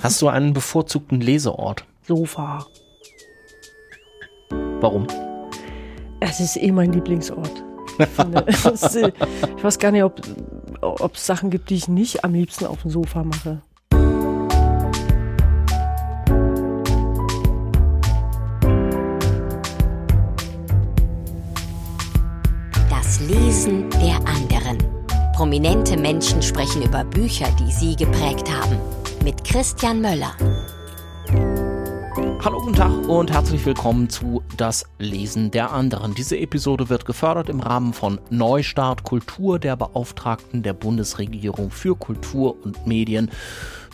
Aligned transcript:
Hast 0.00 0.22
du 0.22 0.28
einen 0.28 0.52
bevorzugten 0.52 1.20
Leseort? 1.20 1.84
Sofa. 2.06 2.66
Warum? 4.80 5.06
Es 6.20 6.40
ist 6.40 6.56
eh 6.56 6.72
mein 6.72 6.92
Lieblingsort. 6.92 7.64
Ich, 7.98 8.06
finde, 8.06 8.44
es 8.46 8.64
ist, 8.64 8.96
ich 8.96 9.64
weiß 9.64 9.78
gar 9.78 9.90
nicht, 9.90 10.04
ob 10.04 10.20
ob 10.82 11.14
es 11.14 11.26
Sachen 11.26 11.50
gibt, 11.50 11.70
die 11.70 11.76
ich 11.76 11.88
nicht 11.88 12.24
am 12.24 12.34
liebsten 12.34 12.66
auf 12.66 12.82
dem 12.82 12.90
Sofa 12.90 13.22
mache. 13.22 13.62
Das 22.90 23.20
Lesen 23.20 23.88
der 23.90 24.16
anderen. 24.26 24.78
Prominente 25.36 25.96
Menschen 25.96 26.42
sprechen 26.42 26.82
über 26.82 27.04
Bücher, 27.04 27.48
die 27.60 27.70
sie 27.70 27.96
geprägt 27.96 28.50
haben. 28.50 28.76
Mit 29.24 29.44
Christian 29.44 30.00
Möller. 30.00 30.36
Hallo, 32.44 32.58
guten 32.58 32.74
Tag 32.74 32.90
und 33.08 33.30
herzlich 33.30 33.64
willkommen 33.64 34.08
zu 34.10 34.42
Das 34.56 34.84
Lesen 34.98 35.52
der 35.52 35.70
anderen. 35.70 36.12
Diese 36.14 36.36
Episode 36.36 36.88
wird 36.88 37.06
gefördert 37.06 37.48
im 37.48 37.60
Rahmen 37.60 37.92
von 37.92 38.20
Neustart 38.30 39.04
Kultur 39.04 39.60
der 39.60 39.76
Beauftragten 39.76 40.64
der 40.64 40.72
Bundesregierung 40.72 41.70
für 41.70 41.94
Kultur 41.94 42.56
und 42.64 42.84
Medien 42.88 43.30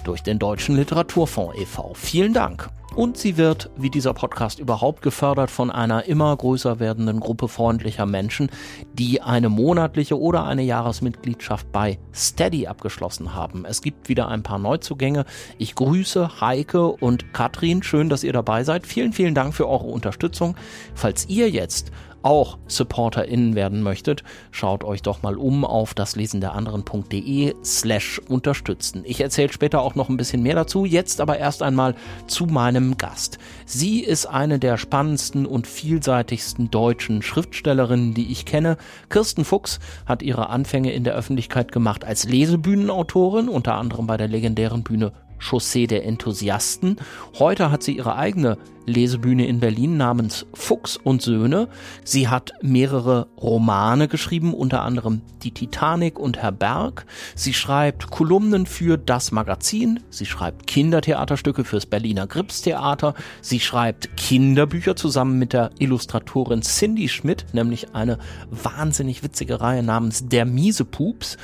durch 0.05 0.23
den 0.23 0.38
Deutschen 0.38 0.77
Literaturfonds 0.77 1.59
e.V. 1.59 1.93
Vielen 1.93 2.33
Dank. 2.33 2.71
Und 2.95 3.16
sie 3.16 3.37
wird, 3.37 3.70
wie 3.77 3.91
dieser 3.91 4.12
Podcast 4.12 4.59
überhaupt, 4.59 5.02
gefördert 5.02 5.51
von 5.51 5.70
einer 5.70 6.06
immer 6.06 6.37
größer 6.37 6.80
werdenden 6.80 7.20
Gruppe 7.20 7.46
freundlicher 7.46 8.06
Menschen, 8.06 8.51
die 8.92 9.20
eine 9.23 9.48
monatliche 9.48 10.19
oder 10.19 10.45
eine 10.45 10.62
Jahresmitgliedschaft 10.62 11.70
bei 11.70 11.98
Steady 12.12 12.66
abgeschlossen 12.66 13.34
haben. 13.34 13.65
Es 13.65 13.82
gibt 13.82 14.09
wieder 14.09 14.29
ein 14.29 14.43
paar 14.43 14.59
Neuzugänge. 14.59 15.27
Ich 15.59 15.74
grüße 15.74 16.41
Heike 16.41 16.88
und 16.88 17.32
Katrin. 17.32 17.82
Schön, 17.82 18.09
dass 18.09 18.24
ihr 18.24 18.32
dabei 18.32 18.65
seid. 18.65 18.87
Vielen, 18.87 19.12
vielen 19.12 19.34
Dank 19.34 19.55
für 19.55 19.68
eure 19.68 19.87
Unterstützung. 19.87 20.57
Falls 20.95 21.29
ihr 21.29 21.51
jetzt 21.51 21.93
auch 22.23 22.59
SupporterInnen 22.66 23.55
werden 23.55 23.83
möchtet, 23.83 24.24
schaut 24.51 24.85
euch 24.85 25.02
doch 25.02 25.23
mal 25.23 25.37
um 25.37 25.65
auf 25.65 25.95
daslesenderanderen.de 25.95 27.55
slash 27.65 28.21
unterstützen. 28.29 29.02
Ich 29.05 29.21
erzähle 29.21 29.52
später 29.52 29.83
auch 29.83 29.95
noch 29.95 30.09
ein 30.09 30.16
bisschen 30.16 30.43
mehr 30.43 30.55
dazu, 30.55 30.85
jetzt 30.85 31.21
aber 31.21 31.38
erst 31.38 31.63
einmal 31.63 31.95
zu 32.27 32.47
meinem 32.47 32.99
Gast. 32.99 33.38
Sie 33.66 34.01
ist 34.01 34.27
eine 34.27 34.59
der 34.59 34.77
spannendsten 34.77 35.47
und 35.47 35.66
vielseitigsten 35.66 36.71
deutschen 36.71 37.23
Schriftstellerinnen, 37.23 38.15
die 38.15 38.32
ich 38.32 38.45
kenne. 38.45 38.77
Kirsten 39.09 39.45
Fuchs 39.45 39.79
hat 40.07 40.23
ihre 40.23 40.49
Anfänge 40.49 40.93
in 40.93 41.05
der 41.05 41.15
Öffentlichkeit 41.15 41.73
gemacht 41.73 42.05
als 42.05 42.25
Lesebühnenautorin, 42.25 43.49
unter 43.49 43.75
anderem 43.75 44.07
bei 44.07 44.16
der 44.16 44.29
legendären 44.29 44.82
Bühne 44.82 45.13
Chaussee 45.39 45.87
der 45.87 46.05
Enthusiasten. 46.05 46.97
Heute 47.39 47.71
hat 47.71 47.83
sie 47.83 47.97
ihre 47.97 48.17
eigene 48.17 48.59
Lesebühne 48.89 49.47
in 49.47 49.61
Berlin 49.61 49.97
namens 49.97 50.47
Fuchs 50.55 50.97
und 50.97 51.23
Söhne. 51.23 51.69
Sie 52.05 52.29
hat 52.29 52.53
mehrere 52.63 53.29
Romane 53.37 54.09
geschrieben, 54.09 54.55
unter 54.55 54.83
anderem 54.83 55.21
Die 55.43 55.53
Titanic 55.53 56.19
und 56.19 56.39
Herr 56.39 56.53
Berg. 56.53 57.05
Sie 57.35 57.55
schreibt 57.55 58.11
Kolumnen 58.11 58.66
für 58.66 58.97
das 58.97 59.31
Magazin. 59.31 60.01
Sie 60.11 60.27
schreibt 60.27 60.66
Kindertheaterstücke 60.66 61.65
fürs 61.65 61.87
Berliner 61.87 62.27
Gripstheater. 62.27 63.15
Sie 63.43 63.61
schreibt 63.61 64.16
Kinderbücher 64.16 64.97
zusammen 64.97 65.39
mit 65.39 65.53
der 65.53 65.71
Illustratorin 65.78 66.62
Cindy 66.62 67.09
Schmidt, 67.09 67.47
nämlich 67.53 67.94
eine 67.94 68.19
wahnsinnig 68.50 69.22
witzige 69.22 69.61
Reihe 69.61 69.83
namens 69.83 70.28
Der 70.28 70.47
miese 70.47 70.84
Pups. 70.84 71.37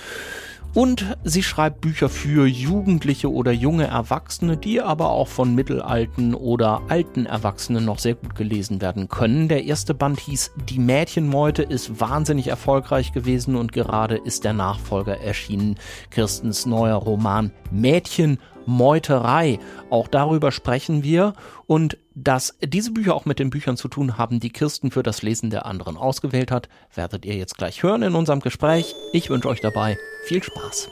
Und 0.74 1.16
sie 1.22 1.44
schreibt 1.44 1.82
Bücher 1.82 2.08
für 2.08 2.48
Jugendliche 2.48 3.32
oder 3.32 3.52
junge 3.52 3.86
Erwachsene, 3.86 4.56
die 4.56 4.80
aber 4.80 5.10
auch 5.10 5.28
von 5.28 5.54
mittelalten 5.54 6.34
oder 6.34 6.82
alten 6.88 7.26
Erwachsenen 7.26 7.84
noch 7.84 8.00
sehr 8.00 8.16
gut 8.16 8.34
gelesen 8.34 8.80
werden 8.80 9.08
können. 9.08 9.46
Der 9.46 9.64
erste 9.64 9.94
Band 9.94 10.18
hieß 10.18 10.50
Die 10.68 10.80
Mädchenmeute, 10.80 11.62
ist 11.62 12.00
wahnsinnig 12.00 12.48
erfolgreich 12.48 13.12
gewesen 13.12 13.54
und 13.54 13.72
gerade 13.72 14.16
ist 14.16 14.42
der 14.42 14.52
Nachfolger 14.52 15.20
erschienen, 15.20 15.76
Kirstens 16.10 16.66
neuer 16.66 16.96
Roman 16.96 17.52
Mädchen 17.70 18.40
Meuterei. 18.66 19.60
Auch 19.90 20.08
darüber 20.08 20.50
sprechen 20.50 21.04
wir 21.04 21.34
und 21.66 21.98
dass 22.16 22.58
diese 22.64 22.90
Bücher 22.90 23.14
auch 23.14 23.26
mit 23.26 23.38
den 23.38 23.50
Büchern 23.50 23.76
zu 23.76 23.86
tun 23.86 24.18
haben, 24.18 24.40
die 24.40 24.50
Kirsten 24.50 24.90
für 24.90 25.04
das 25.04 25.22
Lesen 25.22 25.50
der 25.50 25.66
anderen 25.66 25.96
ausgewählt 25.96 26.50
hat, 26.50 26.68
werdet 26.92 27.24
ihr 27.24 27.36
jetzt 27.36 27.58
gleich 27.58 27.84
hören 27.84 28.02
in 28.02 28.16
unserem 28.16 28.40
Gespräch. 28.40 28.96
Ich 29.12 29.30
wünsche 29.30 29.48
euch 29.48 29.60
dabei 29.60 29.96
viel 30.24 30.42
Spaß. 30.42 30.90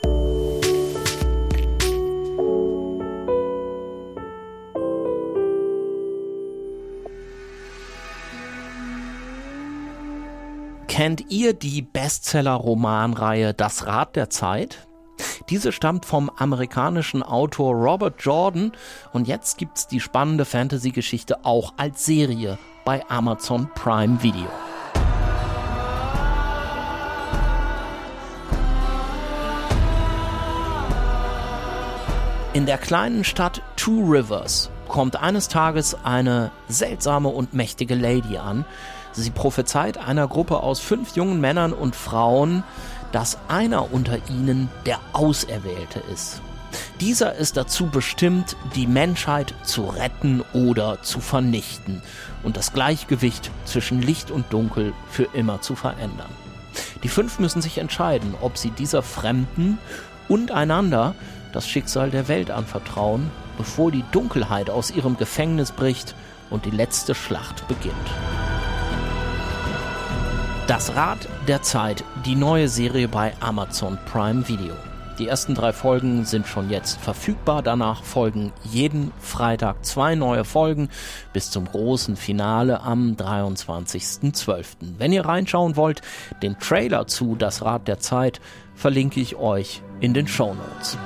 Kennt 10.88 11.31
ihr 11.31 11.54
die 11.54 11.81
Bestseller-Romanreihe 11.81 13.54
Das 13.54 13.87
Rad 13.87 14.15
der 14.15 14.28
Zeit? 14.28 14.87
Diese 15.49 15.72
stammt 15.72 16.04
vom 16.04 16.31
amerikanischen 16.31 17.22
Autor 17.22 17.75
Robert 17.75 18.16
Jordan 18.20 18.72
und 19.12 19.26
jetzt 19.26 19.56
gibt's 19.56 19.87
die 19.87 20.00
spannende 20.00 20.44
Fantasy-Geschichte 20.44 21.44
auch 21.44 21.72
als 21.78 22.04
Serie 22.04 22.59
bei 22.84 23.09
Amazon 23.09 23.70
Prime 23.75 24.22
Video. 24.22 24.49
In 32.55 32.67
der 32.67 32.77
kleinen 32.77 33.25
Stadt 33.25 33.63
Two 33.77 34.05
Rivers 34.05 34.69
kommt 34.87 35.17
eines 35.17 35.49
Tages 35.49 35.97
eine 36.05 36.51
seltsame 36.69 37.31
und 37.31 37.55
mächtige 37.55 37.95
Lady 37.95 38.37
an. 38.37 38.67
Sie 39.13 39.31
prophezeit 39.31 39.97
einer 39.97 40.29
Gruppe 40.29 40.59
aus 40.59 40.79
fünf 40.79 41.17
jungen 41.17 41.41
Männern 41.41 41.73
und 41.73 41.97
Frauen, 41.97 42.62
dass 43.11 43.39
einer 43.49 43.91
unter 43.95 44.19
ihnen 44.29 44.69
der 44.85 45.01
Auserwählte 45.15 46.01
ist. 46.12 46.43
Dieser 47.01 47.35
ist 47.37 47.57
dazu 47.57 47.87
bestimmt, 47.87 48.55
die 48.75 48.87
Menschheit 48.87 49.55
zu 49.62 49.87
retten 49.87 50.45
oder 50.53 51.01
zu 51.01 51.21
vernichten 51.21 52.03
und 52.43 52.59
das 52.59 52.75
Gleichgewicht 52.75 53.51
zwischen 53.65 54.03
Licht 54.03 54.31
und 54.31 54.53
Dunkel 54.53 54.93
für 55.09 55.27
immer 55.33 55.62
zu 55.62 55.75
verändern. 55.75 56.31
Die 57.03 57.09
fünf 57.09 57.39
müssen 57.39 57.62
sich 57.62 57.79
entscheiden, 57.79 58.35
ob 58.43 58.59
sie 58.59 58.71
dieser 58.71 59.03
Fremden 59.03 59.79
und 60.29 60.51
einander 60.51 61.15
das 61.53 61.69
Schicksal 61.69 62.11
der 62.11 62.29
Welt 62.29 62.51
anvertrauen, 62.51 63.31
bevor 63.57 63.91
die 63.91 64.05
Dunkelheit 64.13 64.71
aus 64.71 64.91
ihrem 64.91 65.17
Gefängnis 65.17 65.73
bricht 65.73 66.15
und 66.51 66.65
die 66.65 66.71
letzte 66.71 67.15
Schlacht 67.15 67.67
beginnt. 67.69 67.95
Das 70.67 70.95
Rad 70.95 71.29
der 71.49 71.62
Zeit, 71.62 72.05
die 72.25 72.37
neue 72.37 72.69
Serie 72.69 73.09
bei 73.09 73.33
Amazon 73.41 73.99
Prime 74.07 74.49
Video. 74.49 74.75
Die 75.19 75.29
ersten 75.29 75.55
drei 75.55 75.73
Folgen 75.73 76.25
sind 76.25 76.47
schon 76.47 76.71
jetzt 76.71 76.99
verfügbar. 76.99 77.62
Danach 77.62 78.03
folgen 78.03 78.53
jeden 78.65 79.12
Freitag 79.21 79.85
zwei 79.85 80.15
neue 80.15 80.45
Folgen 80.45 80.89
bis 81.33 81.51
zum 81.51 81.67
großen 81.67 82.17
Finale 82.17 82.81
am 82.81 83.12
23.12. 83.12 84.65
Wenn 84.99 85.12
ihr 85.12 85.27
reinschauen 85.27 85.77
wollt, 85.77 86.01
den 86.43 86.59
Trailer 86.59 87.07
zu 87.07 87.37
Das 87.37 87.62
Rad 87.62 87.89
der 87.89 87.99
Zeit 87.99 88.41
verlinke 88.75 89.21
ich 89.21 89.37
euch 89.37 89.83
in 90.01 90.15
den 90.15 90.27
Show 90.27 90.55
Notes. 90.55 90.97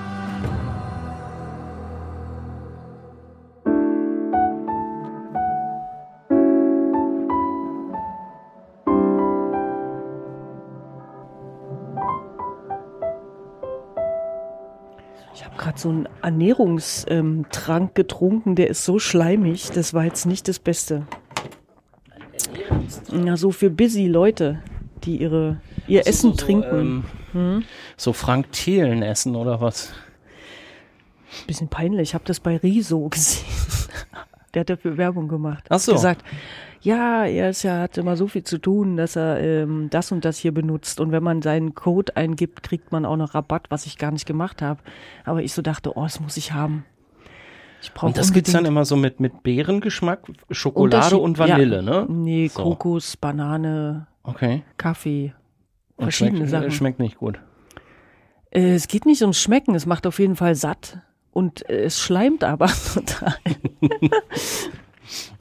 Gerade 15.67 15.81
so 15.81 15.89
einen 15.89 16.09
Ernährungstrank 16.23 17.97
getrunken, 17.97 18.55
der 18.55 18.69
ist 18.69 18.85
so 18.85 19.01
schleimig, 19.01 19.71
das 19.73 19.95
war 19.95 20.05
jetzt 20.05 20.25
nicht 20.25 20.47
das 20.47 20.61
Beste. 20.61 21.09
Ja, 23.11 23.37
so 23.37 23.51
für 23.51 23.69
busy 23.69 24.07
Leute, 24.07 24.63
die 25.03 25.17
ihre 25.17 25.61
ihr 25.89 26.01
Das 26.01 26.09
Essen 26.09 26.31
so, 26.31 26.39
so, 26.39 26.45
trinken. 26.45 26.79
ähm, 26.79 27.05
hm? 27.33 27.65
So 27.97 28.13
Frank 28.13 28.53
Thelen 28.53 29.03
essen 29.03 29.35
oder 29.35 29.61
was? 29.61 29.93
Bisschen 31.49 31.67
peinlich, 31.67 32.11
ich 32.11 32.15
habe 32.15 32.25
das 32.25 32.39
bei 32.39 32.59
Riso 32.59 33.09
gesehen. 33.11 33.45
Der 34.55 34.61
hat 34.61 34.71
dafür 34.71 34.97
Werbung 34.97 35.27
gemacht. 35.27 35.65
Ach 35.69 35.81
so. 35.81 35.95
Gesagt, 35.95 36.25
ja, 36.87 37.25
er 37.25 37.51
ist 37.51 37.65
ja, 37.65 37.81
hat 37.81 37.99
immer 37.99 38.17
so 38.17 38.29
viel 38.29 38.45
zu 38.45 38.59
tun, 38.59 38.97
dass 38.97 39.17
er 39.17 39.41
ähm, 39.41 39.89
das 39.91 40.13
und 40.13 40.25
das 40.25 40.39
hier 40.39 40.53
benutzt. 40.53 41.01
Und 41.01 41.11
wenn 41.11 41.23
man 41.23 41.43
seinen 41.43 41.75
Code 41.75 42.17
eingibt, 42.17 42.63
kriegt 42.63 42.93
man 42.93 43.05
auch 43.05 43.17
noch 43.17 43.35
Rabatt, 43.35 43.67
was 43.71 43.87
ich 43.87 43.99
gar 43.99 44.13
nicht 44.13 44.25
gemacht 44.25 44.63
habe. 44.63 44.81
Aber 45.25 45.43
ich 45.43 45.53
so 45.53 45.63
dachte, 45.63 45.97
oh, 45.97 46.05
das 46.05 46.21
muss 46.21 46.37
ich 46.37 46.53
haben. 46.53 46.85
Ich 47.83 47.93
brauche 47.93 48.07
Und 48.07 48.17
das 48.17 48.33
gibt's 48.33 48.53
dann 48.53 48.65
immer 48.65 48.85
so 48.85 48.95
mit, 48.95 49.19
mit 49.19 49.43
Beerengeschmack, 49.43 50.31
Schokolade 50.51 51.19
und 51.19 51.39
Vanille, 51.39 51.83
ne? 51.83 52.07
Nee, 52.09 52.47
So. 52.49 52.63
Kokos, 52.63 53.17
Banane, 53.17 54.07
Okay. 54.23 54.63
Kaffee, 54.77 55.35
verschiedene 55.99 56.39
schmeckt, 56.39 56.51
Sachen. 56.51 56.71
Schmeckt 56.71 56.99
nicht 57.01 57.19
gut. 57.19 57.41
Äh, 58.51 58.75
es 58.75 58.87
geht 58.87 59.07
nicht 59.07 59.23
ums 59.23 59.41
Schmecken, 59.41 59.75
es 59.75 59.87
macht 59.87 60.07
auf 60.07 60.21
jeden 60.21 60.37
Fall 60.37 60.55
satt 60.55 60.99
und 61.33 61.69
äh, 61.69 61.83
es 61.85 62.01
schleimt 62.01 62.45
aber 62.45 62.69
total. 62.95 63.35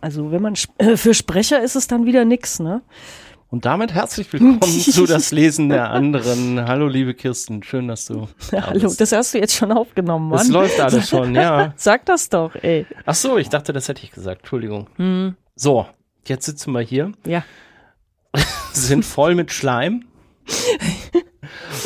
also 0.02 0.32
wenn 0.32 0.42
man 0.42 0.56
äh, 0.78 0.98
für 0.98 1.14
Sprecher 1.14 1.62
ist 1.62 1.76
es 1.76 1.88
dann 1.88 2.06
wieder 2.06 2.26
nix, 2.26 2.60
ne? 2.60 2.82
Und 3.50 3.66
damit 3.66 3.94
herzlich 3.94 4.32
willkommen 4.34 4.62
zu 4.64 5.06
das 5.06 5.32
Lesen 5.32 5.70
der 5.70 5.92
anderen. 5.92 6.68
Hallo, 6.68 6.88
liebe 6.88 7.14
Kirsten, 7.14 7.64
schön, 7.64 7.88
dass 7.88 8.06
du. 8.06 8.28
da 8.52 8.68
Hallo, 8.68 8.94
das 8.98 9.12
hast 9.12 9.34
du 9.34 9.38
jetzt 9.38 9.56
schon 9.56 9.72
aufgenommen, 9.72 10.30
Mann. 10.30 10.40
Das 10.40 10.50
läuft 10.50 10.80
alles 10.80 11.08
schon, 11.10 11.36
ja. 11.36 11.74
Sag 11.78 12.06
das 12.06 12.28
doch, 12.30 12.56
ey. 12.56 12.86
Ach 13.06 13.16
so, 13.16 13.38
ich 13.38 13.48
dachte, 13.50 13.72
das 13.72 13.88
hätte 13.88 14.04
ich 14.04 14.12
gesagt. 14.12 14.42
Entschuldigung. 14.42 14.90
Hm. 14.98 15.36
So, 15.56 15.86
jetzt 16.28 16.46
sitzen 16.46 16.72
wir 16.74 16.82
hier, 16.82 17.12
Ja. 17.26 17.44
sind 18.74 19.06
voll 19.06 19.36
mit 19.36 19.52
Schleim. 19.54 20.04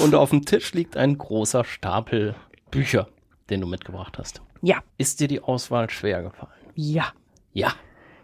und 0.01 0.15
auf 0.15 0.31
dem 0.31 0.45
Tisch 0.45 0.73
liegt 0.73 0.97
ein 0.97 1.17
großer 1.17 1.63
Stapel 1.65 2.35
Bücher, 2.71 3.07
den 3.49 3.61
du 3.61 3.67
mitgebracht 3.67 4.17
hast. 4.17 4.41
Ja. 4.61 4.77
Ist 4.97 5.19
dir 5.19 5.27
die 5.27 5.41
Auswahl 5.41 5.89
schwer 5.89 6.23
gefallen? 6.23 6.51
Ja. 6.75 7.05
Ja. 7.59 7.73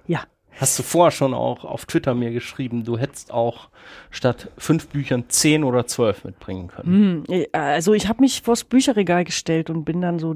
Ja. 0.08 0.22
Hast 0.58 0.80
du 0.80 0.84
vorher 0.84 1.12
schon 1.12 1.34
auch 1.34 1.66
auf 1.66 1.86
Twitter 1.86 2.14
mir 2.14 2.32
geschrieben, 2.32 2.86
du 2.86 2.98
hättest 2.98 3.34
auch 3.34 3.70
statt 4.10 4.50
fünf 4.58 4.88
Büchern 4.88 5.26
zehn 5.28 5.64
oder 5.66 5.86
zwölf 5.86 6.24
mitbringen 6.24 6.70
können. 6.70 7.26
Hm, 7.28 7.46
Also 7.52 7.94
ich 7.94 8.08
habe 8.08 8.22
mich 8.22 8.42
vors 8.42 8.64
Bücherregal 8.64 9.26
gestellt 9.26 9.70
und 9.70 9.84
bin 9.84 10.00
dann 10.00 10.18
so 10.18 10.36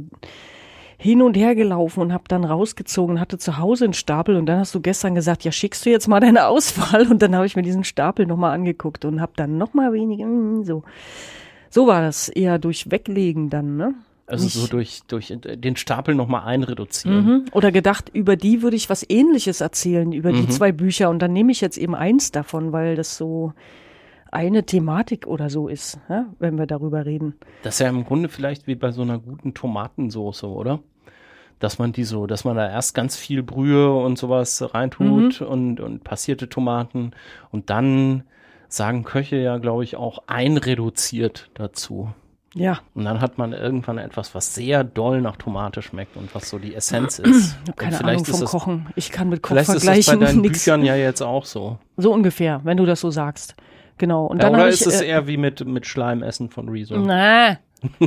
hin 0.98 1.22
und 1.22 1.38
her 1.38 1.56
gelaufen 1.56 2.01
und 2.01 2.12
habe 2.12 2.25
dann 2.28 2.44
rausgezogen, 2.44 3.22
hatte 3.22 3.38
zu 3.38 3.57
Hause 3.57 3.86
einen 3.86 3.94
Stapel 3.94 4.36
und 4.36 4.46
dann 4.48 4.60
hast 4.60 4.75
du 4.75 4.81
gestern 4.81 5.16
gesagt, 5.16 5.45
ja 5.45 5.52
schickst 5.54 5.86
du 5.86 5.90
jetzt 5.90 6.10
mal 6.10 6.19
deine 6.19 6.48
Auswahl 6.48 7.07
und 7.10 7.22
dann 7.22 7.34
habe 7.34 7.45
ich 7.45 7.56
mir 7.56 7.62
diesen 7.62 7.86
Stapel 7.86 8.25
nochmal 8.25 8.52
angeguckt 8.54 9.06
und 9.06 9.22
habe 9.22 9.31
dann 9.38 9.57
nochmal 9.57 9.94
weniger, 9.94 10.25
hm, 10.25 10.66
so. 10.66 10.84
So 11.69 11.88
war 11.88 12.02
das 12.02 12.28
eher 12.28 12.60
durch 12.60 12.92
Weglegen 12.92 13.50
dann, 13.50 13.78
ne? 13.78 13.94
Also 14.30 14.44
Nicht- 14.46 14.54
so 14.54 14.68
durch, 14.68 15.02
durch 15.08 15.34
den 15.42 15.76
Stapel 15.76 16.14
nochmal 16.14 16.44
einreduzieren. 16.46 17.26
Mhm. 17.26 17.46
Oder 17.52 17.72
gedacht, 17.72 18.10
über 18.14 18.36
die 18.36 18.62
würde 18.62 18.76
ich 18.76 18.90
was 18.90 19.04
ähnliches 19.10 19.60
erzählen, 19.60 20.12
über 20.12 20.31
die 20.31 20.48
zwei 20.48 20.72
Bücher. 20.72 21.10
Und 21.10 21.20
dann 21.20 21.34
nehme 21.34 21.52
ich 21.52 21.62
jetzt 21.62 21.78
eben 21.78 21.96
eins 21.96 22.31
davon, 22.31 22.72
weil 22.72 22.96
das 22.96 23.18
so 23.18 23.54
eine 24.31 24.64
Thematik 24.64 25.26
oder 25.26 25.50
so 25.50 25.68
ist, 25.68 26.00
ja, 26.08 26.28
wenn 26.38 26.60
wir 26.60 26.68
darüber 26.68 27.06
reden. 27.08 27.34
Das 27.64 27.76
ist 27.76 27.80
ja 27.80 27.90
im 27.90 28.06
Grunde 28.06 28.30
vielleicht 28.30 28.68
wie 28.68 28.76
bei 28.76 28.92
so 28.92 29.02
einer 29.02 29.18
guten 29.18 29.56
Tomatensoße, 29.56 30.48
oder? 30.48 30.80
Dass 31.58 31.80
man 31.80 31.92
die 31.92 32.04
so, 32.04 32.28
dass 32.28 32.46
man 32.46 32.56
da 32.56 32.70
erst 32.70 32.94
ganz 32.94 33.18
viel 33.18 33.42
Brühe 33.42 33.92
und 33.92 34.18
sowas 34.20 34.64
reintut 34.74 35.42
und, 35.42 35.80
und 35.80 36.04
passierte 36.04 36.48
Tomaten 36.48 37.12
und 37.52 37.72
dann 37.72 38.24
sagen 38.68 39.04
Köche 39.04 39.38
ja, 39.38 39.58
glaube 39.58 39.84
ich, 39.84 39.96
auch 39.96 40.24
einreduziert 40.28 41.50
dazu. 41.56 42.12
Ja, 42.56 42.80
Und 42.96 43.06
dann 43.06 43.22
hat 43.22 43.38
man 43.38 43.54
irgendwann 43.54 44.00
etwas, 44.00 44.34
was 44.34 44.56
sehr 44.56 44.84
doll 44.84 45.22
nach 45.22 45.38
Tomate 45.38 45.84
schmeckt 45.84 46.18
und 46.18 46.34
was 46.34 46.50
so 46.50 46.57
die 46.57 46.74
Essenz 46.74 47.19
ist. 47.19 47.56
ich 47.63 47.69
habe 47.69 47.74
keine 47.74 48.04
Ahnung 48.04 48.25
vom 48.25 48.40
das, 48.40 48.50
Kochen. 48.51 48.88
Ich 48.96 49.12
kann 49.12 49.30
mit 49.30 49.44
Koch 49.44 49.50
Vielleicht 49.50 49.69
ist 49.69 49.75
das 49.75 49.86
bei 49.86 50.01
vergleichen 50.01 50.19
deinen 50.19 50.42
nix. 50.42 50.63
Büchern 50.66 50.84
ja 50.84 50.96
jetzt 50.96 51.22
auch 51.22 51.46
so. 51.46 51.78
So 51.98 52.12
ungefähr, 52.12 52.62
wenn 52.63 52.78
du 52.78 52.86
das 52.86 53.01
so 53.01 53.12
sagst. 53.12 53.56
Genau. 54.00 54.25
Und 54.25 54.42
Ja, 54.42 54.50
dann 54.50 54.56
oder 54.56 54.69
ist 54.69 54.81
ich. 54.81 54.88
es 54.88 55.01
äh, 55.01 55.07
eher 55.10 55.28
wie 55.28 55.38
mit, 55.38 55.66
mit 55.68 55.86
Schleimessen 55.86 56.50
von 56.50 56.69
Rezo? 56.69 56.98
Na. 56.98 57.57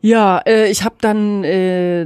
ja, 0.00 0.38
äh, 0.46 0.68
ich 0.70 0.84
habe 0.84 0.96
dann 1.00 1.44
äh, 1.44 2.04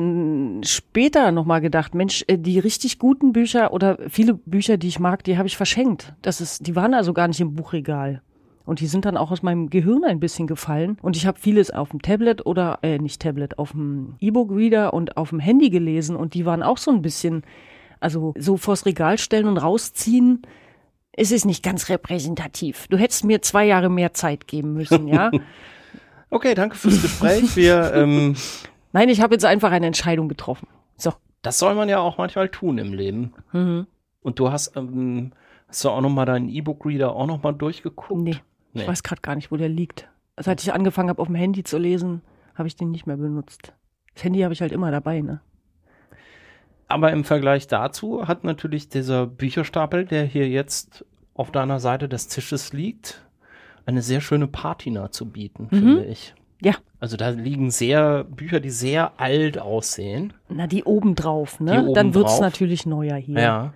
später 0.64 1.32
nochmal 1.32 1.60
gedacht, 1.60 1.94
Mensch, 1.94 2.24
äh, 2.28 2.36
die 2.38 2.58
richtig 2.58 2.98
guten 2.98 3.32
Bücher 3.32 3.72
oder 3.72 3.98
viele 4.08 4.34
Bücher, 4.34 4.76
die 4.76 4.88
ich 4.88 4.98
mag, 5.00 5.24
die 5.24 5.38
habe 5.38 5.48
ich 5.48 5.56
verschenkt. 5.56 6.14
Das 6.22 6.40
ist, 6.40 6.66
die 6.66 6.76
waren 6.76 6.94
also 6.94 7.12
gar 7.14 7.26
nicht 7.26 7.40
im 7.40 7.54
Buchregal. 7.54 8.22
Und 8.66 8.80
die 8.80 8.88
sind 8.88 9.04
dann 9.04 9.16
auch 9.16 9.30
aus 9.30 9.42
meinem 9.42 9.70
Gehirn 9.70 10.04
ein 10.04 10.20
bisschen 10.20 10.48
gefallen. 10.48 10.98
Und 11.00 11.16
ich 11.16 11.26
habe 11.26 11.38
vieles 11.38 11.70
auf 11.70 11.90
dem 11.90 12.02
Tablet 12.02 12.44
oder, 12.44 12.80
äh, 12.82 12.98
nicht 12.98 13.22
Tablet, 13.22 13.58
auf 13.58 13.70
dem 13.70 14.16
E-Book-Reader 14.20 14.92
und 14.92 15.16
auf 15.16 15.30
dem 15.30 15.38
Handy 15.38 15.70
gelesen. 15.70 16.16
Und 16.16 16.34
die 16.34 16.44
waren 16.44 16.64
auch 16.64 16.76
so 16.76 16.90
ein 16.90 17.00
bisschen, 17.00 17.44
also 18.00 18.34
so 18.36 18.56
vors 18.56 18.84
Regal 18.84 19.18
stellen 19.18 19.46
und 19.46 19.56
rausziehen. 19.56 20.42
Es 21.12 21.30
ist 21.30 21.46
nicht 21.46 21.62
ganz 21.62 21.88
repräsentativ. 21.88 22.88
Du 22.88 22.98
hättest 22.98 23.24
mir 23.24 23.40
zwei 23.40 23.64
Jahre 23.64 23.88
mehr 23.88 24.12
Zeit 24.12 24.48
geben 24.48 24.74
müssen, 24.74 25.08
ja? 25.08 25.30
Okay, 26.28 26.54
danke 26.54 26.74
fürs 26.74 27.00
Gespräch. 27.00 27.54
Wir, 27.54 27.94
ähm, 27.94 28.34
Nein, 28.92 29.08
ich 29.08 29.20
habe 29.20 29.34
jetzt 29.34 29.44
einfach 29.44 29.70
eine 29.70 29.86
Entscheidung 29.86 30.28
getroffen. 30.28 30.66
So. 30.96 31.12
das 31.42 31.58
soll 31.58 31.74
man 31.76 31.88
ja 31.88 32.00
auch 32.00 32.18
manchmal 32.18 32.48
tun 32.48 32.78
im 32.78 32.92
Leben. 32.92 33.32
Mhm. 33.52 33.86
Und 34.22 34.38
du 34.40 34.50
hast, 34.50 34.76
ähm, 34.76 35.32
hast 35.68 35.84
du 35.84 35.90
auch 35.90 36.00
noch 36.00 36.10
mal 36.10 36.24
deinen 36.24 36.48
E-Book-Reader 36.48 37.14
auch 37.14 37.26
noch 37.26 37.42
mal 37.44 37.52
durchgeguckt? 37.52 38.20
Nee, 38.20 38.40
Nee. 38.76 38.82
ich 38.82 38.88
weiß 38.88 39.02
gerade 39.02 39.22
gar 39.22 39.34
nicht, 39.34 39.50
wo 39.50 39.56
der 39.56 39.68
liegt. 39.68 40.08
Seit 40.38 40.62
ich 40.62 40.72
angefangen 40.72 41.08
habe, 41.08 41.20
auf 41.20 41.28
dem 41.28 41.34
Handy 41.34 41.64
zu 41.64 41.78
lesen, 41.78 42.22
habe 42.54 42.68
ich 42.68 42.76
den 42.76 42.90
nicht 42.90 43.06
mehr 43.06 43.16
benutzt. 43.16 43.72
Das 44.14 44.24
Handy 44.24 44.40
habe 44.40 44.54
ich 44.54 44.60
halt 44.60 44.72
immer 44.72 44.90
dabei, 44.90 45.20
ne? 45.20 45.40
Aber 46.88 47.10
im 47.12 47.24
Vergleich 47.24 47.66
dazu 47.66 48.28
hat 48.28 48.44
natürlich 48.44 48.88
dieser 48.88 49.26
Bücherstapel, 49.26 50.04
der 50.04 50.24
hier 50.24 50.48
jetzt 50.48 51.04
auf 51.34 51.50
deiner 51.50 51.80
Seite 51.80 52.08
des 52.08 52.28
Tisches 52.28 52.72
liegt, 52.72 53.26
eine 53.86 54.02
sehr 54.02 54.20
schöne 54.20 54.46
Patina 54.46 55.10
zu 55.10 55.26
bieten, 55.26 55.68
finde 55.68 56.04
ich. 56.04 56.34
Ja. 56.62 56.74
Also 57.00 57.16
da 57.16 57.30
liegen 57.30 57.70
sehr 57.70 58.24
Bücher, 58.24 58.60
die 58.60 58.70
sehr 58.70 59.20
alt 59.20 59.58
aussehen. 59.58 60.32
Na, 60.48 60.66
die 60.66 60.84
oben 60.84 61.14
drauf, 61.14 61.60
ne? 61.60 61.72
Die 61.72 61.78
oben 61.78 61.94
Dann 61.94 62.14
wird's 62.14 62.32
drauf. 62.32 62.40
natürlich 62.40 62.86
neuer 62.86 63.16
hier. 63.16 63.40
Ja. 63.40 63.74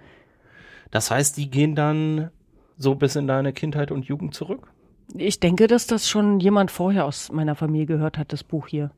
Das 0.90 1.10
heißt, 1.10 1.36
die 1.36 1.50
gehen 1.50 1.74
dann 1.74 2.30
so 2.76 2.94
bis 2.94 3.16
in 3.16 3.26
deine 3.26 3.52
Kindheit 3.52 3.90
und 3.90 4.06
Jugend 4.06 4.34
zurück? 4.34 4.69
Ich 5.14 5.40
denke, 5.40 5.66
dass 5.66 5.86
das 5.86 6.08
schon 6.08 6.40
jemand 6.40 6.70
vorher 6.70 7.04
aus 7.04 7.32
meiner 7.32 7.54
Familie 7.54 7.86
gehört 7.86 8.16
hat, 8.18 8.32
das 8.32 8.44
Buch 8.44 8.68
hier. 8.68 8.90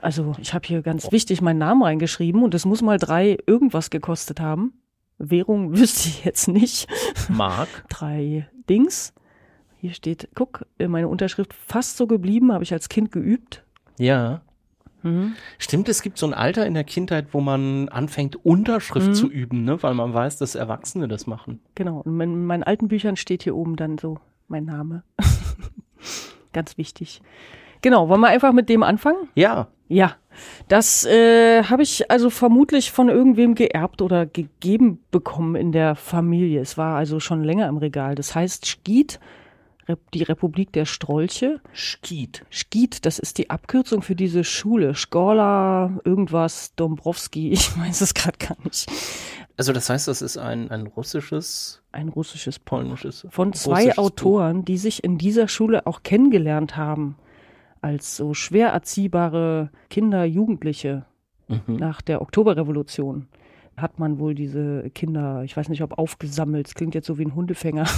Also, 0.00 0.34
ich 0.38 0.54
habe 0.54 0.66
hier 0.66 0.80
ganz 0.82 1.12
wichtig 1.12 1.42
meinen 1.42 1.58
Namen 1.58 1.82
reingeschrieben 1.82 2.42
und 2.42 2.54
es 2.54 2.64
muss 2.64 2.80
mal 2.80 2.96
drei 2.98 3.36
irgendwas 3.46 3.90
gekostet 3.90 4.40
haben. 4.40 4.72
Währung 5.18 5.72
wüsste 5.76 6.08
ich 6.08 6.24
jetzt 6.24 6.48
nicht. 6.48 6.88
Mark. 7.28 7.68
drei 7.90 8.48
Dings. 8.68 9.12
Hier 9.78 9.92
steht, 9.92 10.28
guck, 10.34 10.66
meine 10.78 11.08
Unterschrift 11.08 11.54
fast 11.54 11.96
so 11.96 12.06
geblieben, 12.06 12.52
habe 12.52 12.64
ich 12.64 12.72
als 12.72 12.88
Kind 12.88 13.12
geübt. 13.12 13.64
Ja. 13.98 14.42
Mhm. 15.02 15.34
Stimmt, 15.58 15.88
es 15.88 16.02
gibt 16.02 16.18
so 16.18 16.26
ein 16.26 16.34
Alter 16.34 16.66
in 16.66 16.74
der 16.74 16.84
Kindheit, 16.84 17.28
wo 17.32 17.40
man 17.40 17.88
anfängt, 17.88 18.44
Unterschrift 18.44 19.08
Mhm. 19.08 19.14
zu 19.14 19.30
üben, 19.30 19.64
ne? 19.64 19.82
weil 19.82 19.94
man 19.94 20.12
weiß, 20.12 20.36
dass 20.36 20.54
Erwachsene 20.54 21.08
das 21.08 21.26
machen. 21.26 21.60
Genau. 21.74 22.00
Und 22.00 22.20
in 22.20 22.44
meinen 22.44 22.62
alten 22.62 22.88
Büchern 22.88 23.16
steht 23.16 23.42
hier 23.42 23.56
oben 23.56 23.76
dann 23.76 23.96
so 23.96 24.18
mein 24.50 24.64
Name. 24.64 25.02
Ganz 26.52 26.76
wichtig. 26.76 27.22
Genau, 27.82 28.08
wollen 28.08 28.20
wir 28.20 28.28
einfach 28.28 28.52
mit 28.52 28.68
dem 28.68 28.82
anfangen? 28.82 29.28
Ja, 29.34 29.68
Ja, 29.88 30.14
das 30.68 31.04
äh, 31.04 31.64
habe 31.64 31.82
ich 31.82 32.10
also 32.10 32.30
vermutlich 32.30 32.92
von 32.92 33.08
irgendwem 33.08 33.56
geerbt 33.56 34.02
oder 34.02 34.24
gegeben 34.24 35.00
bekommen 35.10 35.56
in 35.56 35.72
der 35.72 35.96
Familie. 35.96 36.60
Es 36.60 36.78
war 36.78 36.96
also 36.96 37.18
schon 37.18 37.42
länger 37.42 37.66
im 37.68 37.76
Regal. 37.76 38.14
Das 38.14 38.34
heißt 38.36 38.66
Schgied, 38.66 39.18
Rep 39.90 40.10
die 40.12 40.22
Republik 40.22 40.72
der 40.72 40.84
Strolche. 40.84 41.60
Schied. 41.72 42.44
Schgied, 42.50 43.04
das 43.04 43.18
ist 43.18 43.38
die 43.38 43.50
Abkürzung 43.50 44.02
für 44.02 44.14
diese 44.14 44.44
Schule. 44.44 44.94
Schkola, 44.94 45.98
irgendwas, 46.04 46.74
Dombrowski, 46.76 47.50
ich 47.52 47.76
weiß 47.76 48.00
es 48.00 48.14
gerade 48.14 48.38
gar 48.38 48.56
nicht. 48.62 48.88
Also 49.60 49.74
das 49.74 49.90
heißt, 49.90 50.08
das 50.08 50.22
ist 50.22 50.38
ein, 50.38 50.70
ein 50.70 50.86
russisches, 50.86 51.82
Ein 51.92 52.08
russisches 52.08 52.58
Buch. 52.58 52.64
polnisches. 52.64 53.26
Von 53.28 53.52
zwei 53.52 53.72
russisches 53.74 53.98
Autoren, 53.98 54.64
die 54.64 54.78
sich 54.78 55.04
in 55.04 55.18
dieser 55.18 55.48
Schule 55.48 55.86
auch 55.86 56.02
kennengelernt 56.02 56.78
haben. 56.78 57.16
Als 57.82 58.16
so 58.16 58.32
schwer 58.32 58.70
erziehbare 58.70 59.68
Kinder, 59.90 60.24
Jugendliche 60.24 61.04
Buch. 61.46 61.58
Mhm. 61.66 61.76
nach 61.76 62.00
der 62.00 62.22
Oktoberrevolution. 62.22 63.28
Hat 63.76 63.98
man 63.98 64.18
wohl 64.18 64.34
diese 64.34 64.88
Kinder, 64.94 65.44
ich 65.44 65.54
weiß 65.54 65.68
nicht, 65.68 65.82
ob 65.82 65.98
aufgesammelt, 65.98 66.68
es 66.68 66.74
klingt 66.74 66.94
jetzt 66.94 67.06
so 67.06 67.18
wie 67.18 67.26
ein 67.26 67.34
Hundefänger. 67.34 67.84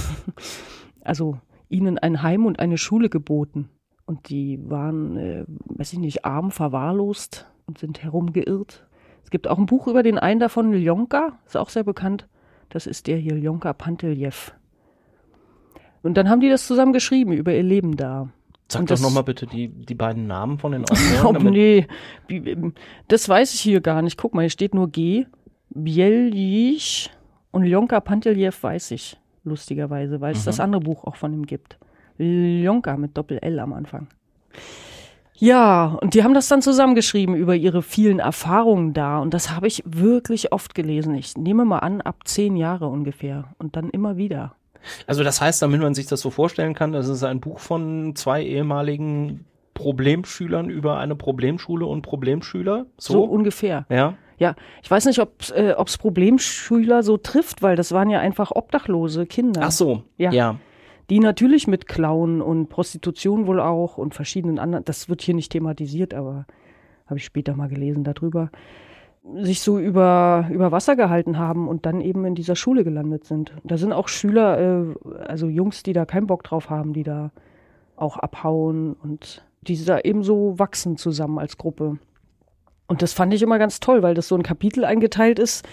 Also 1.05 1.39
ihnen 1.69 1.97
ein 1.97 2.23
Heim 2.23 2.45
und 2.45 2.59
eine 2.59 2.77
Schule 2.77 3.09
geboten. 3.09 3.69
Und 4.05 4.27
die 4.27 4.59
waren, 4.69 5.15
äh, 5.15 5.45
weiß 5.65 5.93
ich 5.93 5.99
nicht, 5.99 6.25
arm, 6.25 6.51
verwahrlost 6.51 7.45
und 7.67 7.77
sind 7.77 8.03
herumgeirrt. 8.03 8.85
Es 9.23 9.29
gibt 9.29 9.47
auch 9.47 9.57
ein 9.57 9.65
Buch 9.65 9.87
über 9.87 10.03
den 10.03 10.17
einen 10.19 10.39
davon, 10.39 10.73
Ljonka, 10.73 11.37
ist 11.45 11.57
auch 11.57 11.69
sehr 11.69 11.83
bekannt. 11.83 12.27
Das 12.69 12.87
ist 12.87 13.07
der 13.07 13.17
hier, 13.17 13.35
Ljonka 13.35 13.73
Panteljew. 13.73 14.51
Und 16.01 16.15
dann 16.17 16.29
haben 16.29 16.41
die 16.41 16.49
das 16.49 16.67
zusammen 16.67 16.93
geschrieben 16.93 17.31
über 17.31 17.53
ihr 17.53 17.63
Leben 17.63 17.95
da. 17.95 18.29
Sag 18.69 18.81
Und 18.81 18.91
doch 18.91 18.99
nochmal 18.99 19.23
bitte 19.23 19.45
die, 19.45 19.69
die 19.69 19.93
beiden 19.95 20.27
Namen 20.27 20.57
von 20.57 20.71
den 20.71 20.83
Oh, 20.89 20.93
Autoren. 20.93 21.33
damit- 21.35 21.53
nee, 21.53 21.87
ähm, 22.29 22.73
das 23.07 23.27
weiß 23.29 23.53
ich 23.53 23.61
hier 23.61 23.81
gar 23.81 24.01
nicht. 24.01 24.17
Guck 24.17 24.33
mal, 24.33 24.41
hier 24.41 24.49
steht 24.49 24.73
nur 24.73 24.89
G. 24.89 25.25
Bieljich 25.69 27.09
und 27.51 27.63
Ljonka 27.63 27.99
Panteljew 27.99 28.51
weiß 28.61 28.91
ich, 28.91 29.17
lustigerweise, 29.43 30.21
weil 30.21 30.33
es 30.33 30.45
das 30.45 30.59
andere 30.59 30.81
Buch 30.81 31.03
auch 31.05 31.15
von 31.15 31.33
ihm 31.33 31.45
gibt. 31.45 31.77
Ljonka 32.17 32.95
mit 32.97 33.17
Doppel-L 33.17 33.59
am 33.59 33.73
Anfang. 33.73 34.07
Ja, 35.43 35.97
und 35.99 36.13
die 36.13 36.23
haben 36.23 36.33
das 36.33 36.47
dann 36.47 36.61
zusammengeschrieben 36.61 37.35
über 37.35 37.53
ihre 37.53 37.81
vielen 37.81 38.19
Erfahrungen 38.19 38.93
da. 38.93 39.19
Und 39.19 39.33
das 39.33 39.51
habe 39.51 39.67
ich 39.67 39.83
wirklich 39.85 40.53
oft 40.53 40.73
gelesen. 40.73 41.15
Ich 41.15 41.35
nehme 41.35 41.65
mal 41.65 41.79
an, 41.79 41.99
ab 41.99 42.21
zehn 42.23 42.55
Jahre 42.55 42.87
ungefähr. 42.87 43.53
Und 43.57 43.75
dann 43.75 43.89
immer 43.89 44.15
wieder. 44.15 44.55
Also 45.05 45.21
das 45.25 45.41
heißt, 45.41 45.61
damit 45.61 45.81
man 45.81 45.95
sich 45.95 46.05
das 46.07 46.21
so 46.21 46.29
vorstellen 46.29 46.73
kann, 46.75 46.93
das 46.93 47.09
ist 47.09 47.23
ein 47.23 47.41
Buch 47.41 47.59
von 47.59 48.15
zwei 48.15 48.41
ehemaligen 48.41 49.45
Problemschülern 49.73 50.69
über 50.69 50.97
eine 50.97 51.15
Problemschule 51.17 51.85
und 51.87 52.03
Problemschüler. 52.03 52.85
So, 52.97 53.13
So, 53.13 53.23
ungefähr. 53.25 53.85
ja. 53.89 54.13
Ja, 54.39 54.55
ich 54.81 54.89
weiß 54.89 55.05
nicht, 55.05 55.19
ob 55.19 55.41
es 55.41 55.51
äh, 55.51 55.75
ob's 55.77 55.97
Problemschüler 55.97 57.03
so 57.03 57.17
trifft, 57.17 57.61
weil 57.61 57.75
das 57.75 57.91
waren 57.91 58.09
ja 58.09 58.19
einfach 58.19 58.51
obdachlose 58.51 59.25
Kinder. 59.25 59.61
Ach 59.63 59.71
so, 59.71 60.03
Ja. 60.17 60.31
ja. 60.31 60.55
Die 61.13 61.19
natürlich 61.19 61.67
mit 61.67 61.87
Klauen 61.87 62.41
und 62.41 62.69
Prostitution 62.69 63.45
wohl 63.45 63.59
auch 63.59 63.99
und 63.99 64.15
verschiedenen 64.15 64.57
anderen, 64.57 64.83
das 64.83 65.09
wird 65.09 65.21
hier 65.21 65.35
nicht 65.35 65.51
thematisiert, 65.51 66.15
aber 66.15 66.47
habe 67.05 67.19
ich 67.19 67.23
später 67.23 67.55
mal 67.55 67.69
gelesen 67.69 68.03
darüber, 68.03 68.49
sich 69.35 69.61
so 69.61 69.77
über, 69.77 70.49
über 70.51 70.71
Wasser 70.71 70.95
gehalten 70.95 71.37
haben 71.37 71.67
und 71.67 71.85
dann 71.85 72.01
eben 72.01 72.25
in 72.25 72.33
dieser 72.33 72.55
Schule 72.55 72.83
gelandet 72.83 73.25
sind. 73.25 73.53
Da 73.63 73.77
sind 73.77 73.93
auch 73.93 74.07
Schüler, 74.07 74.57
äh, 74.59 74.95
also 75.27 75.49
Jungs, 75.49 75.83
die 75.83 75.93
da 75.93 76.05
keinen 76.05 76.25
Bock 76.25 76.43
drauf 76.45 76.71
haben, 76.71 76.93
die 76.93 77.03
da 77.03 77.29
auch 77.95 78.17
abhauen 78.17 78.93
und 78.93 79.45
die 79.61 79.85
da 79.85 79.99
eben 79.99 80.23
so 80.23 80.57
wachsen 80.57 80.97
zusammen 80.97 81.37
als 81.37 81.59
Gruppe. 81.59 81.99
Und 82.87 83.03
das 83.03 83.13
fand 83.13 83.35
ich 83.35 83.43
immer 83.43 83.59
ganz 83.59 83.79
toll, 83.79 84.01
weil 84.01 84.15
das 84.15 84.27
so 84.27 84.35
ein 84.35 84.41
Kapitel 84.41 84.83
eingeteilt 84.83 85.37
ist. 85.37 85.63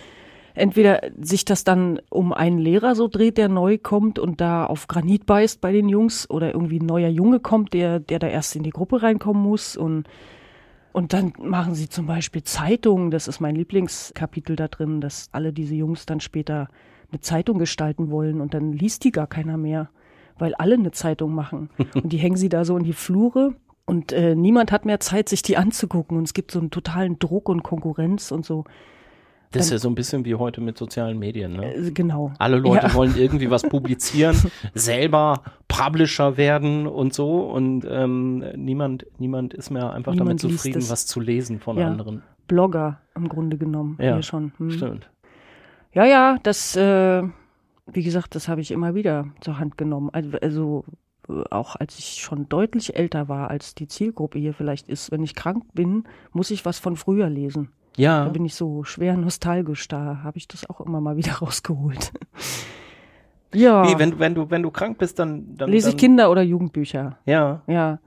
Entweder 0.54 1.00
sich 1.20 1.44
das 1.44 1.64
dann 1.64 2.00
um 2.10 2.32
einen 2.32 2.58
Lehrer 2.58 2.94
so 2.94 3.08
dreht, 3.08 3.38
der 3.38 3.48
neu 3.48 3.78
kommt 3.78 4.18
und 4.18 4.40
da 4.40 4.66
auf 4.66 4.88
Granit 4.88 5.26
beißt 5.26 5.60
bei 5.60 5.72
den 5.72 5.88
Jungs, 5.88 6.28
oder 6.28 6.52
irgendwie 6.52 6.80
ein 6.80 6.86
neuer 6.86 7.08
Junge 7.08 7.40
kommt, 7.40 7.72
der, 7.72 8.00
der 8.00 8.18
da 8.18 8.26
erst 8.26 8.56
in 8.56 8.62
die 8.62 8.70
Gruppe 8.70 9.02
reinkommen 9.02 9.42
muss. 9.42 9.76
Und, 9.76 10.08
und 10.92 11.12
dann 11.12 11.32
machen 11.38 11.74
sie 11.74 11.88
zum 11.88 12.06
Beispiel 12.06 12.42
Zeitungen. 12.42 13.10
Das 13.10 13.28
ist 13.28 13.40
mein 13.40 13.54
Lieblingskapitel 13.54 14.56
da 14.56 14.68
drin, 14.68 15.00
dass 15.00 15.28
alle 15.32 15.52
diese 15.52 15.74
Jungs 15.74 16.06
dann 16.06 16.20
später 16.20 16.68
eine 17.10 17.20
Zeitung 17.20 17.58
gestalten 17.58 18.10
wollen 18.10 18.40
und 18.40 18.54
dann 18.54 18.72
liest 18.72 19.04
die 19.04 19.12
gar 19.12 19.26
keiner 19.26 19.56
mehr, 19.56 19.90
weil 20.38 20.54
alle 20.54 20.74
eine 20.74 20.92
Zeitung 20.92 21.34
machen. 21.34 21.70
Und 21.94 22.12
die 22.12 22.18
hängen 22.18 22.36
sie 22.36 22.48
da 22.48 22.64
so 22.64 22.76
in 22.76 22.84
die 22.84 22.92
Flure 22.92 23.54
und 23.90 24.12
äh, 24.12 24.36
niemand 24.36 24.70
hat 24.70 24.84
mehr 24.84 25.00
Zeit, 25.00 25.28
sich 25.28 25.42
die 25.42 25.56
anzugucken. 25.56 26.16
Und 26.16 26.22
es 26.22 26.32
gibt 26.32 26.52
so 26.52 26.60
einen 26.60 26.70
totalen 26.70 27.18
Druck 27.18 27.48
und 27.48 27.64
Konkurrenz 27.64 28.30
und 28.30 28.46
so. 28.46 28.62
Das 29.52 29.64
ist 29.66 29.72
ja 29.72 29.78
so 29.78 29.88
ein 29.88 29.96
bisschen 29.96 30.24
wie 30.24 30.36
heute 30.36 30.60
mit 30.60 30.78
sozialen 30.78 31.18
Medien. 31.18 31.54
Ne? 31.54 31.74
Äh, 31.74 31.90
genau. 31.90 32.32
Alle 32.38 32.58
Leute 32.58 32.86
Ja. 32.86 32.94
wollen 32.94 33.16
irgendwie 33.16 33.50
was 33.50 33.62
publizieren, 33.68 34.36
selber 34.74 35.42
Publisher 35.66 36.36
werden 36.36 36.86
und 36.86 37.12
so 37.14 37.40
und 37.50 37.84
ähm, 37.88 38.44
niemand, 38.56 39.06
niemand 39.18 39.52
ist 39.54 39.70
mehr 39.70 39.92
einfach 39.92 40.12
Niemand 40.12 40.42
damit 40.42 40.54
zufrieden, 40.56 40.88
was 40.88 41.06
zu 41.06 41.18
lesen 41.20 41.58
von 41.58 41.78
Ja. 41.78 41.88
anderen. 41.88 42.22
Blogger 42.46 43.00
im 43.16 43.28
Grunde 43.28 43.58
genommen. 43.58 43.96
Ja, 44.00 44.14
Hier 44.14 44.22
schon. 44.22 44.52
Hm. 44.58 44.70
Stimmt. 44.70 45.10
Ja, 45.92 46.04
ja, 46.04 46.38
das, 46.44 46.76
äh, 46.76 47.22
wie 47.92 48.02
gesagt, 48.04 48.36
das 48.36 48.46
habe 48.46 48.60
ich 48.60 48.70
immer 48.70 48.94
wieder 48.94 49.26
zur 49.40 49.58
Hand 49.58 49.76
genommen. 49.76 50.10
Also, 50.12 50.38
also 50.38 50.84
auch 51.50 51.76
als 51.76 51.98
ich 51.98 52.20
schon 52.22 52.48
deutlich 52.48 52.96
älter 52.96 53.28
war, 53.28 53.50
als 53.50 53.74
die 53.74 53.86
Zielgruppe 53.88 54.38
hier 54.38 54.54
vielleicht 54.54 54.88
ist. 54.88 55.10
Wenn 55.12 55.22
ich 55.22 55.34
krank 55.34 55.64
bin, 55.74 56.04
muss 56.32 56.50
ich 56.50 56.64
was 56.64 56.78
von 56.78 56.96
früher 56.96 57.28
lesen. 57.28 57.70
Da 57.96 58.02
Ja, 58.02 58.24
bin 58.28 58.44
ich 58.44 58.54
so 58.54 58.84
schwer 58.84 59.16
nostalgisch. 59.16 59.86
Da 59.88 60.20
habe 60.22 60.38
ich 60.38 60.48
das 60.48 60.68
auch 60.68 60.80
immer 60.80 61.00
mal 61.00 61.16
wieder 61.16 61.32
rausgeholt. 61.42 62.12
ja. 63.54 63.86
wie, 63.88 63.98
wenn, 63.98 64.18
wenn, 64.18 64.34
du, 64.34 64.50
wenn 64.50 64.62
du 64.62 64.70
krank 64.70 64.98
bist, 64.98 65.18
dann, 65.18 65.56
dann 65.56 65.70
lese 65.70 65.88
ich 65.88 65.94
dann, 65.94 66.00
Kinder- 66.00 66.30
oder 66.30 66.42
Jugendbücher. 66.42 67.18
Ja, 67.26 67.62
Ja. 67.66 67.98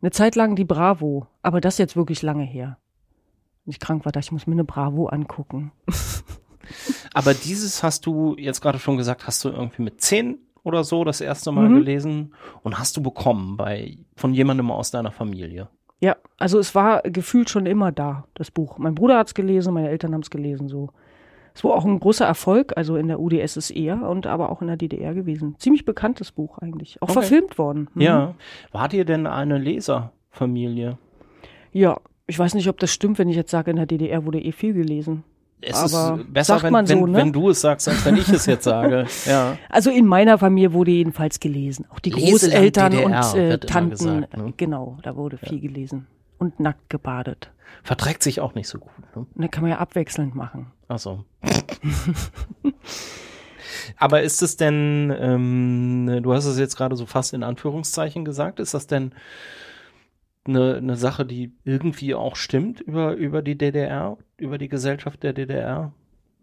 Eine 0.00 0.10
Zeit 0.10 0.34
lang 0.34 0.56
die 0.56 0.64
Bravo, 0.64 1.28
aber 1.42 1.60
das 1.60 1.78
jetzt 1.78 1.94
wirklich 1.94 2.22
lange 2.22 2.42
her. 2.42 2.76
Wenn 3.64 3.70
ich 3.70 3.78
krank 3.78 4.04
war, 4.04 4.10
dachte 4.10 4.24
ich, 4.24 4.32
muss 4.32 4.48
mir 4.48 4.54
eine 4.54 4.64
Bravo 4.64 5.06
angucken. 5.06 5.70
aber 7.14 7.34
dieses 7.34 7.84
hast 7.84 8.04
du 8.06 8.34
jetzt 8.36 8.60
gerade 8.60 8.80
schon 8.80 8.96
gesagt, 8.96 9.28
hast 9.28 9.44
du 9.44 9.50
irgendwie 9.50 9.82
mit 9.82 10.00
zehn 10.00 10.38
oder 10.64 10.82
so 10.82 11.04
das 11.04 11.20
erste 11.20 11.52
Mal 11.52 11.68
Mhm. 11.68 11.74
gelesen 11.76 12.34
und 12.64 12.80
hast 12.80 12.96
du 12.96 13.02
bekommen 13.02 13.56
bei 13.56 13.96
von 14.16 14.34
jemandem 14.34 14.72
aus 14.72 14.90
deiner 14.90 15.12
Familie. 15.12 15.68
Ja, 16.02 16.16
also 16.36 16.58
es 16.58 16.74
war 16.74 17.02
gefühlt 17.02 17.48
schon 17.48 17.64
immer 17.64 17.92
da, 17.92 18.24
das 18.34 18.50
Buch. 18.50 18.76
Mein 18.78 18.94
Bruder 18.96 19.18
hat's 19.18 19.34
gelesen, 19.34 19.72
meine 19.72 19.88
Eltern 19.88 20.12
haben's 20.12 20.30
gelesen, 20.30 20.68
so. 20.68 20.88
Es 21.54 21.62
war 21.64 21.72
auch 21.74 21.84
ein 21.84 22.00
großer 22.00 22.24
Erfolg, 22.24 22.72
also 22.76 22.96
in 22.96 23.08
der 23.08 23.20
UdSSR 23.20 24.08
und 24.08 24.26
aber 24.26 24.50
auch 24.50 24.62
in 24.62 24.68
der 24.68 24.76
DDR 24.78 25.12
gewesen. 25.14 25.54
Ziemlich 25.58 25.84
bekanntes 25.84 26.32
Buch 26.32 26.58
eigentlich. 26.58 27.00
Auch 27.02 27.10
Okay. 27.10 27.20
verfilmt 27.20 27.58
worden. 27.58 27.88
Mhm. 27.94 28.00
Ja. 28.00 28.34
Wart 28.72 28.94
ihr 28.94 29.04
denn 29.04 29.26
eine 29.26 29.58
Leserfamilie? 29.58 30.96
Ja, 31.72 32.00
ich 32.26 32.38
weiß 32.38 32.54
nicht, 32.54 32.68
ob 32.68 32.80
das 32.80 32.90
stimmt, 32.92 33.18
wenn 33.18 33.28
ich 33.28 33.36
jetzt 33.36 33.50
sage, 33.50 33.70
in 33.70 33.76
der 33.76 33.86
DDR 33.86 34.24
wurde 34.24 34.40
eh 34.40 34.52
viel 34.52 34.72
gelesen. 34.72 35.24
Es 35.64 35.94
Aber 35.94 36.18
ist 36.18 36.32
besser, 36.32 36.60
wenn, 36.62 36.86
so, 36.86 37.06
ne? 37.06 37.18
wenn 37.18 37.32
du 37.32 37.50
es 37.50 37.60
sagst, 37.60 37.88
als 37.88 38.04
wenn 38.04 38.16
ich 38.16 38.28
es 38.28 38.46
jetzt 38.46 38.64
sage. 38.64 39.06
Ja. 39.26 39.56
Also 39.68 39.90
in 39.90 40.06
meiner 40.06 40.36
Familie 40.38 40.72
wurde 40.72 40.90
jedenfalls 40.90 41.38
gelesen. 41.38 41.86
Auch 41.90 42.00
die 42.00 42.10
Großeltern 42.10 42.98
und 42.98 43.12
äh, 43.34 43.58
Tanten. 43.58 43.90
gesagt, 43.90 44.36
ne? 44.36 44.52
Genau, 44.56 44.98
da 45.02 45.14
wurde 45.14 45.38
viel 45.38 45.60
gelesen. 45.60 46.08
Und 46.38 46.58
nackt 46.58 46.90
gebadet. 46.90 47.50
Verträgt 47.84 48.22
sich 48.24 48.40
auch 48.40 48.54
nicht 48.54 48.68
so 48.68 48.78
gut. 48.78 48.90
Ne? 49.14 49.26
Da 49.36 49.48
kann 49.48 49.62
man 49.62 49.70
ja 49.70 49.78
abwechselnd 49.78 50.34
machen. 50.34 50.72
Ach 50.88 50.98
so. 50.98 51.24
Aber 53.96 54.22
ist 54.22 54.42
es 54.42 54.56
denn, 54.56 55.14
ähm, 55.16 56.20
du 56.22 56.32
hast 56.32 56.46
es 56.46 56.58
jetzt 56.58 56.76
gerade 56.76 56.96
so 56.96 57.06
fast 57.06 57.32
in 57.32 57.42
Anführungszeichen 57.42 58.24
gesagt, 58.24 58.58
ist 58.60 58.74
das 58.74 58.86
denn 58.86 59.12
eine, 60.44 60.76
eine 60.76 60.96
Sache, 60.96 61.24
die 61.24 61.52
irgendwie 61.64 62.14
auch 62.14 62.36
stimmt 62.36 62.80
über, 62.80 63.14
über 63.14 63.42
die 63.42 63.56
DDR, 63.56 64.18
über 64.36 64.58
die 64.58 64.68
Gesellschaft 64.68 65.22
der 65.22 65.32
DDR, 65.32 65.92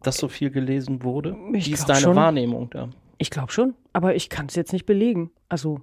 dass 0.02 0.18
so 0.18 0.28
viel 0.28 0.50
gelesen 0.50 1.04
wurde? 1.04 1.36
Ich 1.54 1.68
Wie 1.68 1.74
ist 1.74 1.90
deine 1.90 2.00
schon. 2.00 2.16
Wahrnehmung 2.16 2.70
da? 2.70 2.90
Ich 3.18 3.30
glaube 3.30 3.52
schon, 3.52 3.76
aber 3.92 4.16
ich 4.16 4.30
kann 4.30 4.46
es 4.46 4.56
jetzt 4.56 4.72
nicht 4.72 4.86
belegen. 4.86 5.32
Also 5.50 5.82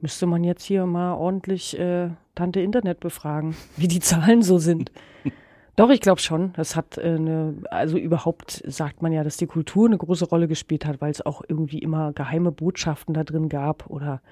müsste 0.00 0.26
man 0.26 0.44
jetzt 0.44 0.64
hier 0.64 0.86
mal 0.86 1.14
ordentlich 1.14 1.78
äh, 1.78 2.10
Tante 2.34 2.60
Internet 2.60 3.00
befragen, 3.00 3.54
wie 3.76 3.88
die 3.88 4.00
Zahlen 4.00 4.42
so 4.42 4.58
sind. 4.58 4.90
Doch, 5.76 5.90
ich 5.90 6.00
glaube 6.00 6.20
schon. 6.20 6.52
Das 6.54 6.74
hat 6.74 6.98
äh, 6.98 7.02
eine, 7.02 7.54
also 7.70 7.98
überhaupt 7.98 8.62
sagt 8.66 9.02
man 9.02 9.12
ja, 9.12 9.22
dass 9.22 9.36
die 9.36 9.46
Kultur 9.46 9.86
eine 9.86 9.98
große 9.98 10.24
Rolle 10.24 10.48
gespielt 10.48 10.86
hat, 10.86 11.00
weil 11.00 11.10
es 11.10 11.24
auch 11.24 11.42
irgendwie 11.46 11.78
immer 11.78 12.12
geheime 12.12 12.50
Botschaften 12.50 13.14
da 13.14 13.22
drin 13.22 13.48
gab 13.48 13.88
oder 13.90 14.22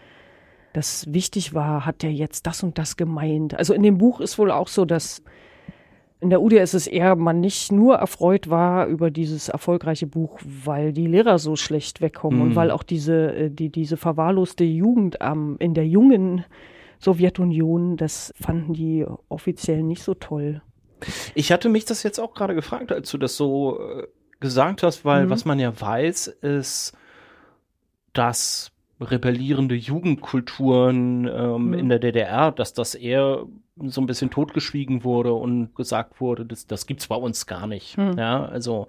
das 0.76 1.12
wichtig 1.12 1.54
war, 1.54 1.87
hat 1.87 2.02
der 2.02 2.12
jetzt 2.12 2.47
das 2.47 2.62
und 2.62 2.76
das 2.78 2.97
gemeint. 2.97 3.54
Also 3.59 3.73
in 3.75 3.83
dem 3.83 3.99
Buch 3.99 4.21
ist 4.21 4.38
wohl 4.38 4.50
auch 4.50 4.68
so, 4.68 4.85
dass 4.85 5.23
in 6.21 6.30
der 6.30 6.40
UdSSR 6.40 7.14
man 7.16 7.40
nicht 7.40 7.73
nur 7.73 7.97
erfreut 7.97 8.49
war 8.49 8.87
über 8.87 9.11
dieses 9.11 9.49
erfolgreiche 9.49 10.06
Buch, 10.06 10.38
weil 10.42 10.92
die 10.92 11.06
Lehrer 11.06 11.38
so 11.38 11.56
schlecht 11.56 12.00
wegkommen 12.00 12.40
und 12.40 12.49
Mhm. 12.50 12.56
weil 12.56 12.71
auch 12.71 12.83
diese, 12.83 13.35
äh, 13.35 13.50
die, 13.50 13.68
diese 13.71 13.97
verwahrloste 13.97 14.64
Jugend 14.64 15.21
am, 15.21 15.56
in 15.59 15.75
der 15.75 15.87
jungen 15.87 16.45
Sowjetunion, 16.99 17.97
das 17.99 18.33
fanden 18.40 18.73
die 18.73 19.06
offiziell 19.28 19.83
nicht 19.83 20.02
so 20.02 20.14
toll. 20.14 20.62
Ich 21.35 21.52
hatte 21.52 21.68
mich 21.68 21.85
das 21.85 22.02
jetzt 22.02 22.18
auch 22.18 22.33
gerade 22.35 22.54
gefragt, 22.54 22.90
als 22.92 23.11
du 23.11 23.18
das 23.18 23.37
so 23.37 23.78
äh, 23.78 24.06
gesagt 24.40 24.83
hast, 24.83 25.04
weil 25.04 25.26
Mhm. 25.26 25.30
was 25.30 25.45
man 25.45 25.59
ja 25.59 25.78
weiß, 25.78 26.28
ist, 26.28 26.95
dass 28.14 28.73
rebellierende 29.00 29.75
Jugendkulturen 29.75 31.26
ähm, 31.29 31.69
Mhm. 31.69 31.75
in 31.75 31.88
der 31.88 31.99
DDR, 31.99 32.53
dass 32.53 32.73
das 32.73 32.95
eher 32.95 33.45
so 33.79 34.00
ein 34.00 34.07
bisschen 34.07 34.31
totgeschwiegen 34.31 35.05
wurde 35.05 35.35
und 35.35 35.75
gesagt 35.75 36.19
wurde, 36.21 36.47
das, 36.47 36.67
das 36.67 36.87
gibt's 36.87 37.09
bei 37.09 37.17
uns 37.17 37.47
gar 37.47 37.67
nicht. 37.67 37.99
Mhm. 37.99 38.17
Ja, 38.17 38.47
also 38.47 38.87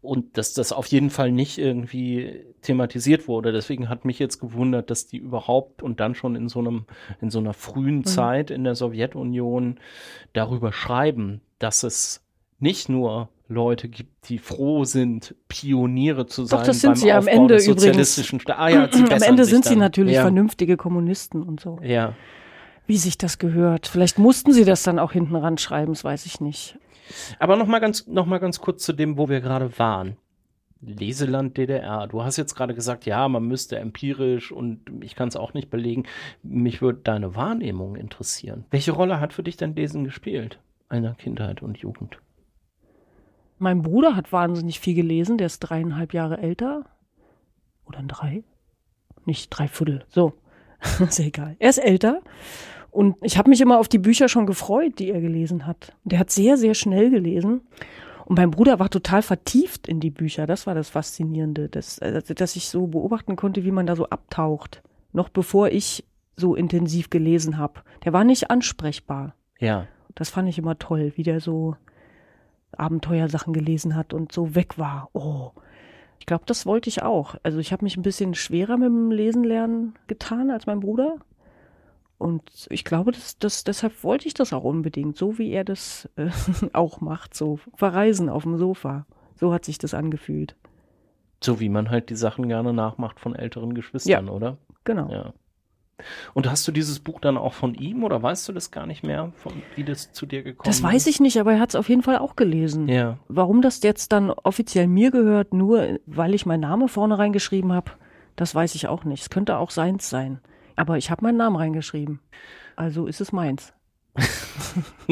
und 0.00 0.38
dass 0.38 0.54
das 0.54 0.72
auf 0.72 0.86
jeden 0.86 1.10
Fall 1.10 1.32
nicht 1.32 1.58
irgendwie 1.58 2.40
thematisiert 2.62 3.28
wurde. 3.28 3.52
Deswegen 3.52 3.90
hat 3.90 4.06
mich 4.06 4.18
jetzt 4.18 4.38
gewundert, 4.40 4.90
dass 4.90 5.06
die 5.06 5.18
überhaupt 5.18 5.82
und 5.82 6.00
dann 6.00 6.14
schon 6.14 6.34
in 6.34 6.48
so 6.48 6.60
einem 6.60 6.86
in 7.20 7.28
so 7.30 7.40
einer 7.40 7.52
frühen 7.52 7.98
Mhm. 7.98 8.04
Zeit 8.06 8.50
in 8.50 8.64
der 8.64 8.74
Sowjetunion 8.74 9.78
darüber 10.32 10.72
schreiben, 10.72 11.42
dass 11.58 11.82
es 11.82 12.24
nicht 12.62 12.88
nur 12.88 13.28
Leute 13.48 13.88
gibt, 13.88 14.28
die 14.28 14.38
froh 14.38 14.84
sind, 14.84 15.34
Pioniere 15.48 16.26
zu 16.26 16.44
sein. 16.44 16.60
Doch, 16.60 16.66
das 16.66 16.80
sind 16.80 16.92
beim 16.92 16.96
sie 16.96 17.12
am 17.12 17.18
Aufbau 17.18 17.32
Ende 17.32 17.54
des 17.54 17.64
übrigens. 17.64 17.82
sozialistischen 17.82 18.40
Sta 18.40 18.54
ah, 18.54 18.68
ja, 18.68 18.84
Am 19.10 19.22
Ende 19.22 19.44
sind 19.44 19.64
sie 19.64 19.76
natürlich 19.76 20.14
ja. 20.14 20.22
vernünftige 20.22 20.76
Kommunisten 20.76 21.42
und 21.42 21.60
so. 21.60 21.78
Ja. 21.82 22.14
Wie 22.86 22.96
sich 22.96 23.18
das 23.18 23.38
gehört. 23.38 23.86
Vielleicht 23.86 24.18
mussten 24.18 24.52
sie 24.52 24.64
das 24.64 24.82
dann 24.82 24.98
auch 24.98 25.12
hinten 25.12 25.36
ranschreiben, 25.36 25.92
das 25.92 26.04
weiß 26.04 26.26
ich 26.26 26.40
nicht. 26.40 26.78
Aber 27.38 27.56
noch 27.56 27.66
mal 27.66 27.80
ganz, 27.80 28.06
noch 28.06 28.26
mal 28.26 28.38
ganz 28.38 28.60
kurz 28.60 28.84
zu 28.84 28.92
dem, 28.92 29.18
wo 29.18 29.28
wir 29.28 29.40
gerade 29.40 29.78
waren. 29.78 30.16
Leseland 30.80 31.56
DDR. 31.56 32.08
Du 32.08 32.24
hast 32.24 32.36
jetzt 32.36 32.54
gerade 32.54 32.74
gesagt, 32.74 33.06
ja, 33.06 33.28
man 33.28 33.44
müsste 33.44 33.78
empirisch 33.78 34.50
und 34.50 34.80
ich 35.00 35.14
kann 35.14 35.28
es 35.28 35.36
auch 35.36 35.54
nicht 35.54 35.70
belegen. 35.70 36.04
Mich 36.42 36.82
würde 36.82 37.00
deine 37.04 37.36
Wahrnehmung 37.36 37.94
interessieren. 37.94 38.64
Welche 38.70 38.92
Rolle 38.92 39.20
hat 39.20 39.32
für 39.32 39.44
dich 39.44 39.56
denn 39.56 39.76
Lesen 39.76 40.04
gespielt? 40.04 40.58
Einer 40.88 41.14
Kindheit 41.14 41.62
und 41.62 41.78
Jugend. 41.78 42.18
Mein 43.62 43.82
Bruder 43.82 44.16
hat 44.16 44.32
wahnsinnig 44.32 44.80
viel 44.80 44.96
gelesen, 44.96 45.38
der 45.38 45.46
ist 45.46 45.60
dreieinhalb 45.60 46.12
Jahre 46.14 46.38
älter. 46.38 46.84
Oder 47.86 48.00
ein 48.00 48.08
drei? 48.08 48.42
Nicht 49.24 49.50
drei 49.50 49.68
Viertel. 49.68 50.04
So. 50.08 50.32
ist 50.98 51.20
ja 51.20 51.26
egal. 51.26 51.54
Er 51.60 51.70
ist 51.70 51.78
älter. 51.78 52.22
Und 52.90 53.14
ich 53.22 53.38
habe 53.38 53.48
mich 53.48 53.60
immer 53.60 53.78
auf 53.78 53.86
die 53.86 54.00
Bücher 54.00 54.28
schon 54.28 54.46
gefreut, 54.46 54.98
die 54.98 55.12
er 55.12 55.20
gelesen 55.20 55.64
hat. 55.64 55.94
Und 56.02 56.12
er 56.12 56.18
hat 56.18 56.32
sehr, 56.32 56.56
sehr 56.56 56.74
schnell 56.74 57.10
gelesen. 57.10 57.60
Und 58.24 58.36
mein 58.36 58.50
Bruder 58.50 58.80
war 58.80 58.90
total 58.90 59.22
vertieft 59.22 59.86
in 59.86 60.00
die 60.00 60.10
Bücher. 60.10 60.48
Das 60.48 60.66
war 60.66 60.74
das 60.74 60.90
Faszinierende, 60.90 61.68
dass, 61.68 62.00
also, 62.00 62.34
dass 62.34 62.56
ich 62.56 62.68
so 62.68 62.88
beobachten 62.88 63.36
konnte, 63.36 63.62
wie 63.62 63.70
man 63.70 63.86
da 63.86 63.94
so 63.94 64.06
abtaucht. 64.08 64.82
Noch 65.12 65.28
bevor 65.28 65.68
ich 65.68 66.04
so 66.34 66.56
intensiv 66.56 67.10
gelesen 67.10 67.58
habe. 67.58 67.82
Der 68.04 68.12
war 68.12 68.24
nicht 68.24 68.50
ansprechbar. 68.50 69.36
Ja. 69.60 69.86
Das 70.16 70.30
fand 70.30 70.48
ich 70.48 70.58
immer 70.58 70.80
toll, 70.80 71.12
wie 71.14 71.22
der 71.22 71.38
so 71.38 71.76
Abenteuersachen 72.78 73.52
gelesen 73.52 73.94
hat 73.96 74.12
und 74.14 74.32
so 74.32 74.54
weg 74.54 74.78
war. 74.78 75.08
Oh. 75.12 75.50
Ich 76.18 76.26
glaube, 76.26 76.44
das 76.46 76.66
wollte 76.66 76.88
ich 76.88 77.02
auch. 77.02 77.34
Also 77.42 77.58
ich 77.58 77.72
habe 77.72 77.84
mich 77.84 77.96
ein 77.96 78.02
bisschen 78.02 78.34
schwerer 78.34 78.76
mit 78.76 78.86
dem 78.88 79.10
Lesen 79.10 79.42
lernen 79.44 79.94
getan 80.06 80.50
als 80.50 80.66
mein 80.66 80.80
Bruder. 80.80 81.16
Und 82.18 82.68
ich 82.70 82.84
glaube, 82.84 83.10
das, 83.10 83.38
das, 83.38 83.64
deshalb 83.64 84.04
wollte 84.04 84.28
ich 84.28 84.34
das 84.34 84.52
auch 84.52 84.62
unbedingt, 84.62 85.16
so 85.16 85.38
wie 85.38 85.50
er 85.50 85.64
das 85.64 86.08
äh, 86.16 86.28
auch 86.72 87.00
macht, 87.00 87.34
so 87.34 87.58
verreisen 87.74 88.28
auf 88.28 88.44
dem 88.44 88.56
Sofa. 88.56 89.06
So 89.34 89.52
hat 89.52 89.64
sich 89.64 89.78
das 89.78 89.94
angefühlt. 89.94 90.54
So 91.42 91.58
wie 91.58 91.68
man 91.68 91.90
halt 91.90 92.10
die 92.10 92.14
Sachen 92.14 92.46
gerne 92.46 92.72
nachmacht 92.72 93.18
von 93.18 93.34
älteren 93.34 93.74
Geschwistern, 93.74 94.26
Ja. 94.28 94.32
oder? 94.32 94.58
Genau. 94.84 95.10
Ja. 95.10 95.32
Und 96.34 96.50
hast 96.50 96.66
du 96.66 96.72
dieses 96.72 96.98
Buch 97.00 97.20
dann 97.20 97.36
auch 97.36 97.52
von 97.52 97.74
ihm 97.74 98.02
oder 98.04 98.22
weißt 98.22 98.48
du 98.48 98.52
das 98.52 98.70
gar 98.70 98.86
nicht 98.86 99.02
mehr, 99.04 99.32
von, 99.36 99.52
wie 99.76 99.84
das 99.84 100.12
zu 100.12 100.26
dir 100.26 100.42
gekommen 100.42 100.68
ist? 100.70 100.78
Das 100.78 100.82
weiß 100.82 101.06
ich 101.06 101.20
nicht, 101.20 101.38
aber 101.38 101.52
er 101.52 101.60
hat 101.60 101.70
es 101.70 101.74
auf 101.76 101.88
jeden 101.88 102.02
Fall 102.02 102.18
auch 102.18 102.34
gelesen. 102.36 102.88
Ja. 102.88 103.18
Warum 103.28 103.62
das 103.62 103.82
jetzt 103.82 104.12
dann 104.12 104.30
offiziell 104.30 104.88
mir 104.88 105.10
gehört, 105.10 105.54
nur 105.54 105.98
weil 106.06 106.34
ich 106.34 106.46
meinen 106.46 106.60
Namen 106.60 106.88
vorne 106.88 107.18
reingeschrieben 107.18 107.72
habe, 107.72 107.92
das 108.36 108.54
weiß 108.54 108.74
ich 108.74 108.88
auch 108.88 109.04
nicht. 109.04 109.22
Es 109.22 109.30
könnte 109.30 109.58
auch 109.58 109.70
seins 109.70 110.08
sein. 110.10 110.40
Aber 110.76 110.96
ich 110.96 111.10
habe 111.10 111.22
meinen 111.22 111.36
Namen 111.36 111.56
reingeschrieben. 111.56 112.20
Also 112.76 113.06
ist 113.06 113.20
es 113.20 113.32
meins. 113.32 113.72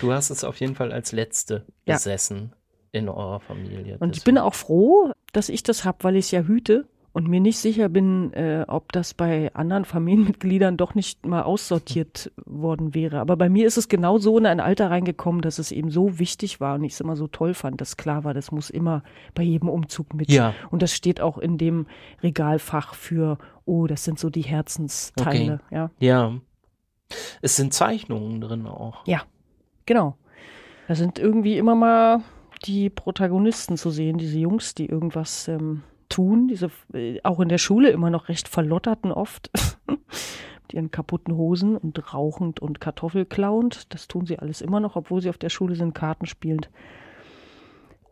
du 0.00 0.12
hast 0.12 0.30
es 0.30 0.44
auf 0.44 0.58
jeden 0.60 0.74
Fall 0.74 0.92
als 0.92 1.12
letzte 1.12 1.66
Ja. 1.86 1.94
besessen 1.94 2.52
in 2.92 3.08
eurer 3.08 3.40
Familie. 3.40 3.96
Und 3.98 4.16
ich 4.16 4.24
bin 4.24 4.38
auch 4.38 4.54
froh, 4.54 5.12
dass 5.32 5.48
ich 5.48 5.62
das 5.62 5.84
habe, 5.84 5.98
weil 6.02 6.16
ich 6.16 6.26
es 6.26 6.30
ja 6.30 6.42
hüte 6.42 6.86
und 7.14 7.28
mir 7.28 7.40
nicht 7.40 7.58
sicher 7.58 7.88
bin, 7.88 8.32
äh, 8.32 8.64
ob 8.66 8.90
das 8.90 9.14
bei 9.14 9.54
anderen 9.54 9.84
Familienmitgliedern 9.84 10.76
doch 10.76 10.96
nicht 10.96 11.24
mal 11.24 11.42
aussortiert 11.42 12.32
worden 12.44 12.92
wäre. 12.92 13.20
Aber 13.20 13.36
bei 13.36 13.48
mir 13.48 13.68
ist 13.68 13.78
es 13.78 13.88
genau 13.88 14.18
so 14.18 14.36
in 14.36 14.46
ein 14.46 14.58
Alter 14.58 14.90
reingekommen, 14.90 15.40
dass 15.40 15.60
es 15.60 15.70
eben 15.70 15.90
so 15.90 16.18
wichtig 16.18 16.60
war 16.60 16.74
und 16.74 16.82
ich 16.82 16.94
es 16.94 17.00
immer 17.00 17.14
so 17.14 17.28
toll 17.28 17.54
fand, 17.54 17.80
dass 17.80 17.96
klar 17.96 18.24
war, 18.24 18.34
das 18.34 18.50
muss 18.50 18.68
immer 18.68 19.04
bei 19.32 19.44
jedem 19.44 19.68
Umzug 19.68 20.12
mit. 20.12 20.28
Ja. 20.28 20.54
Und 20.72 20.82
das 20.82 20.92
steht 20.92 21.20
auch 21.20 21.38
in 21.38 21.56
dem 21.56 21.86
Regalfach 22.20 22.94
für, 22.94 23.38
oh, 23.64 23.86
das 23.86 24.02
sind 24.02 24.18
so 24.18 24.28
die 24.28 24.42
Herzensteile. 24.42 25.60
Ja, 25.70 25.90
Ja. 26.00 26.32
Es 27.42 27.54
sind 27.54 27.72
Zeichnungen 27.72 28.40
drin 28.40 28.66
auch. 28.66 29.06
ja, 29.06 29.22
genau. 29.86 30.16
Da 30.88 30.96
sind 30.96 31.20
irgendwie 31.20 31.58
immer 31.58 31.76
mal 31.76 32.22
die 32.64 32.90
Protagonisten 32.90 33.76
zu 33.76 33.90
sehen, 33.90 34.18
diese 34.18 34.38
Jungs, 34.38 34.74
die 34.74 34.86
irgendwas 34.86 35.46
ähm, 35.46 35.84
tun, 36.14 36.46
diese 36.46 36.70
äh, 36.92 37.20
auch 37.24 37.40
in 37.40 37.48
der 37.48 37.58
Schule 37.58 37.90
immer 37.90 38.08
noch 38.08 38.28
recht 38.28 38.46
verlotterten 38.46 39.10
oft 39.10 39.50
mit 39.88 40.72
ihren 40.72 40.90
kaputten 40.92 41.36
Hosen 41.36 41.76
und 41.76 42.14
rauchend 42.14 42.60
und 42.60 42.80
Kartoffelklauend. 42.80 43.92
Das 43.92 44.06
tun 44.06 44.24
sie 44.24 44.38
alles 44.38 44.60
immer 44.60 44.78
noch, 44.78 44.94
obwohl 44.94 45.20
sie 45.20 45.28
auf 45.28 45.38
der 45.38 45.48
Schule 45.48 45.74
sind, 45.74 45.92
Karten 45.92 46.26
spielend. 46.26 46.70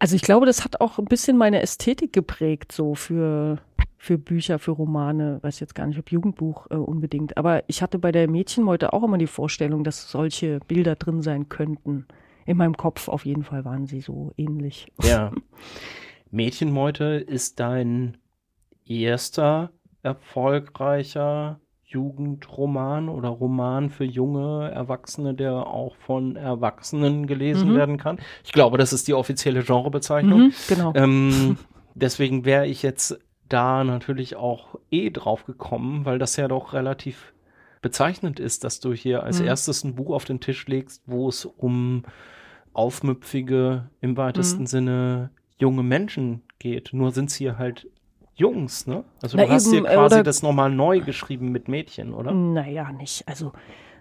Also 0.00 0.16
ich 0.16 0.22
glaube, 0.22 0.46
das 0.46 0.64
hat 0.64 0.80
auch 0.80 0.98
ein 0.98 1.04
bisschen 1.04 1.38
meine 1.38 1.62
Ästhetik 1.62 2.12
geprägt, 2.12 2.72
so 2.72 2.96
für, 2.96 3.58
für 3.98 4.18
Bücher, 4.18 4.58
für 4.58 4.72
Romane. 4.72 5.38
Weiß 5.42 5.60
jetzt 5.60 5.76
gar 5.76 5.86
nicht, 5.86 5.98
ob 6.00 6.10
Jugendbuch 6.10 6.66
äh, 6.70 6.74
unbedingt. 6.74 7.36
Aber 7.36 7.62
ich 7.68 7.82
hatte 7.82 8.00
bei 8.00 8.10
der 8.10 8.28
Mädchenmeute 8.28 8.92
auch 8.92 9.04
immer 9.04 9.18
die 9.18 9.28
Vorstellung, 9.28 9.84
dass 9.84 10.10
solche 10.10 10.58
Bilder 10.66 10.96
drin 10.96 11.22
sein 11.22 11.48
könnten. 11.48 12.06
In 12.46 12.56
meinem 12.56 12.76
Kopf 12.76 13.06
auf 13.06 13.24
jeden 13.24 13.44
Fall 13.44 13.64
waren 13.64 13.86
sie 13.86 14.00
so 14.00 14.32
ähnlich. 14.36 14.92
Ja. 15.04 15.30
Mädchenmeute 16.32 17.04
ist 17.04 17.60
dein 17.60 18.16
erster 18.86 19.70
erfolgreicher 20.02 21.60
Jugendroman 21.84 23.10
oder 23.10 23.28
Roman 23.28 23.90
für 23.90 24.04
junge 24.04 24.70
Erwachsene, 24.70 25.34
der 25.34 25.52
auch 25.66 25.94
von 25.96 26.36
Erwachsenen 26.36 27.26
gelesen 27.26 27.70
Mhm. 27.70 27.74
werden 27.74 27.96
kann. 27.98 28.18
Ich 28.44 28.52
glaube, 28.52 28.78
das 28.78 28.94
ist 28.94 29.08
die 29.08 29.14
offizielle 29.14 29.62
Genrebezeichnung. 29.62 30.40
Mhm, 30.40 30.52
genau. 30.66 30.92
Ähm, 30.96 31.58
deswegen 31.94 32.46
wäre 32.46 32.66
ich 32.66 32.82
jetzt 32.82 33.18
da 33.50 33.84
natürlich 33.84 34.34
auch 34.36 34.78
eh 34.90 35.10
drauf 35.10 35.44
gekommen, 35.44 36.06
weil 36.06 36.18
das 36.18 36.36
ja 36.36 36.48
doch 36.48 36.72
relativ 36.72 37.34
bezeichnend 37.82 38.40
ist, 38.40 38.64
dass 38.64 38.80
du 38.80 38.94
hier 38.94 39.22
als 39.22 39.40
Mhm. 39.40 39.46
erstes 39.48 39.84
ein 39.84 39.94
Buch 39.94 40.14
auf 40.14 40.24
den 40.24 40.40
Tisch 40.40 40.66
legst, 40.68 41.02
wo 41.06 41.28
es 41.28 41.44
um 41.44 42.04
aufmüpfige, 42.72 43.90
im 44.00 44.16
weitesten 44.16 44.62
Mhm. 44.62 44.66
Sinne 44.66 45.30
junge 45.58 45.82
Menschen 45.82 46.42
geht. 46.58 46.90
Nur 46.92 47.12
sind 47.12 47.30
es 47.30 47.36
hier 47.36 47.58
halt 47.58 47.88
Jungs, 48.34 48.86
ne? 48.86 49.04
Also 49.20 49.36
Na 49.36 49.44
du 49.44 49.50
hast 49.50 49.66
eben, 49.66 49.86
hier 49.86 49.90
äh, 49.90 49.94
quasi 49.94 50.22
das 50.22 50.42
nochmal 50.42 50.70
neu 50.70 51.00
geschrieben 51.00 51.52
mit 51.52 51.68
Mädchen, 51.68 52.14
oder? 52.14 52.32
Naja, 52.32 52.90
nicht. 52.92 53.28
Also, 53.28 53.52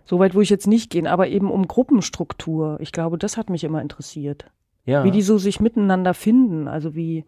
so 0.06 0.20
weit 0.20 0.36
wo 0.36 0.42
ich 0.42 0.50
jetzt 0.50 0.68
nicht 0.68 0.90
gehen, 0.90 1.08
aber 1.08 1.28
eben 1.28 1.52
um 1.52 1.68
Gruppenstruktur. 1.68 2.78
Ich 2.80 2.92
glaube, 2.92 3.18
das 3.18 3.38
hat 3.38 3.50
mich 3.50 3.64
immer 3.64 3.82
interessiert. 3.82 4.46
Ja. 4.86 5.04
Wie 5.04 5.12
die 5.12 5.22
so 5.22 5.38
sich 5.38 5.60
miteinander 5.60 6.14
finden. 6.14 6.68
Also 6.68 6.96
wie, 6.96 7.26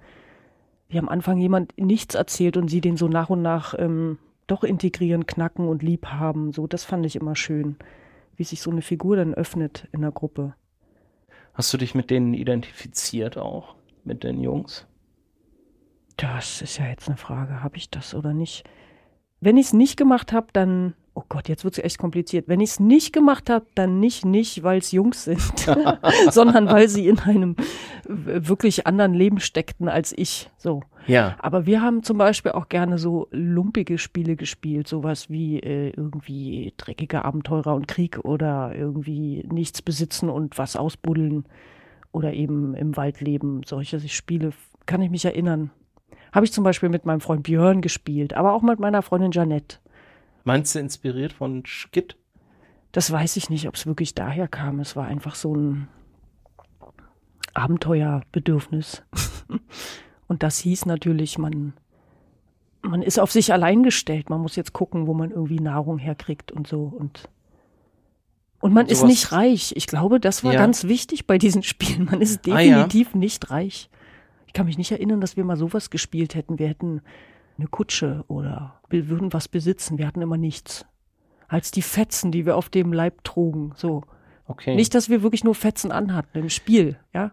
wie 0.88 1.00
am 1.00 1.10
Anfang 1.10 1.38
jemand 1.38 1.78
nichts 1.78 2.16
erzählt 2.16 2.58
und 2.58 2.70
sie 2.70 2.82
den 2.82 2.98
so 2.98 3.08
nach 3.08 3.30
und 3.30 3.42
nach 3.42 3.76
ähm, 3.78 4.18
doch 4.48 4.64
integrieren, 4.64 5.26
knacken 5.26 5.68
und 5.68 5.84
lieb 5.84 6.08
haben. 6.08 6.52
So, 6.52 6.68
das 6.68 6.84
fand 6.84 7.06
ich 7.06 7.16
immer 7.16 7.36
schön. 7.36 7.76
Wie 8.36 8.44
sich 8.44 8.62
so 8.62 8.72
eine 8.72 8.82
Figur 8.82 9.16
dann 9.16 9.34
öffnet 9.34 9.88
in 9.92 10.02
der 10.02 10.12
Gruppe. 10.12 10.56
Hast 11.54 11.72
du 11.74 11.78
dich 11.78 11.94
mit 11.94 12.10
denen 12.10 12.34
identifiziert 12.34 13.38
auch? 13.38 13.76
Mit 14.04 14.24
den 14.24 14.42
Jungs? 14.42 14.86
Das 16.18 16.62
ist 16.62 16.78
ja 16.78 16.88
jetzt 16.88 17.08
eine 17.08 17.18
Frage, 17.18 17.64
habe 17.64 17.78
ich 17.78 17.90
das 17.90 18.14
oder 18.14 18.34
nicht? 18.34 18.64
Wenn 19.40 19.58
ich 19.58 19.68
es 19.68 19.74
nicht 19.74 19.98
gemacht 19.98 20.32
habe, 20.32 20.48
dann, 20.54 20.94
oh 21.16 21.24
Gott, 21.28 21.50
jetzt 21.50 21.64
wird 21.64 21.78
es 21.78 21.84
echt 21.84 21.98
kompliziert. 21.98 22.48
Wenn 22.48 22.60
ich 22.60 22.72
es 22.72 22.80
nicht 22.80 23.14
gemacht 23.14 23.50
habe, 23.50 23.66
dann 23.76 24.00
nicht 24.00 24.26
nicht, 24.26 24.64
weil 24.64 24.80
es 24.80 24.92
Jungs 24.92 25.24
sind, 25.24 25.42
sondern 26.32 26.68
weil 26.68 26.88
sie 26.88 27.08
in 27.08 27.20
einem 27.20 27.56
wirklich 28.06 28.86
anderen 28.88 29.14
Leben 29.14 29.40
steckten 29.40 29.90
als 29.90 30.14
ich. 30.16 30.50
So. 30.58 30.84
Ja. 31.08 31.36
Aber 31.40 31.66
wir 31.66 31.82
haben 31.82 32.04
zum 32.04 32.18
Beispiel 32.18 32.52
auch 32.52 32.70
gerne 32.70 32.98
so 32.98 33.28
lumpige 33.32 33.98
Spiele 33.98 34.36
gespielt, 34.36 34.88
sowas 34.88 35.30
wie 35.30 35.60
äh, 35.60 35.90
irgendwie 35.96 36.74
dreckige 36.78 37.26
Abenteurer 37.26 37.74
und 37.76 37.88
Krieg 37.88 38.20
oder 38.20 38.74
irgendwie 38.76 39.46
nichts 39.50 39.82
besitzen 39.82 40.30
und 40.30 40.58
was 40.58 40.76
ausbuddeln 40.76 41.46
oder 42.14 42.34
eben 42.34 42.74
im 42.76 42.96
Wald 42.96 43.20
leben. 43.20 43.62
Solche 43.66 44.00
Spiele 44.08 44.54
kann 44.86 45.02
ich 45.02 45.10
mich 45.10 45.26
erinnern. 45.26 45.72
Habe 46.32 46.46
ich 46.46 46.54
zum 46.54 46.64
Beispiel 46.64 46.90
mit 46.90 47.06
meinem 47.06 47.20
Freund 47.20 47.44
Björn 47.44 47.82
gespielt, 47.82 48.34
aber 48.34 48.54
auch 48.54 48.62
mit 48.62 48.80
meiner 48.80 49.02
Freundin 49.02 49.32
Janette. 49.32 49.80
Meinst 50.46 50.76
du 50.76 50.80
inspiriert 50.80 51.34
von 51.34 51.64
Skit? 51.66 52.16
Das 52.92 53.12
weiß 53.12 53.38
ich 53.38 53.50
nicht, 53.50 53.68
ob 53.68 53.76
es 53.76 53.86
wirklich 53.86 54.14
daher 54.14 54.48
kam. 54.48 54.80
Es 54.80 54.96
war 54.96 55.06
einfach 55.06 55.36
so 55.36 55.56
ein 55.56 55.88
Abenteuerbedürfnis. 57.54 59.04
Und 60.28 60.44
das 60.44 60.60
hieß 60.60 60.86
natürlich, 60.86 61.38
man, 61.38 61.74
man 62.82 63.02
ist 63.02 63.20
auf 63.20 63.32
sich 63.32 63.54
allein 63.54 63.84
gestellt. 63.84 64.30
Man 64.30 64.42
muss 64.42 64.56
jetzt 64.56 64.74
gucken, 64.74 65.08
wo 65.08 65.14
man 65.14 65.32
irgendwie 65.32 65.60
Nahrung 65.60 65.98
herkriegt 65.98 66.52
und 66.52 66.68
so. 66.68 66.84
Und, 66.84 67.30
und 68.64 68.74
man 68.74 68.88
ist 68.88 69.04
nicht 69.04 69.32
reich. 69.32 69.74
Ich 69.76 69.88
glaube, 69.88 70.20
das 70.20 70.44
war 70.44 70.54
Ja. 70.54 70.60
ganz 70.60 70.86
wichtig 70.86 71.28
bei 71.28 71.38
diesen 71.38 71.64
Spielen. 71.64 72.06
Man 72.06 72.22
ist 72.22 72.48
Ah, 72.50 72.60
ja. 72.60 72.84
definitiv 72.88 73.14
nicht 73.16 73.50
reich. 73.52 73.90
Ich 74.48 74.54
kann 74.54 74.66
mich 74.66 74.78
nicht 74.78 74.92
erinnern, 74.92 75.20
dass 75.22 75.36
wir 75.38 75.44
mal 75.44 75.58
sowas 75.58 75.90
gespielt 75.90 76.36
hätten. 76.36 76.60
Wir 76.60 76.68
hätten 76.68 77.02
eine 77.58 77.68
Kutsche 77.68 78.24
oder 78.28 78.80
wir 78.90 79.10
würden 79.10 79.34
was 79.34 79.48
besitzen. 79.48 79.98
Wir 79.98 80.08
hatten 80.08 80.22
immer 80.22 80.38
nichts. 80.38 80.86
Als 81.48 81.72
die 81.72 81.82
Fetzen, 81.82 82.32
die 82.32 82.46
wir 82.46 82.56
auf 82.58 82.70
dem 82.70 82.94
Leib 82.94 83.24
trugen. 83.24 83.74
So. 83.76 84.04
Okay. 84.48 84.76
Nicht, 84.76 84.96
dass 84.96 85.10
wir 85.10 85.22
wirklich 85.24 85.44
nur 85.44 85.56
Fetzen 85.56 85.92
anhatten 85.92 86.38
im 86.40 86.50
Spiel, 86.50 86.98
ja. 87.14 87.32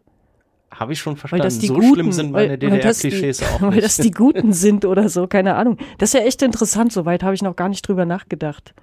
Habe 0.72 0.92
ich 0.92 1.00
schon 1.00 1.14
Weil 1.14 1.18
verstanden. 1.18 1.44
das 1.44 1.58
die 1.58 1.66
so 1.66 1.74
Guten, 1.74 1.94
schlimm 1.94 2.12
sind 2.12 2.30
meine 2.32 2.60
weil, 2.60 2.70
weil 2.70 2.80
das 2.80 2.98
die, 3.00 3.08
DDR-Klischees 3.10 3.42
auch 3.54 3.60
Weil 3.62 3.70
nicht. 3.70 3.82
das 3.84 3.96
die 3.96 4.10
Guten 4.12 4.52
sind 4.52 4.84
oder 4.84 5.08
so, 5.08 5.26
keine 5.26 5.56
Ahnung. 5.56 5.78
Das 5.98 6.10
ist 6.14 6.20
ja 6.20 6.24
echt 6.26 6.42
interessant, 6.42 6.92
soweit 6.92 7.22
habe 7.24 7.34
ich 7.34 7.42
noch 7.42 7.56
gar 7.56 7.68
nicht 7.68 7.86
drüber 7.88 8.04
nachgedacht. 8.04 8.74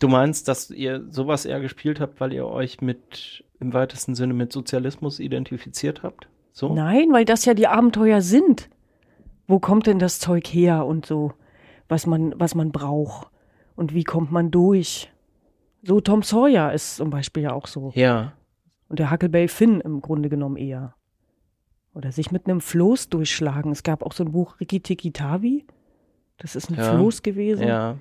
Du 0.00 0.08
meinst, 0.08 0.48
dass 0.48 0.70
ihr 0.70 1.04
sowas 1.10 1.44
eher 1.44 1.60
gespielt 1.60 2.00
habt, 2.00 2.20
weil 2.20 2.32
ihr 2.32 2.46
euch 2.46 2.80
mit 2.80 3.44
im 3.60 3.72
weitesten 3.74 4.14
Sinne 4.14 4.34
mit 4.34 4.50
Sozialismus 4.50 5.20
identifiziert 5.20 6.02
habt? 6.02 6.28
So? 6.52 6.74
Nein, 6.74 7.12
weil 7.12 7.26
das 7.26 7.44
ja 7.44 7.54
die 7.54 7.66
Abenteuer 7.66 8.22
sind. 8.22 8.70
Wo 9.46 9.58
kommt 9.60 9.86
denn 9.86 9.98
das 9.98 10.18
Zeug 10.18 10.46
her 10.46 10.86
und 10.86 11.04
so, 11.04 11.32
was 11.88 12.06
man, 12.06 12.34
was 12.36 12.54
man 12.54 12.72
braucht? 12.72 13.28
Und 13.76 13.94
wie 13.94 14.04
kommt 14.04 14.32
man 14.32 14.50
durch? 14.50 15.12
So 15.82 16.00
Tom 16.00 16.22
Sawyer 16.22 16.72
ist 16.72 16.96
zum 16.96 17.10
Beispiel 17.10 17.44
ja 17.44 17.52
auch 17.52 17.66
so. 17.66 17.92
Ja. 17.94 18.32
Und 18.88 18.98
der 18.98 19.10
Huckleberry 19.10 19.48
Finn 19.48 19.80
im 19.80 20.00
Grunde 20.00 20.28
genommen 20.28 20.56
eher. 20.56 20.94
Oder 21.94 22.12
sich 22.12 22.30
mit 22.30 22.46
einem 22.46 22.60
Floß 22.60 23.08
durchschlagen. 23.10 23.72
Es 23.72 23.82
gab 23.82 24.02
auch 24.02 24.12
so 24.12 24.24
ein 24.24 24.32
Buch 24.32 24.60
Rikki 24.60 24.80
Tikki 24.80 25.12
Tavi. 25.12 25.66
Das 26.38 26.56
ist 26.56 26.70
ein 26.70 26.76
Ja. 26.76 26.94
Floß 26.94 27.22
gewesen. 27.22 27.66
Ja. 27.68 27.96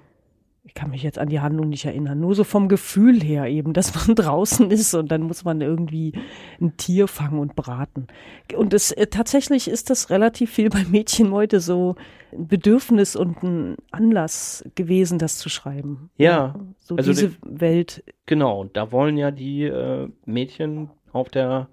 Ich 0.63 0.73
kann 0.73 0.91
mich 0.91 1.01
jetzt 1.03 1.17
an 1.17 1.29
die 1.29 1.39
Handlung 1.39 1.69
nicht 1.69 1.85
erinnern, 1.85 2.19
nur 2.19 2.35
so 2.35 2.43
vom 2.43 2.67
Gefühl 2.67 3.21
her 3.21 3.47
eben, 3.47 3.73
dass 3.73 3.93
man 3.95 4.15
draußen 4.15 4.69
ist 4.71 4.93
und 4.93 5.11
dann 5.11 5.23
muss 5.23 5.43
man 5.43 5.61
irgendwie 5.61 6.13
ein 6.61 6.77
Tier 6.77 7.07
fangen 7.07 7.39
und 7.39 7.55
braten. 7.55 8.07
Und 8.55 8.73
es, 8.73 8.91
äh, 8.91 9.07
tatsächlich 9.07 9.67
ist 9.67 9.89
das 9.89 10.09
relativ 10.09 10.51
viel 10.51 10.69
bei 10.69 10.83
Mädchen 10.85 11.31
heute 11.31 11.59
so 11.59 11.95
ein 12.31 12.47
Bedürfnis 12.47 13.15
und 13.15 13.41
ein 13.43 13.75
Anlass 13.91 14.63
gewesen, 14.75 15.17
das 15.17 15.37
zu 15.37 15.49
schreiben. 15.49 16.11
Ja. 16.17 16.55
So 16.77 16.95
also 16.95 17.11
diese 17.11 17.29
die- 17.29 17.37
Welt. 17.41 18.03
Genau, 18.25 18.65
da 18.65 18.91
wollen 18.91 19.17
ja 19.17 19.31
die 19.31 19.63
äh, 19.63 20.07
Mädchen 20.25 20.89
auf 21.11 21.29
der 21.29 21.67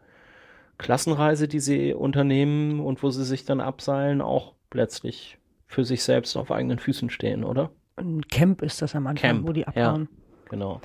Klassenreise, 0.78 1.48
die 1.48 1.60
sie 1.60 1.94
unternehmen 1.94 2.80
und 2.80 3.02
wo 3.02 3.10
sie 3.10 3.24
sich 3.24 3.44
dann 3.44 3.60
abseilen, 3.60 4.20
auch 4.20 4.54
letztlich 4.72 5.38
für 5.66 5.84
sich 5.84 6.02
selbst 6.02 6.36
auf 6.36 6.50
eigenen 6.50 6.78
Füßen 6.78 7.10
stehen, 7.10 7.44
oder? 7.44 7.70
Ein 7.96 8.22
Camp 8.28 8.62
ist 8.62 8.82
das 8.82 8.94
am 8.94 9.06
Anfang, 9.06 9.30
Camp, 9.30 9.48
wo 9.48 9.52
die 9.52 9.60
ja. 9.60 9.68
abhauen. 9.68 10.08
Genau. 10.48 10.80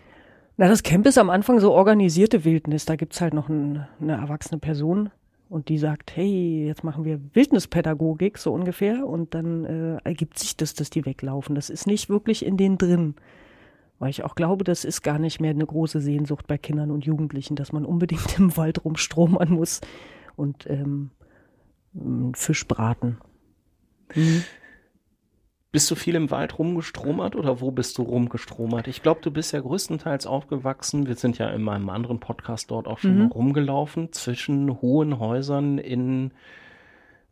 Na, 0.58 0.68
das 0.68 0.84
Camp 0.84 1.06
ist 1.06 1.18
am 1.18 1.30
Anfang 1.30 1.60
so 1.60 1.74
organisierte 1.74 2.46
Wildnis. 2.46 2.86
Da 2.86 2.96
gibt's 2.96 3.22
halt 3.22 3.34
noch 3.34 3.50
ein, 3.50 3.88
eine 4.00 4.14
erwachsene 4.14 4.60
Person 4.60 5.10
und 5.50 5.70
die 5.70 5.78
sagt, 5.78 6.16
hey, 6.16 6.68
jetzt 6.68 6.84
machen 6.84 7.04
wir 7.04 7.20
Wildnispädagogik, 7.34 8.38
so 8.38 8.54
ungefähr. 8.54 9.06
Und 9.06 9.34
dann 9.34 9.66
äh, 9.66 9.98
ergibt 10.04 10.40
sich 10.40 10.56
das, 10.56 10.74
dass 10.74 10.90
die 10.90 11.06
weglaufen. 11.06 11.56
Das 11.56 11.70
ist 11.70 11.88
nicht 11.88 12.10
wirklich 12.10 12.46
in 12.46 12.58
denen 12.58 12.78
drin. 12.78 13.16
Weil 14.00 14.12
ich 14.12 14.24
auch 14.24 14.36
glaube, 14.36 14.64
das 14.64 14.86
ist 14.86 15.02
gar 15.02 15.20
nicht 15.20 15.42
mehr 15.42 15.52
eine 15.52 15.66
große 15.66 16.00
Sehnsucht 16.00 16.48
bei 16.48 16.58
Kindern 16.58 16.90
und 16.90 17.06
Jugendlichen, 17.06 17.56
dass 17.56 17.74
man 17.74 17.86
unbedingt 17.86 18.38
im 18.40 18.56
Wald 18.56 18.86
rumstromern 18.86 19.50
muss 19.50 19.82
und 20.38 20.70
ähm, 20.70 21.12
Fisch 22.34 22.68
braten. 22.68 23.18
Mhm. 24.16 24.44
Bist 25.74 25.90
du 25.90 25.96
viel 25.96 26.16
im 26.16 26.30
Wald 26.32 26.60
rumgestromert 26.60 27.34
oder 27.38 27.62
wo 27.62 27.72
bist 27.72 27.98
du 27.98 28.02
rumgestromert? 28.04 28.90
Ich 28.90 29.02
glaube, 29.02 29.22
du 29.22 29.32
bist 29.32 29.54
ja 29.54 29.62
größtenteils 29.62 30.28
aufgewachsen. 30.28 31.08
Wir 31.08 31.16
sind 31.16 31.38
ja 31.38 31.50
in 31.50 31.62
meinem 31.62 31.90
anderen 31.90 32.20
Podcast 32.20 32.72
dort 32.72 32.88
auch 32.88 32.98
schon 33.00 33.20
Mhm. 33.20 33.32
rumgelaufen 33.32 34.12
zwischen 34.12 34.82
hohen 34.82 35.18
Häusern 35.20 35.78
in 35.78 36.32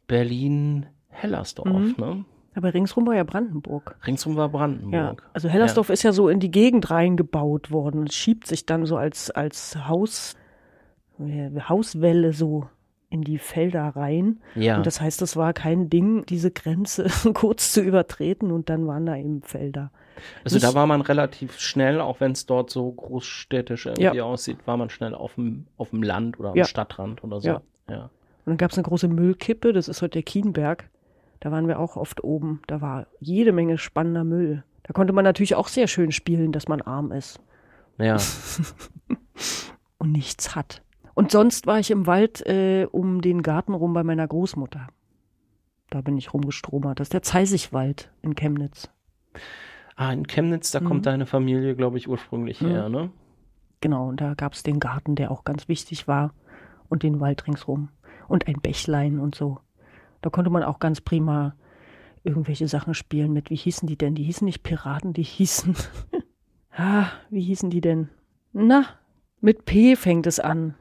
Berlin-Hellersdorf. 0.07 1.67
Mhm. 1.67 1.95
Ne? 1.97 2.25
Aber 2.55 2.73
ringsrum 2.73 3.05
war 3.07 3.15
ja 3.15 3.25
Brandenburg. 3.25 3.97
Ringsum 4.07 4.37
war 4.37 4.45
Ja, 4.47 4.51
Brandenburg. 4.57 5.29
also 5.33 5.49
Hellersdorf 5.49 5.89
ist 5.89 6.03
ja 6.03 6.13
so 6.13 6.29
in 6.29 6.39
die 6.39 6.49
Gegend 6.51 6.89
reingebaut 6.89 7.71
worden. 7.71 8.05
Es 8.07 8.15
schiebt 8.15 8.47
sich 8.47 8.65
dann 8.65 8.85
so 8.85 8.95
als, 8.95 9.31
als 9.31 9.75
Haus, 9.87 10.35
äh, 11.19 11.49
Hauswelle 11.67 12.31
so 12.31 12.69
in 13.09 13.21
die 13.23 13.37
Felder 13.39 13.87
rein. 13.95 14.39
Ja. 14.55 14.77
Und 14.77 14.85
das 14.85 15.01
heißt, 15.01 15.21
es 15.21 15.35
war 15.35 15.53
kein 15.53 15.89
Ding, 15.89 16.25
diese 16.27 16.51
Grenze 16.51 17.07
kurz 17.33 17.73
zu 17.73 17.81
übertreten 17.81 18.51
und 18.51 18.69
dann 18.69 18.85
waren 18.87 19.05
da 19.05 19.15
eben 19.15 19.41
Felder. 19.41 19.91
Also 20.43 20.55
Nicht- 20.57 20.65
da 20.67 20.73
war 20.75 20.85
man 20.85 21.01
relativ 21.01 21.59
schnell, 21.59 22.01
auch 22.01 22.19
wenn 22.19 22.33
es 22.33 22.45
dort 22.45 22.69
so 22.69 22.91
großstädtisch 22.91 23.85
irgendwie 23.87 24.17
Ja. 24.17 24.23
aussieht, 24.23 24.59
war 24.65 24.77
man 24.77 24.89
schnell 24.89 25.15
auf 25.15 25.35
dem, 25.35 25.65
auf 25.77 25.89
dem 25.91 26.03
Land 26.03 26.39
oder 26.39 26.49
am 26.49 26.55
Ja. 26.55 26.65
Stadtrand 26.65 27.23
oder 27.23 27.41
so. 27.41 27.47
Ja. 27.47 27.61
ja. 27.89 28.03
Und 28.03 28.11
dann 28.45 28.57
gab 28.57 28.71
es 28.71 28.77
eine 28.77 28.83
große 28.85 29.07
Müllkippe, 29.07 29.73
das 29.73 29.87
ist 29.87 30.01
heute 30.01 30.11
der 30.13 30.23
Kienberg. 30.23 30.89
Da 31.39 31.51
waren 31.51 31.67
wir 31.67 31.79
auch 31.79 31.95
oft 31.95 32.23
oben. 32.23 32.61
Da 32.67 32.81
war 32.81 33.07
jede 33.19 33.53
Menge 33.53 33.77
spannender 33.77 34.23
Müll. 34.25 34.63
Da 34.83 34.93
konnte 34.93 35.13
man 35.13 35.23
natürlich 35.23 35.55
auch 35.55 35.67
sehr 35.69 35.87
schön 35.87 36.11
spielen, 36.11 36.51
dass 36.51 36.67
man 36.67 36.81
arm 36.81 37.11
ist. 37.13 37.39
Ja. 37.97 38.17
und 39.97 40.11
nichts 40.11 40.55
hat. 40.55 40.81
Und 41.19 41.31
sonst 41.31 41.67
war 41.67 41.79
ich 41.79 41.91
im 41.91 42.07
Wald 42.07 42.45
äh, 42.47 42.87
um 42.89 43.19
den 43.21 43.43
Garten 43.43 43.73
rum 43.73 43.91
bei 43.93 44.03
meiner 44.05 44.25
Großmutter. 44.25 44.87
Da 45.89 45.99
bin 45.99 46.17
ich 46.17 46.33
rumgestromert. 46.33 46.97
Das 47.01 47.07
ist 47.07 47.13
der 47.13 47.23
Zeisigwald 47.23 48.09
in 48.21 48.35
Chemnitz. 48.35 48.89
Ah, 49.97 50.13
in 50.13 50.27
Chemnitz, 50.27 50.71
da 50.71 50.79
Mhm. 50.79 50.85
kommt 50.85 51.05
deine 51.07 51.25
Familie, 51.25 51.75
glaube 51.75 51.97
ich, 51.97 52.07
ursprünglich 52.07 52.61
Mhm. 52.61 52.67
her, 52.67 52.87
ne? 52.87 53.09
Genau, 53.81 54.07
und 54.07 54.21
da 54.21 54.33
gab 54.33 54.53
es 54.53 54.63
den 54.63 54.79
Garten, 54.79 55.15
der 55.15 55.29
auch 55.29 55.43
ganz 55.43 55.67
wichtig 55.67 56.07
war. 56.07 56.33
Und 56.87 57.03
den 57.03 57.19
Wald 57.19 57.45
ringsrum. 57.47 57.89
Und 58.29 58.47
ein 58.47 58.61
Bächlein 58.61 59.19
und 59.19 59.35
so. 59.35 59.59
Da 60.21 60.29
konnte 60.29 60.49
man 60.49 60.63
auch 60.63 60.79
ganz 60.79 61.01
prima 61.01 61.53
irgendwelche 62.23 62.69
Sachen 62.69 62.93
spielen 62.93 63.33
mit, 63.33 63.49
wie 63.49 63.57
hießen 63.57 63.89
die 63.89 63.97
denn? 63.97 64.15
Die 64.15 64.23
hießen 64.23 64.45
nicht 64.45 64.63
Piraten, 64.63 65.11
die 65.11 65.23
hießen. 65.23 65.75
ah, 66.77 67.07
wie 67.29 67.41
hießen 67.41 67.69
die 67.69 67.81
denn? 67.81 68.07
Na, 68.53 68.85
mit 69.41 69.65
P 69.65 69.97
fängt 69.97 70.25
es 70.25 70.39
an. 70.39 70.75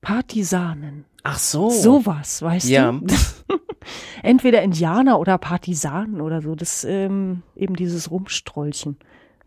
Partisanen. 0.00 1.04
Ach 1.22 1.38
so. 1.38 1.70
Sowas, 1.70 2.42
weißt 2.42 2.68
Ja. 2.68 2.92
du? 2.92 3.06
Entweder 4.22 4.62
Indianer 4.62 5.18
oder 5.18 5.38
Partisanen 5.38 6.20
oder 6.20 6.40
so. 6.42 6.54
Das 6.54 6.84
ähm, 6.84 7.42
eben 7.56 7.76
dieses 7.76 8.10
Rumstrolchen. 8.10 8.96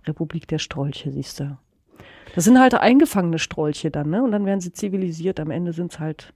Republik 0.05 0.47
der 0.47 0.59
Strolche, 0.59 1.11
siehst 1.11 1.39
du. 1.39 1.57
Das 2.35 2.43
sind 2.43 2.59
halt 2.59 2.73
eingefangene 2.73 3.39
Strolche 3.39 3.89
dann, 3.91 4.09
ne? 4.09 4.23
Und 4.23 4.31
dann 4.31 4.45
werden 4.45 4.59
sie 4.59 4.73
zivilisiert. 4.73 5.39
Am 5.39 5.49
Ende 5.51 5.71
sind 5.71 5.93
es 5.93 5.99
halt 5.99 6.33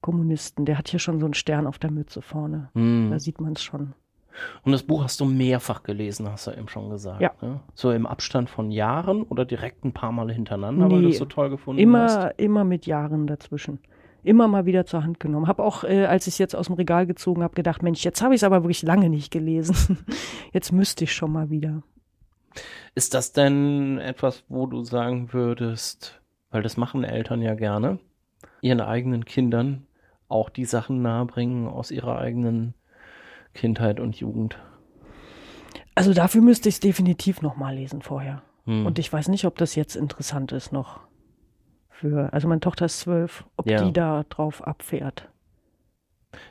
Kommunisten. 0.00 0.64
Der 0.66 0.78
hat 0.78 0.88
hier 0.88 1.00
schon 1.00 1.18
so 1.18 1.26
einen 1.26 1.34
Stern 1.34 1.66
auf 1.66 1.78
der 1.78 1.90
Mütze 1.90 2.22
vorne. 2.22 2.70
Hm. 2.74 3.08
Da 3.10 3.18
sieht 3.18 3.40
man 3.40 3.52
es 3.54 3.62
schon. 3.62 3.94
Und 4.64 4.72
das 4.72 4.82
Buch 4.82 5.04
hast 5.04 5.20
du 5.20 5.24
mehrfach 5.24 5.82
gelesen, 5.82 6.28
hast 6.30 6.46
du 6.46 6.52
eben 6.52 6.68
schon 6.68 6.90
gesagt. 6.90 7.20
Ja. 7.20 7.32
Ne? 7.40 7.60
So 7.74 7.90
im 7.90 8.06
Abstand 8.06 8.50
von 8.50 8.70
Jahren 8.70 9.22
oder 9.22 9.44
direkt 9.44 9.84
ein 9.84 9.92
paar 9.92 10.12
Mal 10.12 10.30
hintereinander, 10.32 10.90
weil 10.90 11.02
du 11.02 11.06
Nee, 11.06 11.12
es 11.12 11.18
so 11.18 11.24
toll 11.24 11.50
gefunden 11.50 11.80
hast? 11.96 12.14
Immer, 12.14 12.38
immer 12.38 12.64
mit 12.64 12.86
Jahren 12.86 13.26
dazwischen. 13.26 13.78
Immer 14.24 14.46
mal 14.46 14.66
wieder 14.66 14.86
zur 14.86 15.02
Hand 15.02 15.18
genommen. 15.18 15.48
Hab 15.48 15.58
auch, 15.58 15.82
äh, 15.82 16.04
als 16.04 16.26
ich 16.28 16.34
es 16.34 16.38
jetzt 16.38 16.54
aus 16.54 16.66
dem 16.66 16.76
Regal 16.76 17.06
gezogen 17.06 17.42
habe, 17.42 17.54
gedacht, 17.54 17.82
Mensch, 17.82 18.04
jetzt 18.04 18.22
habe 18.22 18.34
ich 18.34 18.38
es 18.38 18.44
aber 18.44 18.62
wirklich 18.62 18.82
lange 18.82 19.08
nicht 19.08 19.32
gelesen. 19.32 19.98
Jetzt 20.52 20.70
müsste 20.70 21.04
ich 21.04 21.12
schon 21.12 21.32
mal 21.32 21.50
wieder. 21.50 21.82
Ist 22.94 23.14
das 23.14 23.32
denn 23.32 23.98
etwas, 23.98 24.44
wo 24.48 24.66
du 24.66 24.84
sagen 24.84 25.32
würdest, 25.32 26.20
weil 26.50 26.62
das 26.62 26.76
machen 26.76 27.02
Eltern 27.02 27.42
ja 27.42 27.54
gerne, 27.54 27.98
ihren 28.60 28.80
eigenen 28.80 29.24
Kindern 29.24 29.86
auch 30.28 30.50
die 30.50 30.66
Sachen 30.66 31.02
nahebringen 31.02 31.66
aus 31.66 31.90
ihrer 31.90 32.18
eigenen 32.18 32.74
Kindheit 33.54 34.00
und 34.00 34.16
Jugend? 34.16 34.58
Also 35.94 36.14
dafür 36.14 36.40
müsste 36.40 36.68
ich 36.68 36.76
es 36.76 36.80
definitiv 36.80 37.42
noch 37.42 37.56
mal 37.56 37.74
lesen 37.74 38.02
vorher. 38.02 38.42
Hm. 38.64 38.86
Und 38.86 38.98
ich 38.98 39.12
weiß 39.12 39.28
nicht, 39.28 39.44
ob 39.44 39.56
das 39.58 39.74
jetzt 39.74 39.96
interessant 39.96 40.52
ist 40.52 40.72
noch. 40.72 41.00
Für, 41.90 42.32
also 42.32 42.48
meine 42.48 42.60
Tochter 42.60 42.86
ist 42.86 43.00
zwölf, 43.00 43.44
ob 43.56 43.68
Ja. 43.68 43.84
die 43.84 43.92
da 43.92 44.24
drauf 44.28 44.66
abfährt. 44.66 45.28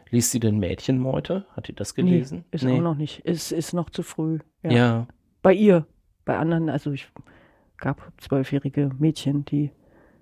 Liest 0.09 0.31
sie 0.31 0.39
denn 0.39 0.59
Mädchenmeute? 0.59 1.45
Hat 1.55 1.67
die 1.67 1.73
das 1.73 1.95
gelesen? 1.95 2.39
Nee, 2.51 2.55
ist 2.55 2.65
auch 2.65 2.81
noch 2.81 2.95
nicht. 2.95 3.19
Ist, 3.25 3.51
ist 3.51 3.73
noch 3.73 3.89
zu 3.89 4.03
früh. 4.03 4.39
Ja. 4.63 4.71
Ja. 4.71 5.07
Bei 5.41 5.53
ihr. 5.53 5.87
Bei 6.23 6.37
anderen, 6.37 6.69
also 6.69 6.91
ich 6.91 7.09
gab 7.77 8.11
zwölfjährige 8.17 8.91
Mädchen, 8.99 9.43
die, 9.45 9.71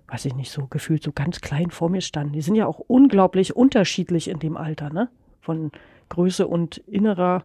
weiß 0.08 0.24
ich 0.24 0.34
nicht, 0.34 0.50
so 0.50 0.66
gefühlt 0.66 1.02
so 1.02 1.12
ganz 1.12 1.42
klein 1.42 1.70
vor 1.70 1.90
mir 1.90 2.00
standen. 2.00 2.32
Die 2.32 2.40
sind 2.40 2.54
ja 2.54 2.66
auch 2.66 2.78
unglaublich 2.78 3.54
unterschiedlich 3.54 4.28
in 4.28 4.38
dem 4.38 4.56
Alter, 4.56 4.90
ne? 4.90 5.10
Von 5.42 5.70
Größe 6.10 6.46
und 6.46 6.76
innerer 6.78 7.44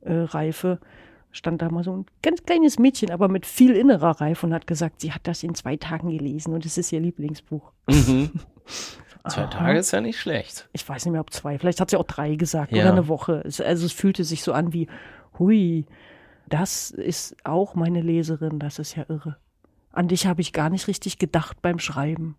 äh, 0.00 0.12
Reife 0.14 0.80
stand 1.30 1.60
da 1.62 1.68
mal 1.68 1.84
so 1.84 1.96
ein 1.96 2.06
ganz 2.22 2.42
kleines 2.44 2.78
Mädchen, 2.78 3.10
aber 3.10 3.28
mit 3.28 3.44
viel 3.44 3.74
innerer 3.76 4.20
Reife 4.20 4.46
und 4.46 4.54
hat 4.54 4.66
gesagt, 4.66 5.00
sie 5.00 5.12
hat 5.12 5.22
das 5.24 5.42
in 5.42 5.54
zwei 5.54 5.76
Tagen 5.76 6.08
gelesen 6.10 6.54
und 6.54 6.64
es 6.64 6.78
ist 6.78 6.92
ihr 6.92 7.00
Lieblingsbuch. 7.00 7.72
Mhm. 7.88 8.30
Zwei 9.26 9.42
Aha. 9.44 9.46
Tage 9.48 9.78
ist 9.78 9.90
ja 9.90 10.02
nicht 10.02 10.20
schlecht. 10.20 10.68
Ich 10.74 10.86
weiß 10.86 11.06
nicht 11.06 11.12
mehr, 11.12 11.20
ob 11.22 11.32
zwei. 11.32 11.58
Vielleicht 11.58 11.80
hat 11.80 11.88
sie 11.88 11.96
auch 11.96 12.04
drei 12.04 12.34
gesagt 12.34 12.72
Ja. 12.72 12.82
oder 12.82 12.92
eine 12.92 13.08
Woche. 13.08 13.42
Es, 13.46 13.58
also 13.58 13.86
es 13.86 13.92
fühlte 13.92 14.22
sich 14.22 14.42
so 14.42 14.52
an 14.52 14.74
wie, 14.74 14.86
hui, 15.38 15.86
das 16.46 16.90
ist 16.90 17.34
auch 17.42 17.74
meine 17.74 18.02
Leserin, 18.02 18.58
das 18.58 18.78
ist 18.78 18.96
ja 18.96 19.06
irre. 19.08 19.38
An 19.92 20.08
dich 20.08 20.26
habe 20.26 20.42
ich 20.42 20.52
gar 20.52 20.68
nicht 20.68 20.88
richtig 20.88 21.18
gedacht 21.18 21.62
beim 21.62 21.78
Schreiben. 21.78 22.36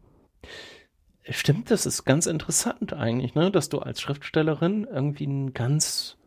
Stimmt, 1.29 1.71
das 1.71 1.85
ist 1.85 2.05
ganz 2.05 2.27
interessant 2.27 2.93
eigentlich, 2.93 3.33
ne? 3.35 3.49
dass 3.51 3.69
du 3.69 3.79
als 3.79 3.99
Schriftstellerin 4.01 4.85
irgendwie 4.91 5.25
ein 5.25 5.53
ganz 5.53 6.17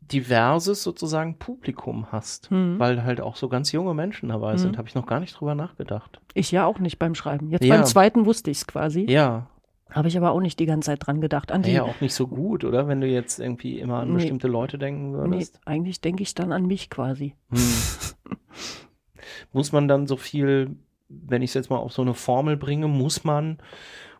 diverses 0.00 0.84
sozusagen 0.84 1.38
Publikum 1.38 2.12
hast, 2.12 2.50
Hm. 2.50 2.78
weil 2.78 3.02
halt 3.02 3.20
auch 3.20 3.34
so 3.34 3.48
ganz 3.48 3.72
junge 3.72 3.92
Menschen 3.94 4.28
dabei 4.28 4.52
Hm. 4.52 4.58
sind. 4.58 4.78
Habe 4.78 4.86
ich 4.88 4.94
noch 4.94 5.06
gar 5.06 5.18
nicht 5.18 5.32
drüber 5.40 5.56
nachgedacht. 5.56 6.20
Ich 6.34 6.52
ja 6.52 6.64
auch 6.66 6.78
nicht 6.78 6.98
beim 7.00 7.16
Schreiben. 7.16 7.50
Jetzt 7.50 7.64
Ja. 7.64 7.74
beim 7.74 7.84
zweiten 7.84 8.24
wusste 8.26 8.50
ich 8.52 8.58
es 8.58 8.66
quasi. 8.68 9.06
Ja, 9.08 9.48
Habe 9.90 10.08
ich 10.08 10.16
aber 10.16 10.32
auch 10.32 10.40
nicht 10.40 10.58
die 10.58 10.66
ganze 10.66 10.86
Zeit 10.86 11.06
dran 11.06 11.20
gedacht. 11.20 11.50
An 11.52 11.62
die, 11.62 11.70
ja 11.72 11.84
auch 11.84 12.00
nicht 12.00 12.12
so 12.14 12.26
gut, 12.26 12.64
oder? 12.64 12.86
Wenn 12.88 13.00
du 13.00 13.06
jetzt 13.06 13.38
irgendwie 13.40 13.78
immer 13.78 13.98
an 14.00 14.08
Nee. 14.08 14.14
bestimmte 14.14 14.48
Leute 14.48 14.78
denken 14.78 15.12
nee, 15.12 15.16
würdest. 15.36 15.60
eigentlich 15.64 16.00
denke 16.00 16.22
ich 16.24 16.34
dann 16.34 16.52
an 16.52 16.66
mich 16.66 16.90
quasi. 16.90 17.34
Hm. 17.50 17.58
muss 19.52 19.72
man 19.72 19.88
dann 19.88 20.06
so 20.06 20.16
viel, 20.16 20.76
wenn 21.08 21.42
ich 21.42 21.50
es 21.50 21.54
jetzt 21.54 21.70
mal 21.70 21.78
auf 21.78 21.92
so 21.92 22.02
eine 22.02 22.14
Formel 22.14 22.56
bringe, 22.56 22.88
muss 22.88 23.24
man 23.24 23.58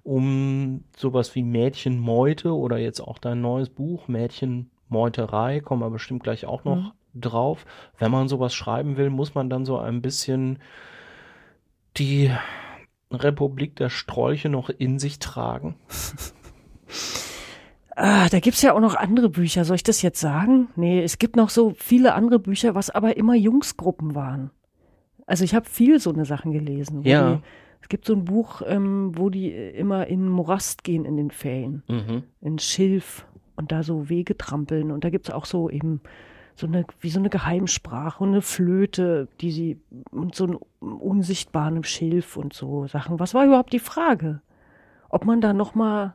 um 0.03 0.85
sowas 0.97 1.35
wie 1.35 1.43
Mädchenmeute 1.43 2.55
oder 2.55 2.79
jetzt 2.79 3.01
auch 3.01 3.19
dein 3.19 3.41
neues 3.41 3.69
Buch, 3.69 4.07
Mädchenmeuterei, 4.07 5.61
kommen 5.61 5.83
wir 5.83 5.91
bestimmt 5.91 6.23
gleich 6.23 6.47
auch 6.47 6.63
noch 6.65 6.95
drauf. 7.13 7.67
Wenn 7.99 8.13
man 8.13 8.29
sowas 8.29 8.55
schreiben 8.55 8.97
will, 8.97 9.11
muss 9.11 9.35
man 9.35 9.51
dann 9.51 9.65
so 9.65 9.79
ein 9.79 10.03
bisschen 10.03 10.61
die 11.97 12.31
Republik 13.11 13.75
der 13.77 13.89
Strolche 13.89 14.49
noch 14.49 14.69
in 14.69 14.99
sich 14.99 15.19
tragen. 15.19 15.77
Ah, 17.99 18.29
da 18.29 18.41
gibt's 18.41 18.61
ja 18.61 18.75
auch 18.75 18.81
noch 18.81 18.95
andere 18.95 19.31
Bücher. 19.31 19.65
Soll 19.65 19.77
ich 19.77 19.83
das 19.83 20.03
jetzt 20.03 20.21
sagen? 20.21 20.69
Nee, 20.77 21.03
es 21.03 21.19
gibt 21.19 21.35
noch 21.35 21.49
so 21.49 21.73
viele 21.79 22.13
andere 22.13 22.39
Bücher, 22.39 22.75
was 22.75 22.91
aber 22.91 23.17
immer 23.17 23.35
Jungsgruppen 23.35 24.15
waren. 24.15 24.51
Also 25.27 25.45
ich 25.45 25.55
habe 25.55 25.69
viel 25.69 25.99
so 25.99 26.13
eine 26.13 26.25
Sachen 26.25 26.53
gelesen. 26.53 27.05
wo 27.05 27.09
Ja. 27.09 27.35
Die, 27.35 27.41
es 27.83 27.89
gibt 27.89 28.05
so 28.07 28.15
ein 28.15 28.25
Buch, 28.25 28.63
ähm, 28.67 29.13
wo 29.17 29.29
die 29.31 29.51
immer 29.53 30.07
in 30.07 30.29
Morast 30.29 30.83
gehen 30.85 31.05
in 31.05 31.17
den 31.17 31.31
Ferien, 31.31 31.83
Mhm. 31.89 32.23
in 32.41 32.59
Schilf 32.59 33.27
und 33.57 33.71
da 33.73 33.83
so 33.83 34.09
Wege 34.09 34.37
trampeln. 34.37 34.91
Und 34.91 35.05
da 35.05 35.11
gibt's 35.11 35.31
auch 35.31 35.45
so 35.45 35.69
eben 35.71 36.01
so 36.55 36.67
eine, 36.67 36.85
wie 37.01 37.11
so 37.11 37.19
eine 37.19 37.29
Geheimsprache 37.29 38.23
und 38.25 38.31
eine 38.31 38.41
Flöte, 38.43 39.29
die 39.41 39.51
sie, 39.51 39.81
und 40.11 40.35
so 40.35 40.45
einen 40.45 40.57
unsichtbaren 40.93 41.85
Schilf 41.85 42.37
und 42.37 42.53
so 42.55 42.87
Sachen. 42.87 43.21
Was 43.21 43.35
war 43.35 43.45
überhaupt 43.45 43.73
die 43.73 43.79
Frage? 43.79 44.41
Ob 45.09 45.25
man 45.27 45.41
da 45.41 45.53
noch 45.53 45.75
mal 45.75 46.15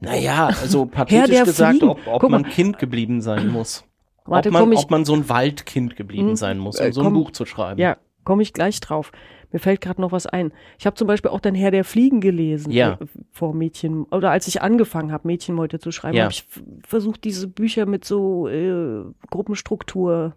Naja, 0.00 0.46
also 0.46 0.86
pathetisch 0.86 1.44
gesagt, 1.44 1.78
Fliegen. 1.78 1.88
ob, 1.90 1.98
ob 2.06 2.20
Guck 2.20 2.30
mal. 2.30 2.40
man 2.40 2.50
Kind 2.50 2.78
geblieben 2.78 3.20
sein 3.20 3.48
muss. 3.48 3.84
Warte, 4.24 4.48
ob, 4.48 4.52
man, 4.54 4.72
ob 4.72 4.90
man 4.90 5.04
so 5.04 5.14
ein 5.14 5.28
Waldkind 5.28 5.94
geblieben 5.94 6.28
Hm, 6.30 6.36
sein 6.36 6.58
muss, 6.58 6.80
um 6.80 6.86
äh, 6.86 6.92
so 6.92 7.00
ein 7.02 7.04
komm. 7.04 7.14
Buch 7.14 7.30
zu 7.30 7.44
schreiben. 7.46 7.80
Ja, 7.80 7.96
komme 8.26 8.42
ich 8.42 8.52
gleich 8.52 8.78
drauf. 8.80 9.10
Mir 9.52 9.58
fällt 9.60 9.80
gerade 9.80 10.02
noch 10.02 10.12
was 10.12 10.26
ein. 10.26 10.52
Ich 10.78 10.84
habe 10.84 10.96
zum 10.96 11.06
Beispiel 11.06 11.30
auch 11.30 11.40
dann 11.40 11.54
Herr 11.54 11.70
der 11.70 11.84
Fliegen 11.84 12.20
gelesen 12.20 12.70
Ja. 12.70 12.98
äh, 13.00 13.06
vor 13.30 13.54
Mädchen 13.54 14.02
oder 14.04 14.30
als 14.30 14.46
ich 14.48 14.60
angefangen 14.60 15.12
habe, 15.12 15.26
Mädchenmeute 15.26 15.78
zu 15.78 15.90
schreiben, 15.92 16.16
Ja. 16.18 16.24
habe 16.24 16.32
ich 16.32 16.46
versucht, 16.86 17.24
diese 17.24 17.48
Bücher 17.48 17.86
mit 17.86 18.04
so 18.04 18.48
äh, 18.48 19.04
Gruppenstruktur 19.30 20.34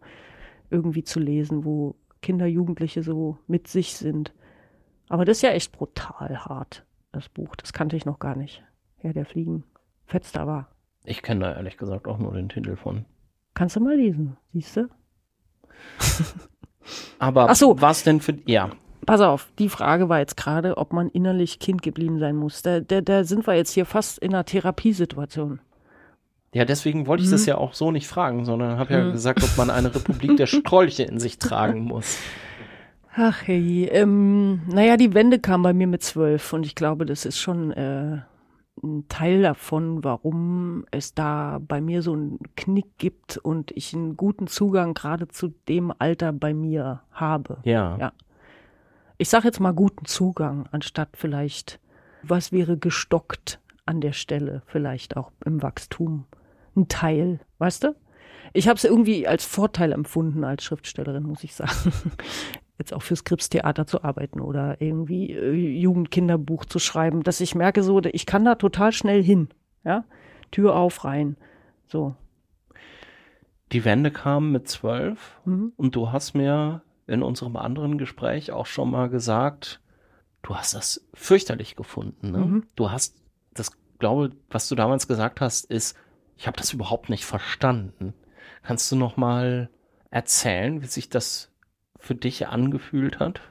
irgendwie 0.69 1.03
zu 1.03 1.19
lesen, 1.19 1.65
wo 1.65 1.95
Kinder, 2.21 2.45
Jugendliche 2.45 3.01
so 3.03 3.37
mit 3.47 3.67
sich 3.67 3.95
sind. 3.95 4.33
Aber 5.09 5.25
das 5.25 5.37
ist 5.37 5.41
ja 5.41 5.49
echt 5.51 5.71
brutal 5.71 6.45
hart, 6.45 6.85
das 7.11 7.27
Buch. 7.27 7.55
Das 7.55 7.73
kannte 7.73 7.95
ich 7.97 8.05
noch 8.05 8.19
gar 8.19 8.35
nicht. 8.35 8.63
Herr 8.97 9.13
der 9.13 9.25
Fliegen. 9.25 9.63
Fetzt 10.05 10.37
aber. 10.37 10.67
Ich 11.05 11.23
kenne 11.23 11.41
da 11.45 11.55
ehrlich 11.55 11.77
gesagt 11.77 12.07
auch 12.07 12.19
nur 12.19 12.33
den 12.33 12.49
Titel 12.49 12.75
von. 12.75 13.05
Kannst 13.55 13.75
du 13.75 13.79
mal 13.79 13.95
lesen, 13.95 14.37
siehst 14.53 14.77
du? 14.77 14.87
Aber 17.19 17.49
Ach 17.49 17.55
so. 17.55 17.79
was 17.81 18.03
denn 18.03 18.21
für, 18.21 18.35
ja, 18.45 18.69
Pass 19.05 19.21
auf, 19.21 19.47
die 19.57 19.69
Frage 19.69 20.07
war 20.09 20.19
jetzt 20.19 20.37
gerade, 20.37 20.77
ob 20.77 20.93
man 20.93 21.09
innerlich 21.09 21.57
Kind 21.59 21.81
geblieben 21.81 22.19
sein 22.19 22.35
muss. 22.35 22.61
Da, 22.61 22.79
da, 22.81 23.01
da 23.01 23.23
sind 23.23 23.47
wir 23.47 23.55
jetzt 23.55 23.71
hier 23.71 23.85
fast 23.85 24.19
in 24.19 24.33
einer 24.35 24.45
Therapiesituation. 24.45 25.59
ja, 26.53 26.65
deswegen 26.65 27.07
wollte 27.07 27.23
ich 27.23 27.29
das 27.29 27.41
Mhm. 27.43 27.47
ja 27.47 27.57
auch 27.57 27.73
so 27.73 27.91
nicht 27.91 28.07
fragen, 28.07 28.43
sondern 28.45 28.77
habe 28.77 28.93
ja 28.93 28.99
Hm. 29.01 29.11
gesagt, 29.13 29.43
ob 29.43 29.57
man 29.57 29.69
eine 29.69 29.93
Republik 29.95 30.35
der 30.37 30.45
Strolche 30.47 31.03
in 31.03 31.19
sich 31.19 31.39
tragen 31.39 31.81
muss. 31.81 32.17
Ach 33.15 33.41
hey, 33.45 33.85
ähm, 33.91 34.61
naja, 34.67 34.95
die 34.97 35.13
Wende 35.13 35.39
kam 35.39 35.63
bei 35.63 35.73
mir 35.73 35.87
mit 35.87 36.03
zwölf 36.03 36.53
und 36.53 36.65
ich 36.65 36.75
glaube, 36.75 37.05
das 37.05 37.25
ist 37.25 37.39
schon 37.39 37.71
äh, 37.71 38.19
ein 38.83 39.07
Teil 39.09 39.41
davon, 39.41 40.03
warum 40.03 40.85
es 40.91 41.13
da 41.13 41.59
bei 41.59 41.81
mir 41.81 42.01
so 42.01 42.13
einen 42.13 42.39
Knick 42.55 42.97
gibt 42.97 43.37
und 43.37 43.71
ich 43.71 43.93
einen 43.93 44.17
guten 44.17 44.47
Zugang 44.47 44.93
gerade 44.93 45.27
zu 45.27 45.49
dem 45.67 45.93
Alter 45.97 46.33
bei 46.33 46.53
mir 46.53 47.01
habe. 47.11 47.57
Ja. 47.63 47.97
Ja. 47.97 48.13
Ich 49.17 49.29
sage 49.29 49.45
jetzt 49.45 49.59
mal 49.59 49.73
guten 49.73 50.05
Zugang, 50.05 50.67
anstatt 50.71 51.09
vielleicht, 51.13 51.79
was 52.23 52.51
wäre 52.51 52.77
gestockt 52.77 53.59
an 53.85 54.01
der 54.01 54.13
Stelle, 54.13 54.61
vielleicht 54.65 55.17
auch 55.17 55.31
im 55.45 55.61
Wachstum. 55.61 56.25
Ein 56.75 56.87
Teil, 56.87 57.39
weißt 57.57 57.83
du? 57.83 57.95
Ich 58.53 58.67
habe 58.67 58.77
es 58.77 58.83
irgendwie 58.83 59.27
als 59.27 59.45
Vorteil 59.45 59.91
empfunden 59.91 60.43
als 60.43 60.63
Schriftstellerin, 60.63 61.23
muss 61.23 61.43
ich 61.43 61.53
sagen. 61.55 61.91
Jetzt 62.79 62.93
auch 62.93 63.03
fürs 63.03 63.25
Krippstheater 63.25 63.85
zu 63.85 64.03
arbeiten 64.03 64.39
oder 64.39 64.81
irgendwie 64.81 65.31
äh, 65.33 65.51
Jugendkinderbuch 65.51 66.65
zu 66.65 66.79
schreiben, 66.79 67.23
dass 67.23 67.41
ich 67.41 67.53
merke 67.53 67.83
so, 67.83 68.01
ich 68.01 68.25
kann 68.25 68.45
da 68.45 68.55
total 68.55 68.91
schnell 68.93 69.21
hin. 69.21 69.49
Ja? 69.83 70.05
Tür 70.49 70.75
auf, 70.75 71.03
rein. 71.03 71.35
So. 71.87 72.15
Die 73.71 73.85
Wende 73.85 74.11
kam 74.11 74.51
mit 74.51 74.67
zwölf 74.67 75.39
Mhm. 75.45 75.73
und 75.75 75.95
du 75.95 76.11
hast 76.11 76.33
mir 76.33 76.81
in 77.05 77.21
unserem 77.21 77.55
anderen 77.57 77.97
Gespräch 77.97 78.51
auch 78.51 78.65
schon 78.65 78.91
mal 78.91 79.09
gesagt, 79.09 79.81
du 80.41 80.55
hast 80.55 80.73
das 80.73 81.05
fürchterlich 81.13 81.75
gefunden. 81.75 82.31
Ne? 82.31 82.37
Mhm. 82.37 82.63
Du 82.75 82.91
hast, 82.91 83.17
das 83.53 83.71
glaube, 83.99 84.31
was 84.49 84.69
du 84.69 84.75
damals 84.75 85.07
gesagt 85.07 85.41
hast, 85.41 85.65
ist, 85.65 85.97
ich 86.37 86.47
habe 86.47 86.57
das 86.57 86.71
überhaupt 86.73 87.09
nicht 87.09 87.25
verstanden. 87.25 88.13
Kannst 88.63 88.91
du 88.91 88.95
noch 88.95 89.17
mal 89.17 89.69
erzählen, 90.11 90.81
wie 90.81 90.85
sich 90.87 91.09
das 91.09 91.48
für 91.99 92.15
dich 92.15 92.47
angefühlt 92.47 93.19
hat? 93.19 93.41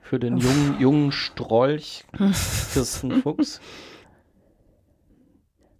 Für 0.00 0.20
den 0.20 0.36
jungen, 0.36 0.76
jungen 0.78 1.12
Strolch 1.12 2.04
Kirsten 2.12 3.22
Fuchs? 3.22 3.60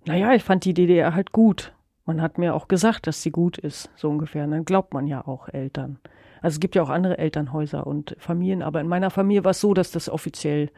Naja, 0.07 0.33
ich 0.35 0.43
fand 0.43 0.65
die 0.65 0.75
DDR 0.75 1.15
halt 1.15 1.33
gut. 1.33 1.73
Man 2.05 2.21
hat 2.21 2.39
mir 2.39 2.55
auch 2.55 2.67
gesagt, 2.67 3.07
dass 3.07 3.23
sie 3.23 3.31
gut 3.31 3.59
ist, 3.59 3.91
so 3.95 4.09
ungefähr. 4.09 4.45
Und 4.45 4.51
dann 4.51 4.65
glaubt 4.65 4.93
man 4.93 5.07
ja 5.07 5.25
auch 5.27 5.49
Eltern. 5.49 5.99
Also 6.41 6.57
es 6.57 6.61
gibt 6.61 6.75
ja 6.75 6.83
auch 6.83 6.89
andere 6.89 7.19
Elternhäuser 7.19 7.87
und 7.87 8.17
Familien, 8.19 8.63
aber 8.63 8.81
in 8.81 8.89
meiner 8.89 9.11
Familie 9.11 9.45
war 9.45 9.53
es 9.53 9.61
so, 9.61 9.75
dass 9.75 9.93
das 9.93 10.09
offiziell 10.09 10.71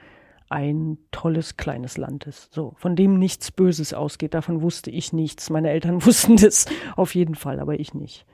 ein 0.51 0.99
tolles 1.11 1.57
kleines 1.57 1.97
Land 1.97 2.27
ist. 2.27 2.53
So, 2.53 2.75
von 2.77 2.97
dem 2.97 3.19
nichts 3.19 3.51
Böses 3.51 3.95
ausgeht. 3.95 4.35
Davon 4.35 4.61
wusste 4.61 4.91
ich 4.91 5.15
nichts. 5.15 5.49
Meine 5.49 5.71
Eltern 5.71 6.05
wussten 6.07 6.37
das 6.37 6.67
auf 6.97 7.15
jeden 7.15 7.35
Fall, 7.35 7.61
aber 7.61 7.81
ich 7.81 7.95
nicht. 7.95 8.27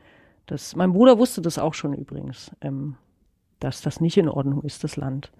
Das, 0.50 0.74
mein 0.74 0.92
Bruder 0.92 1.16
wusste 1.16 1.40
das 1.40 1.60
auch 1.60 1.74
schon 1.74 1.92
übrigens, 1.92 2.50
ähm, 2.60 2.96
dass 3.60 3.82
das 3.82 4.00
nicht 4.00 4.16
in 4.16 4.28
Ordnung 4.28 4.64
ist, 4.64 4.82
das 4.82 4.96
Land. 4.96 5.30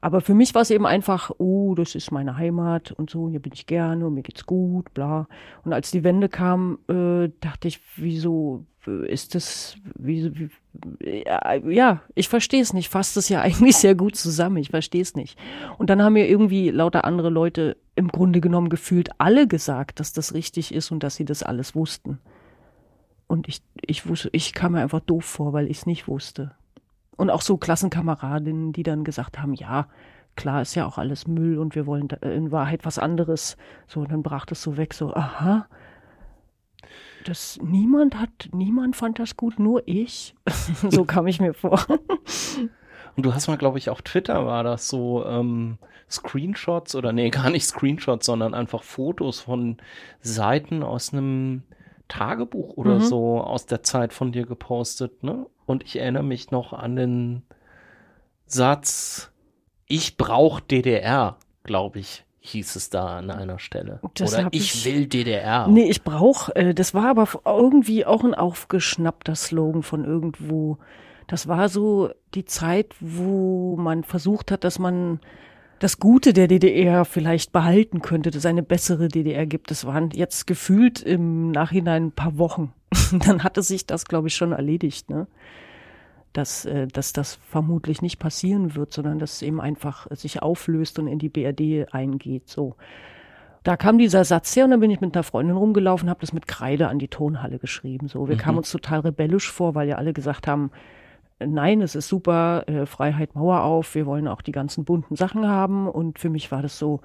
Aber 0.00 0.20
für 0.20 0.34
mich 0.34 0.56
war 0.56 0.62
es 0.62 0.70
eben 0.70 0.86
einfach, 0.86 1.30
oh, 1.38 1.74
das 1.76 1.94
ist 1.94 2.10
meine 2.10 2.36
Heimat 2.36 2.90
und 2.90 3.10
so, 3.10 3.28
hier 3.28 3.38
bin 3.38 3.52
ich 3.52 3.66
gerne 3.66 4.06
und 4.06 4.14
mir 4.14 4.22
geht's 4.22 4.46
gut, 4.46 4.92
bla. 4.92 5.28
Und 5.64 5.72
als 5.72 5.92
die 5.92 6.02
Wende 6.02 6.28
kam, 6.28 6.78
äh, 6.88 7.30
dachte 7.40 7.68
ich, 7.68 7.80
wieso 7.94 8.64
äh, 8.88 9.08
ist 9.08 9.36
das, 9.36 9.76
wie, 9.94 10.32
wie 10.36 10.50
ja, 11.28 11.54
ja, 11.54 12.02
ich 12.16 12.28
verstehe 12.28 12.62
es 12.62 12.72
nicht, 12.72 12.88
fasst 12.88 13.16
es 13.16 13.28
ja 13.28 13.40
eigentlich 13.42 13.76
sehr 13.76 13.94
gut 13.94 14.16
zusammen, 14.16 14.56
ich 14.56 14.70
verstehe 14.70 15.02
es 15.02 15.14
nicht. 15.14 15.38
Und 15.78 15.90
dann 15.90 16.02
haben 16.02 16.14
mir 16.14 16.28
irgendwie 16.28 16.70
lauter 16.70 17.04
andere 17.04 17.30
Leute 17.30 17.76
im 17.94 18.08
Grunde 18.08 18.40
genommen 18.40 18.68
gefühlt 18.68 19.10
alle 19.18 19.46
gesagt, 19.46 20.00
dass 20.00 20.12
das 20.12 20.34
richtig 20.34 20.74
ist 20.74 20.90
und 20.90 21.04
dass 21.04 21.14
sie 21.14 21.24
das 21.24 21.44
alles 21.44 21.76
wussten. 21.76 22.18
Und 23.30 23.46
ich, 23.46 23.62
ich 23.86 24.08
wusste, 24.08 24.28
ich 24.32 24.54
kam 24.54 24.72
mir 24.72 24.80
einfach 24.80 24.98
doof 24.98 25.24
vor, 25.24 25.52
weil 25.52 25.70
ich 25.70 25.78
es 25.78 25.86
nicht 25.86 26.08
wusste. 26.08 26.50
Und 27.16 27.30
auch 27.30 27.42
so 27.42 27.58
Klassenkameradinnen, 27.58 28.72
die 28.72 28.82
dann 28.82 29.04
gesagt 29.04 29.38
haben, 29.38 29.54
ja, 29.54 29.86
klar 30.34 30.62
ist 30.62 30.74
ja 30.74 30.84
auch 30.84 30.98
alles 30.98 31.28
Müll 31.28 31.56
und 31.60 31.76
wir 31.76 31.86
wollen 31.86 32.08
da 32.08 32.16
in 32.16 32.50
Wahrheit 32.50 32.84
was 32.84 32.98
anderes. 32.98 33.56
So, 33.86 34.00
und 34.00 34.10
dann 34.10 34.24
brach 34.24 34.46
das 34.46 34.60
so 34.60 34.76
weg, 34.76 34.94
so, 34.94 35.14
aha. 35.14 35.68
Das 37.24 37.60
niemand 37.62 38.18
hat, 38.18 38.48
niemand 38.52 38.96
fand 38.96 39.20
das 39.20 39.36
gut, 39.36 39.60
nur 39.60 39.84
ich. 39.86 40.34
so 40.88 41.04
kam 41.04 41.28
ich 41.28 41.40
mir 41.40 41.54
vor. 41.54 41.86
Und 43.16 43.26
du 43.26 43.34
hast 43.34 43.48
mal, 43.48 43.58
glaube 43.58 43.76
ich, 43.76 43.90
auf 43.90 44.02
Twitter 44.02 44.46
war 44.46 44.62
das 44.62 44.88
so 44.88 45.26
ähm, 45.26 45.78
Screenshots 46.08 46.94
oder 46.94 47.12
nee, 47.12 47.30
gar 47.30 47.50
nicht 47.50 47.66
Screenshots, 47.66 48.24
sondern 48.24 48.54
einfach 48.54 48.84
Fotos 48.84 49.40
von 49.40 49.78
Seiten 50.20 50.82
aus 50.84 51.12
einem 51.12 51.64
Tagebuch 52.10 52.76
oder 52.76 52.96
Mhm. 52.96 53.00
so 53.00 53.40
aus 53.40 53.64
der 53.64 53.82
Zeit 53.82 54.12
von 54.12 54.32
dir 54.32 54.44
gepostet, 54.44 55.22
ne? 55.22 55.46
Und 55.64 55.82
ich 55.84 55.96
erinnere 55.98 56.22
mich 56.24 56.50
noch 56.50 56.72
an 56.74 56.96
den 56.96 57.42
Satz, 58.46 59.30
ich 59.86 60.16
brauch 60.16 60.60
DDR, 60.60 61.36
glaube 61.64 62.00
ich, 62.00 62.24
hieß 62.40 62.76
es 62.76 62.90
da 62.90 63.18
an 63.18 63.30
einer 63.30 63.58
Stelle. 63.58 64.00
Das 64.14 64.34
oder 64.34 64.48
ich, 64.50 64.74
ich- 64.74 64.84
will 64.84 65.06
DDR. 65.06 65.66
Nee, 65.68 65.88
ich 65.88 66.02
brauche, 66.02 66.54
äh, 66.56 66.74
das 66.74 66.94
war 66.94 67.06
aber 67.10 67.28
irgendwie 67.44 68.04
auch 68.06 68.24
ein 68.24 68.34
aufgeschnappter 68.34 69.34
Slogan 69.34 69.82
von 69.82 70.04
irgendwo. 70.04 70.78
Das 71.26 71.46
war 71.46 71.68
so 71.68 72.10
die 72.34 72.44
Zeit, 72.44 72.94
wo 72.98 73.76
man 73.76 74.02
versucht 74.02 74.50
hat, 74.50 74.64
dass 74.64 74.78
man 74.78 75.20
das 75.80 75.98
Gute 75.98 76.34
der 76.34 76.46
DDR 76.46 77.06
vielleicht 77.06 77.52
behalten 77.52 78.02
könnte, 78.02 78.30
dass 78.30 78.40
es 78.40 78.46
eine 78.46 78.62
bessere 78.62 79.08
DDR 79.08 79.46
gibt. 79.46 79.70
Das 79.70 79.86
waren 79.86 80.10
jetzt 80.10 80.46
gefühlt 80.46 81.00
im 81.00 81.50
Nachhinein 81.50 82.08
ein 82.08 82.12
paar 82.12 82.36
Wochen. 82.36 82.74
Dann 83.26 83.42
hatte 83.42 83.62
sich 83.62 83.86
das, 83.86 84.04
glaube 84.04 84.28
ich, 84.28 84.36
schon 84.36 84.52
erledigt, 84.52 85.08
ne? 85.08 85.26
Dass, 86.34 86.66
äh, 86.66 86.86
dass 86.86 87.12
das 87.12 87.36
vermutlich 87.48 88.02
nicht 88.02 88.18
passieren 88.18 88.76
wird, 88.76 88.92
sondern 88.92 89.18
dass 89.18 89.36
es 89.36 89.42
eben 89.42 89.60
einfach 89.60 90.06
sich 90.10 90.42
auflöst 90.42 90.98
und 90.98 91.08
in 91.08 91.18
die 91.18 91.30
BRD 91.30 91.92
eingeht. 91.92 92.46
So. 92.46 92.76
Da 93.62 93.78
kam 93.78 93.98
dieser 93.98 94.24
Satz 94.24 94.54
her 94.54 94.66
und 94.66 94.70
dann 94.72 94.80
bin 94.80 94.90
ich 94.90 95.00
mit 95.00 95.16
einer 95.16 95.22
Freundin 95.22 95.56
rumgelaufen, 95.56 96.10
habe 96.10 96.20
das 96.20 96.34
mit 96.34 96.46
Kreide 96.46 96.88
an 96.88 96.98
die 96.98 97.08
Tonhalle 97.08 97.58
geschrieben. 97.58 98.06
So, 98.06 98.28
wir 98.28 98.36
kamen 98.36 98.58
uns 98.58 98.70
total 98.70 99.00
rebellisch 99.00 99.50
vor, 99.50 99.74
weil 99.74 99.88
ja 99.88 99.96
alle 99.96 100.12
gesagt 100.12 100.46
haben, 100.46 100.70
nein, 101.44 101.82
es 101.82 101.94
ist 101.94 102.08
super, 102.08 102.64
äh, 102.66 102.86
Freiheit, 102.86 103.34
Mauer 103.34 103.62
auf, 103.62 103.94
wir 103.94 104.06
wollen 104.06 104.28
auch 104.28 104.42
die 104.42 104.52
ganzen 104.52 104.84
bunten 104.84 105.16
Sachen 105.16 105.46
haben. 105.48 105.88
Und 105.88 106.18
für 106.18 106.30
mich 106.30 106.50
war 106.52 106.62
das 106.62 106.78
so, 106.78 107.00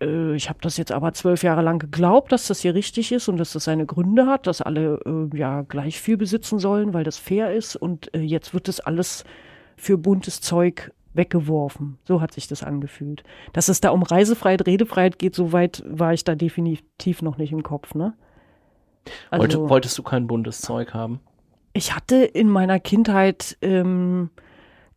äh, 0.00 0.34
ich 0.34 0.48
habe 0.48 0.58
das 0.62 0.76
jetzt 0.76 0.92
aber 0.92 1.12
zwölf 1.12 1.42
Jahre 1.42 1.62
lang 1.62 1.78
geglaubt, 1.78 2.32
dass 2.32 2.46
das 2.46 2.60
hier 2.60 2.74
richtig 2.74 3.12
ist 3.12 3.28
und 3.28 3.36
dass 3.36 3.52
das 3.52 3.64
seine 3.64 3.86
Gründe 3.86 4.26
hat, 4.26 4.46
dass 4.46 4.62
alle 4.62 5.00
äh, 5.04 5.36
ja 5.36 5.62
gleich 5.62 6.00
viel 6.00 6.16
besitzen 6.16 6.58
sollen, 6.58 6.94
weil 6.94 7.04
das 7.04 7.18
fair 7.18 7.52
ist. 7.52 7.76
Und 7.76 8.12
äh, 8.14 8.20
jetzt 8.20 8.54
wird 8.54 8.68
das 8.68 8.80
alles 8.80 9.24
für 9.76 9.98
buntes 9.98 10.40
Zeug 10.40 10.92
weggeworfen. 11.14 11.98
So 12.04 12.20
hat 12.20 12.32
sich 12.32 12.46
das 12.46 12.62
angefühlt. 12.62 13.24
Dass 13.52 13.68
es 13.68 13.80
da 13.80 13.90
um 13.90 14.02
Reisefreiheit, 14.02 14.66
Redefreiheit 14.66 15.18
geht, 15.18 15.34
so 15.34 15.52
weit 15.52 15.82
war 15.86 16.12
ich 16.12 16.24
da 16.24 16.34
definitiv 16.34 17.22
noch 17.22 17.38
nicht 17.38 17.52
im 17.52 17.62
Kopf, 17.62 17.94
ne? 17.94 18.14
Also, 19.30 19.42
Wollte, 19.42 19.70
wolltest 19.70 19.98
du 19.98 20.02
kein 20.02 20.26
buntes 20.26 20.60
Zeug 20.60 20.92
haben? 20.92 21.20
Ich 21.76 21.94
hatte 21.94 22.16
in 22.24 22.48
meiner 22.48 22.80
Kindheit 22.80 23.58
ähm, 23.60 24.30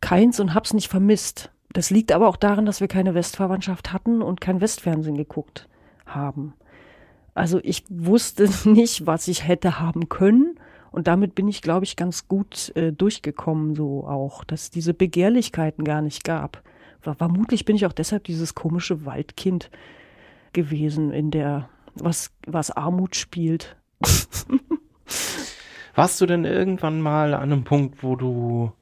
keins 0.00 0.40
und 0.40 0.54
hab's 0.54 0.72
nicht 0.72 0.88
vermisst. 0.88 1.50
Das 1.74 1.90
liegt 1.90 2.10
aber 2.10 2.26
auch 2.26 2.38
daran, 2.38 2.64
dass 2.64 2.80
wir 2.80 2.88
keine 2.88 3.12
Westverwandtschaft 3.12 3.92
hatten 3.92 4.22
und 4.22 4.40
kein 4.40 4.62
Westfernsehen 4.62 5.18
geguckt 5.18 5.68
haben. 6.06 6.54
Also 7.34 7.60
ich 7.62 7.84
wusste 7.90 8.48
nicht, 8.64 9.06
was 9.06 9.28
ich 9.28 9.46
hätte 9.46 9.78
haben 9.78 10.08
können. 10.08 10.58
Und 10.90 11.06
damit 11.06 11.34
bin 11.34 11.48
ich, 11.48 11.60
glaube 11.60 11.84
ich, 11.84 11.96
ganz 11.96 12.28
gut 12.28 12.74
äh, 12.74 12.92
durchgekommen, 12.94 13.74
so 13.74 14.06
auch, 14.06 14.42
dass 14.42 14.62
es 14.62 14.70
diese 14.70 14.94
Begehrlichkeiten 14.94 15.84
gar 15.84 16.00
nicht 16.00 16.24
gab. 16.24 16.62
Vermutlich 17.02 17.66
bin 17.66 17.76
ich 17.76 17.84
auch 17.84 17.92
deshalb 17.92 18.24
dieses 18.24 18.54
komische 18.54 19.04
Waldkind 19.04 19.70
gewesen, 20.54 21.12
in 21.12 21.30
der, 21.30 21.68
was, 21.94 22.30
was 22.46 22.70
Armut 22.70 23.16
spielt. 23.16 23.76
Warst 25.94 26.20
du 26.20 26.26
denn 26.26 26.44
irgendwann 26.44 27.00
mal 27.00 27.34
an 27.34 27.52
einem 27.52 27.64
Punkt, 27.64 28.02
wo 28.02 28.16
du 28.16 28.72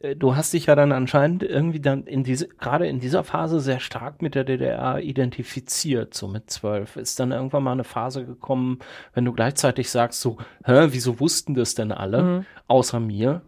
äh, 0.00 0.16
du 0.16 0.34
hast 0.34 0.52
dich 0.52 0.66
ja 0.66 0.74
dann 0.74 0.92
anscheinend 0.92 1.42
irgendwie 1.42 1.80
dann 1.80 2.04
in 2.04 2.24
diese, 2.24 2.48
gerade 2.48 2.86
in 2.86 3.00
dieser 3.00 3.24
Phase 3.24 3.60
sehr 3.60 3.80
stark 3.80 4.22
mit 4.22 4.34
der 4.34 4.44
DDR 4.44 5.00
identifiziert, 5.00 6.14
so 6.14 6.28
mit 6.28 6.50
zwölf. 6.50 6.96
Ist 6.96 7.20
dann 7.20 7.32
irgendwann 7.32 7.62
mal 7.62 7.72
eine 7.72 7.84
Phase 7.84 8.24
gekommen, 8.24 8.80
wenn 9.14 9.24
du 9.24 9.32
gleichzeitig 9.32 9.90
sagst, 9.90 10.20
so, 10.20 10.38
hä, 10.64 10.88
wieso 10.90 11.20
wussten 11.20 11.54
das 11.54 11.74
denn 11.74 11.92
alle, 11.92 12.22
mhm. 12.22 12.46
außer 12.66 13.00
mir? 13.00 13.42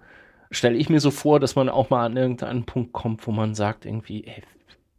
Stelle 0.51 0.77
ich 0.77 0.90
mir 0.90 1.01
so 1.01 1.11
vor, 1.11 1.40
dass 1.40 1.57
man 1.57 1.70
auch 1.70 1.88
mal 1.88 2.05
an 2.05 2.16
irgendeinen 2.16 2.64
Punkt 2.64 2.92
kommt, 2.92 3.27
wo 3.27 3.33
man 3.33 3.55
sagt, 3.55 3.87
irgendwie, 3.87 4.25
ey, 4.25 4.42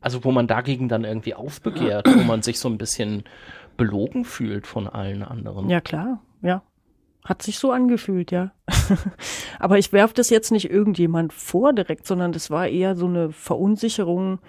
also 0.02 0.23
wo 0.23 0.32
man 0.32 0.47
dagegen 0.47 0.89
dann 0.89 1.04
irgendwie 1.04 1.36
aufbegehrt, 1.36 2.08
wo 2.13 2.23
man 2.23 2.41
sich 2.41 2.60
so 2.60 2.67
ein 2.67 2.80
bisschen 2.80 3.23
belogen 3.78 4.26
fühlt 4.26 4.65
von 4.65 4.88
allen 4.88 5.23
anderen. 5.23 5.69
Ja, 5.69 5.80
klar, 5.80 6.21
ja. 6.41 6.63
Hat 7.26 7.42
sich 7.42 7.58
so 7.58 7.72
angefühlt, 7.72 8.32
ja. 8.32 8.52
Aber 9.60 9.78
ich 9.78 9.94
werfe 9.94 10.14
das 10.14 10.30
jetzt 10.30 10.52
nicht 10.52 10.70
irgendjemand 10.70 11.32
vor 11.32 11.72
direkt, 11.72 12.06
sondern 12.06 12.34
das 12.34 12.52
war 12.52 12.68
eher 12.68 12.96
so 12.96 13.06
eine 13.06 13.32
Verunsicherung, 13.32 14.40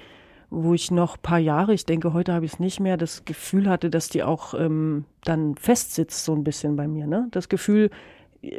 wo 0.50 0.74
ich 0.74 0.90
noch 0.90 1.20
paar 1.20 1.38
Jahre, 1.38 1.74
ich 1.74 1.86
denke, 1.86 2.12
heute 2.12 2.32
habe 2.32 2.44
ich 2.44 2.54
es 2.54 2.60
nicht 2.60 2.80
mehr, 2.80 2.96
das 2.96 3.24
Gefühl 3.24 3.68
hatte, 3.68 3.90
dass 3.90 4.08
die 4.08 4.22
auch 4.22 4.54
ähm, 4.54 5.04
dann 5.24 5.56
festsitzt, 5.56 6.24
so 6.24 6.34
ein 6.34 6.44
bisschen 6.44 6.74
bei 6.76 6.88
mir. 6.88 7.06
Ne? 7.06 7.28
Das 7.30 7.48
Gefühl, 7.48 7.90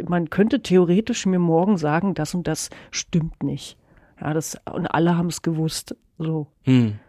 man 0.07 0.29
könnte 0.29 0.61
theoretisch 0.61 1.25
mir 1.25 1.39
morgen 1.39 1.77
sagen, 1.77 2.13
das 2.13 2.33
und 2.33 2.47
das 2.47 2.69
stimmt 2.91 3.43
nicht. 3.43 3.77
Ja, 4.19 4.33
das, 4.33 4.57
und 4.71 4.87
alle 4.87 5.17
haben 5.17 5.27
es 5.27 5.41
gewusst. 5.41 5.95
So. 6.17 6.47
Hm. 6.63 6.99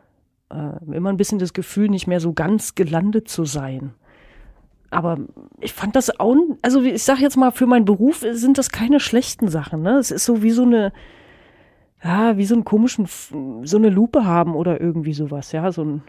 Äh, 0.51 0.95
immer 0.95 1.11
ein 1.11 1.17
bisschen 1.17 1.39
das 1.39 1.53
Gefühl, 1.53 1.89
nicht 1.89 2.09
mehr 2.09 2.21
so 2.21 2.33
ganz 2.33 2.75
gelandet 2.75 3.29
zu 3.29 3.45
sein 3.45 3.95
aber 4.91 5.19
ich 5.61 5.73
fand 5.73 5.97
das 5.97 6.21
auch, 6.21 6.37
also 6.63 6.83
ich 6.83 7.03
sag 7.03 7.21
jetzt 7.21 7.37
mal, 7.37 7.51
für 7.51 7.67
meinen 7.67 7.85
Beruf 7.85 8.25
sind 8.31 8.59
das 8.59 8.71
keine 8.71 9.01
schlechten 9.01 9.49
Sachen. 9.49 9.83
Ne? 9.83 9.99
Es 9.99 10.11
ist 10.11 10.25
so 10.25 10.43
wie 10.43 10.51
so 10.51 10.63
eine, 10.63 10.93
ja, 12.03 12.37
wie 12.37 12.45
so 12.45 12.55
einen 12.55 12.65
komischen, 12.65 13.07
so 13.65 13.77
eine 13.77 13.91
Lupe 13.91 14.25
haben 14.25 14.55
oder 14.55 14.81
irgendwie 14.81 15.15
sowas, 15.15 15.53
ja, 15.53 15.71
so 15.73 15.85
ein 15.85 16.03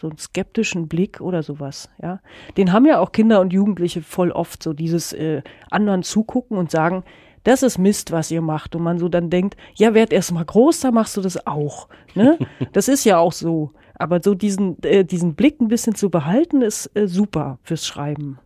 so 0.00 0.08
einen 0.08 0.18
skeptischen 0.18 0.86
Blick 0.86 1.20
oder 1.20 1.42
sowas, 1.42 1.90
ja. 2.00 2.20
Den 2.56 2.72
haben 2.72 2.86
ja 2.86 3.00
auch 3.00 3.10
Kinder 3.10 3.40
und 3.40 3.52
Jugendliche 3.52 4.00
voll 4.00 4.30
oft, 4.30 4.62
so 4.62 4.72
dieses 4.72 5.12
äh, 5.12 5.42
anderen 5.70 6.04
zugucken 6.04 6.56
und 6.56 6.70
sagen, 6.70 7.02
das 7.44 7.62
ist 7.62 7.78
Mist, 7.78 8.12
was 8.12 8.30
ihr 8.30 8.42
macht. 8.42 8.74
Und 8.76 8.82
man 8.82 8.98
so 8.98 9.08
dann 9.08 9.30
denkt, 9.30 9.56
ja, 9.74 9.94
werd 9.94 10.12
erst 10.12 10.32
mal 10.32 10.44
groß, 10.44 10.80
da 10.80 10.90
machst 10.90 11.16
du 11.16 11.20
das 11.20 11.46
auch. 11.46 11.88
Ne? 12.14 12.38
das 12.72 12.88
ist 12.88 13.04
ja 13.04 13.18
auch 13.18 13.32
so. 13.32 13.72
Aber 13.98 14.22
so 14.22 14.34
diesen, 14.34 14.82
äh, 14.82 15.04
diesen 15.04 15.34
Blick 15.34 15.60
ein 15.60 15.68
bisschen 15.68 15.94
zu 15.94 16.10
behalten, 16.10 16.62
ist 16.62 16.90
äh, 16.94 17.08
super 17.08 17.58
fürs 17.62 17.86
Schreiben. 17.86 18.38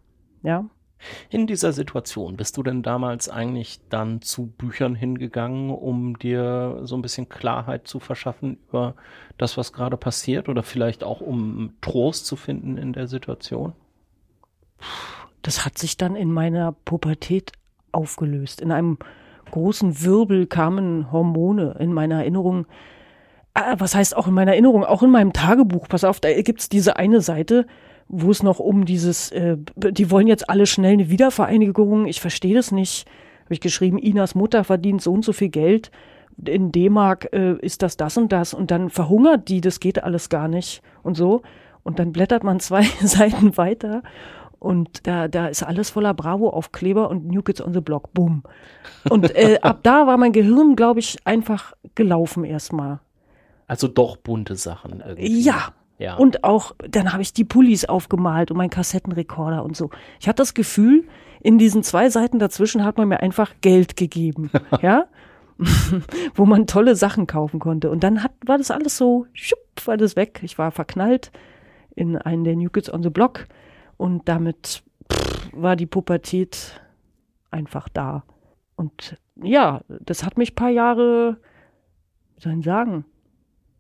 Ja. 0.42 0.64
In 1.30 1.46
dieser 1.46 1.72
Situation 1.72 2.36
bist 2.36 2.56
du 2.56 2.62
denn 2.62 2.82
damals 2.82 3.28
eigentlich 3.28 3.80
dann 3.88 4.22
zu 4.22 4.46
Büchern 4.46 4.94
hingegangen, 4.94 5.70
um 5.70 6.18
dir 6.18 6.80
so 6.84 6.94
ein 6.94 7.02
bisschen 7.02 7.28
Klarheit 7.28 7.88
zu 7.88 7.98
verschaffen 7.98 8.58
über 8.68 8.94
das, 9.36 9.56
was 9.56 9.72
gerade 9.72 9.96
passiert 9.96 10.48
oder 10.48 10.62
vielleicht 10.62 11.02
auch 11.02 11.20
um 11.20 11.72
Trost 11.80 12.26
zu 12.26 12.36
finden 12.36 12.78
in 12.78 12.92
der 12.92 13.08
Situation? 13.08 13.72
Das 15.42 15.64
hat 15.64 15.76
sich 15.76 15.96
dann 15.96 16.14
in 16.14 16.30
meiner 16.30 16.72
Pubertät 16.72 17.52
aufgelöst. 17.90 18.60
In 18.60 18.70
einem 18.70 18.98
großen 19.50 20.02
Wirbel 20.02 20.46
kamen 20.46 21.10
Hormone 21.10 21.76
in 21.78 21.92
meiner 21.92 22.20
Erinnerung 22.20 22.66
äh, 23.54 23.76
was 23.78 23.94
heißt 23.94 24.16
auch 24.16 24.26
in 24.26 24.34
meiner 24.34 24.52
Erinnerung, 24.52 24.84
auch 24.84 25.02
in 25.02 25.10
meinem 25.10 25.32
Tagebuch, 25.32 25.88
pass 25.88 26.04
auf, 26.04 26.20
da 26.20 26.32
gibt's 26.42 26.68
diese 26.68 26.96
eine 26.96 27.20
Seite, 27.20 27.66
wo 28.08 28.30
es 28.30 28.42
noch 28.42 28.58
um 28.58 28.84
dieses, 28.84 29.30
äh, 29.32 29.56
die 29.76 30.10
wollen 30.10 30.26
jetzt 30.26 30.48
alle 30.48 30.66
schnell 30.66 30.94
eine 30.94 31.10
Wiedervereinigung, 31.10 32.06
ich 32.06 32.20
verstehe 32.20 32.54
das 32.54 32.72
nicht. 32.72 33.06
Habe 33.44 33.54
ich 33.54 33.60
geschrieben, 33.60 33.98
Inas 33.98 34.34
Mutter 34.34 34.64
verdient 34.64 35.02
so 35.02 35.12
und 35.12 35.24
so 35.24 35.32
viel 35.32 35.48
Geld, 35.48 35.90
in 36.44 36.72
D-Mark 36.72 37.28
äh, 37.32 37.54
ist 37.60 37.82
das 37.82 37.96
das 37.96 38.16
und 38.16 38.32
das 38.32 38.54
und 38.54 38.70
dann 38.70 38.90
verhungert 38.90 39.48
die, 39.48 39.60
das 39.60 39.80
geht 39.80 40.02
alles 40.02 40.28
gar 40.28 40.48
nicht 40.48 40.82
und 41.02 41.16
so. 41.16 41.42
Und 41.82 41.98
dann 41.98 42.12
blättert 42.12 42.44
man 42.44 42.60
zwei 42.60 42.82
Seiten 43.00 43.56
weiter 43.56 44.02
und 44.58 45.06
da, 45.06 45.26
da 45.28 45.48
ist 45.48 45.62
alles 45.62 45.90
voller 45.90 46.14
Bravo-Aufkleber 46.14 47.10
und 47.10 47.26
New 47.26 47.42
Kids 47.42 47.60
on 47.60 47.74
the 47.74 47.80
Block, 47.80 48.12
boom. 48.14 48.44
Und 49.10 49.34
äh, 49.34 49.58
ab 49.60 49.80
da 49.82 50.06
war 50.06 50.16
mein 50.16 50.32
Gehirn, 50.32 50.76
glaube 50.76 51.00
ich, 51.00 51.18
einfach 51.24 51.72
gelaufen 51.94 52.44
erstmal. 52.44 53.00
Also 53.66 53.88
doch 53.88 54.16
bunte 54.16 54.56
Sachen 54.56 55.00
irgendwie. 55.00 55.40
Ja. 55.40 55.72
Ja. 55.98 56.16
Und 56.16 56.42
auch, 56.42 56.72
dann 56.78 57.12
habe 57.12 57.22
ich 57.22 57.32
die 57.32 57.44
Pullis 57.44 57.84
aufgemalt 57.84 58.50
und 58.50 58.56
meinen 58.56 58.70
Kassettenrekorder 58.70 59.62
und 59.62 59.76
so. 59.76 59.90
Ich 60.18 60.26
hatte 60.26 60.42
das 60.42 60.52
Gefühl, 60.52 61.06
in 61.40 61.58
diesen 61.58 61.84
zwei 61.84 62.10
Seiten 62.10 62.40
dazwischen 62.40 62.84
hat 62.84 62.96
man 62.96 63.08
mir 63.08 63.20
einfach 63.20 63.52
Geld 63.60 63.96
gegeben. 63.96 64.50
ja. 64.82 65.04
Wo 66.34 66.44
man 66.44 66.66
tolle 66.66 66.96
Sachen 66.96 67.28
kaufen 67.28 67.60
konnte. 67.60 67.90
Und 67.90 68.02
dann 68.02 68.24
hat, 68.24 68.32
war 68.44 68.58
das 68.58 68.72
alles 68.72 68.96
so, 68.96 69.26
schupp, 69.32 69.60
war 69.84 69.96
das 69.96 70.16
weg. 70.16 70.40
Ich 70.42 70.58
war 70.58 70.72
verknallt 70.72 71.30
in 71.94 72.16
einen 72.16 72.42
der 72.42 72.56
New 72.56 72.70
Kids 72.70 72.92
on 72.92 73.02
the 73.02 73.10
Block 73.10 73.46
und 73.96 74.28
damit 74.28 74.82
pff, 75.12 75.50
war 75.52 75.76
die 75.76 75.86
Pubertät 75.86 76.80
einfach 77.50 77.88
da. 77.88 78.24
Und 78.76 79.16
ja, 79.40 79.82
das 79.88 80.24
hat 80.24 80.38
mich 80.38 80.54
paar 80.54 80.70
Jahre, 80.70 81.36
wie 82.36 82.42
soll 82.42 82.58
ich 82.58 82.64
sagen, 82.64 83.04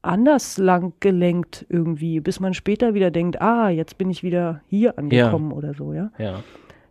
anders 0.02 0.58
lang 0.58 0.92
gelenkt 1.00 1.64
irgendwie, 1.68 2.20
bis 2.20 2.40
man 2.40 2.54
später 2.54 2.94
wieder 2.94 3.10
denkt, 3.10 3.40
ah, 3.40 3.68
jetzt 3.68 3.98
bin 3.98 4.10
ich 4.10 4.22
wieder 4.22 4.60
hier 4.66 4.98
angekommen 4.98 5.50
ja. 5.52 5.56
oder 5.56 5.74
so, 5.74 5.92
ja. 5.92 6.10
ja. 6.18 6.42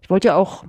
Ich 0.01 0.09
wollte 0.09 0.29
ja 0.29 0.35
auch 0.35 0.63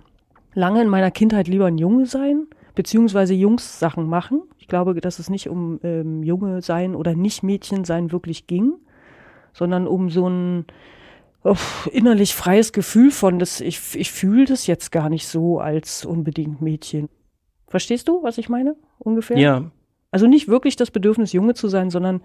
lange 0.54 0.82
in 0.82 0.88
meiner 0.88 1.10
Kindheit 1.10 1.48
lieber 1.48 1.66
ein 1.66 1.78
Junge 1.78 2.06
sein, 2.06 2.46
beziehungsweise 2.74 3.34
Jungs 3.34 3.78
Sachen 3.78 4.08
machen. 4.08 4.42
Ich 4.58 4.66
glaube, 4.66 4.94
dass 5.00 5.18
es 5.18 5.30
nicht 5.30 5.48
um 5.48 5.80
ähm, 5.82 6.22
Junge 6.22 6.62
sein 6.62 6.94
oder 6.94 7.14
nicht 7.14 7.42
Mädchen 7.42 7.84
sein 7.84 8.12
wirklich 8.12 8.46
ging, 8.46 8.74
sondern 9.52 9.86
um 9.86 10.10
so 10.10 10.28
ein 10.28 10.66
oh, 11.44 11.56
innerlich 11.92 12.34
freies 12.34 12.72
Gefühl 12.72 13.10
von, 13.10 13.38
dass 13.38 13.60
ich, 13.60 13.94
ich 13.94 14.10
fühle 14.10 14.46
das 14.46 14.66
jetzt 14.66 14.90
gar 14.90 15.08
nicht 15.08 15.28
so 15.28 15.60
als 15.60 16.04
unbedingt 16.04 16.60
Mädchen. 16.60 17.08
Verstehst 17.68 18.08
du, 18.08 18.22
was 18.22 18.38
ich 18.38 18.48
meine? 18.48 18.76
Ungefähr? 18.98 19.38
Ja, 19.38 19.70
also 20.12 20.26
nicht 20.26 20.46
wirklich 20.46 20.76
das 20.76 20.90
Bedürfnis, 20.90 21.32
Junge 21.32 21.54
zu 21.54 21.68
sein, 21.68 21.90
sondern 21.90 22.20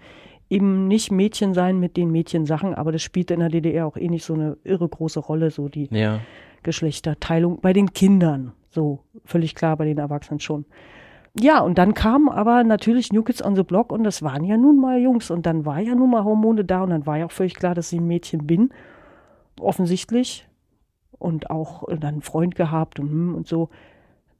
eben 0.50 0.86
nicht 0.86 1.10
Mädchen 1.10 1.54
sein 1.54 1.80
mit 1.80 1.96
den 1.96 2.12
Mädchensachen, 2.12 2.74
aber 2.74 2.92
das 2.92 3.02
spielt 3.02 3.30
in 3.30 3.40
der 3.40 3.48
DDR 3.48 3.86
auch 3.86 3.96
eh 3.96 4.08
nicht 4.08 4.24
so 4.24 4.34
eine 4.34 4.58
irre 4.62 4.88
große 4.88 5.18
Rolle, 5.18 5.50
so 5.50 5.68
die 5.68 5.88
ja. 5.90 6.20
Geschlechterteilung 6.62 7.60
bei 7.60 7.72
den 7.72 7.92
Kindern. 7.92 8.52
So, 8.70 9.00
völlig 9.24 9.54
klar, 9.54 9.76
bei 9.76 9.86
den 9.86 9.98
Erwachsenen 9.98 10.38
schon. 10.38 10.66
Ja, 11.40 11.60
und 11.60 11.78
dann 11.78 11.94
kam 11.94 12.28
aber 12.28 12.62
natürlich 12.62 13.12
New 13.12 13.22
Kids 13.22 13.44
on 13.44 13.56
the 13.56 13.62
Block 13.62 13.90
und 13.90 14.04
das 14.04 14.22
waren 14.22 14.44
ja 14.44 14.56
nun 14.56 14.78
mal 14.78 14.98
Jungs 14.98 15.30
und 15.30 15.46
dann 15.46 15.64
war 15.64 15.80
ja 15.80 15.94
nun 15.94 16.10
mal 16.10 16.24
Hormone 16.24 16.64
da 16.64 16.82
und 16.82 16.90
dann 16.90 17.06
war 17.06 17.18
ja 17.18 17.26
auch 17.26 17.32
völlig 17.32 17.54
klar, 17.54 17.74
dass 17.74 17.92
ich 17.92 18.00
ein 18.00 18.06
Mädchen 18.06 18.46
bin. 18.46 18.70
Offensichtlich. 19.58 20.46
Und 21.12 21.50
auch 21.50 21.84
dann 21.88 22.04
einen 22.04 22.22
Freund 22.22 22.54
gehabt 22.54 23.00
und, 23.00 23.10
hm, 23.10 23.34
und 23.34 23.48
so. 23.48 23.70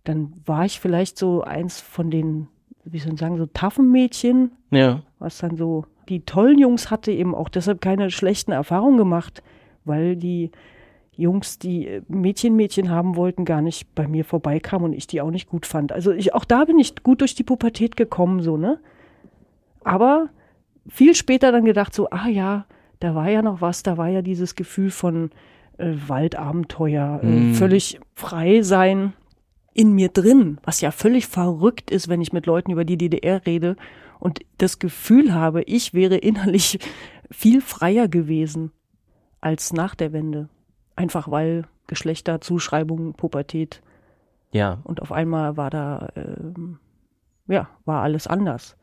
Dann 0.05 0.33
war 0.45 0.65
ich 0.65 0.81
vielleicht 0.81 1.19
so 1.19 1.43
eins 1.43 1.81
von 1.81 2.11
den 2.11 2.49
wie 2.91 2.99
soll 2.99 3.15
ich 3.15 3.21
sagen, 3.21 3.37
so 3.37 3.47
Taffenmädchen. 3.47 4.53
Ja. 4.71 5.03
Was 5.19 5.39
dann 5.39 5.57
so 5.57 5.85
die 6.09 6.21
tollen 6.21 6.59
Jungs 6.59 6.91
hatte, 6.91 7.13
eben 7.13 7.35
auch 7.35 7.49
deshalb 7.49 7.81
keine 7.81 8.11
schlechten 8.11 8.53
Erfahrungen 8.53 8.97
gemacht, 8.97 9.43
weil 9.85 10.17
die 10.17 10.51
Jungs, 11.17 11.59
die 11.59 12.01
Mädchen 12.09 12.55
Mädchen 12.55 12.91
haben 12.91 13.17
wollten, 13.17 13.45
gar 13.45 13.61
nicht 13.61 13.95
bei 13.95 14.07
mir 14.07 14.25
vorbeikamen 14.25 14.87
und 14.87 14.93
ich 14.93 15.07
die 15.07 15.21
auch 15.21 15.31
nicht 15.31 15.49
gut 15.49 15.67
fand. 15.67 15.93
Also 15.93 16.13
ich, 16.13 16.33
auch 16.33 16.45
da 16.45 16.65
bin 16.65 16.79
ich 16.79 17.03
gut 17.03 17.21
durch 17.21 17.35
die 17.35 17.43
Pubertät 17.43 17.97
gekommen, 17.97 18.41
so, 18.41 18.57
ne? 18.57 18.79
Aber 19.83 20.29
viel 20.87 21.15
später 21.15 21.51
dann 21.51 21.65
gedacht, 21.65 21.93
so, 21.93 22.09
ah 22.11 22.29
ja, 22.29 22.67
da 23.01 23.15
war 23.15 23.29
ja 23.29 23.43
noch 23.43 23.61
was, 23.61 23.83
da 23.83 23.97
war 23.97 24.09
ja 24.09 24.23
dieses 24.23 24.55
Gefühl 24.55 24.91
von 24.91 25.31
äh, 25.77 25.93
Waldabenteuer, 26.07 27.21
äh, 27.23 27.27
mm. 27.27 27.55
völlig 27.55 28.01
frei 28.15 28.63
sein, 28.63 29.13
in 29.79 29.93
mir 29.93 30.09
drin, 30.09 30.59
was 30.65 30.81
ja 30.81 30.91
völlig 30.91 31.29
verrückt 31.29 31.93
ist, 31.93 32.09
wenn 32.09 32.21
ich 32.21 32.33
mit 32.33 32.47
Leuten 32.47 32.73
über 32.73 32.85
die 32.85 32.99
DDR 32.99 33.47
rede 33.47 33.77
und 34.19 34.41
das 34.59 34.81
Gefühl 34.81 35.33
habe, 35.33 35.63
ich 35.63 35.95
wäre 35.95 36.17
innerlich 36.17 36.81
viel 37.31 37.61
freier 37.61 38.09
gewesen 38.09 38.73
als 39.41 39.73
nach 39.73 39.95
der 39.95 40.13
Wende. 40.13 40.49
Einfach 40.97 41.31
weil 41.31 41.69
Geschlechterzuschreibung, 41.87 43.15
Pubertät. 43.15 43.81
Ja. 44.51 44.81
Und 44.83 45.01
auf 45.01 45.13
einmal 45.13 45.57
war 45.57 45.71
da, 45.71 46.09
ähm, 46.17 46.81
ja, 47.47 47.69
war 47.85 48.03
alles 48.03 48.27
anders. 48.27 48.77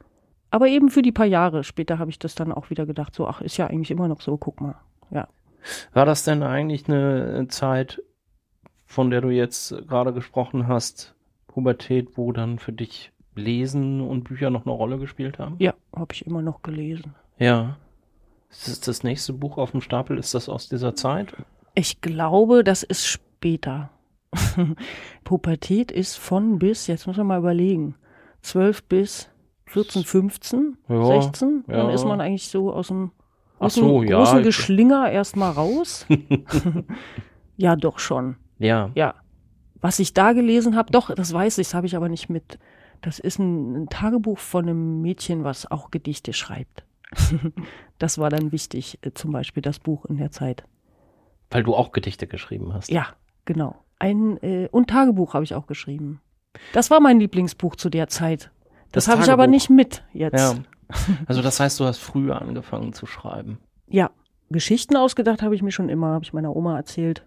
Aber 0.50 0.70
eben 0.70 0.90
für 0.90 1.02
die 1.02 1.12
paar 1.12 1.26
Jahre. 1.26 1.66
Später 1.66 2.00
habe 2.00 2.10
ich 2.10 2.20
das 2.20 2.36
dann 2.36 2.54
auch 2.54 2.70
wieder 2.70 2.86
gedacht, 2.86 3.14
so, 3.14 3.28
ach, 3.28 3.42
ist 3.42 3.58
ja 3.58 3.68
eigentlich 3.68 3.92
immer 3.92 4.08
noch 4.08 4.22
so, 4.22 4.38
guck 4.38 4.62
mal. 4.62 4.76
Ja. 5.12 5.28
War 5.92 6.06
das 6.06 6.24
denn 6.24 6.42
eigentlich 6.42 6.88
eine 6.88 7.48
Zeit, 7.50 8.02
von 8.96 9.10
der 9.12 9.20
du 9.20 9.30
jetzt 9.30 9.76
gerade 9.90 10.14
gesprochen 10.14 10.70
hast, 10.70 11.16
Pubertät, 11.48 12.18
wo 12.18 12.32
dann 12.32 12.60
für 12.60 12.72
dich 12.72 13.12
Lesen 13.36 14.00
und 14.00 14.24
Bücher 14.24 14.50
noch 14.50 14.66
eine 14.66 14.74
Rolle 14.74 14.98
gespielt 14.98 15.38
haben? 15.38 15.58
Ja, 15.60 15.74
habe 15.94 16.14
ich 16.14 16.26
immer 16.26 16.42
noch 16.42 16.62
gelesen. 16.62 17.14
Ja. 17.38 17.76
Ist 18.50 18.70
das, 18.70 18.80
das 18.80 19.04
nächste 19.04 19.34
Buch 19.34 19.58
auf 19.58 19.72
dem 19.72 19.82
Stapel? 19.82 20.18
Ist 20.18 20.34
das 20.34 20.48
aus 20.48 20.70
dieser 20.70 20.96
Zeit? 20.96 21.34
Ich 21.74 22.00
glaube, 22.00 22.64
das 22.64 22.84
ist 22.84 23.06
später. 23.06 23.90
Pubertät 25.26 25.92
ist 25.92 26.16
von 26.16 26.58
bis, 26.58 26.88
jetzt 26.88 27.06
muss 27.06 27.18
man 27.18 27.28
mal 27.28 27.40
überlegen, 27.40 27.96
12 28.44 28.84
bis 28.86 29.30
14, 29.66 30.06
15, 30.06 30.78
Ja, 30.88 31.06
16. 31.22 31.66
Dann 31.68 31.88
ja. 31.90 31.94
ist 31.94 32.06
man 32.06 32.22
eigentlich 32.22 32.48
so 32.48 32.72
aus 32.72 32.88
dem, 32.88 33.12
aus 33.60 33.76
so, 33.76 34.04
ja, 34.04 34.20
großen 34.20 34.40
ich- 34.40 34.46
Geschlinger 34.46 35.12
erstmal 35.12 35.52
raus. 35.52 36.06
ja, 37.58 37.76
doch 37.76 38.00
schon. 38.00 38.38
Ja. 38.60 38.92
Ja. 38.96 39.16
Was 39.82 40.00
ich 40.00 40.14
da 40.14 40.34
gelesen 40.34 40.76
habe, 40.76 40.92
doch, 40.92 41.14
das 41.14 41.34
weiß 41.34 41.58
ich, 41.58 41.68
das 41.68 41.74
habe 41.74 41.88
ich 41.88 41.96
aber 41.96 42.10
nicht 42.10 42.30
mit. 42.30 42.58
Das 43.02 43.20
ist 43.20 43.40
ein, 43.40 43.84
ein 43.84 43.90
Tagebuch 43.90 44.40
von 44.40 44.66
einem 44.66 45.02
Mädchen, 45.02 45.44
was 45.44 45.70
auch 45.70 45.92
Gedichte 45.92 46.34
schreibt. 46.34 46.86
das 48.00 48.18
war 48.18 48.30
dann 48.30 48.52
wichtig, 48.52 49.00
äh, 49.02 49.12
zum 49.14 49.32
Beispiel 49.32 49.62
das 49.62 49.80
Buch 49.80 50.06
in 50.06 50.18
der 50.18 50.32
Zeit. 50.32 50.64
Weil 51.52 51.64
du 51.64 51.76
auch 51.76 51.92
Gedichte 51.92 52.28
geschrieben 52.28 52.74
hast. 52.74 52.90
Ja, 52.90 53.08
genau. 53.46 53.76
Ein 54.00 54.38
äh, 54.42 54.68
und 54.72 54.90
Tagebuch 54.90 55.34
habe 55.34 55.44
ich 55.44 55.54
auch 55.54 55.68
geschrieben. 55.68 56.22
Das 56.74 56.90
war 56.90 57.00
mein 57.00 57.20
Lieblingsbuch 57.20 57.76
zu 57.76 57.90
der 57.90 58.08
Zeit. 58.08 58.52
Das, 58.92 59.06
Das 59.06 59.08
habe 59.14 59.24
ich 59.24 59.32
aber 59.32 59.48
nicht 59.48 59.70
mit 59.70 60.04
jetzt. 60.14 60.40
Ja. 60.40 60.56
Also 61.26 61.42
das 61.42 61.60
heißt, 61.60 61.80
du 61.80 61.86
hast 61.86 61.98
früher 61.98 62.40
angefangen 62.40 62.94
zu 62.94 63.08
schreiben. 63.08 63.58
Ja, 63.88 64.12
Geschichten 64.52 64.96
ausgedacht 64.96 65.42
habe 65.42 65.56
ich 65.56 65.64
mir 65.64 65.72
schon 65.72 65.90
immer, 65.90 66.10
habe 66.10 66.24
ich 66.24 66.32
meiner 66.32 66.56
Oma 66.56 66.78
erzählt. 66.78 67.26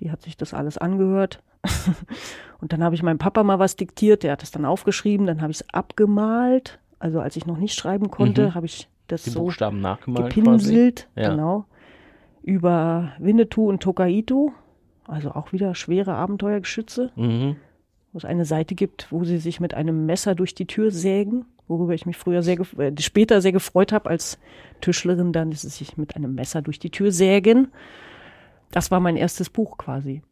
Die 0.00 0.10
hat 0.10 0.22
sich 0.22 0.36
das 0.36 0.54
alles 0.54 0.78
angehört. 0.78 1.42
und 2.60 2.72
dann 2.72 2.82
habe 2.82 2.94
ich 2.94 3.02
meinem 3.02 3.18
Papa 3.18 3.42
mal 3.42 3.58
was 3.58 3.76
diktiert, 3.76 4.22
der 4.22 4.32
hat 4.32 4.42
es 4.42 4.50
dann 4.50 4.64
aufgeschrieben, 4.64 5.26
dann 5.26 5.42
habe 5.42 5.50
ich 5.52 5.60
es 5.60 5.68
abgemalt. 5.74 6.78
Also 6.98 7.20
als 7.20 7.36
ich 7.36 7.46
noch 7.46 7.58
nicht 7.58 7.74
schreiben 7.74 8.10
konnte, 8.10 8.48
Mhm. 8.48 8.54
habe 8.54 8.66
ich 8.66 8.88
das 9.08 9.24
Die 9.24 9.30
so 9.30 9.40
Buchstaben 9.40 9.80
nachgemalt 9.80 10.32
gepinselt, 10.34 11.08
Ja. 11.16 11.30
genau. 11.30 11.64
Über 12.42 13.12
Winnetou 13.18 13.68
und 13.68 13.82
Tokaito, 13.82 14.52
also 15.06 15.32
auch 15.32 15.52
wieder 15.52 15.74
schwere 15.74 16.14
Abenteuergeschütze, 16.14 17.10
Mhm. 17.16 17.56
wo 18.12 18.18
es 18.18 18.24
eine 18.24 18.44
Seite 18.44 18.74
gibt, 18.74 19.08
wo 19.10 19.24
sie 19.24 19.38
sich 19.38 19.60
mit 19.60 19.74
einem 19.74 20.06
Messer 20.06 20.34
durch 20.34 20.54
die 20.54 20.66
Tür 20.66 20.90
sägen, 20.90 21.44
worüber 21.68 21.92
ich 21.94 22.06
mich 22.06 22.16
früher 22.16 22.42
sehr 22.42 22.58
äh, 22.78 22.92
später 23.00 23.40
sehr 23.42 23.52
gefreut 23.52 23.92
habe 23.92 24.08
als 24.08 24.38
Tischlerin 24.80 25.32
dann, 25.32 25.50
dass 25.50 25.62
sie 25.62 25.68
sich 25.68 25.96
mit 25.98 26.16
einem 26.16 26.34
Messer 26.34 26.62
durch 26.62 26.78
die 26.78 26.90
Tür 26.90 27.12
sägen. 27.12 27.68
Das 28.70 28.90
war 28.90 29.00
mein 29.00 29.16
erstes 29.16 29.50
Buch 29.50 29.78
quasi. 29.78 30.22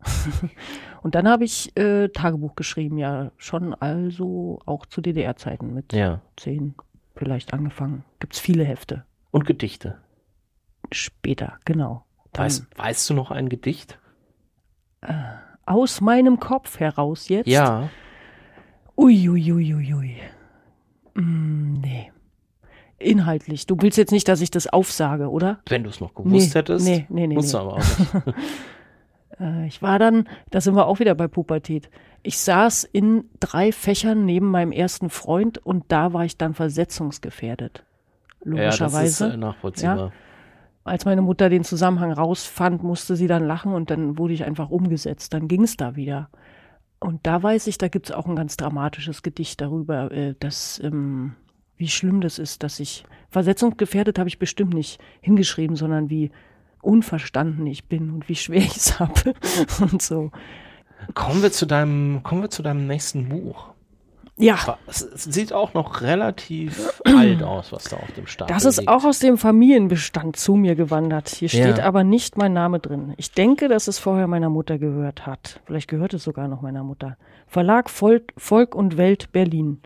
und 1.02 1.14
dann 1.14 1.28
habe 1.28 1.44
ich 1.44 1.76
äh, 1.76 2.08
Tagebuch 2.08 2.54
geschrieben, 2.54 2.96
ja, 2.98 3.32
schon 3.36 3.74
also 3.74 4.60
auch 4.64 4.86
zu 4.86 5.00
DDR-Zeiten 5.00 5.74
mit 5.74 5.92
Ja. 5.92 6.20
zehn 6.36 6.74
vielleicht 7.16 7.52
angefangen. 7.52 8.04
Gibt's 8.18 8.38
viele 8.40 8.64
Hefte. 8.64 9.04
Und 9.30 9.44
Gedichte. 9.46 9.98
Später, 10.92 11.58
genau. 11.64 12.04
Dann 12.32 12.46
Weißt, 12.46 12.66
weißt 12.76 13.10
du 13.10 13.14
noch 13.14 13.30
ein 13.30 13.48
Gedicht? 13.48 13.98
aus 15.66 16.00
meinem 16.00 16.40
Kopf 16.40 16.78
heraus 16.80 17.28
jetzt. 17.28 17.46
Ja. 17.46 17.88
Uiuiuiui. 18.96 19.74
Ui, 19.74 19.74
ui, 19.74 19.94
ui. 19.94 20.16
Mm, 21.14 21.74
nee. 21.80 22.12
Inhaltlich. 23.00 23.66
Du 23.66 23.76
willst 23.80 23.98
jetzt 23.98 24.12
nicht, 24.12 24.28
dass 24.28 24.40
ich 24.40 24.50
das 24.50 24.66
aufsage, 24.66 25.30
oder? 25.30 25.60
Wenn 25.68 25.82
du 25.84 25.88
es 25.90 26.00
noch 26.00 26.14
gewusst 26.14 26.32
Nee, 26.32 26.58
hättest. 26.60 26.84
nee, 26.86 27.06
nee, 27.08 27.26
nee, 27.26 27.34
Musst 27.34 27.54
nee. 27.54 27.60
aber 27.60 27.74
auch 27.74 27.78
nicht. 27.78 28.12
Äh, 29.38 29.66
ich 29.66 29.80
war 29.80 29.98
dann, 29.98 30.28
da 30.50 30.60
sind 30.60 30.74
wir 30.74 30.86
auch 30.86 30.98
wieder 30.98 31.14
bei 31.14 31.26
Pubertät. 31.28 31.88
Ich 32.22 32.38
saß 32.38 32.84
in 32.84 33.24
drei 33.40 33.72
Fächern 33.72 34.26
neben 34.26 34.50
meinem 34.50 34.70
ersten 34.72 35.08
Freund 35.08 35.56
und 35.56 35.84
da 35.88 36.12
war 36.12 36.24
ich 36.26 36.36
dann 36.36 36.52
versetzungsgefährdet. 36.52 37.84
ja, 38.44 38.50
das 38.66 38.74
ist 38.74 38.80
Logischerweise. 38.80 39.32
äh, 39.32 39.36
nachvollziehbar. 39.38 40.12
Als 40.84 41.04
meine 41.06 41.22
Mutter 41.22 41.48
den 41.48 41.64
Zusammenhang 41.64 42.12
rausfand, 42.12 42.82
musste 42.82 43.16
sie 43.16 43.28
dann 43.28 43.46
lachen 43.46 43.72
und 43.72 43.90
dann 43.90 44.18
wurde 44.18 44.34
ich 44.34 44.44
einfach 44.44 44.68
umgesetzt. 44.68 45.32
Dann 45.32 45.48
ging 45.48 45.62
es 45.62 45.76
da 45.76 45.96
wieder. 45.96 46.28
Und 46.98 47.26
da 47.26 47.42
weiß 47.42 47.66
ich, 47.68 47.78
da 47.78 47.88
gibt 47.88 48.10
es 48.10 48.12
auch 48.14 48.26
ein 48.26 48.36
ganz 48.36 48.58
dramatisches 48.58 49.22
Gedicht 49.22 49.60
darüber, 49.62 50.10
äh, 50.10 50.34
dass, 50.38 50.78
ähm, 50.84 51.34
wie 51.80 51.88
schlimm 51.88 52.20
das 52.20 52.38
ist, 52.38 52.62
dass 52.62 52.78
ich 52.78 53.04
versetzungsgefährdet 53.30 54.18
habe 54.18 54.28
ich 54.28 54.38
bestimmt 54.38 54.74
nicht 54.74 55.00
hingeschrieben, 55.20 55.74
sondern 55.76 56.10
wie 56.10 56.30
unverstanden 56.82 57.66
ich 57.66 57.86
bin 57.86 58.10
und 58.10 58.28
wie 58.28 58.36
schwer 58.36 58.58
ich 58.58 58.76
es 58.76 58.98
habe 59.00 59.34
und 59.80 60.00
so. 60.02 60.30
Kommen 61.14 61.42
wir 61.42 61.50
zu 61.52 61.66
deinem, 61.66 62.22
kommen 62.22 62.42
wir 62.42 62.50
zu 62.50 62.62
deinem 62.62 62.86
nächsten 62.86 63.28
Buch. 63.28 63.70
Ja, 64.36 64.78
Es 64.86 65.00
sieht 65.00 65.52
auch 65.52 65.74
noch 65.74 66.00
relativ 66.00 66.92
alt 67.04 67.42
aus, 67.42 67.72
was 67.72 67.84
da 67.84 67.96
auf 67.98 68.10
dem 68.12 68.26
Stapel 68.26 68.54
das 68.54 68.64
ist 68.64 68.78
liegt. 68.78 68.88
auch 68.88 69.04
aus 69.04 69.18
dem 69.18 69.36
Familienbestand 69.36 70.36
zu 70.36 70.54
mir 70.54 70.76
gewandert. 70.76 71.28
Hier 71.28 71.50
steht 71.50 71.76
Ja. 71.78 71.84
aber 71.84 72.04
nicht 72.04 72.38
mein 72.38 72.54
Name 72.54 72.78
drin. 72.80 73.12
Ich 73.18 73.32
denke, 73.32 73.68
dass 73.68 73.86
es 73.86 73.98
vorher 73.98 74.26
meiner 74.28 74.48
Mutter 74.48 74.78
gehört 74.78 75.26
hat. 75.26 75.60
Vielleicht 75.66 75.88
gehört 75.88 76.14
es 76.14 76.24
sogar 76.24 76.48
noch 76.48 76.62
meiner 76.62 76.82
Mutter. 76.84 77.18
Verlag 77.46 77.90
Volk, 77.90 78.32
Volk 78.38 78.74
und 78.74 78.96
Welt 78.96 79.30
Berlin. 79.32 79.80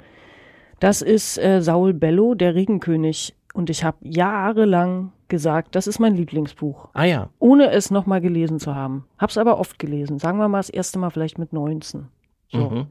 Das 0.81 1.03
ist 1.03 1.39
äh, 1.39 1.61
Saul 1.63 1.95
Bellow, 1.95 2.35
der 2.35 2.55
Regenkönig. 2.55 3.35
Und 3.55 3.71
ich 3.71 3.85
habe 3.85 3.99
jahrelang 4.03 5.13
gesagt, 5.29 5.75
das 5.77 5.87
ist 5.87 5.99
mein 6.01 6.15
Lieblingsbuch, 6.17 6.89
Ah 6.93 7.05
ja. 7.05 7.29
ohne 7.39 7.71
es 7.71 7.91
nochmal 7.91 8.21
gelesen 8.21 8.59
zu 8.59 8.75
haben. 8.75 9.07
Hab's 9.19 9.39
aber 9.39 9.59
oft 9.59 9.79
gelesen. 9.79 10.19
Sagen 10.19 10.39
wir 10.39 10.49
mal 10.49 10.59
das 10.59 10.71
erste 10.71 10.99
Mal 10.99 11.11
vielleicht 11.11 11.39
mit 11.39 11.53
19. 11.53 12.07
So. 12.51 12.59
Mhm. 12.71 12.87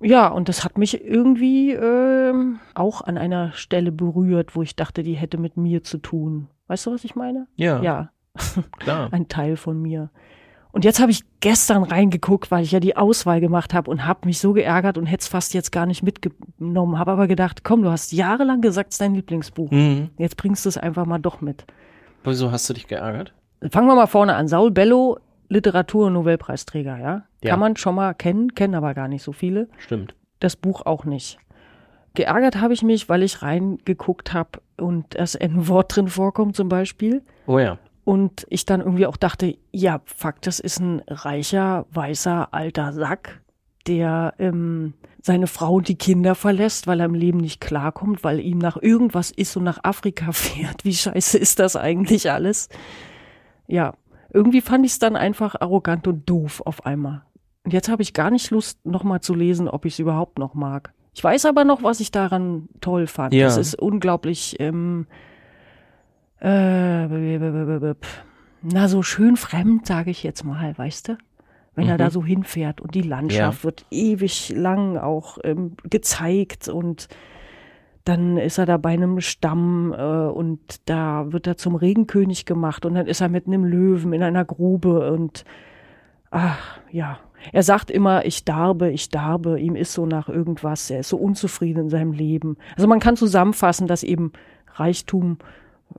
Ja, 0.00 0.28
und 0.28 0.48
das 0.48 0.64
hat 0.64 0.76
mich 0.78 1.04
irgendwie 1.04 1.72
ähm, 1.72 2.58
auch 2.74 3.02
an 3.02 3.16
einer 3.16 3.52
Stelle 3.52 3.92
berührt, 3.92 4.56
wo 4.56 4.62
ich 4.62 4.74
dachte, 4.74 5.02
die 5.02 5.14
hätte 5.14 5.38
mit 5.38 5.56
mir 5.56 5.82
zu 5.84 5.98
tun. 5.98 6.48
Weißt 6.66 6.86
du, 6.86 6.92
was 6.92 7.04
ich 7.04 7.14
meine? 7.14 7.46
Ja, 7.56 7.80
Ja, 7.82 8.10
klar. 8.78 9.08
ein 9.12 9.28
Teil 9.28 9.56
von 9.56 9.80
mir. 9.80 10.10
Und 10.74 10.84
jetzt 10.84 10.98
habe 10.98 11.12
ich 11.12 11.22
gestern 11.38 11.84
reingeguckt, 11.84 12.50
weil 12.50 12.64
ich 12.64 12.72
ja 12.72 12.80
die 12.80 12.96
Auswahl 12.96 13.40
gemacht 13.40 13.72
habe 13.74 13.88
und 13.88 14.06
habe 14.06 14.26
mich 14.26 14.40
so 14.40 14.52
geärgert 14.52 14.98
und 14.98 15.06
hätte 15.06 15.22
es 15.22 15.28
fast 15.28 15.54
jetzt 15.54 15.70
gar 15.70 15.86
nicht 15.86 16.02
mitgenommen. 16.02 16.98
Habe 16.98 17.12
aber 17.12 17.28
gedacht, 17.28 17.62
komm, 17.62 17.82
du 17.82 17.90
hast 17.90 18.10
jahrelang 18.12 18.60
gesagt, 18.60 18.88
es 18.90 18.96
ist 18.96 19.00
dein 19.00 19.14
Lieblingsbuch. 19.14 19.70
Mhm. 19.70 20.10
Jetzt 20.18 20.36
bringst 20.36 20.64
du 20.64 20.68
es 20.68 20.76
einfach 20.76 21.06
mal 21.06 21.18
doch 21.18 21.40
mit. 21.40 21.64
Wieso 22.24 22.50
hast 22.50 22.68
du 22.68 22.74
dich 22.74 22.88
geärgert? 22.88 23.32
Fangen 23.70 23.86
wir 23.86 23.94
mal 23.94 24.08
vorne 24.08 24.34
an. 24.34 24.48
Saul 24.48 24.72
Bellow, 24.72 25.20
Literatur- 25.48 26.06
und 26.08 26.14
Nobelpreisträger, 26.14 26.98
ja? 26.98 27.22
Ja. 27.44 27.50
Kann 27.50 27.60
man 27.60 27.76
schon 27.76 27.94
mal 27.94 28.12
kennen, 28.12 28.56
kennen 28.56 28.74
aber 28.74 28.94
gar 28.94 29.06
nicht 29.06 29.22
so 29.22 29.30
viele. 29.30 29.68
Stimmt. 29.78 30.16
das 30.40 30.56
Buch 30.56 30.84
auch 30.86 31.04
nicht. 31.04 31.38
Geärgert 32.14 32.60
habe 32.60 32.74
ich 32.74 32.82
mich, 32.82 33.08
weil 33.08 33.22
ich 33.22 33.42
reingeguckt 33.42 34.32
habe 34.32 34.60
und 34.76 35.16
das 35.16 35.36
N-Wort 35.36 35.94
drin 35.94 36.08
vorkommt 36.08 36.56
zum 36.56 36.68
Beispiel. 36.68 37.22
Oh 37.46 37.60
ja. 37.60 37.78
Und 38.04 38.46
ich 38.50 38.66
dann 38.66 38.80
irgendwie 38.80 39.06
auch 39.06 39.16
dachte, 39.16 39.56
ja, 39.72 40.00
fuck, 40.04 40.42
das 40.42 40.60
ist 40.60 40.78
ein 40.78 41.02
reicher, 41.08 41.86
weißer, 41.90 42.52
alter 42.52 42.92
Sack, 42.92 43.40
der 43.86 44.34
ähm, 44.38 44.94
seine 45.22 45.46
Frau 45.46 45.74
und 45.76 45.88
die 45.88 45.96
Kinder 45.96 46.34
verlässt, 46.34 46.86
weil 46.86 47.00
er 47.00 47.06
im 47.06 47.14
Leben 47.14 47.38
nicht 47.38 47.60
klarkommt, 47.60 48.22
weil 48.22 48.40
ihm 48.40 48.58
nach 48.58 48.76
irgendwas 48.76 49.30
ist 49.30 49.56
und 49.56 49.64
nach 49.64 49.82
Afrika 49.82 50.32
fährt. 50.32 50.84
Wie 50.84 50.94
scheiße 50.94 51.38
ist 51.38 51.58
das 51.58 51.76
eigentlich 51.76 52.30
alles? 52.30 52.68
Ja, 53.66 53.94
irgendwie 54.32 54.60
fand 54.60 54.84
ich 54.84 54.92
es 54.92 54.98
dann 54.98 55.16
einfach 55.16 55.54
arrogant 55.58 56.06
und 56.06 56.28
doof 56.28 56.60
auf 56.66 56.84
einmal. 56.84 57.22
Und 57.64 57.72
jetzt 57.72 57.88
habe 57.88 58.02
ich 58.02 58.12
gar 58.12 58.30
nicht 58.30 58.50
Lust, 58.50 58.84
nochmal 58.84 59.20
zu 59.20 59.34
lesen, 59.34 59.68
ob 59.68 59.86
ich 59.86 59.94
es 59.94 59.98
überhaupt 59.98 60.38
noch 60.38 60.52
mag. 60.52 60.92
Ich 61.14 61.24
weiß 61.24 61.46
aber 61.46 61.64
noch, 61.64 61.82
was 61.82 62.00
ich 62.00 62.10
daran 62.10 62.68
toll 62.80 63.06
fand. 63.06 63.32
Ja. 63.32 63.46
Es 63.46 63.56
ist 63.56 63.76
unglaublich, 63.76 64.56
ähm, 64.58 65.06
äh, 66.40 67.94
na, 68.62 68.88
so 68.88 69.02
schön 69.02 69.36
fremd, 69.36 69.86
sage 69.86 70.10
ich 70.10 70.22
jetzt 70.22 70.44
mal, 70.44 70.76
weißt 70.76 71.08
du? 71.08 71.18
Wenn 71.74 71.88
er 71.88 71.94
Mhm. 71.94 71.98
da 71.98 72.10
so 72.10 72.24
hinfährt 72.24 72.80
und 72.80 72.94
die 72.94 73.02
Landschaft 73.02 73.64
wird 73.64 73.84
ewig 73.90 74.52
lang 74.54 74.96
auch 74.96 75.38
ähm, 75.44 75.72
gezeigt 75.90 76.68
und 76.68 77.08
dann 78.04 78.36
ist 78.36 78.58
er 78.58 78.66
da 78.66 78.76
bei 78.76 78.90
einem 78.90 79.20
Stamm 79.20 79.92
äh, 79.92 80.02
und 80.02 80.60
da 80.88 81.32
wird 81.32 81.46
er 81.46 81.56
zum 81.56 81.74
Regenkönig 81.74 82.44
gemacht 82.46 82.84
und 82.86 82.94
dann 82.94 83.06
ist 83.06 83.20
er 83.20 83.28
mit 83.28 83.46
einem 83.46 83.64
Löwen 83.64 84.12
in 84.12 84.22
einer 84.22 84.44
Grube 84.44 85.10
und 85.12 85.44
ach 86.30 86.78
ja, 86.92 87.18
er 87.52 87.62
sagt 87.62 87.90
immer, 87.90 88.24
ich 88.24 88.44
darbe, 88.44 88.90
ich 88.90 89.08
darbe, 89.08 89.58
ihm 89.58 89.74
ist 89.74 89.92
so 89.94 90.06
nach 90.06 90.28
irgendwas, 90.28 90.90
er 90.90 91.00
ist 91.00 91.08
so 91.08 91.16
unzufrieden 91.16 91.84
in 91.84 91.90
seinem 91.90 92.12
Leben. 92.12 92.56
Also 92.76 92.86
man 92.86 93.00
kann 93.00 93.16
zusammenfassen, 93.16 93.86
dass 93.86 94.02
eben 94.02 94.32
Reichtum 94.74 95.38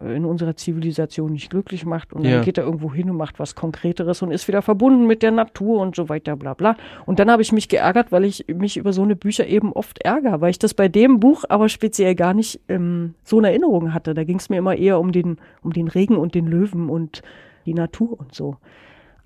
in 0.01 0.25
unserer 0.25 0.55
Zivilisation 0.55 1.31
nicht 1.33 1.49
glücklich 1.49 1.85
macht 1.85 2.11
und 2.13 2.23
dann 2.23 2.31
Ja. 2.33 2.41
geht 2.41 2.57
er 2.57 2.65
irgendwo 2.65 2.93
hin 2.93 3.09
und 3.09 3.17
macht 3.17 3.39
was 3.39 3.55
Konkreteres 3.55 4.21
und 4.21 4.31
ist 4.31 4.47
wieder 4.47 4.61
verbunden 4.61 5.07
mit 5.07 5.23
der 5.23 5.31
Natur 5.31 5.79
und 5.81 5.95
so 5.95 6.09
weiter, 6.09 6.35
bla 6.35 6.53
bla. 6.53 6.75
Und 7.05 7.19
dann 7.19 7.31
habe 7.31 7.41
ich 7.41 7.51
mich 7.51 7.69
geärgert, 7.69 8.11
weil 8.11 8.25
ich 8.25 8.45
mich 8.47 8.77
über 8.77 8.91
so 8.93 9.03
eine 9.03 9.15
Bücher 9.15 9.47
eben 9.47 9.71
oft 9.73 9.99
ärgere, 9.99 10.41
weil 10.41 10.51
ich 10.51 10.59
das 10.59 10.73
bei 10.73 10.87
dem 10.87 11.19
Buch 11.19 11.43
aber 11.47 11.69
speziell 11.69 12.15
gar 12.15 12.33
nicht 12.33 12.59
ähm, 12.67 13.15
so 13.23 13.39
in 13.39 13.45
Erinnerung 13.45 13.93
hatte. 13.93 14.13
Da 14.13 14.23
ging 14.23 14.37
es 14.37 14.49
mir 14.49 14.57
immer 14.57 14.75
eher 14.75 14.99
um 14.99 15.11
den, 15.11 15.37
um 15.63 15.71
den 15.73 15.87
Regen 15.87 16.17
und 16.17 16.35
den 16.35 16.47
Löwen 16.47 16.89
und 16.89 17.21
die 17.65 17.73
Natur 17.73 18.19
und 18.19 18.35
so. 18.35 18.57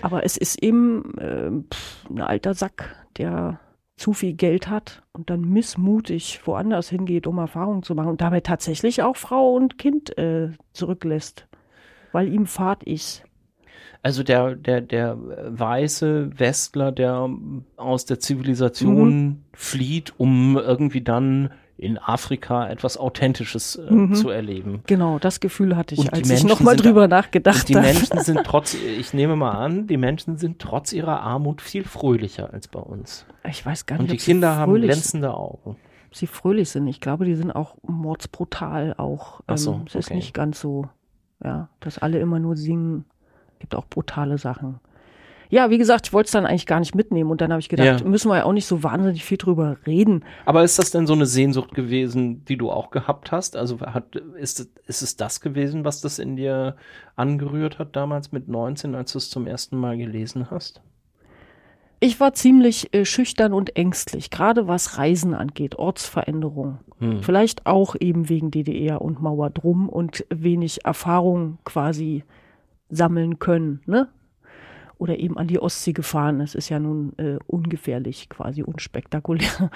Aber 0.01 0.23
es 0.23 0.37
ist 0.37 0.61
eben 0.63 1.13
ähm, 1.19 1.65
pff, 1.73 2.05
ein 2.09 2.21
alter 2.21 2.53
Sack, 2.53 2.95
der 3.17 3.59
zu 3.99 4.13
viel 4.13 4.33
Geld 4.33 4.69
hat 4.69 5.03
und 5.11 5.29
dann 5.29 5.41
missmutig 5.41 6.39
woanders 6.45 6.89
hingeht, 6.89 7.27
um 7.27 7.37
Erfahrungen 7.37 7.83
zu 7.83 7.95
machen 7.95 8.09
und 8.09 8.21
dabei 8.21 8.39
tatsächlich 8.39 9.03
auch 9.03 9.17
Frau 9.17 9.53
und 9.53 9.77
Kind 9.77 10.17
äh, 10.17 10.51
zurücklässt, 10.71 11.47
weil 12.13 12.33
ihm 12.33 12.45
Fahrt 12.45 12.83
ist. 12.83 13.23
Also 14.01 14.23
der, 14.23 14.55
der, 14.55 14.79
der 14.79 15.17
weiße 15.19 16.39
Westler, 16.39 16.93
der 16.93 17.29
aus 17.75 18.05
der 18.05 18.19
Zivilisation 18.19 19.43
flieht, 19.53 20.13
um 20.17 20.57
irgendwie 20.57 21.01
dann 21.01 21.49
in 21.79 21.97
Afrika 21.97 22.67
etwas 22.69 22.97
Authentisches 22.97 23.75
äh, 23.77 24.13
zu 24.13 24.29
erleben. 24.29 24.83
Genau, 24.87 25.19
das 25.19 25.39
Gefühl 25.39 25.75
hatte 25.75 25.95
ich, 25.95 26.01
Und 26.01 26.13
als 26.13 26.29
ich 26.29 26.43
nochmal 26.43 26.75
drüber 26.75 27.07
nachgedacht 27.07 27.61
Und 27.61 27.69
die 27.69 27.75
habe. 27.75 27.87
Menschen 27.87 28.19
sind 28.19 28.41
trotz, 28.45 28.73
ich 28.75 29.13
nehme 29.13 29.35
mal 29.35 29.51
an, 29.51 29.87
die 29.87 29.97
Menschen 29.97 30.37
sind 30.37 30.59
trotz 30.59 30.93
ihrer 30.93 31.21
Armut 31.21 31.61
viel 31.61 31.83
fröhlicher 31.85 32.51
als 32.53 32.67
bei 32.67 32.79
uns. 32.79 33.25
Ich 33.47 33.65
weiß 33.65 33.85
gar 33.85 33.97
nicht, 33.97 34.03
Und 34.03 34.11
die 34.11 34.17
Kinder 34.17 34.55
haben 34.55 34.73
glänzende 34.75 35.33
Augen. 35.33 35.77
ob 36.07 36.15
sie 36.15 36.27
fröhlich 36.27 36.69
sind. 36.69 36.87
Ich 36.87 36.99
glaube, 37.01 37.25
die 37.25 37.35
sind 37.35 37.51
auch 37.51 37.75
mordsbrutal 37.83 38.95
auch. 38.97 39.41
Ach 39.47 39.57
so, 39.57 39.73
ähm, 39.73 39.83
es 39.87 39.95
ist 39.95 40.07
okay. 40.07 40.15
nicht 40.15 40.33
ganz 40.33 40.59
so, 40.59 40.89
ja, 41.43 41.69
dass 41.79 41.97
alle 41.97 42.19
immer 42.19 42.39
nur 42.39 42.55
singen. 42.55 43.05
Gibt 43.59 43.75
auch 43.75 43.85
brutale 43.85 44.37
Sachen. 44.37 44.79
Ja, 45.51 45.71
wie 45.71 45.79
gesagt, 45.79 46.07
ich 46.07 46.13
wollte 46.13 46.27
es 46.27 46.31
dann 46.31 46.45
eigentlich 46.45 46.67
gar 46.67 46.79
nicht 46.79 46.93
mitnehmen 46.93 47.31
und 47.31 47.41
dann 47.41 47.51
habe 47.51 47.59
ich 47.59 47.69
gedacht, 47.69 48.01
Ja. 48.01 48.07
müssen 48.07 48.29
wir 48.29 48.37
ja 48.37 48.43
auch 48.45 48.53
nicht 48.53 48.67
so 48.67 48.83
wahnsinnig 48.83 49.25
viel 49.25 49.37
drüber 49.39 49.77
reden. 49.87 50.23
Aber 50.45 50.63
ist 50.63 50.77
das 50.77 50.91
denn 50.91 51.07
so 51.07 51.13
eine 51.13 51.25
Sehnsucht 51.25 51.73
gewesen, 51.73 52.45
die 52.45 52.55
du 52.55 52.69
auch 52.71 52.91
gehabt 52.91 53.31
hast? 53.31 53.57
Also 53.57 53.79
hat, 53.81 54.15
ist, 54.15 54.59
es- 54.59 54.69
ist 54.85 55.01
es 55.01 55.17
das 55.17 55.41
gewesen, 55.41 55.85
was 55.85 56.01
das 56.01 56.19
in 56.19 56.35
dir 56.35 56.75
angerührt 57.15 57.79
hat 57.79 57.95
damals 57.95 58.31
mit 58.31 58.47
19, 58.47 58.93
als 58.93 59.11
du 59.13 59.17
es 59.17 59.31
zum 59.31 59.47
ersten 59.47 59.77
Mal 59.77 59.97
gelesen 59.97 60.51
hast? 60.51 60.81
Ich 62.01 62.19
war 62.19 62.33
ziemlich 62.33 62.93
äh, 62.93 63.03
schüchtern 63.03 63.51
und 63.51 63.75
ängstlich, 63.75 64.29
gerade 64.29 64.67
was 64.67 64.97
Reisen 64.99 65.33
angeht, 65.33 65.75
Ortsveränderung. 65.77 66.77
Hm. 66.99 67.23
Vielleicht 67.23 67.65
auch 67.65 67.95
eben 67.99 68.29
wegen 68.29 68.51
DDR 68.51 69.01
und 69.01 69.21
Mauer 69.21 69.49
drum 69.49 69.89
und 69.89 70.25
wenig 70.29 70.85
Erfahrung 70.85 71.57
quasi 71.65 72.23
sammeln 72.89 73.39
können, 73.39 73.81
ne? 73.85 74.07
Oder 74.99 75.17
eben 75.17 75.37
an 75.37 75.47
die 75.47 75.59
Ostsee 75.59 75.93
gefahren. 75.93 76.41
Es 76.41 76.53
ist 76.53 76.69
ja 76.69 76.77
nun 76.77 77.17
äh, 77.17 77.39
ungefährlich, 77.47 78.29
quasi 78.29 78.61
unspektakulär. 78.61 79.71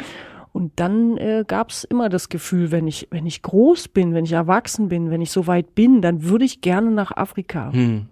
Und 0.51 0.79
dann 0.79 1.17
äh, 1.17 1.43
gab 1.47 1.71
es 1.71 1.83
immer 1.83 2.09
das 2.09 2.29
Gefühl, 2.29 2.69
wenn 2.69 2.87
ich, 2.87 3.07
wenn 3.09 3.25
ich 3.25 3.41
groß 3.41 3.87
bin, 3.87 4.13
wenn 4.13 4.25
ich 4.25 4.33
erwachsen 4.33 4.87
bin, 4.87 5.09
wenn 5.09 5.21
ich 5.21 5.31
so 5.31 5.47
weit 5.47 5.73
bin, 5.73 6.03
dann 6.03 6.23
würde 6.23 6.45
ich 6.45 6.61
gerne 6.61 6.91
nach 6.91 7.11
Afrika. 7.11 7.73
Hm. 7.73 8.09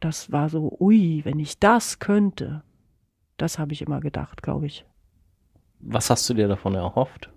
Das 0.00 0.30
war 0.30 0.50
so, 0.50 0.76
ui, 0.78 1.22
wenn 1.24 1.38
ich 1.38 1.58
das 1.58 1.98
könnte. 1.98 2.62
Das 3.38 3.58
habe 3.58 3.72
ich 3.72 3.80
immer 3.80 4.00
gedacht, 4.00 4.42
glaube 4.42 4.66
ich. 4.66 4.84
Was 5.80 6.10
hast 6.10 6.28
du 6.28 6.34
dir 6.34 6.48
davon 6.48 6.74
erhofft? 6.74 7.30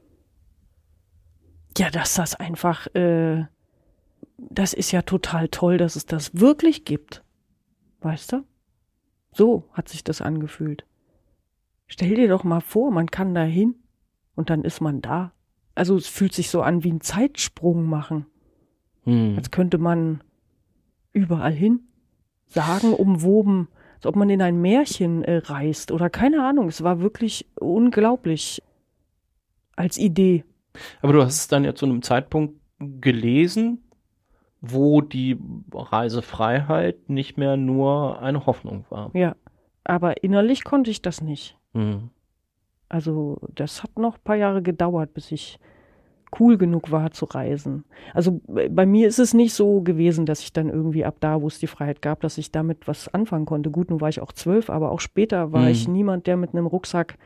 Ja, 1.77 1.89
dass 1.89 2.15
das 2.15 2.35
einfach, 2.35 2.87
äh, 2.95 3.45
das 4.37 4.73
ist 4.73 4.91
ja 4.91 5.01
total 5.03 5.47
toll, 5.47 5.77
dass 5.77 5.95
es 5.95 6.05
das 6.05 6.37
wirklich 6.37 6.83
gibt. 6.83 7.23
Weißt 8.01 8.33
du? 8.33 8.43
So 9.31 9.65
hat 9.73 9.89
sich 9.89 10.03
das 10.03 10.21
angefühlt. 10.21 10.85
Stell 11.87 12.15
dir 12.15 12.27
doch 12.27 12.43
mal 12.43 12.61
vor, 12.61 12.91
man 12.91 13.07
kann 13.07 13.33
da 13.33 13.43
hin 13.43 13.75
und 14.35 14.49
dann 14.49 14.63
ist 14.63 14.81
man 14.81 15.01
da. 15.01 15.33
Also 15.75 15.95
es 15.95 16.07
fühlt 16.07 16.33
sich 16.33 16.49
so 16.49 16.61
an 16.61 16.83
wie 16.83 16.91
ein 16.91 17.01
Zeitsprung 17.01 17.85
machen. 17.85 18.25
Hm. 19.03 19.35
Als 19.37 19.51
könnte 19.51 19.77
man 19.77 20.21
überall 21.13 21.53
hin, 21.53 21.81
sagen, 22.47 22.93
umwoben, 22.93 23.69
als 23.95 24.05
ob 24.05 24.15
man 24.15 24.29
in 24.29 24.41
ein 24.41 24.61
Märchen 24.61 25.23
äh, 25.23 25.37
reist 25.37 25.91
oder 25.91 26.09
keine 26.09 26.45
Ahnung. 26.45 26.67
Es 26.67 26.83
war 26.83 27.01
wirklich 27.01 27.47
unglaublich 27.55 28.61
als 29.75 29.97
Idee. 29.97 30.43
Aber 31.01 31.13
du 31.13 31.23
hast 31.23 31.35
es 31.35 31.47
dann 31.47 31.63
ja 31.63 31.73
zu 31.75 31.85
einem 31.85 32.01
Zeitpunkt 32.01 32.59
gelesen, 32.79 33.83
wo 34.61 35.01
die 35.01 35.37
Reisefreiheit 35.73 37.09
nicht 37.09 37.37
mehr 37.37 37.57
nur 37.57 38.21
eine 38.21 38.45
Hoffnung 38.45 38.85
war. 38.89 39.09
Ja, 39.13 39.35
aber 39.83 40.23
innerlich 40.23 40.63
konnte 40.63 40.91
ich 40.91 41.01
das 41.01 41.21
nicht. 41.21 41.57
Hm. 41.73 42.09
Also 42.89 43.37
das 43.55 43.83
hat 43.83 43.97
noch 43.97 44.15
ein 44.15 44.23
paar 44.23 44.35
Jahre 44.35 44.61
gedauert, 44.61 45.13
bis 45.13 45.31
ich 45.31 45.59
cool 46.39 46.57
genug 46.57 46.91
war 46.91 47.09
zu 47.11 47.25
reisen. 47.25 47.85
Also 48.13 48.41
bei 48.47 48.69
bei 48.69 48.85
mir 48.85 49.07
ist 49.07 49.17
es 49.19 49.33
nicht 49.33 49.53
so 49.53 49.81
gewesen, 49.81 50.25
dass 50.25 50.41
ich 50.41 50.53
dann 50.53 50.69
irgendwie 50.69 51.05
ab 51.05 51.15
da, 51.19 51.41
wo 51.41 51.47
es 51.47 51.59
die 51.59 51.67
Freiheit 51.67 52.01
gab, 52.01 52.21
dass 52.21 52.37
ich 52.37 52.51
damit 52.51 52.87
was 52.87 53.11
anfangen 53.13 53.45
konnte. 53.45 53.71
Gut, 53.71 53.89
nun 53.89 54.01
war 54.01 54.09
ich 54.09 54.21
auch 54.21 54.31
zwölf, 54.31 54.69
aber 54.69 54.91
auch 54.91 54.99
später 54.99 55.53
war 55.53 55.63
Mhm. 55.63 55.67
ich 55.69 55.87
niemand, 55.87 56.27
der 56.27 56.37
mit 56.37 56.53
einem 56.53 56.67
Rucksack 56.67 57.17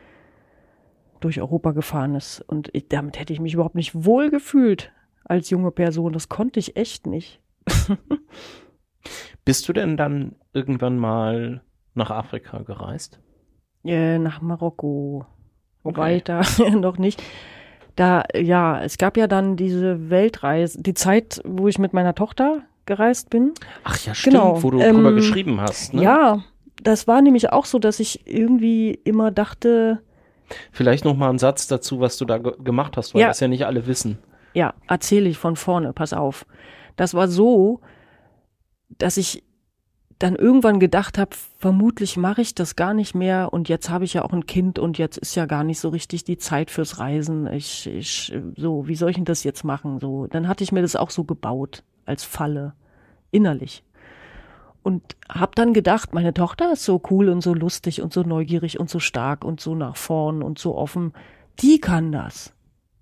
durch 1.19 1.39
Europa 1.41 1.71
gefahren 1.71 2.15
ist. 2.15 2.41
Und 2.41 2.69
ich, 2.73 2.87
damit 2.89 3.19
hätte 3.19 3.33
ich 3.33 3.39
mich 3.39 3.53
überhaupt 3.55 3.75
nicht 3.75 4.05
wohl 4.05 4.29
gefühlt 4.29 4.91
als 5.25 5.49
junge 5.49 5.71
Person. 5.71 6.13
Das 6.13 6.29
konnte 6.29 6.59
ich 6.59 6.75
echt 6.75 7.07
nicht. 7.07 7.39
Bist 9.45 9.67
du 9.67 9.73
denn 9.73 9.97
dann 9.97 10.35
irgendwann 10.53 10.97
mal 10.97 11.61
nach 11.93 12.09
Afrika 12.11 12.59
gereist? 12.59 13.19
Äh, 13.83 14.17
nach 14.17 14.41
Marokko. 14.41 15.25
Okay. 15.83 15.97
Weiter 15.99 16.41
noch 16.75 16.97
nicht. 16.97 17.21
Da, 17.95 18.23
ja, 18.33 18.81
es 18.81 18.97
gab 18.97 19.17
ja 19.17 19.27
dann 19.27 19.55
diese 19.57 20.09
Weltreise, 20.09 20.81
die 20.81 20.93
Zeit, 20.93 21.41
wo 21.45 21.67
ich 21.67 21.77
mit 21.77 21.93
meiner 21.93 22.15
Tochter 22.15 22.61
gereist 22.85 23.29
bin. 23.29 23.53
Ach 23.83 23.97
ja, 24.05 24.15
stimmt, 24.15 24.35
Genau, 24.35 24.63
wo 24.63 24.71
du 24.71 24.79
ähm, 24.79 24.95
drüber 24.95 25.13
geschrieben 25.13 25.61
hast. 25.61 25.93
Ne? 25.93 26.01
Ja, 26.03 26.43
das 26.81 27.07
war 27.07 27.21
nämlich 27.21 27.51
auch 27.51 27.65
so, 27.65 27.79
dass 27.79 27.99
ich 27.99 28.25
irgendwie 28.25 28.91
immer 29.03 29.31
dachte, 29.31 30.01
Vielleicht 30.71 31.05
noch 31.05 31.15
mal 31.15 31.29
einen 31.29 31.39
Satz 31.39 31.67
dazu, 31.67 31.99
was 31.99 32.17
du 32.17 32.25
da 32.25 32.37
ge 32.37 32.51
gemacht 32.63 32.97
hast, 32.97 33.13
weil 33.13 33.21
Ja. 33.21 33.27
das 33.27 33.39
ja 33.39 33.47
nicht 33.47 33.65
alle 33.65 33.87
wissen. 33.87 34.19
Ja, 34.53 34.73
erzähle 34.87 35.29
ich 35.29 35.37
von 35.37 35.55
vorne, 35.55 35.93
pass 35.93 36.13
auf. 36.13 36.45
Das 36.95 37.13
war 37.13 37.27
so, 37.27 37.81
dass 38.89 39.17
ich 39.17 39.43
dann 40.19 40.35
irgendwann 40.35 40.79
gedacht 40.79 41.17
habe, 41.17 41.31
vermutlich 41.59 42.17
mache 42.17 42.41
ich 42.41 42.55
das 42.55 42.75
gar 42.75 42.93
nicht 42.93 43.13
mehr 43.13 43.51
und 43.51 43.67
jetzt 43.67 43.89
habe 43.89 44.05
ich 44.05 44.13
ja 44.13 44.23
auch 44.23 44.31
ein 44.31 44.45
Kind 44.45 44.79
und 44.79 44.97
jetzt 44.97 45.17
ist 45.17 45.35
ja 45.35 45.45
gar 45.45 45.63
nicht 45.63 45.79
so 45.79 45.89
richtig 45.89 46.23
die 46.23 46.37
Zeit 46.37 46.71
fürs 46.71 46.99
Reisen. 46.99 47.47
Ich, 47.47 47.87
ich 47.87 48.33
so, 48.55 48.87
wie 48.87 48.95
soll 48.95 49.09
ich 49.09 49.15
denn 49.17 49.25
das 49.25 49.43
jetzt 49.43 49.63
machen? 49.63 49.99
So, 49.99 50.27
dann 50.27 50.47
hatte 50.47 50.63
ich 50.63 50.71
mir 50.71 50.81
das 50.81 50.95
auch 50.95 51.09
so 51.09 51.23
gebaut 51.25 51.83
als 52.05 52.23
Falle 52.23 52.73
innerlich. 53.31 53.83
Und 54.81 55.15
hab 55.29 55.55
dann 55.55 55.73
gedacht, 55.73 56.13
meine 56.13 56.33
Tochter 56.33 56.73
ist 56.73 56.83
so 56.83 57.01
cool 57.09 57.29
und 57.29 57.41
so 57.41 57.53
lustig 57.53 58.01
und 58.01 58.13
so 58.13 58.21
neugierig 58.23 58.79
und 58.79 58.89
so 58.89 58.99
stark 58.99 59.43
und 59.43 59.61
so 59.61 59.75
nach 59.75 59.95
vorn 59.95 60.43
und 60.43 60.59
so 60.59 60.75
offen. 60.75 61.13
Die 61.59 61.79
kann 61.79 62.11
das. 62.11 62.53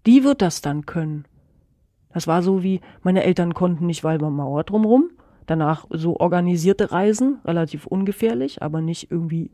Die 0.05 0.23
wird 0.23 0.41
das 0.41 0.61
dann 0.61 0.85
können. 0.85 1.25
Das 2.13 2.27
war 2.27 2.43
so 2.43 2.63
wie, 2.63 2.81
meine 3.03 3.23
Eltern 3.23 3.53
konnten 3.53 3.85
nicht 3.85 4.03
Walmer 4.03 4.29
Mauer 4.29 4.63
drumrum. 4.63 5.09
Danach 5.47 5.85
so 5.89 6.17
organisierte 6.19 6.91
Reisen, 6.91 7.39
relativ 7.45 7.85
ungefährlich, 7.87 8.61
aber 8.61 8.81
nicht 8.81 9.11
irgendwie 9.11 9.51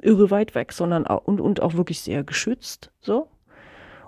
irre 0.00 0.30
weit 0.30 0.54
weg, 0.54 0.72
sondern 0.72 1.06
auch, 1.06 1.24
und, 1.26 1.40
und 1.40 1.60
auch 1.60 1.74
wirklich 1.74 2.00
sehr 2.00 2.24
geschützt, 2.24 2.90
so. 3.00 3.28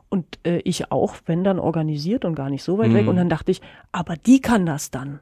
Und 0.09 0.41
äh, 0.45 0.59
ich 0.65 0.91
auch, 0.91 1.15
wenn 1.27 1.45
dann 1.45 1.61
organisiert 1.61 2.25
und 2.25 2.35
gar 2.35 2.51
nicht 2.51 2.65
so 2.65 2.79
weit 2.79 2.93
weg. 2.93 3.03
Mhm. 3.05 3.09
Und 3.11 3.17
dann 3.17 3.29
dachte 3.29 3.53
ich, 3.53 3.61
aber 3.93 4.17
die 4.17 4.41
kann 4.41 4.67
das 4.67 4.91
dann. 4.91 5.21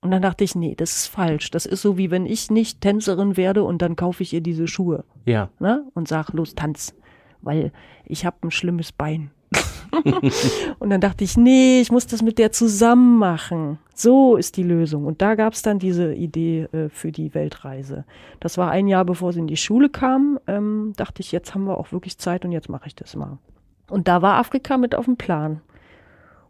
Und 0.00 0.10
dann 0.10 0.22
dachte 0.22 0.42
ich, 0.42 0.56
nee, 0.56 0.74
das 0.74 0.96
ist 0.96 1.06
falsch. 1.06 1.50
Das 1.52 1.64
ist 1.64 1.82
so 1.82 1.96
wie 1.96 2.10
wenn 2.10 2.26
ich 2.26 2.50
nicht 2.50 2.80
Tänzerin 2.80 3.36
werde 3.36 3.62
und 3.62 3.82
dann 3.82 3.94
kaufe 3.94 4.22
ich 4.24 4.32
ihr 4.32 4.40
diese 4.40 4.66
Schuhe 4.66 5.04
Ja. 5.24 5.48
ne? 5.60 5.84
und 5.94 6.08
sag, 6.08 6.30
los, 6.32 6.54
tanz, 6.56 6.94
weil 7.40 7.72
ich 8.04 8.26
habe 8.26 8.36
ein 8.42 8.50
schlimmes 8.50 8.90
Bein. 8.90 9.30
und 10.78 10.90
dann 10.90 11.00
dachte 11.00 11.24
ich, 11.24 11.36
nee, 11.36 11.80
ich 11.80 11.90
muss 11.90 12.06
das 12.06 12.22
mit 12.22 12.38
der 12.38 12.52
zusammen 12.52 13.18
machen. 13.18 13.78
So 13.94 14.36
ist 14.36 14.56
die 14.56 14.62
Lösung. 14.62 15.06
Und 15.06 15.22
da 15.22 15.34
gab 15.34 15.54
es 15.54 15.62
dann 15.62 15.78
diese 15.78 16.14
Idee 16.14 16.68
äh, 16.72 16.88
für 16.88 17.12
die 17.12 17.34
Weltreise. 17.34 18.04
Das 18.40 18.58
war 18.58 18.70
ein 18.70 18.88
Jahr, 18.88 19.04
bevor 19.04 19.32
sie 19.32 19.40
in 19.40 19.46
die 19.46 19.56
Schule 19.56 19.88
kam. 19.88 20.38
Ähm, 20.46 20.92
dachte 20.96 21.22
ich, 21.22 21.32
jetzt 21.32 21.54
haben 21.54 21.64
wir 21.64 21.78
auch 21.78 21.92
wirklich 21.92 22.18
Zeit 22.18 22.44
und 22.44 22.52
jetzt 22.52 22.68
mache 22.68 22.86
ich 22.86 22.94
das 22.94 23.16
mal. 23.16 23.38
Und 23.88 24.08
da 24.08 24.22
war 24.22 24.34
Afrika 24.34 24.76
mit 24.76 24.94
auf 24.94 25.06
dem 25.06 25.16
Plan. 25.16 25.60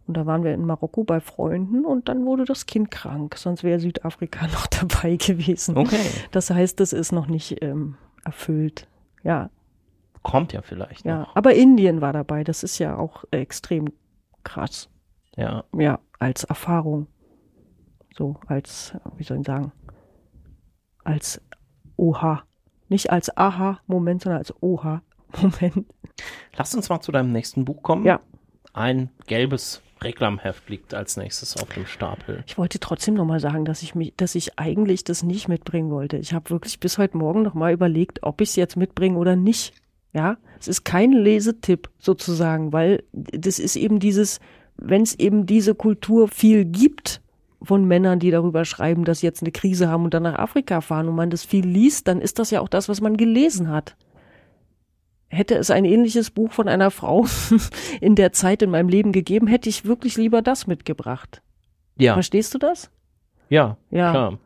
Und 0.07 0.17
da 0.17 0.25
waren 0.25 0.45
wir 0.45 0.55
in 0.55 0.65
Marokko 0.65 1.05
bei 1.05 1.21
Freunden 1.21 1.85
und 1.85 2.09
dann 2.09 2.25
wurde 2.25 2.45
das 2.45 2.67
Kind 2.67 2.93
krank, 2.93 3.37
sonst 3.37 3.65
wäre 3.65 3.81
Südafrika 3.81 4.47
noch 4.53 4.67
dabei 4.67 5.17
gewesen. 5.17 5.77
Okay. 5.77 6.11
Das 6.31 6.51
heißt, 6.51 6.81
es 6.81 6.93
ist 6.93 7.13
noch 7.13 7.27
nicht 7.27 7.63
ähm, 7.63 7.97
erfüllt. 8.25 8.87
Ja, 9.25 9.51
Kommt 10.27 10.53
ja 10.53 10.61
vielleicht 10.61 11.05
ja. 11.05 11.21
noch. 11.21 11.37
Aber 11.37 11.55
Indien 11.55 12.01
war 12.01 12.13
dabei. 12.13 12.43
Das 12.43 12.65
ist 12.65 12.81
ja 12.81 12.97
auch 12.97 13.23
extrem 13.31 13.93
krass. 14.43 14.91
Ja. 15.37 15.63
Ja, 15.73 16.01
als 16.19 16.43
Erfahrung. 16.43 17.07
So, 18.13 18.35
als, 18.49 18.93
wie 19.17 19.23
soll 19.23 19.39
ich 19.39 19.47
sagen, 19.47 19.71
als 21.05 21.41
Oha. 21.97 22.43
Nicht 22.89 23.11
als 23.11 23.37
Aha-Moment, 23.37 24.23
sondern 24.23 24.39
als 24.39 24.53
Oha-Moment. 24.61 25.87
Lass 26.57 26.75
uns 26.75 26.89
mal 26.89 27.01
zu 27.01 27.13
deinem 27.13 27.31
nächsten 27.31 27.65
Buch 27.65 27.85
kommen. 27.85 28.05
Ja. 28.05 28.19
Ein 28.73 29.11
gelbes 29.29 29.81
Reklamheft 30.03 30.69
liegt 30.69 30.93
als 30.93 31.17
nächstes 31.17 31.57
auf 31.57 31.69
dem 31.69 31.87
Stapel. 31.87 32.43
Ich 32.49 32.59
wollte 32.59 32.81
trotzdem 32.81 33.15
nochmal 33.15 33.39
sagen, 33.39 33.65
dass 33.65 33.81
ich 33.83 33.95
mich, 33.95 34.13
dass 34.17 34.35
ich 34.35 34.59
eigentlich 34.59 35.05
das 35.05 35.23
nicht 35.23 35.47
mitbringen 35.47 35.91
wollte. 35.91 36.17
Ich 36.17 36.33
habe 36.33 36.51
wirklich 36.51 36.81
bis 36.81 36.99
heute 36.99 37.17
Morgen 37.17 37.43
nochmal 37.43 37.73
überlegt, 37.73 38.25
ob 38.25 38.41
ich 38.41 38.49
es 38.49 38.57
jetzt 38.57 38.77
mitbringe 38.77 39.19
oder 39.19 39.37
nicht. 39.37 39.73
Ja, 40.13 40.39
es 40.59 40.69
ist 40.69 40.85
kein 40.85 41.13
Lesetipp 41.13 41.91
sozusagen, 41.99 42.73
weil 42.73 43.03
das 43.13 43.59
ist 43.59 43.77
eben 43.77 43.99
dieses, 43.99 44.41
wenn 44.77 45.03
es 45.03 45.15
eben 45.19 45.47
diese 45.47 45.75
Kultur 45.75 46.29
viel 46.29 46.65
gibt 46.65 47.21
von 47.63 47.85
Männern, 47.85 48.19
die 48.19 48.31
darüber 48.31 48.65
schreiben, 48.65 49.05
dass 49.05 49.21
sie 49.21 49.27
jetzt 49.27 49.43
eine 49.43 49.53
Krise 49.53 49.89
haben 49.89 50.05
und 50.05 50.15
dann 50.15 50.23
nach 50.23 50.39
Afrika 50.39 50.81
fahren 50.81 51.09
und 51.09 51.17
man 51.17 51.31
das 51.31 51.45
viel 51.45 51.67
liest, 51.67 52.09
dann 52.09 52.21
ist 52.21 52.39
das 52.39 52.51
ja 52.51 52.61
auch 52.61 52.69
das, 52.69 52.89
was 52.89 53.01
man 53.01 53.17
gelesen 53.17 53.69
hat. 53.69 53.97
Hätte 55.29 55.57
es 55.57 55.71
ein 55.71 55.85
ähnliches 55.85 56.31
Buch 56.31 56.53
von 56.53 56.69
einer 56.69 56.91
Frau 56.91 57.27
in 58.01 58.15
der 58.15 58.33
Zeit 58.33 58.63
in 58.63 58.71
meinem 58.71 58.89
Leben 58.89 59.13
gegeben, 59.13 59.49
hätte 59.49 59.69
ich 59.69 59.85
wirklich 59.85 60.17
lieber 60.17 60.41
das 60.41 60.67
mitgebracht. 60.67 61.43
Ja. 61.99 62.15
Verstehst 62.15 62.55
du 62.55 62.59
das? 62.59 62.91
Ja, 63.49 63.77
Ja. 63.91 64.11
klar. 64.11 64.39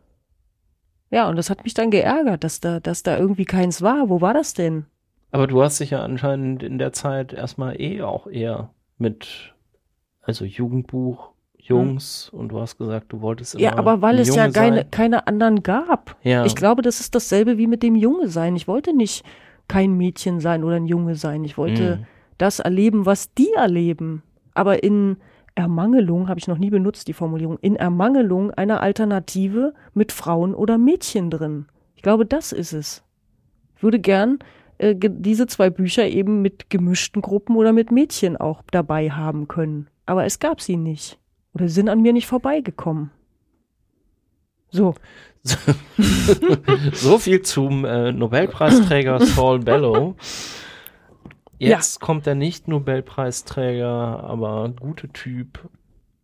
Ja, 1.12 1.28
und 1.28 1.34
das 1.36 1.50
hat 1.50 1.64
mich 1.64 1.74
dann 1.74 1.90
geärgert, 1.90 2.44
dass 2.44 2.60
da, 2.60 2.78
dass 2.78 3.02
da 3.02 3.18
irgendwie 3.18 3.44
keins 3.44 3.82
war. 3.82 4.08
Wo 4.08 4.20
war 4.20 4.32
das 4.32 4.54
denn? 4.54 4.86
Aber 5.32 5.46
du 5.46 5.62
hast 5.62 5.78
dich 5.80 5.90
ja 5.90 6.02
anscheinend 6.02 6.62
in 6.62 6.78
der 6.78 6.92
Zeit 6.92 7.32
erstmal 7.32 7.80
eh 7.80 8.02
auch 8.02 8.26
eher 8.26 8.70
mit, 8.98 9.54
also 10.22 10.44
Jugendbuch, 10.44 11.30
Jungs 11.56 12.28
und 12.30 12.48
du 12.48 12.60
hast 12.60 12.78
gesagt, 12.78 13.12
du 13.12 13.20
wolltest 13.20 13.54
immer 13.54 13.62
Ja, 13.62 13.78
aber 13.78 14.02
weil 14.02 14.18
es 14.18 14.34
ja 14.34 14.48
keine, 14.50 14.84
keine 14.86 15.26
anderen 15.26 15.62
gab. 15.62 16.16
Ja. 16.22 16.44
Ich 16.44 16.56
glaube, 16.56 16.82
das 16.82 17.00
ist 17.00 17.14
dasselbe 17.14 17.58
wie 17.58 17.66
mit 17.66 17.82
dem 17.82 17.94
Junge 17.94 18.28
sein. 18.28 18.56
Ich 18.56 18.66
wollte 18.66 18.96
nicht 18.96 19.24
kein 19.68 19.96
Mädchen 19.96 20.40
sein 20.40 20.64
oder 20.64 20.76
ein 20.76 20.86
Junge 20.86 21.14
sein. 21.14 21.44
Ich 21.44 21.56
wollte 21.58 21.98
Mhm. 21.98 22.06
das 22.38 22.58
erleben, 22.58 23.06
was 23.06 23.32
die 23.34 23.52
erleben. 23.52 24.22
Aber 24.54 24.82
in 24.82 25.18
Ermangelung, 25.54 26.28
habe 26.28 26.40
ich 26.40 26.48
noch 26.48 26.58
nie 26.58 26.70
benutzt, 26.70 27.06
die 27.06 27.12
Formulierung, 27.12 27.58
in 27.60 27.76
Ermangelung 27.76 28.50
einer 28.52 28.80
Alternative 28.80 29.74
mit 29.94 30.10
Frauen 30.12 30.54
oder 30.54 30.78
Mädchen 30.78 31.30
drin. 31.30 31.66
Ich 31.94 32.02
glaube, 32.02 32.24
das 32.26 32.52
ist 32.52 32.72
es. 32.72 33.04
Ich 33.76 33.82
würde 33.82 33.98
gern 34.00 34.38
äh, 34.80 34.94
diese 34.98 35.46
zwei 35.46 35.68
Bücher 35.68 36.06
eben 36.06 36.40
mit 36.40 36.70
gemischten 36.70 37.20
Gruppen 37.20 37.56
oder 37.56 37.72
mit 37.72 37.90
Mädchen 37.90 38.36
auch 38.36 38.62
dabei 38.70 39.10
haben 39.10 39.46
können. 39.46 39.88
Aber 40.06 40.24
es 40.24 40.38
gab 40.38 40.60
sie 40.60 40.76
nicht. 40.76 41.18
Oder 41.54 41.68
sind 41.68 41.88
an 41.88 42.00
mir 42.00 42.12
nicht 42.12 42.26
vorbeigekommen. 42.26 43.10
So. 44.70 44.94
so 46.92 47.18
viel 47.18 47.42
zum 47.42 47.84
äh, 47.84 48.12
Nobelpreisträger 48.12 49.20
Saul 49.26 49.58
Bellow. 49.60 50.16
Jetzt 51.58 52.00
kommt 52.00 52.24
der 52.24 52.34
Nicht-Nobelpreisträger, 52.34 53.86
aber 53.86 54.72
gute 54.80 55.08
Typ, 55.10 55.68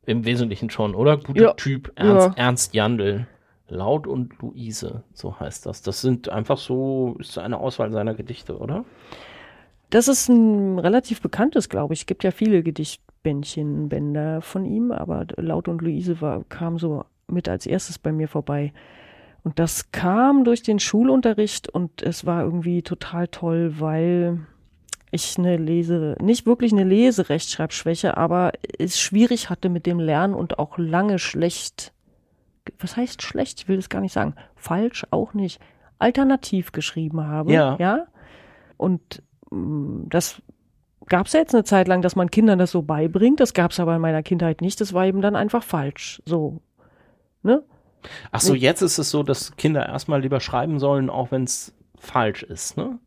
im 0.07 0.24
Wesentlichen 0.24 0.70
schon, 0.70 0.94
oder? 0.94 1.18
Guter 1.18 1.42
Ja. 1.42 1.52
Typ, 1.54 1.92
Ernst, 1.96 2.28
Ja. 2.28 2.44
Ernst 2.44 2.74
Jandl. 2.74 3.26
Laut 3.68 4.06
und 4.06 4.40
Luise, 4.40 5.02
so 5.12 5.38
heißt 5.38 5.66
das. 5.66 5.82
Das 5.82 6.00
sind 6.00 6.28
einfach 6.28 6.58
so, 6.58 7.16
ist 7.18 7.36
eine 7.38 7.58
Auswahl 7.58 7.90
seiner 7.90 8.14
Gedichte, 8.14 8.58
oder? 8.58 8.84
Das 9.90 10.08
ist 10.08 10.28
ein 10.28 10.78
relativ 10.78 11.20
bekanntes, 11.20 11.68
glaube 11.68 11.94
ich. 11.94 12.00
Es 12.00 12.06
gibt 12.06 12.24
ja 12.24 12.30
viele 12.30 12.62
Gedichtbändchen, 12.62 13.88
Bänder 13.88 14.40
von 14.40 14.64
ihm, 14.64 14.92
aber 14.92 15.26
Laut 15.36 15.68
und 15.68 15.82
Luise 15.82 16.20
war, 16.20 16.44
kam 16.48 16.78
so 16.78 17.04
mit 17.28 17.48
als 17.48 17.66
erstes 17.66 17.98
bei 17.98 18.12
mir 18.12 18.28
vorbei. 18.28 18.72
Und 19.42 19.58
das 19.58 19.92
kam 19.92 20.44
durch 20.44 20.62
den 20.62 20.80
Schulunterricht 20.80 21.68
und 21.68 22.02
es 22.02 22.26
war 22.26 22.42
irgendwie 22.42 22.82
total 22.82 23.28
toll, 23.28 23.74
weil 23.78 24.40
ich 25.12 25.38
eine 25.38 25.56
Lese, 25.56 26.16
nicht 26.20 26.46
wirklich 26.46 26.72
eine 26.72 26.84
Leserechtschreibschwäche, 26.84 28.16
aber 28.16 28.52
es 28.78 29.00
schwierig 29.00 29.48
hatte 29.48 29.68
mit 29.68 29.86
dem 29.86 30.00
Lernen 30.00 30.34
und 30.34 30.58
auch 30.58 30.78
lange 30.78 31.18
schlecht, 31.18 31.92
was 32.78 32.96
heißt 32.96 33.22
schlecht? 33.22 33.60
Ich 33.60 33.68
will 33.68 33.76
das 33.76 33.88
gar 33.88 34.00
nicht 34.00 34.12
sagen. 34.12 34.34
Falsch 34.54 35.06
auch 35.10 35.34
nicht. 35.34 35.60
Alternativ 35.98 36.72
geschrieben 36.72 37.26
habe. 37.26 37.52
Ja. 37.52 37.76
Ja. 37.78 38.06
Und 38.76 39.22
mm, 39.50 40.08
das 40.08 40.42
gab 41.06 41.26
es 41.26 41.32
ja 41.32 41.40
jetzt 41.40 41.54
eine 41.54 41.64
Zeit 41.64 41.88
lang, 41.88 42.02
dass 42.02 42.16
man 42.16 42.30
Kindern 42.30 42.58
das 42.58 42.70
so 42.70 42.82
beibringt. 42.82 43.40
Das 43.40 43.54
gab 43.54 43.70
es 43.70 43.80
aber 43.80 43.96
in 43.96 44.02
meiner 44.02 44.22
Kindheit 44.22 44.60
nicht. 44.60 44.80
Das 44.80 44.92
war 44.92 45.06
eben 45.06 45.20
dann 45.20 45.36
einfach 45.36 45.62
falsch. 45.62 46.22
So. 46.26 46.60
Ne? 47.42 47.62
Ach 48.30 48.40
so, 48.40 48.54
jetzt 48.54 48.82
ist 48.82 48.98
es 48.98 49.10
so, 49.10 49.22
dass 49.22 49.56
Kinder 49.56 49.86
erstmal 49.86 50.20
lieber 50.20 50.40
schreiben 50.40 50.78
sollen, 50.78 51.10
auch 51.10 51.30
wenn 51.30 51.44
es 51.44 51.74
falsch 51.98 52.42
ist, 52.42 52.76
ne? 52.76 52.98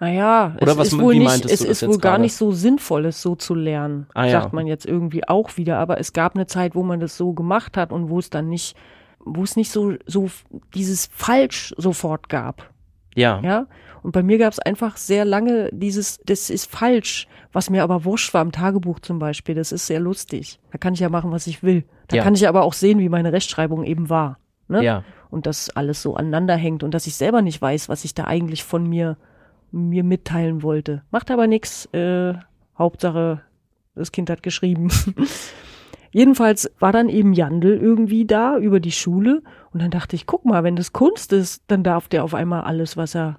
Naja, 0.00 0.56
Oder 0.62 0.72
es 0.72 0.78
was- 0.78 0.88
ist 0.88 0.98
wohl 0.98 1.14
nicht, 1.14 1.44
es 1.44 1.60
ist 1.60 1.82
wohl 1.86 1.98
gar 1.98 2.12
gerade? 2.12 2.22
nicht 2.22 2.34
so 2.34 2.52
sinnvoll, 2.52 3.04
es 3.04 3.20
so 3.20 3.36
zu 3.36 3.54
lernen, 3.54 4.06
Ah, 4.14 4.24
ja. 4.24 4.40
sagt 4.40 4.54
man 4.54 4.66
jetzt 4.66 4.86
irgendwie 4.86 5.28
auch 5.28 5.56
wieder. 5.58 5.78
Aber 5.78 6.00
es 6.00 6.14
gab 6.14 6.34
eine 6.34 6.46
Zeit, 6.46 6.74
wo 6.74 6.82
man 6.82 7.00
das 7.00 7.16
so 7.18 7.34
gemacht 7.34 7.76
hat 7.76 7.92
und 7.92 8.08
wo 8.08 8.18
es 8.18 8.30
dann 8.30 8.48
nicht, 8.48 8.76
wo 9.22 9.42
es 9.42 9.56
nicht 9.56 9.70
so, 9.70 9.92
so 10.06 10.30
dieses 10.74 11.10
falsch 11.12 11.74
sofort 11.76 12.30
gab. 12.30 12.70
Ja. 13.14 13.40
Ja. 13.42 13.66
Und 14.02 14.12
bei 14.12 14.22
mir 14.22 14.38
gab 14.38 14.50
es 14.54 14.58
einfach 14.58 14.96
sehr 14.96 15.26
lange 15.26 15.68
dieses, 15.72 16.18
das 16.24 16.48
ist 16.48 16.70
falsch, 16.70 17.28
was 17.52 17.68
mir 17.68 17.82
aber 17.82 18.06
wurscht 18.06 18.32
war 18.32 18.40
im 18.40 18.52
Tagebuch 18.52 19.00
zum 19.00 19.18
Beispiel. 19.18 19.54
Das 19.54 19.72
ist 19.72 19.86
sehr 19.86 20.00
lustig. 20.00 20.58
Da 20.72 20.78
kann 20.78 20.94
ich 20.94 21.00
ja 21.00 21.10
machen, 21.10 21.30
was 21.30 21.46
ich 21.46 21.62
will. 21.62 21.84
Da 22.08 22.16
Ja. 22.16 22.22
kann 22.22 22.34
ich 22.34 22.48
aber 22.48 22.62
auch 22.62 22.72
sehen, 22.72 22.98
wie 23.00 23.10
meine 23.10 23.34
Rechtschreibung 23.34 23.84
eben 23.84 24.08
war. 24.08 24.38
Ne? 24.68 24.82
Ja. 24.82 25.04
Und 25.28 25.44
dass 25.46 25.68
alles 25.68 26.00
so 26.00 26.14
aneinander 26.16 26.56
hängt 26.56 26.82
und 26.82 26.94
dass 26.94 27.06
ich 27.06 27.16
selber 27.16 27.42
nicht 27.42 27.60
weiß, 27.60 27.90
was 27.90 28.04
ich 28.06 28.14
da 28.14 28.24
eigentlich 28.24 28.64
von 28.64 28.88
mir, 28.88 29.18
mir 29.72 30.04
mitteilen 30.04 30.62
wollte. 30.62 31.02
Macht 31.10 31.30
aber 31.30 31.46
nichts. 31.46 31.86
Äh, 31.92 32.34
Hauptsache, 32.78 33.42
das 33.94 34.12
Kind 34.12 34.30
hat 34.30 34.42
geschrieben. 34.42 34.88
Jedenfalls 36.12 36.70
war 36.80 36.90
dann 36.92 37.08
eben 37.08 37.32
Jandl 37.32 37.76
irgendwie 37.76 38.26
da 38.26 38.56
über 38.58 38.80
die 38.80 38.90
Schule 38.90 39.42
und 39.72 39.80
dann 39.80 39.90
dachte 39.92 40.16
ich, 40.16 40.26
guck 40.26 40.44
mal, 40.44 40.64
wenn 40.64 40.74
das 40.74 40.92
Kunst 40.92 41.32
ist, 41.32 41.62
dann 41.68 41.84
darf 41.84 42.08
der 42.08 42.24
auf 42.24 42.34
einmal 42.34 42.62
alles, 42.62 42.96
was 42.96 43.14
er, 43.14 43.36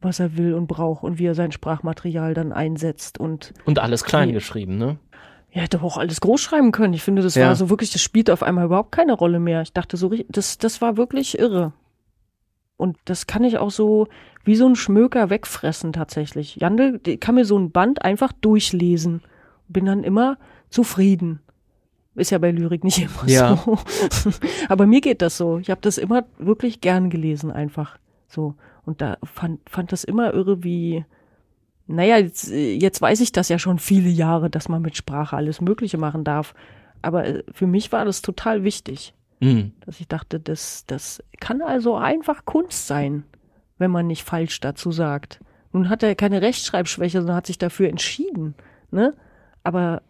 was 0.00 0.18
er 0.18 0.36
will 0.36 0.54
und 0.54 0.66
braucht 0.66 1.04
und 1.04 1.18
wie 1.20 1.26
er 1.26 1.36
sein 1.36 1.52
Sprachmaterial 1.52 2.34
dann 2.34 2.52
einsetzt 2.52 3.20
und 3.20 3.52
Und 3.64 3.78
alles 3.78 4.02
klein 4.02 4.30
Wie- 4.30 4.32
geschrieben, 4.32 4.76
ne? 4.76 4.98
er 5.52 5.62
hätte 5.62 5.82
auch 5.82 5.96
alles 5.98 6.20
groß 6.20 6.40
schreiben 6.40 6.72
können. 6.72 6.94
Ich 6.94 7.04
finde, 7.04 7.22
das 7.22 7.36
Ja. 7.36 7.46
war 7.46 7.54
so 7.54 7.70
wirklich, 7.70 7.92
das 7.92 8.02
spielt 8.02 8.28
auf 8.28 8.42
einmal 8.42 8.64
überhaupt 8.64 8.90
keine 8.90 9.12
Rolle 9.12 9.38
mehr. 9.38 9.62
Ich 9.62 9.72
dachte 9.72 9.96
so, 9.96 10.10
das, 10.28 10.58
das 10.58 10.80
war 10.82 10.96
wirklich 10.96 11.38
irre. 11.38 11.72
Und 12.84 12.98
das 13.06 13.26
kann 13.26 13.44
ich 13.44 13.56
auch 13.58 13.70
so 13.70 14.08
wie 14.44 14.56
so 14.56 14.66
ein 14.68 14.76
Schmöker 14.76 15.30
wegfressen 15.30 15.94
tatsächlich. 15.94 16.56
Jandl 16.56 17.00
kann 17.18 17.34
mir 17.34 17.46
so 17.46 17.58
ein 17.58 17.70
Band 17.70 18.04
einfach 18.04 18.30
durchlesen. 18.32 19.22
Bin 19.68 19.86
dann 19.86 20.04
immer 20.04 20.36
zufrieden. 20.68 21.40
Ist 22.14 22.30
ja 22.30 22.36
bei 22.36 22.50
Lyrik 22.50 22.84
nicht 22.84 22.98
immer 22.98 23.26
Ja. 23.26 23.56
so. 23.56 23.78
Aber 24.68 24.86
mir 24.86 25.00
geht 25.00 25.22
das 25.22 25.38
so. 25.38 25.58
Ich 25.58 25.70
habe 25.70 25.80
das 25.80 25.96
immer 25.96 26.24
wirklich 26.38 26.82
gern 26.82 27.08
gelesen 27.08 27.50
einfach. 27.50 27.96
So. 28.28 28.54
Und 28.84 29.00
da 29.00 29.16
fand, 29.24 29.60
fand 29.68 29.90
das 29.90 30.04
immer 30.04 30.34
irre, 30.34 30.62
wie, 30.62 31.06
naja, 31.86 32.18
jetzt, 32.18 32.50
jetzt 32.50 33.00
weiß 33.00 33.20
ich 33.22 33.32
das 33.32 33.48
ja 33.48 33.58
schon 33.58 33.78
viele 33.78 34.10
Jahre, 34.10 34.50
dass 34.50 34.68
man 34.68 34.82
mit 34.82 34.94
Sprache 34.96 35.36
alles 35.36 35.62
Mögliche 35.62 35.96
machen 35.96 36.22
darf. 36.22 36.54
Aber 37.00 37.24
äh, 37.24 37.42
für 37.50 37.66
mich 37.66 37.92
war 37.92 38.04
das 38.04 38.20
total 38.20 38.62
wichtig, 38.62 39.14
Mhm. 39.40 39.72
dass 39.84 40.00
ich 40.00 40.08
dachte, 40.08 40.40
das, 40.40 40.84
das 40.86 41.22
kann 41.40 41.60
also 41.62 41.96
einfach 41.96 42.44
Kunst 42.44 42.86
sein, 42.86 43.24
wenn 43.78 43.90
man 43.90 44.06
nicht 44.06 44.22
falsch 44.24 44.60
dazu 44.60 44.92
sagt. 44.92 45.40
Nun 45.72 45.88
hat 45.88 46.02
er 46.02 46.14
keine 46.14 46.40
Rechtschreibschwäche, 46.40 47.18
sondern 47.18 47.36
hat 47.36 47.46
sich 47.46 47.58
dafür 47.58 47.88
entschieden. 47.88 48.54
Ne? 48.90 49.12
Aber 49.64 50.02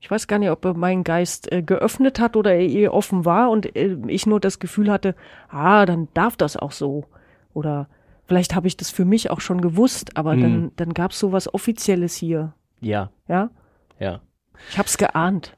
ich 0.00 0.10
weiß 0.10 0.28
gar 0.28 0.38
nicht, 0.38 0.50
ob 0.50 0.64
er 0.66 0.74
meinen 0.74 1.02
Geist 1.02 1.50
äh, 1.50 1.62
geöffnet 1.62 2.20
hat 2.20 2.36
oder 2.36 2.52
er 2.52 2.60
eher 2.68 2.92
offen 2.94 3.24
war 3.24 3.50
und 3.50 3.74
äh, 3.74 3.96
ich 4.06 4.26
nur 4.26 4.38
das 4.38 4.58
Gefühl 4.58 4.90
hatte, 4.92 5.14
ah, 5.48 5.86
dann 5.86 6.08
darf 6.14 6.36
das 6.36 6.56
auch 6.56 6.72
so. 6.72 7.06
Oder 7.54 7.88
vielleicht 8.26 8.54
habe 8.54 8.68
ich 8.68 8.76
das 8.76 8.90
für 8.90 9.06
mich 9.06 9.30
auch 9.30 9.40
schon 9.40 9.62
gewusst, 9.62 10.16
aber 10.16 10.34
Mhm. 10.36 10.40
dann, 10.42 10.72
dann 10.76 10.94
gab 10.94 11.12
es 11.12 11.18
so 11.18 11.32
was 11.32 11.52
Offizielles 11.52 12.14
hier. 12.14 12.52
Ja, 12.80 13.10
Ja, 13.26 13.48
ja. 13.98 14.20
ich 14.70 14.76
habe 14.78 14.86
es 14.86 14.98
geahnt. 14.98 15.56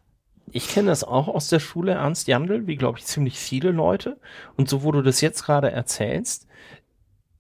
Ich 0.52 0.68
kenne 0.68 0.88
das 0.88 1.04
auch 1.04 1.28
aus 1.28 1.48
der 1.48 1.60
Schule, 1.60 1.92
Ernst 1.92 2.28
Jandl, 2.28 2.66
wie 2.66 2.76
glaube 2.76 2.98
ich 2.98 3.04
ziemlich 3.06 3.38
viele 3.38 3.70
Leute. 3.70 4.18
Und 4.56 4.68
so, 4.68 4.82
wo 4.82 4.92
du 4.92 5.02
das 5.02 5.20
jetzt 5.20 5.44
gerade 5.44 5.70
erzählst, 5.70 6.46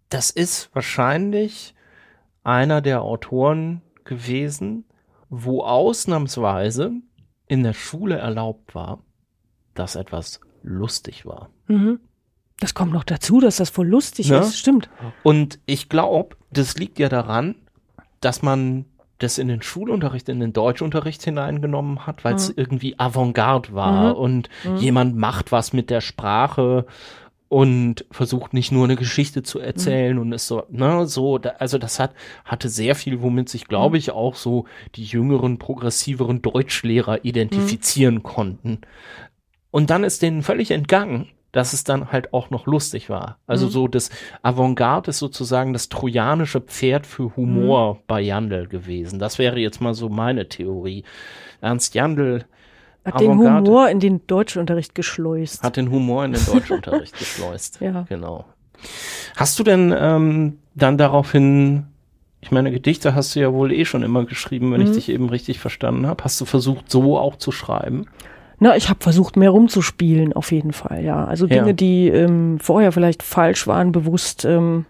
das 0.08 0.30
ist 0.30 0.70
wahrscheinlich 0.74 1.74
einer 2.44 2.80
der 2.80 3.02
Autoren 3.02 3.82
gewesen, 4.04 4.84
wo 5.28 5.62
ausnahmsweise 5.62 6.92
in 7.46 7.62
der 7.62 7.74
Schule 7.74 8.16
erlaubt 8.16 8.74
war, 8.74 9.02
dass 9.74 9.96
etwas 9.96 10.40
lustig 10.62 11.26
war. 11.26 11.50
Mhm. 11.66 12.00
Das 12.60 12.74
kommt 12.74 12.92
noch 12.92 13.04
dazu, 13.04 13.40
dass 13.40 13.56
das 13.56 13.70
voll 13.70 13.86
lustig 13.86 14.28
Ja. 14.28 14.40
ist. 14.40 14.58
Stimmt. 14.58 14.88
Und 15.22 15.60
ich 15.66 15.88
glaube, 15.88 16.36
das 16.50 16.76
liegt 16.76 16.98
ja 16.98 17.08
daran, 17.08 17.54
dass 18.20 18.42
man 18.42 18.86
das 19.18 19.38
in 19.38 19.48
den 19.48 19.62
Schulunterricht, 19.62 20.28
in 20.28 20.40
den 20.40 20.52
Deutschunterricht 20.52 21.22
hineingenommen 21.24 22.06
hat, 22.06 22.24
weil 22.24 22.34
es 22.34 22.52
irgendwie 22.56 22.98
Avantgarde 22.98 23.72
war 23.72 24.14
Mhm. 24.14 24.20
und 24.20 24.48
jemand 24.78 25.16
macht 25.16 25.50
was 25.52 25.72
mit 25.72 25.90
der 25.90 26.00
Sprache 26.00 26.86
und 27.48 28.04
versucht 28.10 28.52
nicht 28.52 28.72
nur 28.72 28.84
eine 28.84 28.96
Geschichte 28.96 29.42
zu 29.42 29.58
erzählen 29.58 30.18
und 30.18 30.32
ist 30.32 30.46
so, 30.46 30.64
ne, 30.70 31.06
so, 31.06 31.38
da, 31.38 31.50
also 31.58 31.78
das 31.78 31.98
hat, 31.98 32.12
hatte 32.44 32.68
sehr 32.68 32.94
viel, 32.94 33.22
womit 33.22 33.48
sich, 33.48 33.66
glaube 33.66 33.96
ich, 33.96 34.10
auch 34.10 34.34
so 34.34 34.66
die 34.96 35.04
jüngeren, 35.04 35.58
progressiveren 35.58 36.42
Deutschlehrer 36.42 37.24
identifizieren 37.24 38.22
konnten. 38.22 38.82
Und 39.70 39.88
dann 39.90 40.04
ist 40.04 40.20
denen 40.22 40.42
völlig 40.42 40.70
entgangen, 40.70 41.28
dass 41.52 41.72
es 41.72 41.84
dann 41.84 42.12
halt 42.12 42.34
auch 42.34 42.50
noch 42.50 42.66
lustig 42.66 43.08
war. 43.08 43.38
Also 43.46 43.68
so 43.68 43.88
das 43.88 44.10
Avantgarde 44.42 45.10
ist 45.10 45.18
sozusagen 45.18 45.72
das 45.72 45.88
trojanische 45.88 46.60
Pferd 46.60 47.06
für 47.06 47.34
Humor 47.36 48.00
bei 48.06 48.20
Jandl 48.20 48.66
gewesen. 48.66 49.18
Das 49.18 49.38
wäre 49.38 49.58
jetzt 49.58 49.80
mal 49.80 49.94
so 49.94 50.08
meine 50.08 50.48
Theorie. 50.48 51.04
Ernst 51.60 51.94
Jandl 51.94 52.44
Hat 53.04 53.20
den. 53.20 53.38
Humor 53.38 53.88
in 53.88 54.00
den 54.00 54.26
Deutschunterricht 54.26 54.94
geschleust. 54.94 55.62
hat 55.62 55.76
den 55.76 55.90
Humor 55.90 56.24
in 56.24 56.32
den 56.32 56.44
Deutschunterricht 56.44 57.18
geschleust. 57.18 57.80
Ja. 57.80 58.02
Genau. 58.08 58.44
Hast 59.36 59.58
du 59.58 59.64
denn 59.64 59.94
ähm, 59.98 60.58
dann 60.74 60.98
daraufhin, 60.98 61.86
ich 62.40 62.50
meine, 62.50 62.70
Gedichte 62.70 63.14
hast 63.14 63.34
du 63.34 63.40
ja 63.40 63.52
wohl 63.52 63.72
eh 63.72 63.84
schon 63.84 64.02
immer 64.02 64.24
geschrieben, 64.24 64.72
wenn 64.72 64.82
ich 64.82 64.92
dich 64.92 65.08
eben 65.08 65.28
richtig 65.30 65.58
verstanden 65.58 66.06
habe. 66.06 66.22
Hast 66.24 66.40
du 66.40 66.44
versucht, 66.44 66.90
so 66.90 67.18
auch 67.18 67.36
zu 67.36 67.50
schreiben? 67.50 68.06
Na, 68.60 68.76
ich 68.76 68.88
habe 68.88 69.00
versucht, 69.02 69.36
mehr 69.36 69.50
rumzuspielen, 69.50 70.32
auf 70.32 70.50
jeden 70.50 70.72
Fall, 70.72 71.04
ja. 71.04 71.24
Also 71.24 71.46
Ja. 71.46 71.56
Dinge, 71.60 71.74
die 71.74 72.08
ähm, 72.08 72.58
vorher 72.60 72.90
vielleicht 72.92 73.22
falsch 73.22 73.66
waren, 73.66 73.92
bewusst 73.92 74.44
ähm, 74.44 74.84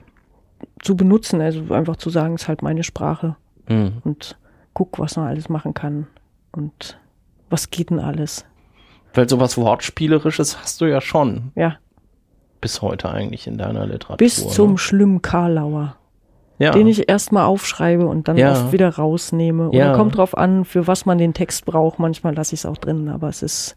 zu 0.83 0.97
benutzen. 0.97 1.41
Also 1.41 1.75
einfach 1.75 1.97
zu 1.97 2.09
sagen, 2.11 2.35
ist 2.35 2.49
halt 2.49 2.62
meine 2.62 2.83
Sprache 2.83 3.37
Mhm. 3.69 3.99
und 4.05 4.39
guck, 4.73 4.99
was 4.99 5.16
man 5.16 5.27
alles 5.29 5.51
machen 5.51 5.75
kann 5.75 6.07
und 6.53 6.99
was 7.51 7.69
geht 7.69 7.91
denn 7.91 8.01
alles. 8.01 8.47
Weil 9.12 9.29
sowas 9.29 9.59
Wortspielerisches 9.59 10.59
hast 10.62 10.81
du 10.81 10.87
ja 10.87 11.01
schon 11.03 11.53
Ja, 11.55 11.77
bis 12.62 12.81
heute 12.81 13.11
eigentlich 13.11 13.47
in 13.47 13.59
deiner 13.59 13.85
Literatur. 13.85 14.16
bis 14.16 14.49
zum 14.49 14.73
ne? 14.73 14.79
schlimmen 14.79 15.21
Karlauer, 15.21 15.97
ja. 16.59 16.73
den 16.73 16.87
ich 16.87 17.09
erstmal 17.09 17.45
aufschreibe 17.47 18.07
und 18.07 18.29
dann 18.29 18.37
Ja. 18.37 18.53
oft 18.53 18.73
wieder 18.73 18.89
rausnehme. 18.97 19.71
Ja. 19.73 19.91
Oder 19.91 19.97
kommt 19.97 20.17
drauf 20.17 20.37
an, 20.37 20.65
für 20.65 20.87
was 20.87 21.07
man 21.07 21.19
den 21.19 21.35
Text 21.35 21.65
braucht. 21.65 21.99
Manchmal 21.99 22.35
lasse 22.35 22.55
ich 22.55 22.61
es 22.61 22.67
auch 22.67 22.77
drin, 22.77 23.09
aber 23.09 23.29
es 23.29 23.43
ist 23.43 23.77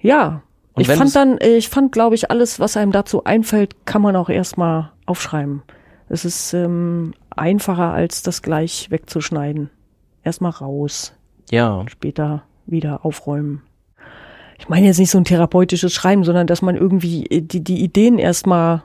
ja. 0.00 0.42
Und 0.74 0.82
ich 0.82 0.88
fand 0.88 1.14
dann, 1.14 1.38
ich 1.40 1.68
fand, 1.68 1.92
glaube 1.92 2.14
ich, 2.14 2.30
alles, 2.30 2.58
was 2.58 2.76
einem 2.76 2.92
dazu 2.92 3.24
einfällt, 3.24 3.84
kann 3.84 4.02
man 4.02 4.16
auch 4.16 4.28
erstmal 4.30 4.90
aufschreiben. 5.06 5.62
Es 6.08 6.24
ist 6.24 6.54
ähm, 6.54 7.12
einfacher, 7.30 7.92
als 7.92 8.22
das 8.22 8.42
gleich 8.42 8.90
wegzuschneiden. 8.90 9.70
Erstmal 10.24 10.52
raus, 10.52 11.14
ja. 11.50 11.84
später 11.88 12.42
wieder 12.66 13.04
aufräumen. 13.04 13.62
Ich 14.58 14.68
meine 14.68 14.86
jetzt 14.86 14.98
nicht 14.98 15.10
so 15.10 15.18
ein 15.18 15.24
therapeutisches 15.24 15.92
Schreiben, 15.92 16.24
sondern 16.24 16.46
dass 16.46 16.62
man 16.62 16.76
irgendwie 16.76 17.26
äh, 17.26 17.42
die, 17.42 17.62
die 17.62 17.82
Ideen 17.82 18.18
erstmal 18.18 18.82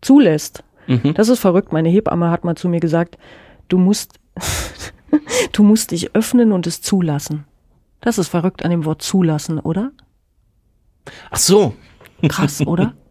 zulässt. 0.00 0.64
Mhm. 0.88 1.14
Das 1.14 1.28
ist 1.28 1.38
verrückt. 1.38 1.72
Meine 1.72 1.88
Hebamme 1.88 2.30
hat 2.30 2.44
mal 2.44 2.56
zu 2.56 2.68
mir 2.68 2.80
gesagt, 2.80 3.16
du 3.68 3.78
musst, 3.78 4.18
du 5.52 5.62
musst 5.62 5.92
dich 5.92 6.16
öffnen 6.16 6.50
und 6.50 6.66
es 6.66 6.82
zulassen. 6.82 7.44
Das 8.00 8.18
ist 8.18 8.28
verrückt 8.28 8.64
an 8.64 8.70
dem 8.70 8.84
Wort 8.84 9.02
zulassen, 9.02 9.60
oder? 9.60 9.92
Ach 11.30 11.38
so. 11.38 11.74
Krass, 12.26 12.66
oder? 12.66 12.94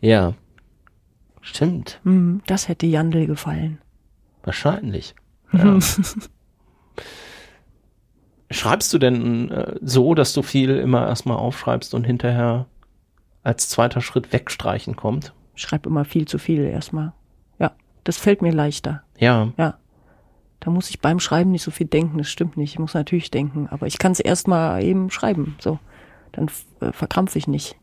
Ja. 0.00 0.34
Stimmt. 1.40 2.00
Hm, 2.02 2.42
das 2.46 2.66
hätte 2.66 2.86
Jandl 2.86 3.26
gefallen. 3.26 3.78
Wahrscheinlich. 4.42 5.14
Ja. 5.52 5.78
Schreibst 8.50 8.92
du 8.92 8.98
denn 8.98 9.52
äh, 9.52 9.76
so, 9.80 10.14
dass 10.14 10.32
du 10.32 10.42
viel 10.42 10.76
immer 10.76 11.06
erstmal 11.06 11.36
aufschreibst 11.36 11.94
und 11.94 12.02
hinterher 12.02 12.66
als 13.44 13.68
zweiter 13.68 14.00
Schritt 14.00 14.32
wegstreichen 14.32 14.96
kommt? 14.96 15.32
Ich 15.54 15.62
schreibe 15.62 15.88
immer 15.88 16.04
viel 16.04 16.26
zu 16.26 16.38
viel 16.38 16.64
erstmal. 16.64 17.12
Ja, 17.58 17.72
das 18.04 18.18
fällt 18.18 18.42
mir 18.42 18.52
leichter. 18.52 19.02
Ja. 19.18 19.52
Ja. 19.56 19.78
Da 20.60 20.70
muss 20.70 20.90
ich 20.90 21.00
beim 21.00 21.18
Schreiben 21.18 21.50
nicht 21.50 21.62
so 21.62 21.70
viel 21.72 21.86
denken, 21.88 22.18
das 22.18 22.28
stimmt 22.30 22.56
nicht. 22.56 22.72
Ich 22.74 22.78
muss 22.78 22.94
natürlich 22.94 23.30
denken, 23.30 23.66
aber 23.70 23.86
ich 23.86 23.98
kann 23.98 24.12
es 24.12 24.20
erstmal 24.20 24.82
eben 24.82 25.10
schreiben. 25.10 25.56
So. 25.60 25.78
Dann 26.30 26.48
äh, 26.80 26.92
verkrampfe 26.92 27.38
ich 27.38 27.48
nicht. 27.48 27.76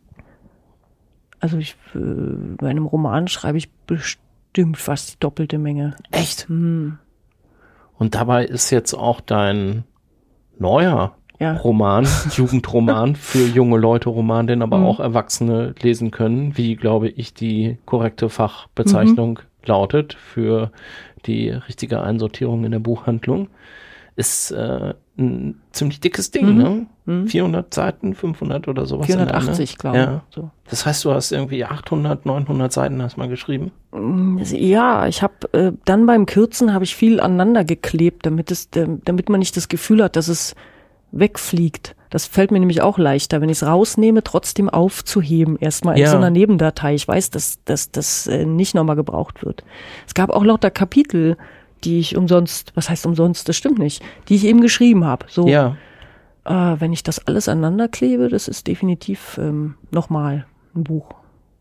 Also 1.42 1.58
ich, 1.58 1.76
äh, 1.94 2.00
bei 2.00 2.70
einem 2.70 2.86
Roman 2.86 3.28
schreibe 3.28 3.58
ich 3.58 3.70
bestimmt 3.72 4.78
fast 4.78 5.14
die 5.14 5.20
doppelte 5.20 5.58
Menge. 5.58 5.96
Echt? 6.12 6.48
Hm, 6.48 6.98
Und 7.98 8.16
dabei 8.16 8.46
ist 8.46 8.72
jetzt 8.72 8.94
auch 8.94 9.20
dein 9.22 9.84
neuer 10.58 11.16
ja. 11.40 11.54
Roman, 11.58 12.06
Jugendroman 12.32 13.16
für 13.16 13.46
junge 13.46 13.78
Leute 13.78 14.10
Roman, 14.10 14.48
den 14.48 14.62
aber 14.62 14.78
Mhm. 14.80 14.86
auch 14.86 15.00
Erwachsene 15.00 15.74
lesen 15.82 16.12
können, 16.12 16.58
wie 16.58 16.76
glaube 16.76 17.10
ich 17.10 17.34
die 17.34 17.78
korrekte 17.86 18.30
Fachbezeichnung 18.30 19.40
Mhm. 19.40 19.66
lautet 19.66 20.14
für 20.14 20.72
die 21.26 21.50
richtige 21.50 22.02
Einsortierung 22.02 22.64
in 22.66 22.72
der 22.72 22.80
Buchhandlung. 22.80 23.48
Ist 24.16 24.52
äh, 24.52 24.94
ein 25.18 25.62
ziemlich 25.72 26.02
dickes 26.02 26.32
Ding, 26.32 26.50
Mhm. 26.50 26.58
ne? 26.58 26.86
Mhm. 27.06 27.28
400 27.28 27.74
Seiten, 27.74 28.14
500 28.14 28.68
oder 28.68 28.86
sowas. 28.86 29.08
in 29.08 29.16
der, 29.18 29.26
ne? 29.28 29.32
480, 29.32 29.78
glaube 29.78 29.98
ich. 29.98 30.04
Ja. 30.04 30.24
So. 30.30 30.50
Das 30.70 30.86
heißt, 30.86 31.06
du 31.06 31.14
hast 31.14 31.32
irgendwie 31.32 31.64
800, 31.64 32.26
900 32.26 32.72
Seiten 32.74 33.02
hast 33.02 33.16
mal 33.18 33.30
geschrieben. 33.30 33.72
Ja, 34.54 35.08
ich 35.08 35.22
habe 35.24 35.34
äh, 35.54 35.72
dann 35.86 36.06
beim 36.06 36.26
Kürzen 36.26 36.74
habe 36.74 36.84
ich 36.84 36.96
viel 36.96 37.20
aneinander 37.22 37.64
geklebt, 37.64 38.26
damit 38.26 38.52
es, 38.52 38.68
ähm, 38.76 39.02
damit 39.06 39.30
man 39.30 39.40
nicht 39.40 39.56
das 39.56 39.70
Gefühl 39.70 40.04
hat, 40.04 40.16
dass 40.18 40.28
es 40.28 40.54
wegfliegt. 41.12 41.96
Das 42.10 42.26
fällt 42.26 42.50
mir 42.52 42.60
nämlich 42.60 42.82
auch 42.82 42.98
leichter, 42.98 43.40
wenn 43.40 43.50
ich 43.50 43.58
es 43.62 43.68
rausnehme, 43.68 44.24
trotzdem 44.24 44.68
aufzuheben, 44.70 45.58
erstmal 45.58 45.96
in 45.96 46.04
Ja. 46.04 46.10
so 46.10 46.18
einer 46.18 46.32
Nebendatei. 46.32 46.96
Ich 46.96 47.08
weiß, 47.08 47.30
dass 47.30 47.64
dass 47.66 47.92
das 47.92 48.26
äh, 48.28 48.46
nicht 48.46 48.74
nochmal 48.74 48.96
gebraucht 48.96 49.46
wird. 49.46 49.64
Es 50.08 50.14
gab 50.16 50.32
auch 50.32 50.44
lauter 50.44 50.72
Kapitel, 50.72 51.38
die 51.84 52.00
ich 52.00 52.18
umsonst, 52.18 52.72
was 52.76 52.90
heißt 52.90 53.06
umsonst, 53.06 53.48
das 53.48 53.56
stimmt 53.56 53.78
nicht, 53.80 54.02
die 54.28 54.36
ich 54.36 54.46
eben 54.46 54.60
geschrieben 54.62 55.06
habe. 55.06 55.28
So, 55.30 55.48
Ja. 55.48 55.78
äh, 56.46 56.76
wenn 56.80 56.92
ich 56.94 57.04
das 57.04 57.26
alles 57.28 57.48
aneinander 57.48 57.88
klebe, 57.88 58.28
das 58.30 58.48
ist 58.48 58.66
definitiv 58.68 59.38
ähm, 59.42 59.76
nochmal 59.92 60.46
ein 60.76 60.84
Buch. 60.84 61.06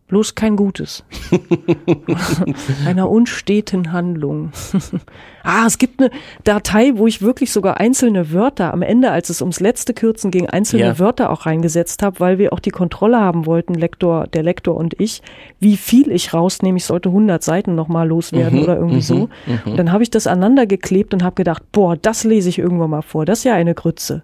Bloß 0.09 0.35
kein 0.35 0.57
gutes. 0.57 1.05
Einer 2.87 3.11
unsteten 3.11 3.93
Handlung. 3.93 4.53
ah, 5.43 5.65
es 5.67 5.77
gibt 5.79 6.01
eine 6.01 6.11
Datei, 6.45 6.93
wo 6.97 7.07
ich 7.07 7.21
wirklich 7.21 7.53
sogar 7.53 7.79
einzelne 7.79 8.33
Wörter 8.33 8.73
am 8.73 8.81
Ende, 8.83 9.11
als 9.11 9.29
es 9.29 9.43
ums 9.43 9.61
letzte 9.61 9.93
Kürzen 9.93 10.31
ging, 10.31 10.47
einzelne 10.49 10.85
Ja. 10.85 10.99
Wörter 10.99 11.29
auch 11.31 11.45
reingesetzt 11.45 12.03
habe, 12.03 12.21
weil 12.21 12.39
wir 12.39 12.55
auch 12.55 12.61
die 12.61 12.71
Kontrolle 12.71 13.21
haben 13.21 13.45
wollten, 13.45 13.75
Lektor, 13.75 14.27
der 14.29 14.43
Lektor 14.43 14.77
und 14.77 14.99
ich, 14.99 15.21
wie 15.61 15.77
viel 15.77 16.11
ich 16.11 16.33
rausnehme. 16.33 16.79
Ich 16.79 16.87
sollte 16.87 17.11
100 17.11 17.43
Seiten 17.43 17.75
nochmal 17.75 18.09
loswerden 18.09 18.59
Mhm, 18.61 18.65
oder 18.65 18.77
irgendwie 18.77 18.95
mhm, 18.97 19.01
so. 19.03 19.29
Und 19.67 19.77
dann 19.77 19.93
habe 19.93 20.03
ich 20.03 20.11
das 20.11 20.27
aneinander 20.27 20.67
geklebt 20.67 21.13
und 21.13 21.23
habe 21.23 21.35
gedacht, 21.35 21.63
boah, 21.73 21.97
das 21.97 22.25
lese 22.25 22.49
ich 22.49 22.59
irgendwann 22.59 22.91
mal 22.91 23.03
vor. 23.03 23.27
Das 23.27 23.41
ist 23.41 23.45
ja 23.45 23.55
eine 23.55 23.75
Grütze. 23.75 24.23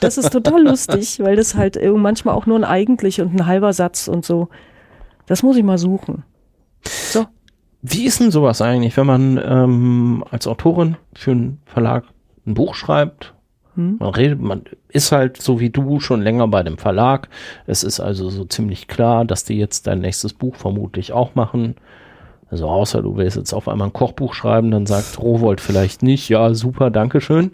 Das 0.00 0.18
ist 0.18 0.30
total 0.30 0.62
lustig, 0.64 1.20
weil 1.22 1.36
das 1.36 1.54
halt 1.54 1.76
irgend- 1.76 2.02
manchmal 2.02 2.34
auch 2.34 2.46
nur 2.46 2.56
ein 2.58 2.64
eigentlich 2.64 3.20
und 3.20 3.32
ein 3.34 3.46
halber 3.46 3.72
Satz 3.72 4.08
und 4.08 4.24
so. 4.24 4.48
Das 5.30 5.44
muss 5.44 5.56
ich 5.56 5.62
mal 5.62 5.78
suchen. 5.78 6.24
So. 6.82 7.24
Wie 7.82 8.04
ist 8.04 8.18
denn 8.18 8.32
sowas 8.32 8.60
eigentlich, 8.60 8.96
wenn 8.96 9.06
man 9.06 9.40
ähm, 9.40 10.24
als 10.28 10.48
Autorin 10.48 10.96
für 11.14 11.30
einen 11.30 11.60
Verlag 11.66 12.02
ein 12.48 12.54
Buch 12.54 12.74
schreibt? 12.74 13.32
Hm? 13.76 13.98
Man 14.00 14.12
redet, 14.12 14.40
man 14.40 14.64
ist 14.88 15.12
halt 15.12 15.40
so 15.40 15.60
wie 15.60 15.70
du 15.70 16.00
schon 16.00 16.20
länger 16.20 16.48
bei 16.48 16.64
dem 16.64 16.78
Verlag. 16.78 17.28
Es 17.68 17.84
ist 17.84 18.00
also 18.00 18.28
so 18.28 18.44
ziemlich 18.44 18.88
klar, 18.88 19.24
dass 19.24 19.44
die 19.44 19.54
jetzt 19.54 19.86
dein 19.86 20.00
nächstes 20.00 20.32
Buch 20.32 20.56
vermutlich 20.56 21.12
auch 21.12 21.36
machen. 21.36 21.76
Also 22.50 22.66
außer 22.66 23.00
du 23.00 23.16
willst 23.16 23.36
jetzt 23.36 23.52
auf 23.52 23.68
einmal 23.68 23.86
ein 23.86 23.92
Kochbuch 23.92 24.34
schreiben, 24.34 24.72
dann 24.72 24.86
sagt 24.86 25.20
Rowold 25.20 25.60
vielleicht 25.60 26.02
nicht, 26.02 26.28
ja 26.28 26.54
super, 26.54 26.90
Dankeschön. 26.90 27.52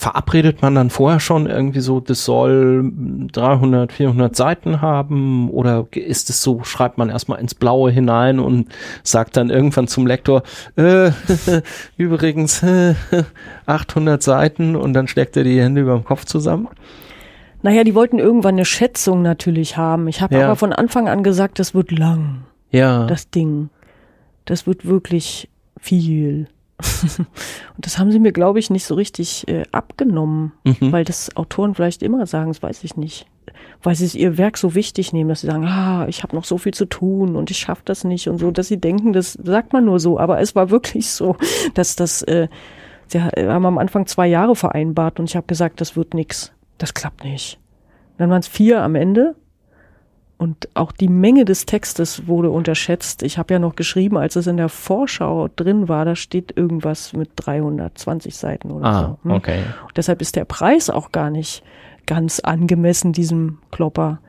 Verabredet 0.00 0.62
man 0.62 0.76
dann 0.76 0.90
vorher 0.90 1.18
schon 1.18 1.46
irgendwie 1.48 1.80
so, 1.80 1.98
das 1.98 2.24
soll 2.24 2.88
300, 3.32 3.90
400 3.90 4.36
Seiten 4.36 4.80
haben 4.80 5.50
oder 5.50 5.88
ist 5.92 6.30
es 6.30 6.40
so, 6.40 6.62
schreibt 6.62 6.98
man 6.98 7.08
erstmal 7.08 7.40
ins 7.40 7.56
Blaue 7.56 7.90
hinein 7.90 8.38
und 8.38 8.68
sagt 9.02 9.36
dann 9.36 9.50
irgendwann 9.50 9.88
zum 9.88 10.06
Lektor, 10.06 10.44
äh, 10.76 11.10
übrigens 11.96 12.62
äh, 12.62 12.94
800 13.66 14.22
Seiten 14.22 14.76
und 14.76 14.92
dann 14.94 15.08
schlägt 15.08 15.36
er 15.36 15.42
die 15.42 15.60
Hände 15.60 15.80
über 15.80 15.94
dem 15.96 16.04
Kopf 16.04 16.26
zusammen? 16.26 16.68
Naja, 17.62 17.82
die 17.82 17.96
wollten 17.96 18.20
irgendwann 18.20 18.54
eine 18.54 18.66
Schätzung 18.66 19.22
natürlich 19.22 19.76
haben. 19.76 20.06
Ich 20.06 20.20
habe 20.20 20.36
Ja. 20.36 20.44
aber 20.44 20.54
von 20.54 20.72
Anfang 20.72 21.08
an 21.08 21.24
gesagt, 21.24 21.58
das 21.58 21.74
wird 21.74 21.90
lang, 21.90 22.44
Ja, 22.70 23.08
das 23.08 23.30
Ding. 23.30 23.68
Das 24.44 24.64
wird 24.64 24.86
wirklich 24.86 25.48
viel. 25.80 26.46
Und 27.18 27.26
das 27.78 27.98
haben 27.98 28.12
sie 28.12 28.20
mir, 28.20 28.32
glaube 28.32 28.58
ich, 28.58 28.70
nicht 28.70 28.84
so 28.84 28.94
richtig 28.94 29.48
äh, 29.48 29.64
abgenommen, 29.72 30.52
mhm. 30.64 30.92
weil 30.92 31.04
das 31.04 31.34
Autoren 31.36 31.74
vielleicht 31.74 32.02
immer 32.02 32.26
sagen, 32.26 32.48
das 32.50 32.62
weiß 32.62 32.84
ich 32.84 32.96
nicht. 32.96 33.26
Weil 33.82 33.94
sie 33.94 34.18
ihr 34.18 34.38
Werk 34.38 34.58
so 34.58 34.74
wichtig 34.74 35.12
nehmen, 35.12 35.28
dass 35.28 35.40
sie 35.40 35.48
sagen, 35.48 35.64
ah, 35.66 36.06
ich 36.08 36.22
habe 36.22 36.36
noch 36.36 36.44
so 36.44 36.58
viel 36.58 36.74
zu 36.74 36.84
tun 36.84 37.34
und 37.34 37.50
ich 37.50 37.58
schaffe 37.58 37.82
das 37.84 38.04
nicht 38.04 38.28
und 38.28 38.38
so, 38.38 38.50
dass 38.50 38.68
sie 38.68 38.80
denken, 38.80 39.12
das 39.12 39.32
sagt 39.32 39.72
man 39.72 39.84
nur 39.84 39.98
so. 39.98 40.18
Aber 40.18 40.40
es 40.40 40.54
war 40.54 40.70
wirklich 40.70 41.10
so, 41.10 41.36
dass 41.74 41.96
das, 41.96 42.22
äh, 42.22 42.48
sie 43.08 43.20
haben 43.20 43.66
am 43.66 43.78
Anfang 43.78 44.06
zwei 44.06 44.28
Jahre 44.28 44.54
vereinbart 44.54 45.18
und 45.18 45.28
ich 45.28 45.36
habe 45.36 45.46
gesagt, 45.46 45.80
das 45.80 45.96
wird 45.96 46.14
nix. 46.14 46.52
Das 46.78 46.94
klappt 46.94 47.24
nicht. 47.24 47.58
Dann 48.18 48.30
waren 48.30 48.40
es 48.40 48.48
vier 48.48 48.82
am 48.82 48.94
Ende 48.94 49.34
und 50.38 50.68
auch 50.74 50.92
die 50.92 51.08
Menge 51.08 51.44
des 51.44 51.66
Textes 51.66 52.28
wurde 52.28 52.50
unterschätzt. 52.50 53.24
Ich 53.24 53.38
habe 53.38 53.54
ja 53.54 53.58
noch 53.58 53.74
geschrieben, 53.74 54.16
als 54.16 54.36
es 54.36 54.46
in 54.46 54.56
der 54.56 54.68
Vorschau 54.68 55.48
drin 55.48 55.88
war, 55.88 56.04
da 56.04 56.14
steht 56.14 56.56
irgendwas 56.56 57.12
mit 57.12 57.30
320 57.34 58.36
Seiten 58.36 58.70
oder 58.70 58.86
ah, 58.86 59.00
so. 59.00 59.28
Hm? 59.28 59.36
Okay. 59.36 59.62
Und 59.86 59.96
deshalb 59.96 60.22
ist 60.22 60.36
der 60.36 60.44
Preis 60.44 60.90
auch 60.90 61.10
gar 61.10 61.30
nicht 61.30 61.64
ganz 62.06 62.38
angemessen 62.38 63.12
diesem 63.12 63.58
Klopper. 63.72 64.20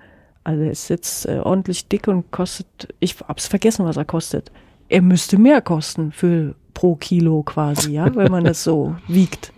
Also 0.43 0.63
er 0.63 0.71
ist 0.71 0.89
jetzt 0.89 1.27
äh, 1.27 1.41
ordentlich 1.43 1.87
dick 1.87 2.07
und 2.07 2.31
kostet, 2.31 2.93
ich 2.99 3.17
hab's 3.27 3.45
vergessen, 3.45 3.85
was 3.85 3.97
er 3.97 4.05
kostet. 4.05 4.51
Er 4.89 5.03
müsste 5.03 5.37
mehr 5.37 5.61
kosten 5.61 6.11
für 6.11 6.55
pro 6.73 6.95
Kilo 6.95 7.43
quasi, 7.43 7.91
ja, 7.91 8.15
wenn 8.15 8.31
man 8.31 8.45
das 8.45 8.63
so 8.63 8.95
wiegt 9.07 9.53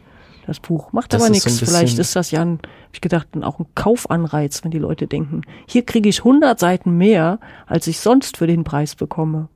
das 0.48 0.60
Buch. 0.60 0.92
Macht 0.94 1.14
das 1.14 1.22
aber 1.22 1.32
nichts. 1.32 1.58
So 1.58 1.66
Vielleicht 1.66 2.00
ist 2.00 2.16
das 2.16 2.32
ja 2.32 2.42
ein, 2.42 2.60
hab 2.62 2.94
ich 2.94 3.02
gedacht, 3.02 3.28
auch 3.42 3.60
ein 3.60 3.66
Kaufanreiz, 3.76 4.64
wenn 4.64 4.72
die 4.72 4.80
Leute 4.80 5.08
denken, 5.08 5.42
hier 5.68 5.84
kriege 5.86 6.10
ich 6.10 6.20
100 6.20 6.60
Seiten 6.60 6.98
mehr, 6.98 7.39
als 7.68 7.88
ich 7.88 8.00
sonst 8.00 8.38
für 8.38 8.48
den 8.48 8.64
Preis 8.64 8.96
bekomme. 8.96 9.50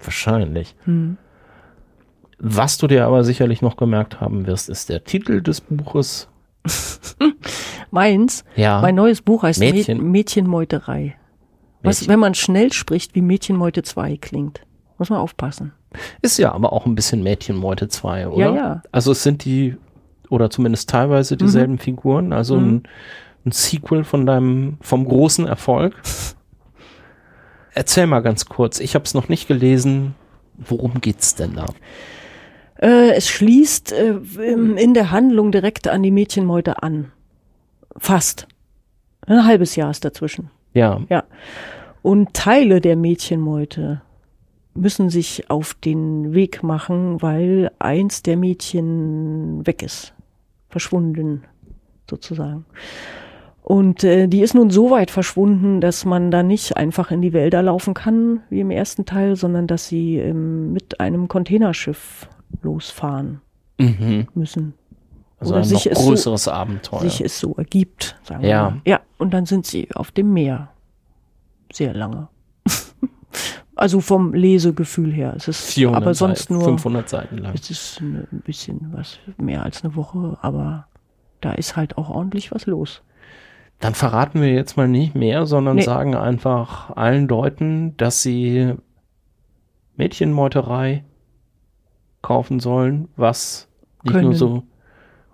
Wahrscheinlich. 0.00 0.74
Hm. 0.84 1.16
Was 2.38 2.76
du 2.78 2.88
dir 2.88 3.06
aber 3.06 3.22
sicherlich 3.22 3.62
noch 3.62 3.76
gemerkt 3.76 4.20
haben 4.20 4.46
wirst, 4.46 4.68
ist 4.68 4.88
der 4.88 5.04
Titel 5.04 5.42
des 5.42 5.60
Buches. 5.60 6.28
Meins? 7.90 8.44
Ja. 8.56 8.80
Mein 8.80 8.96
neues 8.96 9.22
Buch 9.22 9.44
heißt 9.44 9.60
Mädchen. 9.60 10.10
Mädchenmeuterei. 10.10 11.16
Was, 11.82 12.00
Mädchen. 12.00 12.12
wenn 12.12 12.20
man 12.20 12.34
schnell 12.34 12.72
spricht, 12.72 13.14
wie 13.14 13.22
Mädchenmeute 13.22 13.82
2 13.82 14.16
klingt. 14.16 14.60
Muss 14.98 15.10
man 15.10 15.20
aufpassen. 15.20 15.72
Ist 16.20 16.38
ja 16.38 16.52
aber 16.52 16.72
auch 16.72 16.86
ein 16.86 16.94
bisschen 16.94 17.22
Mädchenmeute 17.22 17.88
2, 17.88 18.28
oder? 18.28 18.38
Ja, 18.38 18.54
ja. 18.54 18.82
Also 18.92 19.12
es 19.12 19.22
sind 19.22 19.44
die 19.44 19.76
oder 20.32 20.48
zumindest 20.48 20.88
teilweise 20.88 21.36
dieselben 21.36 21.74
mhm. 21.74 21.78
Figuren, 21.78 22.32
also 22.32 22.58
mhm. 22.58 22.68
ein, 22.68 22.82
ein 23.44 23.52
Sequel 23.52 24.02
von 24.02 24.24
deinem, 24.24 24.78
vom 24.80 25.04
großen 25.04 25.46
Erfolg. 25.46 25.94
Erzähl 27.74 28.06
mal 28.06 28.20
ganz 28.20 28.46
kurz, 28.46 28.80
ich 28.80 28.94
habe 28.94 29.04
es 29.04 29.14
noch 29.14 29.28
nicht 29.28 29.46
gelesen. 29.46 30.14
Worum 30.56 31.00
geht's 31.00 31.34
denn 31.34 31.54
da? 31.54 31.66
Äh, 32.78 33.12
es 33.12 33.28
schließt 33.28 33.92
äh, 33.92 34.14
in 34.42 34.94
der 34.94 35.10
Handlung 35.10 35.52
direkt 35.52 35.86
an 35.88 36.02
die 36.02 36.10
Mädchenmeute 36.10 36.82
an. 36.82 37.12
Fast. 37.96 38.48
Ein 39.26 39.44
halbes 39.44 39.76
Jahr 39.76 39.90
ist 39.90 40.04
dazwischen. 40.04 40.50
Ja. 40.72 41.00
Ja. 41.08 41.24
Und 42.00 42.34
Teile 42.34 42.80
der 42.80 42.96
Mädchenmeute 42.96 44.00
müssen 44.74 45.10
sich 45.10 45.50
auf 45.50 45.74
den 45.74 46.32
Weg 46.32 46.62
machen, 46.62 47.20
weil 47.20 47.70
eins 47.78 48.22
der 48.22 48.38
Mädchen 48.38 49.66
weg 49.66 49.82
ist 49.82 50.14
verschwunden, 50.72 51.44
sozusagen. 52.10 52.64
Und 53.62 54.02
äh, 54.02 54.26
die 54.26 54.40
ist 54.40 54.54
nun 54.54 54.70
so 54.70 54.90
weit 54.90 55.12
verschwunden, 55.12 55.80
dass 55.80 56.04
man 56.04 56.32
da 56.32 56.42
nicht 56.42 56.76
einfach 56.76 57.12
in 57.12 57.22
die 57.22 57.32
Wälder 57.32 57.62
laufen 57.62 57.94
kann, 57.94 58.40
wie 58.50 58.60
im 58.60 58.72
ersten 58.72 59.06
Teil, 59.06 59.36
sondern 59.36 59.68
dass 59.68 59.86
sie 59.86 60.16
ähm, 60.16 60.72
mit 60.72 60.98
einem 60.98 61.28
Containerschiff 61.28 62.28
losfahren 62.62 63.40
mhm. 63.78 64.26
müssen. 64.34 64.74
Also 65.38 65.54
Oder 65.54 65.62
ein 65.62 65.68
sich 65.68 65.84
noch 65.86 65.94
größeres 65.94 66.44
so, 66.44 66.50
Abenteuer. 66.50 67.00
Sich 67.00 67.20
es 67.20 67.38
so 67.38 67.54
ergibt, 67.54 68.16
sagen 68.24 68.44
ja. 68.44 68.48
wir 68.48 68.70
mal. 68.70 68.80
Ja, 68.84 69.00
und 69.18 69.32
dann 69.32 69.46
sind 69.46 69.64
sie 69.66 69.88
auf 69.94 70.10
dem 70.10 70.32
Meer. 70.32 70.70
Sehr 71.72 71.94
lange. 71.94 72.28
Also 73.82 74.00
vom 74.00 74.32
Lesegefühl 74.32 75.12
her. 75.12 75.34
Es 75.36 75.48
ist 75.48 75.76
aber 75.86 76.14
sonst 76.14 76.52
nur 76.52 76.62
500 76.62 77.08
Seiten 77.08 77.38
lang. 77.38 77.52
Es 77.52 77.68
ist 77.68 78.00
ein 78.00 78.28
bisschen 78.44 78.92
was 78.92 79.18
mehr 79.38 79.64
als 79.64 79.82
eine 79.82 79.96
Woche, 79.96 80.38
aber 80.40 80.86
da 81.40 81.50
ist 81.50 81.74
halt 81.74 81.98
auch 81.98 82.08
ordentlich 82.08 82.52
was 82.52 82.66
los. 82.66 83.02
Dann 83.80 83.94
verraten 83.94 84.40
wir 84.40 84.52
jetzt 84.52 84.76
mal 84.76 84.86
nicht 84.86 85.16
mehr, 85.16 85.46
sondern 85.46 85.74
nee. 85.74 85.82
sagen 85.82 86.14
einfach 86.14 86.90
allen 86.96 87.26
Leuten, 87.26 87.96
dass 87.96 88.22
sie 88.22 88.74
Mädchenmeuterei 89.96 91.02
kaufen 92.22 92.60
sollen, 92.60 93.08
was 93.16 93.66
nicht 94.04 94.12
Können. 94.12 94.26
nur 94.26 94.36
so 94.36 94.62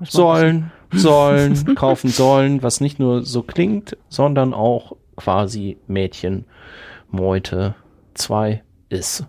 sollen, 0.00 0.72
sollen, 0.90 1.74
kaufen 1.74 2.08
sollen, 2.08 2.62
was 2.62 2.80
nicht 2.80 2.98
nur 2.98 3.24
so 3.24 3.42
klingt, 3.42 3.98
sondern 4.08 4.54
auch 4.54 4.96
quasi 5.16 5.76
Mädchenmeute 5.86 7.74
2 8.18 8.62
ist. 8.88 9.26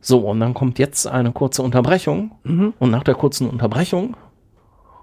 So, 0.00 0.28
und 0.28 0.40
dann 0.40 0.54
kommt 0.54 0.78
jetzt 0.78 1.06
eine 1.06 1.32
kurze 1.32 1.62
Unterbrechung. 1.62 2.32
Mhm. 2.44 2.74
Und 2.78 2.90
nach 2.90 3.04
der 3.04 3.14
kurzen 3.14 3.48
Unterbrechung 3.48 4.16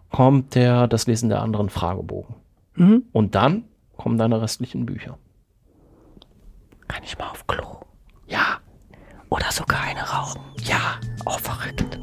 kommt 0.09 0.55
der 0.55 0.87
das 0.87 1.07
Lesen 1.07 1.29
der 1.29 1.41
anderen 1.41 1.69
Fragebogen. 1.69 2.35
Mhm. 2.75 3.03
Und 3.11 3.35
dann 3.35 3.65
kommen 3.95 4.17
deine 4.17 4.41
restlichen 4.41 4.85
Bücher. 4.85 5.17
Kann 6.87 7.03
ich 7.03 7.17
mal 7.17 7.29
auf 7.29 7.45
Klo? 7.47 7.77
Ja. 8.27 8.59
Oder 9.29 9.51
sogar 9.51 9.81
eine 9.81 10.01
rauchen? 10.01 10.41
Ja. 10.63 10.99
Oh, 11.25 11.37
verrückt. 11.37 11.99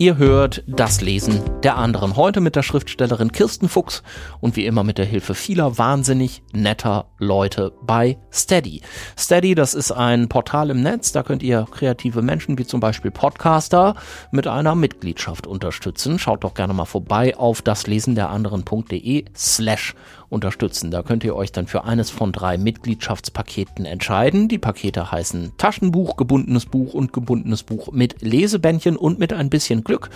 Ihr 0.00 0.16
hört 0.16 0.62
das 0.68 1.00
Lesen 1.00 1.42
der 1.64 1.76
anderen. 1.76 2.14
Heute 2.14 2.40
mit 2.40 2.54
der 2.54 2.62
Schriftstellerin 2.62 3.32
Kirsten 3.32 3.68
Fuchs 3.68 4.04
und 4.38 4.54
wie 4.54 4.64
immer 4.64 4.84
mit 4.84 4.96
der 4.96 5.04
Hilfe 5.04 5.34
vieler 5.34 5.76
wahnsinnig 5.76 6.40
netter 6.52 7.06
Leute 7.18 7.72
bei 7.82 8.16
Steady. 8.32 8.82
Steady, 9.18 9.56
das 9.56 9.74
ist 9.74 9.90
ein 9.90 10.28
Portal 10.28 10.70
im 10.70 10.84
Netz, 10.84 11.10
da 11.10 11.24
könnt 11.24 11.42
ihr 11.42 11.66
kreative 11.68 12.22
Menschen 12.22 12.58
wie 12.58 12.64
zum 12.64 12.78
Beispiel 12.78 13.10
Podcaster 13.10 13.96
mit 14.30 14.46
einer 14.46 14.76
Mitgliedschaft 14.76 15.48
unterstützen. 15.48 16.20
Schaut 16.20 16.44
doch 16.44 16.54
gerne 16.54 16.74
mal 16.74 16.84
vorbei 16.84 17.36
auf 17.36 17.60
daslesenderanderen.de 17.60 19.24
slash 19.34 19.96
unterstützen. 20.28 20.90
Da 20.90 21.02
könnt 21.02 21.24
ihr 21.24 21.34
euch 21.34 21.52
dann 21.52 21.66
für 21.66 21.84
eines 21.84 22.10
von 22.10 22.32
drei 22.32 22.58
Mitgliedschaftspaketen 22.58 23.84
entscheiden. 23.84 24.48
Die 24.48 24.58
Pakete 24.58 25.10
heißen 25.10 25.52
Taschenbuch, 25.56 26.16
gebundenes 26.16 26.66
Buch 26.66 26.94
und 26.94 27.12
gebundenes 27.12 27.62
Buch 27.62 27.90
mit 27.92 28.20
Lesebändchen 28.20 28.96
und 28.96 29.18
mit 29.18 29.32
ein 29.32 29.50
bisschen 29.50 29.84
Glück 29.88 30.10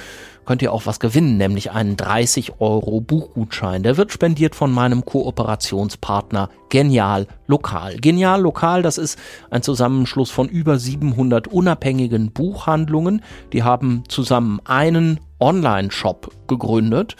könnt 0.45 0.61
ihr 0.61 0.73
auch 0.73 0.87
was 0.87 1.01
gewinnen, 1.01 1.39
nämlich 1.39 1.70
einen 1.70 1.97
30 1.97 2.61
Euro 2.61 3.01
Buchgutschein. 3.01 3.83
Der 3.83 3.97
wird 3.97 4.12
spendiert 4.12 4.55
von 4.55 4.70
meinem 4.70 5.05
Kooperationspartner 5.05 6.51
Genial 6.68 7.27
Lokal. 7.47 7.97
Genial 7.97 8.43
Lokal, 8.43 8.83
das 8.83 8.99
ist 8.99 9.18
ein 9.51 9.62
Zusammenschluss 9.62 10.31
von 10.31 10.49
über 10.49 10.79
700 10.79 11.49
unabhängigen 11.49 12.33
Buchhandlungen. 12.33 13.23
Die 13.53 13.62
haben 13.62 14.05
zusammen 14.09 14.61
einen 14.64 15.20
Online-Shop 15.41 16.31
gegründet 16.49 17.16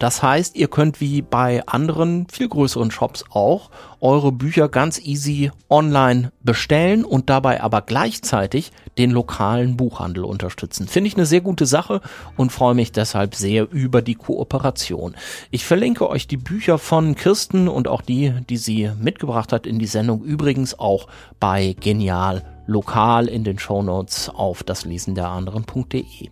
das 0.00 0.22
heißt, 0.22 0.56
ihr 0.56 0.68
könnt 0.68 1.02
wie 1.02 1.20
bei 1.20 1.62
anderen 1.66 2.26
viel 2.32 2.48
größeren 2.48 2.90
Shops 2.90 3.22
auch 3.28 3.70
eure 4.00 4.32
Bücher 4.32 4.70
ganz 4.70 4.98
easy 4.98 5.52
online 5.68 6.32
bestellen 6.42 7.04
und 7.04 7.28
dabei 7.28 7.60
aber 7.60 7.82
gleichzeitig 7.82 8.72
den 8.96 9.10
lokalen 9.10 9.76
Buchhandel 9.76 10.24
unterstützen. 10.24 10.88
Finde 10.88 11.08
ich 11.08 11.16
eine 11.16 11.26
sehr 11.26 11.42
gute 11.42 11.66
Sache 11.66 12.00
und 12.38 12.50
freue 12.50 12.74
mich 12.74 12.92
deshalb 12.92 13.34
sehr 13.34 13.70
über 13.70 14.00
die 14.00 14.14
Kooperation. 14.14 15.14
Ich 15.50 15.66
verlinke 15.66 16.08
euch 16.08 16.26
die 16.26 16.38
Bücher 16.38 16.78
von 16.78 17.14
Kirsten 17.14 17.68
und 17.68 17.86
auch 17.86 18.00
die, 18.00 18.32
die 18.48 18.56
sie 18.56 18.90
mitgebracht 18.98 19.52
hat 19.52 19.66
in 19.66 19.78
die 19.78 19.86
Sendung 19.86 20.24
übrigens 20.24 20.78
auch 20.78 21.08
bei 21.38 21.76
Genial 21.78 22.42
lokal 22.66 23.28
in 23.28 23.44
den 23.44 23.58
Shownotes 23.58 24.30
auf 24.30 24.62
das 24.62 24.86
Lesen 24.86 25.14
der 25.14 25.28
anderen.de. 25.28 26.30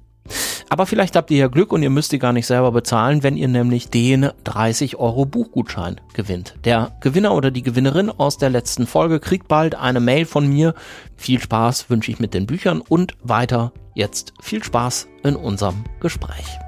Aber 0.68 0.86
vielleicht 0.86 1.16
habt 1.16 1.30
ihr 1.30 1.38
ja 1.38 1.48
Glück 1.48 1.72
und 1.72 1.82
ihr 1.82 1.90
müsst 1.90 2.12
die 2.12 2.18
gar 2.18 2.32
nicht 2.32 2.46
selber 2.46 2.72
bezahlen, 2.72 3.22
wenn 3.22 3.36
ihr 3.36 3.48
nämlich 3.48 3.88
den 3.88 4.30
30 4.44 4.96
Euro 4.96 5.24
Buchgutschein 5.24 6.00
gewinnt. 6.14 6.54
Der 6.64 6.92
Gewinner 7.00 7.34
oder 7.34 7.50
die 7.50 7.62
Gewinnerin 7.62 8.10
aus 8.10 8.38
der 8.38 8.50
letzten 8.50 8.86
Folge 8.86 9.20
kriegt 9.20 9.48
bald 9.48 9.74
eine 9.74 10.00
Mail 10.00 10.26
von 10.26 10.46
mir. 10.46 10.74
Viel 11.16 11.40
Spaß 11.40 11.88
wünsche 11.90 12.10
ich 12.10 12.20
mit 12.20 12.34
den 12.34 12.46
Büchern 12.46 12.80
und 12.80 13.14
weiter 13.22 13.72
jetzt 13.94 14.34
viel 14.40 14.62
Spaß 14.62 15.08
in 15.24 15.36
unserem 15.36 15.84
Gespräch. 16.00 16.58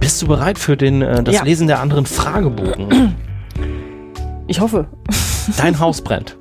Bist 0.00 0.22
du 0.22 0.26
bereit 0.26 0.58
für 0.58 0.76
den, 0.76 1.02
äh, 1.02 1.22
das 1.22 1.34
ja. 1.34 1.42
Lesen 1.42 1.66
der 1.66 1.80
anderen 1.80 2.06
Fragebogen? 2.06 3.14
Ich 4.46 4.60
hoffe. 4.60 4.88
Dein 5.58 5.78
Haus 5.78 6.00
brennt. 6.00 6.38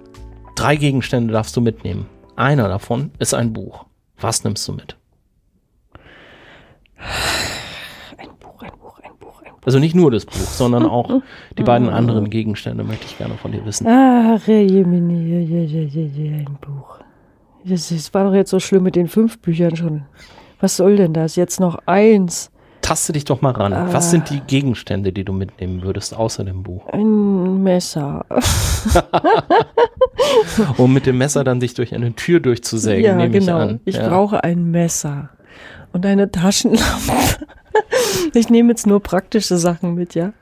Drei 0.56 0.78
Gegenstände 0.78 1.34
darfst 1.34 1.56
du 1.58 1.62
mitnehmen. 1.62 2.06
Einer 2.38 2.70
davon 2.70 3.12
ist 3.18 3.34
ein 3.34 3.52
Buch. 3.52 3.86
Was 4.20 4.44
nimmst 4.44 4.68
du 4.68 4.74
mit? 4.74 4.96
Ein 8.16 8.30
Buch, 8.40 8.62
ein 8.62 8.70
Buch, 8.80 9.00
ein 9.02 9.18
Buch, 9.20 9.42
ein 9.42 9.54
Also 9.66 9.80
nicht 9.80 9.96
nur 9.96 10.12
das 10.12 10.28
Buch, 10.28 10.36
sondern 10.36 10.86
auch 10.86 11.24
die 11.58 11.64
beiden 11.64 11.90
anderen 11.90 12.30
Gegenstände 12.30 12.84
möchte 12.84 13.08
ich 13.08 13.18
gerne 13.18 13.34
von 13.34 13.52
dir 13.52 13.66
wissen. 13.66 13.88
Ach, 13.88 14.48
ein 14.48 16.58
Buch. 16.62 17.00
Das, 17.66 17.90
das 17.90 18.14
war 18.14 18.26
doch 18.26 18.36
jetzt 18.36 18.52
so 18.52 18.60
schlimm 18.60 18.84
mit 18.84 18.96
den 18.96 19.08
fünf 19.08 19.40
Büchern 19.40 19.76
schon. 19.76 20.04
Was 20.60 20.78
soll 20.78 20.96
denn 20.96 21.14
das? 21.14 21.38
Jetzt 21.38 21.60
noch 21.60 21.80
eins. 21.88 22.52
Taste 22.88 23.14
dich 23.14 23.26
doch 23.26 23.42
mal 23.42 23.52
ran. 23.52 23.74
Was 23.92 24.12
sind 24.12 24.30
die 24.30 24.40
Gegenstände, 24.40 25.12
die 25.12 25.26
du 25.26 25.34
mitnehmen 25.34 25.82
würdest, 25.82 26.16
außer 26.16 26.44
dem 26.44 26.64
Buch? 26.64 26.88
Ein 26.88 27.64
Messer. 27.64 28.26
Um 30.78 30.94
mit 30.94 31.06
dem 31.06 31.18
Messer 31.18 31.44
dann 31.44 31.60
sich 31.60 31.74
durch 31.74 31.94
eine 31.94 32.14
Tür 32.14 32.40
durchzusägen, 32.40 33.04
ja, 33.04 33.16
nehme 33.16 33.40
genau. 33.40 33.58
ich 33.58 33.70
an. 33.70 33.80
Ich 33.86 33.96
ja. 33.96 34.08
brauche 34.08 34.44
ein 34.44 34.72
Messer 34.72 35.30
und 35.92 36.06
eine 36.06 36.32
Taschenlampe. 36.32 37.14
ich 38.34 38.50
nehme 38.50 38.70
jetzt 38.70 38.88
nur 38.88 39.02
praktische 39.02 39.58
Sachen 39.58 39.96
mit, 39.96 40.16
ja. 40.16 40.34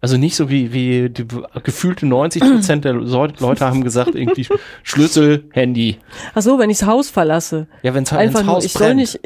Also 0.00 0.16
nicht 0.16 0.34
so 0.34 0.50
wie, 0.50 0.72
wie 0.72 1.10
die 1.10 1.26
gefühlte 1.62 2.06
90 2.06 2.42
Prozent 2.42 2.84
der 2.84 2.94
Leute 2.94 3.64
haben 3.64 3.84
gesagt, 3.84 4.14
irgendwie 4.14 4.46
Schlüssel, 4.82 5.44
Handy. 5.52 5.98
Ach 6.34 6.42
so, 6.42 6.58
wenn 6.58 6.70
ich 6.70 6.78
das 6.78 6.88
Haus 6.88 7.08
verlasse. 7.08 7.68
Ja, 7.82 7.94
wenn's, 7.94 8.12
Einfach 8.12 8.40
wenn's 8.40 8.46
nur, 8.46 8.54
Haus 8.56 8.64
ich 8.64 8.74
brennt. 8.74 8.88
soll 8.88 8.94
nicht, 8.96 9.20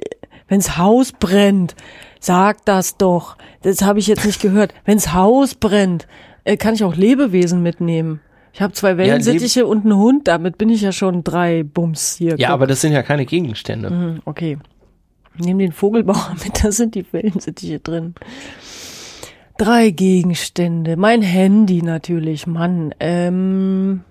wenn's 0.49 0.77
Haus 0.77 1.13
brennt, 1.13 1.75
sag 2.21 2.65
das 2.65 2.97
doch. 2.97 3.37
Das 3.63 3.83
habe 3.83 3.99
ich 3.99 4.07
jetzt 4.07 4.25
nicht 4.25 4.41
gehört. 4.41 4.75
Wenn's 4.85 5.13
Haus 5.13 5.55
brennt, 5.55 6.07
äh, 6.45 6.57
kann 6.57 6.75
ich 6.75 6.85
auch 6.85 6.95
Lebewesen 6.95 7.63
mitnehmen. 7.63 8.21
Ich 8.53 8.63
habe 8.63 8.73
zwei 8.73 8.97
Wellensittiche 8.97 9.67
und 9.67 9.85
einen 9.85 9.97
Hund, 9.97 10.29
damit 10.29 10.57
bin 10.57 10.71
ich 10.71 10.81
ja 10.81 10.91
schon 10.91 11.23
drei 11.23 11.63
Bums 11.63 12.15
hier. 12.17 12.37
Ja, 12.39 12.49
Guck. 12.49 12.55
aber 12.55 12.67
das 12.67 12.81
sind 12.81 12.93
ja 12.93 13.03
keine 13.03 13.27
Gegenstände. 13.27 13.91
Hm, 13.91 14.23
Okay. 14.25 14.59
Nimm 15.39 15.59
den 15.59 15.73
Vogelbauer 15.73 16.35
mit, 16.45 16.65
da 16.65 16.73
sind 16.73 16.95
die 16.95 17.05
Wellensittiche 17.13 17.81
drin. 17.81 18.15
Drei 19.59 19.91
Gegenstände. 19.91 20.97
Mein 20.97 21.21
Handy 21.21 21.83
natürlich, 21.83 22.47
Mann. 22.47 22.95
Ähm, 23.01 24.05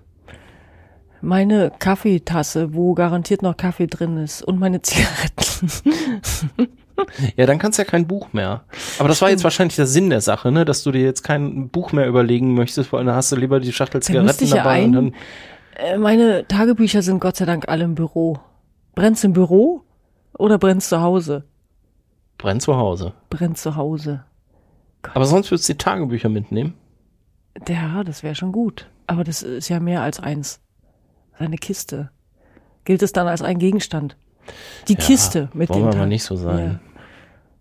meine 1.20 1.72
Kaffeetasse, 1.78 2.74
wo 2.74 2.94
garantiert 2.94 3.42
noch 3.42 3.56
Kaffee 3.56 3.88
drin 3.88 4.16
ist. 4.18 4.42
Und 4.42 4.60
meine 4.60 4.82
Zigaretten. 4.82 5.68
Ja, 7.36 7.46
dann 7.46 7.58
kannst 7.58 7.78
du 7.78 7.82
ja 7.82 7.88
kein 7.88 8.06
Buch 8.06 8.32
mehr. 8.32 8.64
Aber 8.98 9.08
das 9.08 9.20
war 9.22 9.30
jetzt 9.30 9.44
wahrscheinlich 9.44 9.76
der 9.76 9.86
Sinn 9.86 10.10
der 10.10 10.20
Sache, 10.20 10.50
ne? 10.50 10.64
Dass 10.64 10.82
du 10.82 10.92
dir 10.92 11.02
jetzt 11.02 11.22
kein 11.22 11.68
Buch 11.68 11.92
mehr 11.92 12.06
überlegen 12.08 12.54
möchtest, 12.54 12.92
weil 12.92 13.04
dann 13.04 13.14
hast 13.14 13.30
du 13.32 13.36
lieber 13.36 13.60
die 13.60 13.72
Schachtel 13.72 14.02
Zigaretten 14.02 14.44
ich 14.44 14.50
ja 14.50 14.56
dabei 14.56 14.84
und 14.84 14.84
ein- 14.84 14.92
dann. 14.92 15.14
Äh, 15.76 15.98
meine 15.98 16.46
Tagebücher 16.48 17.02
sind 17.02 17.20
Gott 17.20 17.36
sei 17.36 17.44
Dank 17.44 17.68
alle 17.68 17.84
im 17.84 17.94
Büro. 17.94 18.38
Brennt's 18.94 19.22
im 19.24 19.34
Büro 19.34 19.82
oder 20.38 20.58
brennt's 20.58 20.88
zu 20.88 21.00
Hause? 21.02 21.44
Brenn 22.38 22.60
zu 22.60 22.76
Hause. 22.76 23.12
Brennt 23.30 23.58
zu 23.58 23.76
Hause. 23.76 24.24
Aber 25.14 25.24
sonst 25.26 25.50
würdest 25.50 25.68
du 25.68 25.72
die 25.74 25.78
Tagebücher 25.78 26.28
mitnehmen. 26.28 26.74
Ja, 27.68 28.04
das 28.04 28.22
wäre 28.22 28.34
schon 28.34 28.52
gut. 28.52 28.88
Aber 29.06 29.22
das 29.24 29.42
ist 29.42 29.68
ja 29.68 29.80
mehr 29.80 30.02
als 30.02 30.20
eins. 30.20 30.60
Eine 31.38 31.56
Kiste. 31.56 32.10
Gilt 32.84 33.02
es 33.02 33.12
dann 33.12 33.26
als 33.28 33.42
ein 33.42 33.58
Gegenstand? 33.58 34.16
Die 34.88 34.96
Kiste 34.96 35.48
mit 35.54 35.68
Wollen 35.70 35.80
den 35.80 35.86
wir 35.88 35.92
mal 35.94 36.00
Tag- 36.00 36.08
nicht 36.08 36.24
so 36.24 36.36
sein. 36.36 36.80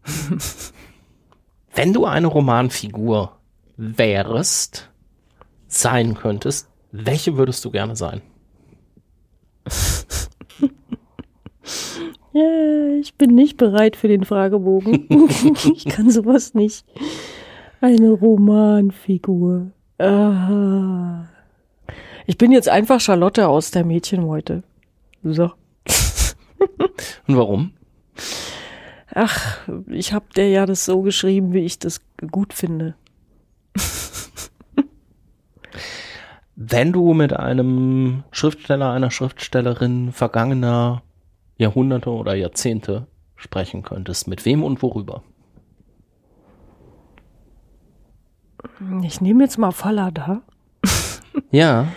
Wenn 1.76 1.94
du 1.94 2.06
eine 2.06 2.28
Romanfigur 2.28 3.38
wärst, 3.78 4.90
sein 5.68 6.16
könntest, 6.16 6.70
welche 6.92 7.38
würdest 7.38 7.66
du 7.66 7.72
gerne 7.72 7.96
sein? 7.96 8.22
Ja, 12.36 12.90
ich 13.00 13.16
bin 13.16 13.34
nicht 13.34 13.56
bereit 13.56 13.96
für 13.96 14.10
den 14.10 14.26
Fragebogen. 14.26 15.08
ich 15.74 15.86
kann 15.86 16.10
sowas 16.10 16.54
nicht. 16.54 16.86
Eine 17.80 18.10
Romanfigur. 18.12 19.72
Aha. 20.00 21.30
Ich 22.26 22.38
bin 22.38 22.52
jetzt 22.52 22.68
einfach 22.68 23.00
Charlotte 23.00 23.48
aus 23.48 23.72
der 23.72 23.86
Mädchenmeute. 23.86 24.64
So. 25.24 25.52
Und 27.26 27.38
warum? 27.38 27.72
Ach, 29.16 29.68
ich 29.88 30.14
hab 30.14 30.34
der 30.34 30.50
ja 30.50 30.66
das 30.66 30.86
so 30.86 31.02
geschrieben, 31.02 31.54
wie 31.54 31.66
ich 31.66 31.80
das 31.80 32.02
gut 32.32 32.54
finde. 32.54 32.96
Wenn 36.56 36.92
du 36.92 37.14
mit 37.14 37.34
einem 37.34 38.24
Schriftsteller, 38.32 38.92
einer 38.92 39.10
Schriftstellerin 39.12 40.12
vergangener 40.12 41.02
Jahrhunderte 41.58 42.10
oder 42.12 42.36
Jahrzehnte 42.36 43.08
sprechen 43.36 43.84
könntest, 43.84 44.28
mit 44.28 44.46
wem 44.46 44.64
und 44.64 44.82
worüber? 44.84 45.24
Ich 49.04 49.22
nehme 49.22 49.44
jetzt 49.44 49.58
mal 49.58 49.72
Fallada 49.72 50.42
Ja, 51.52 51.88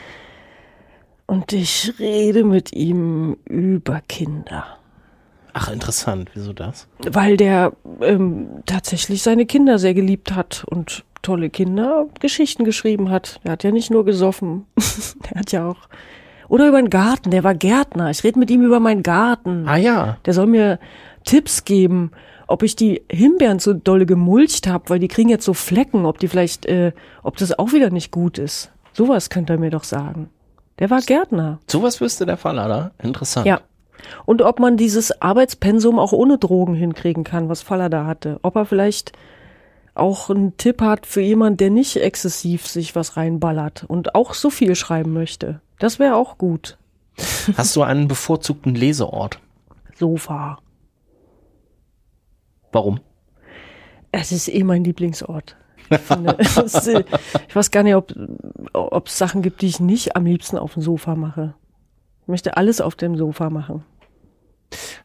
und 1.31 1.53
ich 1.53 1.99
rede 1.99 2.43
mit 2.43 2.73
ihm 2.73 3.37
über 3.45 4.01
Kinder. 4.01 4.78
Ach 5.59 5.69
interessant, 5.71 6.31
wieso 6.35 6.53
das? 6.53 6.87
Weil 7.11 7.37
der 7.37 7.73
ähm, 8.01 8.63
tatsächlich 8.67 9.23
seine 9.23 9.47
Kinder 9.47 9.79
sehr 9.79 9.95
geliebt 9.95 10.35
hat 10.35 10.65
und 10.67 11.05
tolle 11.23 11.51
Kindergeschichten 11.51 12.65
geschrieben 12.65 13.11
hat. 13.11 13.41
Der 13.45 13.53
hat 13.53 13.65
ja 13.65 13.71
nicht 13.73 13.91
nur 13.91 14.05
gesoffen. 14.05 14.67
der 15.31 15.41
hat 15.41 15.53
ja 15.53 15.69
auch. 15.69 15.89
Oder 16.49 16.69
über 16.69 16.81
den 16.81 16.91
Garten, 16.91 17.31
der 17.31 17.45
war 17.45 17.55
Gärtner. 17.55 18.11
Ich 18.11 18.25
rede 18.25 18.39
mit 18.39 18.51
ihm 18.51 18.63
über 18.63 18.81
meinen 18.81 19.03
Garten. 19.03 19.69
Ah 19.69 19.77
ja, 19.77 20.17
Der 20.25 20.33
soll 20.33 20.47
mir 20.47 20.79
Tipps 21.25 21.65
geben, 21.65 22.13
ob 22.47 22.63
ich 22.63 22.77
die 22.77 23.03
Himbeeren 23.11 23.59
so 23.59 23.75
dolle 23.75 24.07
gemulcht 24.07 24.67
habe, 24.67 24.89
weil 24.89 24.99
die 24.99 25.09
kriegen 25.09 25.29
jetzt 25.29 25.45
so 25.45 25.53
Flecken, 25.53 26.07
ob 26.07 26.19
die 26.19 26.29
vielleicht, 26.29 26.65
äh, 26.67 26.93
ob 27.23 27.37
das 27.37 27.59
auch 27.59 27.73
wieder 27.73 27.91
nicht 27.91 28.13
gut 28.13 28.39
ist. 28.39 28.71
Sowas 28.95 29.29
könnte 29.29 29.55
er 29.55 29.59
mir 29.59 29.71
doch 29.71 29.85
sagen. 29.85 30.31
Der 30.79 30.89
war 30.91 31.01
Gärtner. 31.01 31.59
sowas 31.67 32.01
wüsste 32.01 32.25
der 32.25 32.37
Fallada. 32.37 32.93
Interessant. 33.03 33.47
Ja. 33.47 33.61
Und 34.27 34.43
ob 34.43 34.61
man 34.61 34.77
dieses 34.77 35.23
Arbeitspensum 35.23 35.99
auch 35.99 36.13
ohne 36.13 36.39
Drogen 36.39 36.75
hinkriegen 36.75 37.25
kann, 37.25 37.49
was 37.49 37.63
Faller 37.63 37.89
da 37.89 38.07
hatte. 38.07 38.39
Ob 38.43 38.57
er 38.57 38.65
vielleicht 38.65 39.13
auch 39.95 40.31
einen 40.31 40.57
Tipp 40.57 40.81
hat 40.81 41.07
für 41.07 41.21
jemand, 41.21 41.61
der 41.61 41.71
nicht 41.71 41.97
exzessiv 41.97 42.67
sich 42.67 42.95
was 42.95 43.17
reinballert 43.17 43.85
und 43.89 44.15
auch 44.15 44.35
so 44.35 44.51
viel 44.51 44.75
schreiben 44.75 45.13
möchte. 45.13 45.61
Das 45.79 45.99
wäre 45.99 46.17
auch 46.17 46.39
gut. 46.39 46.79
Hast 47.57 47.75
du 47.77 47.83
einen 47.83 48.09
bevorzugten 48.09 48.75
Leseort? 48.75 49.41
Sofa. 49.97 50.59
Warum? 52.73 53.01
Es 54.13 54.33
ist 54.33 54.49
eh 54.49 54.63
mein 54.63 54.85
Lieblingsort. 54.85 55.57
Ich, 55.91 56.11
äh, 56.11 57.05
ich 57.49 57.57
weiß 57.57 57.71
gar 57.71 57.83
nicht, 57.83 57.95
ob 58.73 59.07
es 59.07 59.19
Sachen 59.19 59.43
gibt, 59.43 59.63
die 59.63 59.67
ich 59.67 59.81
nicht 59.81 60.17
am 60.17 60.27
liebsten 60.27 60.59
auf 60.59 60.75
dem 60.75 60.83
Sofa 60.83 61.15
mache. 61.15 61.55
Ich 62.23 62.29
möchte 62.29 62.57
alles 62.57 62.81
auf 62.81 62.95
dem 62.95 63.17
Sofa 63.17 63.51
machen. 63.51 63.85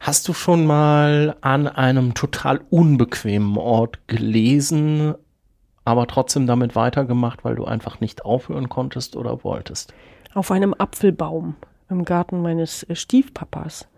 Hast 0.00 0.28
du 0.28 0.32
schon 0.34 0.66
mal 0.66 1.36
an 1.40 1.66
einem 1.66 2.14
total 2.14 2.60
unbequemen 2.70 3.56
Ort 3.56 4.06
gelesen, 4.06 5.14
aber 5.84 6.06
trotzdem 6.06 6.46
damit 6.46 6.76
weitergemacht, 6.76 7.44
weil 7.44 7.56
du 7.56 7.64
einfach 7.64 8.00
nicht 8.00 8.24
aufhören 8.24 8.68
konntest 8.68 9.16
oder 9.16 9.44
wolltest? 9.44 9.94
Auf 10.34 10.50
einem 10.50 10.74
Apfelbaum 10.74 11.56
im 11.88 12.04
Garten 12.04 12.42
meines 12.42 12.82
äh, 12.84 12.94
Stiefpapas. 12.94 13.88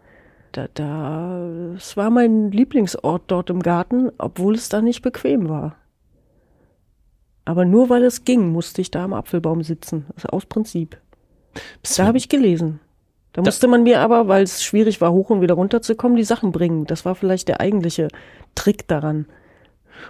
Da, 0.52 0.68
da, 0.72 1.72
es 1.76 1.96
war 1.96 2.10
mein 2.10 2.50
Lieblingsort 2.50 3.24
dort 3.26 3.50
im 3.50 3.62
Garten, 3.62 4.10
obwohl 4.18 4.54
es 4.54 4.68
da 4.68 4.80
nicht 4.80 5.02
bequem 5.02 5.48
war. 5.48 5.76
Aber 7.44 7.64
nur 7.64 7.88
weil 7.88 8.02
es 8.02 8.24
ging, 8.24 8.50
musste 8.52 8.80
ich 8.80 8.90
da 8.90 9.04
am 9.04 9.12
Apfelbaum 9.12 9.62
sitzen. 9.62 10.06
Also 10.14 10.28
aus 10.28 10.46
Prinzip. 10.46 11.00
Bist 11.80 11.98
Da 11.98 12.06
habe 12.06 12.18
ich 12.18 12.28
gelesen. 12.28 12.80
Da 13.32 13.42
musste 13.42 13.68
man 13.68 13.82
mir 13.82 14.00
aber, 14.00 14.28
weil 14.28 14.42
es 14.44 14.64
schwierig 14.64 15.00
war, 15.00 15.12
hoch 15.12 15.28
und 15.30 15.42
wieder 15.42 15.54
runter 15.54 15.82
zu 15.82 15.94
kommen, 15.94 16.16
die 16.16 16.24
Sachen 16.24 16.52
bringen. 16.52 16.86
Das 16.86 17.04
war 17.04 17.14
vielleicht 17.14 17.48
der 17.48 17.60
eigentliche 17.60 18.08
Trick 18.54 18.88
daran. 18.88 19.26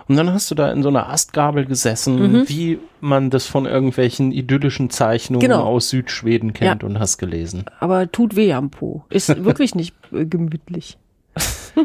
Und 0.09 0.17
dann 0.17 0.33
hast 0.33 0.51
du 0.51 0.55
da 0.55 0.71
in 0.73 0.83
so 0.83 0.89
einer 0.89 1.09
Astgabel 1.09 1.65
gesessen, 1.65 2.49
wie 2.49 2.79
man 3.01 3.31
das 3.31 3.47
von 3.47 3.67
irgendwelchen 3.67 4.33
idyllischen 4.33 4.91
Zeichnungen 4.91 5.41
Genau. 5.41 5.63
aus 5.63 5.91
Südschweden 5.91 6.53
kennt 6.53 6.83
Ja. 6.83 6.89
und 6.89 6.99
hast 6.99 7.19
gelesen. 7.19 7.65
Aber 7.81 8.11
tut 8.11 8.37
weh 8.37 8.53
am 8.53 8.71
Po. 8.71 9.05
Ist 9.11 9.29
wirklich 9.45 9.75
nicht 9.75 9.95
äh, 10.13 10.25
gemütlich. 10.27 10.99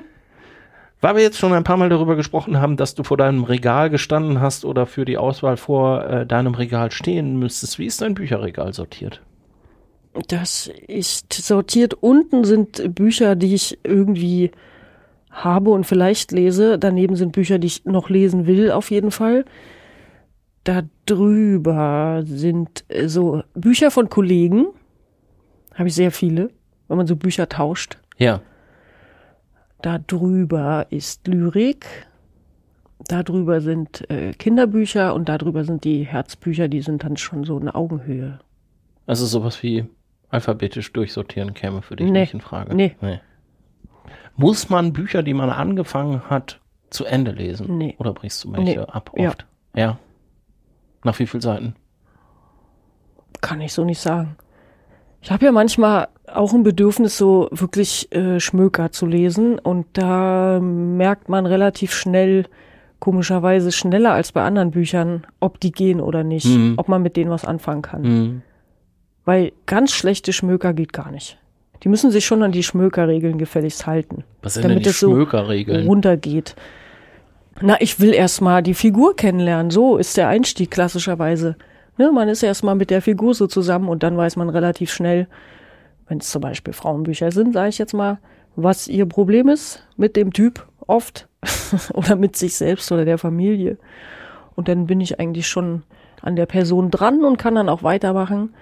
Weil 1.02 1.16
wir 1.16 1.24
jetzt 1.24 1.40
schon 1.40 1.54
ein 1.54 1.64
paar 1.64 1.78
Mal 1.78 1.90
darüber 1.90 2.16
gesprochen 2.16 2.60
haben, 2.62 2.78
dass 2.78 2.94
du 2.94 3.04
vor 3.04 3.18
deinem 3.18 3.44
Regal 3.44 3.90
gestanden 3.90 4.40
hast 4.40 4.66
oder 4.66 4.86
für 4.86 5.04
die 5.06 5.18
Auswahl 5.18 5.58
vor 5.58 6.06
äh, 6.06 6.26
deinem 6.28 6.54
Regal 6.54 6.92
stehen 6.92 7.38
müsstest, 7.40 7.80
wie 7.80 7.88
ist 7.88 8.02
dein 8.02 8.14
Bücherregal 8.14 8.74
sortiert? 8.74 9.22
Das 10.28 10.70
ist 10.88 11.32
sortiert. 11.34 11.94
Unten 11.94 12.44
sind 12.44 12.94
Bücher, 12.96 13.36
die 13.36 13.56
ich 13.56 13.80
irgendwie 13.84 14.52
habe 15.30 15.70
und 15.72 15.86
vielleicht 15.86 16.32
lese. 16.32 16.78
Daneben 16.78 17.16
sind 17.16 17.32
Bücher, 17.32 17.60
die 17.60 17.68
ich 17.68 17.86
noch 17.86 18.10
lesen 18.10 18.46
will, 18.46 18.72
auf 18.72 18.92
jeden 18.92 19.12
Fall. 19.12 19.46
Da 20.64 20.84
drüber 21.06 22.24
sind 22.26 22.84
äh, 22.90 23.08
so 23.08 23.42
Bücher 23.54 23.90
von 23.90 24.10
Kollegen. 24.10 24.68
Habe 25.74 25.88
ich 25.88 25.96
sehr 25.96 26.12
viele, 26.12 26.50
wenn 26.88 26.98
man 26.98 27.08
so 27.08 27.16
Bücher 27.16 27.48
tauscht. 27.50 27.98
Ja. 28.18 28.42
Da 29.82 29.98
drüber 29.98 30.86
ist 30.90 31.28
Lyrik. 31.28 31.86
darüber 33.08 33.62
sind 33.62 34.10
äh, 34.12 34.34
Kinderbücher 34.34 35.16
und 35.16 35.28
darüber 35.30 35.64
sind 35.64 35.84
die 35.84 36.04
Herzbücher, 36.04 36.68
die 36.68 36.82
sind 36.82 37.04
dann 37.04 37.18
schon 37.18 37.44
so 37.44 37.58
eine 37.58 37.74
Augenhöhe. 37.74 38.40
Also 39.08 39.26
sowas 39.26 39.64
wie 39.64 39.86
alphabetisch 40.32 40.92
durchsortieren 40.94 41.54
käme 41.54 41.82
für 41.82 41.96
dich 41.96 42.10
Nee. 42.10 42.22
nicht 42.22 42.34
in 42.34 42.42
Frage. 42.42 42.74
Nee. 42.76 42.96
Muss 44.36 44.70
man 44.70 44.94
Bücher, 44.94 45.24
die 45.24 45.34
man 45.34 45.50
angefangen 45.50 46.30
hat, 46.30 46.60
zu 46.90 47.06
Ende 47.06 47.32
lesen? 47.32 47.78
Nee. 47.78 47.96
Oder 48.00 48.14
brichst 48.14 48.44
du 48.44 48.52
welche 48.54 48.80
Nee. 48.80 48.86
ab 48.88 49.12
Ja. 49.16 49.30
oft? 49.30 49.46
Ja. 49.76 49.98
Nach 51.04 51.18
wie 51.20 51.28
vielen 51.28 51.42
Seiten? 51.42 51.76
Kann 53.42 53.62
ich 53.62 53.74
so 53.74 53.84
nicht 53.84 54.00
sagen. 54.00 54.36
Ich 55.22 55.32
habe 55.32 55.46
ja 55.46 55.52
manchmal 55.52 56.08
auch 56.28 56.54
ein 56.54 56.64
Bedürfnis, 56.64 57.18
so 57.18 57.48
wirklich 57.52 58.12
äh, 58.16 58.40
Schmöker 58.40 58.92
zu 58.92 59.06
lesen. 59.06 59.60
Und 59.60 59.86
da 59.94 60.60
merkt 60.60 61.30
man 61.30 61.46
relativ 61.46 61.94
schnell, 61.94 62.46
komischerweise 63.00 63.72
schneller 63.72 64.14
als 64.14 64.32
bei 64.32 64.44
anderen 64.44 64.72
Büchern, 64.72 65.26
ob 65.40 65.60
die 65.60 65.72
gehen 65.72 66.00
oder 66.02 66.24
nicht, 66.24 66.46
Mhm. 66.46 66.76
ob 66.78 66.88
man 66.88 67.02
mit 67.02 67.18
denen 67.18 67.32
was 67.32 67.46
anfangen 67.46 67.82
kann. 67.82 68.02
Mhm. 68.02 68.42
Weil 69.32 69.54
ganz 69.66 69.94
schlechte 69.94 70.34
Schmöker 70.34 70.74
geht 70.74 70.92
gar 70.92 71.10
nicht. 71.10 71.38
Die 71.84 71.88
müssen 71.88 72.12
sich 72.12 72.26
schon 72.26 72.44
an 72.44 72.52
die 72.52 72.64
Schmökerregeln 72.64 73.38
gefälligst 73.38 73.88
halten, 73.88 74.26
Was 74.42 74.56
sind 74.56 74.64
Damit 74.66 74.80
denn 74.80 74.84
die 74.84 74.90
es 74.90 75.00
so 75.00 75.10
Schmökerregeln? 75.10 75.88
runtergeht. 75.88 76.54
Na, 77.62 77.80
ich 77.80 78.02
will 78.02 78.14
erstmal 78.14 78.62
die 78.62 78.74
Figur 78.74 79.16
kennenlernen. 79.16 79.72
So 79.72 79.96
ist 79.96 80.18
der 80.18 80.28
Einstieg 80.28 80.70
klassischerweise. 80.70 81.56
Ne, 81.98 82.12
man 82.12 82.28
ist 82.28 82.44
erstmal 82.44 82.76
mit 82.76 82.90
der 82.90 83.02
Figur 83.02 83.34
so 83.34 83.48
zusammen 83.48 83.88
und 83.88 84.04
dann 84.04 84.18
weiß 84.18 84.36
man 84.36 84.50
relativ 84.50 84.92
schnell, 84.92 85.30
wenn 86.10 86.18
es 86.18 86.30
zum 86.30 86.42
Beispiel 86.42 86.74
Frauenbücher 86.74 87.32
sind, 87.32 87.54
sage 87.54 87.70
ich 87.70 87.78
jetzt 87.78 87.94
mal, 87.94 88.20
was 88.58 88.90
ihr 88.90 89.06
Problem 89.06 89.48
ist 89.48 89.88
mit 89.96 90.18
dem 90.18 90.34
Typ 90.34 90.68
oft 90.88 91.30
oder 91.94 92.18
mit 92.18 92.36
sich 92.36 92.56
selbst 92.56 92.92
oder 92.92 93.06
der 93.06 93.18
Familie. 93.18 93.78
Und 94.56 94.68
dann 94.68 94.88
bin 94.88 95.00
ich 95.00 95.22
eigentlich 95.22 95.48
schon 95.48 95.84
an 96.22 96.36
der 96.36 96.48
Person 96.48 96.92
dran 96.92 97.24
und 97.24 97.38
kann 97.38 97.56
dann 97.56 97.70
auch 97.70 97.82
weitermachen. 97.82 98.54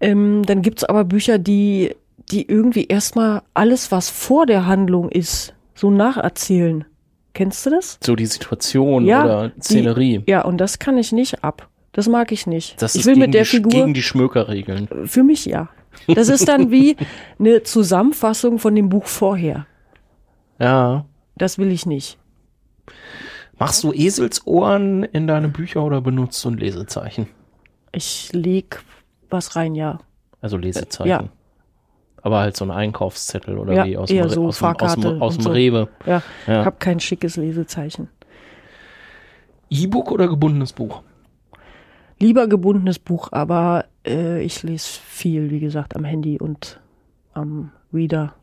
Ähm, 0.00 0.42
dann 0.44 0.62
gibt's 0.62 0.84
aber 0.84 1.04
Bücher, 1.04 1.38
die, 1.38 1.94
die 2.30 2.46
irgendwie 2.48 2.84
erstmal 2.86 3.42
alles, 3.54 3.90
was 3.92 4.10
vor 4.10 4.46
der 4.46 4.66
Handlung 4.66 5.08
ist, 5.10 5.54
so 5.74 5.90
nacherzählen. 5.90 6.84
Kennst 7.34 7.66
du 7.66 7.70
das? 7.70 7.98
So 8.04 8.16
die 8.16 8.26
Situation 8.26 9.04
Ja, 9.04 9.24
oder 9.24 9.48
die- 9.50 9.60
Szenerie. 9.62 10.22
Ja, 10.26 10.42
und 10.44 10.58
das 10.58 10.78
kann 10.78 10.96
ich 10.98 11.12
nicht 11.12 11.44
ab. 11.44 11.68
Das 11.92 12.08
mag 12.08 12.30
ich 12.32 12.46
nicht. 12.46 12.80
Das 12.82 12.94
ich 12.94 13.00
ist 13.02 13.06
will 13.06 13.14
gegen 13.14 13.26
mit 13.26 13.34
der 13.34 13.42
die, 13.42 13.48
Figur, 13.48 13.70
gegen 13.72 13.94
die 13.94 14.02
Schmökerregeln. 14.02 14.88
für 15.06 15.22
mich 15.22 15.46
ja. 15.46 15.68
Das 16.08 16.28
ist 16.28 16.46
dann 16.46 16.70
wie 16.70 16.96
eine 17.38 17.62
Zusammenfassung 17.62 18.58
von 18.58 18.74
dem 18.74 18.88
Buch 18.90 19.06
vorher. 19.06 19.66
Ja. 20.58 21.06
Das 21.36 21.56
will 21.58 21.70
ich 21.70 21.86
nicht. 21.86 22.18
Machst 23.58 23.82
du 23.84 23.92
Eselsohren 23.92 25.04
in 25.04 25.26
deine 25.26 25.48
Bücher 25.48 25.82
oder 25.82 26.00
benutzt 26.02 26.44
du 26.44 26.50
ein 26.50 26.58
Lesezeichen? 26.58 27.28
Ich 27.92 28.30
leg 28.32 28.80
was 29.30 29.56
rein, 29.56 29.74
ja. 29.74 29.98
Also 30.40 30.56
Lesezeichen. 30.56 31.08
ja. 31.08 31.24
Aber 32.22 32.40
halt 32.40 32.56
so 32.56 32.64
ein 32.64 32.70
Einkaufszettel 32.72 33.56
oder 33.56 33.72
Ja, 33.72 33.84
wie 33.84 33.96
aus 33.96 34.08
dem, 34.08 34.28
so 34.28 34.46
aus 34.48 34.58
dem, 34.58 34.66
aus 34.80 34.94
dem, 34.96 35.22
aus 35.22 35.34
dem 35.36 35.42
so. 35.42 35.50
Rewe. 35.50 35.88
Ja, 36.06 36.22
Ja. 36.46 36.64
hab 36.64 36.80
kein 36.80 36.98
schickes 36.98 37.36
Lesezeichen. 37.36 38.08
E-Book 39.70 40.10
oder 40.10 40.28
gebundenes 40.28 40.72
Buch? 40.72 41.02
Lieber 42.18 42.46
gebundenes 42.48 42.98
Buch, 42.98 43.28
aber 43.32 43.84
äh, 44.06 44.42
ich 44.42 44.62
lese 44.62 44.86
viel, 45.04 45.50
wie 45.50 45.60
gesagt, 45.60 45.94
am 45.96 46.04
Handy 46.04 46.38
und 46.38 46.80
am 47.34 47.70
Reader. 47.92 48.34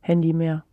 Handy 0.00 0.32
mehr. 0.32 0.64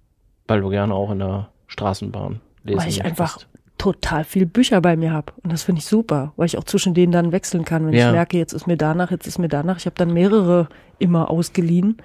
Weil 0.47 0.61
du 0.61 0.69
gerne 0.69 0.93
auch 0.93 1.11
in 1.11 1.19
der 1.19 1.49
Straßenbahn 1.67 2.41
lesen 2.63 2.79
weil 2.79 2.89
ich 2.89 3.05
einfach 3.05 3.39
total 3.81 4.23
viel 4.23 4.45
Bücher 4.45 4.79
bei 4.79 4.95
mir 4.95 5.11
habe. 5.11 5.33
Und 5.43 5.51
das 5.51 5.63
finde 5.63 5.79
ich 5.79 5.85
super, 5.87 6.33
weil 6.35 6.45
ich 6.45 6.55
auch 6.57 6.63
zwischen 6.65 6.93
denen 6.93 7.11
dann 7.11 7.31
wechseln 7.31 7.65
kann, 7.65 7.87
wenn 7.87 7.93
Ja. 7.93 8.07
ich 8.07 8.11
merke, 8.13 8.37
jetzt 8.37 8.53
ist 8.53 8.67
mir 8.67 8.77
danach, 8.77 9.09
jetzt 9.09 9.25
ist 9.25 9.39
mir 9.39 9.47
danach. 9.47 9.77
Ich 9.77 9.85
habe 9.87 9.95
dann 9.97 10.13
mehrere 10.13 10.67
immer 10.99 11.31
ausgeliehen, 11.31 11.97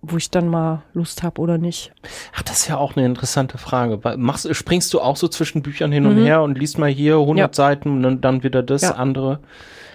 wo 0.00 0.16
ich 0.16 0.30
dann 0.30 0.46
mal 0.46 0.82
Lust 0.94 1.24
habe 1.24 1.40
oder 1.40 1.58
nicht. 1.58 1.92
Ach, 2.36 2.42
das 2.42 2.60
ist 2.60 2.68
ja 2.68 2.76
auch 2.78 2.94
eine 2.96 3.04
interessante 3.04 3.58
Frage. 3.58 3.98
Machst, 4.16 4.48
springst 4.54 4.94
du 4.94 5.00
auch 5.00 5.16
so 5.16 5.26
zwischen 5.26 5.60
Büchern 5.62 5.90
hin 5.90 6.06
und 6.06 6.16
her 6.24 6.40
und 6.42 6.56
liest 6.56 6.78
mal 6.78 6.88
hier 6.88 7.16
100 7.18 7.34
Mhm. 7.34 7.38
Ja. 7.38 7.48
Seiten 7.52 7.90
und 7.90 8.02
dann, 8.04 8.20
dann 8.20 8.42
wieder 8.44 8.62
das 8.62 8.82
Ja. 8.82 8.92
andere? 8.92 9.40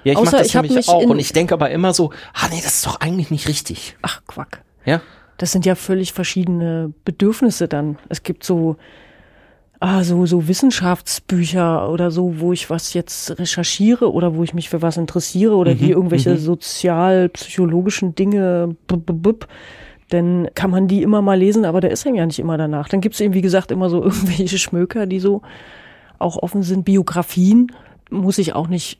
Ja, 0.04 0.12
ich 0.12 0.18
Außer 0.18 0.26
mach 0.32 0.38
das 0.40 0.48
ich 0.48 0.54
nämlich 0.56 0.74
mich 0.76 0.90
auch 0.90 1.04
und 1.04 1.20
ich 1.20 1.32
denke 1.32 1.54
aber 1.54 1.72
immer 1.72 1.94
so, 1.94 2.12
ah 2.34 2.48
nee, 2.52 2.60
das 2.62 2.76
ist 2.76 2.86
doch 2.86 3.00
eigentlich 3.00 3.32
nicht 3.32 3.48
richtig. 3.48 3.96
Ach, 4.02 4.22
Quack. 4.28 4.62
Ja? 4.84 5.00
Das 5.38 5.54
sind 5.54 5.66
ja 5.66 5.76
völlig 5.76 6.12
verschiedene 6.12 6.94
Bedürfnisse 7.06 7.68
dann. 7.70 7.98
Es 8.10 8.24
gibt 8.24 8.44
so, 8.44 8.76
ah, 9.80 10.04
so, 10.04 10.26
so 10.26 10.48
Wissenschaftsbücher 10.48 11.90
oder 11.90 12.12
so, 12.12 12.40
wo 12.40 12.54
ich 12.54 12.70
was 12.70 12.94
jetzt 12.94 13.38
recherchiere 13.40 14.12
oder 14.12 14.36
wo 14.36 14.44
ich 14.44 14.54
mich 14.54 14.70
für 14.70 14.82
was 14.82 14.98
interessiere 14.98 15.56
oder 15.56 15.76
die 15.76 15.92
irgendwelche 15.92 16.38
sozial-psychologischen 16.38 18.16
Dinge, 18.16 18.76
bub, 18.88 19.06
bub, 19.06 19.22
bub. 19.22 19.48
dann 20.10 20.48
kann 20.56 20.72
man 20.72 20.88
die 20.88 21.02
immer 21.04 21.22
mal 21.22 21.38
lesen, 21.38 21.66
aber 21.66 21.82
der 21.82 21.92
ist 21.92 22.06
einem 22.06 22.16
ja 22.16 22.26
nicht 22.26 22.40
immer 22.40 22.58
danach. 22.58 22.90
Dann 22.90 23.02
gibt 23.02 23.16
es 23.16 23.22
eben, 23.22 23.34
wie 23.34 23.42
gesagt, 23.42 23.72
immer 23.72 23.90
so 23.90 24.04
irgendwelche 24.04 24.58
Schmöker, 24.58 25.06
die 25.06 25.20
so 25.20 25.42
auch 26.20 26.38
offen 26.42 26.64
sind. 26.64 26.86
Biografien 26.86 27.72
muss 28.10 28.38
ich 28.38 28.54
auch 28.54 28.68
nicht 28.68 29.00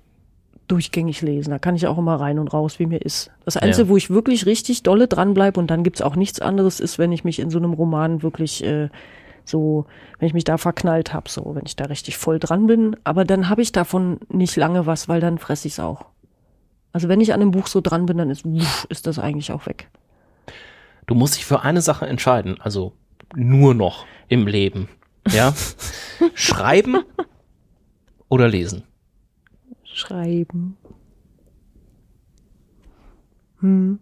durchgängig 0.68 1.22
lesen. 1.22 1.52
Da 1.52 1.60
kann 1.60 1.76
ich 1.76 1.86
auch 1.88 1.98
immer 1.98 2.16
rein 2.16 2.40
und 2.40 2.48
raus, 2.48 2.80
wie 2.80 2.88
mir 2.88 2.98
ist. 3.02 3.30
Das 3.46 3.56
Einzige, 3.56 3.86
Ja. 3.88 3.90
wo 3.90 3.98
ich 3.98 4.10
wirklich 4.10 4.48
richtig 4.48 4.82
dolle 4.82 5.08
dranbleibe 5.08 5.60
und 5.60 5.70
dann 5.70 5.84
gibt's 5.84 6.02
auch 6.02 6.16
nichts 6.16 6.40
anderes, 6.42 6.80
ist, 6.80 6.98
wenn 6.98 7.12
ich 7.12 7.24
mich 7.24 7.40
in 7.40 7.52
so 7.52 7.60
einem 7.60 7.74
Roman 7.74 8.24
wirklich 8.24 8.64
äh, 8.64 8.90
so, 9.46 9.86
wenn 10.20 10.28
ich 10.28 10.34
mich 10.34 10.44
da 10.44 10.58
verknallt 10.58 11.14
hab, 11.14 11.30
so, 11.30 11.56
wenn 11.56 11.66
ich 11.66 11.76
da 11.76 11.86
richtig 11.86 12.18
voll 12.18 12.40
dran 12.40 12.68
bin. 12.68 12.96
Aber 13.04 13.24
dann 13.24 13.48
habe 13.50 13.62
ich 13.62 13.72
davon 13.72 14.20
nicht 14.30 14.56
lange 14.56 14.86
was, 14.86 15.08
weil 15.08 15.22
dann 15.22 15.38
fress 15.38 15.66
ich's 15.66 15.80
auch. 15.80 16.06
Also 16.92 17.10
wenn 17.10 17.22
ich 17.22 17.34
an 17.34 17.42
einem 17.42 17.52
Buch 17.52 17.68
so 17.68 17.82
dran 17.82 18.06
bin, 18.06 18.18
dann 18.18 18.30
ist, 18.30 18.46
ist 18.90 19.08
das 19.08 19.20
eigentlich 19.20 19.52
auch 19.52 19.66
weg. 19.66 19.90
Du 21.08 21.14
musst 21.14 21.36
dich 21.36 21.46
für 21.46 21.62
eine 21.62 21.82
Sache 21.82 22.08
entscheiden, 22.08 22.60
also 22.60 22.94
nur 23.36 23.74
noch 23.74 24.06
im 24.28 24.48
Leben. 24.48 24.90
Ja? 25.30 25.54
Schreiben 26.34 27.04
oder 28.30 28.48
lesen? 28.48 28.84
Schreiben. 29.84 30.78
Hm. 33.60 34.00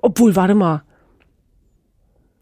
Obwohl, 0.00 0.36
warte 0.36 0.54
mal. 0.54 0.82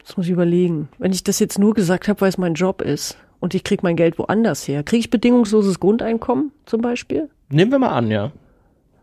Das 0.05 0.17
muss 0.17 0.27
ich 0.27 0.33
überlegen. 0.33 0.89
Wenn 0.99 1.13
ich 1.13 1.25
das 1.25 1.39
jetzt 1.39 1.59
nur 1.59 1.75
gesagt 1.75 2.09
habe, 2.09 2.21
weil 2.21 2.29
es 2.29 2.39
mein 2.39 2.55
Job 2.55 2.83
ist 2.83 3.17
und 3.41 3.55
ich 3.55 3.65
krieg 3.65 3.83
mein 3.83 3.97
Geld 3.97 4.19
woanders 4.19 4.67
her, 4.67 4.83
kriege 4.83 5.01
ich 5.01 5.11
bedingungsloses 5.11 5.81
Grundeinkommen 5.81 6.53
zum 6.67 6.81
Beispiel? 6.81 7.29
Nehmen 7.49 7.71
wir 7.71 7.79
mal 7.79 7.91
an, 7.91 8.11
ja. 8.11 8.33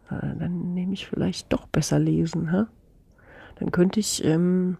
Dann 0.09 0.73
nehme 0.73 0.93
ich 0.93 1.07
vielleicht 1.07 1.53
doch 1.53 1.67
besser 1.67 1.99
lesen, 1.99 2.51
hä? 2.51 2.63
Dann 3.59 3.71
könnte 3.71 3.99
ich 3.99 4.23
ähm, 4.25 4.77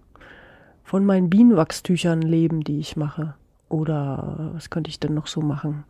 von 0.84 1.06
meinen 1.06 1.30
Bienenwachstüchern 1.30 2.22
leben, 2.22 2.62
die 2.62 2.80
ich 2.80 2.96
mache. 2.96 3.36
Oder 3.68 4.52
was 4.54 4.70
könnte 4.72 4.90
ich 4.90 5.00
denn 5.00 5.14
noch 5.14 5.28
so 5.28 5.42
machen? 5.42 5.84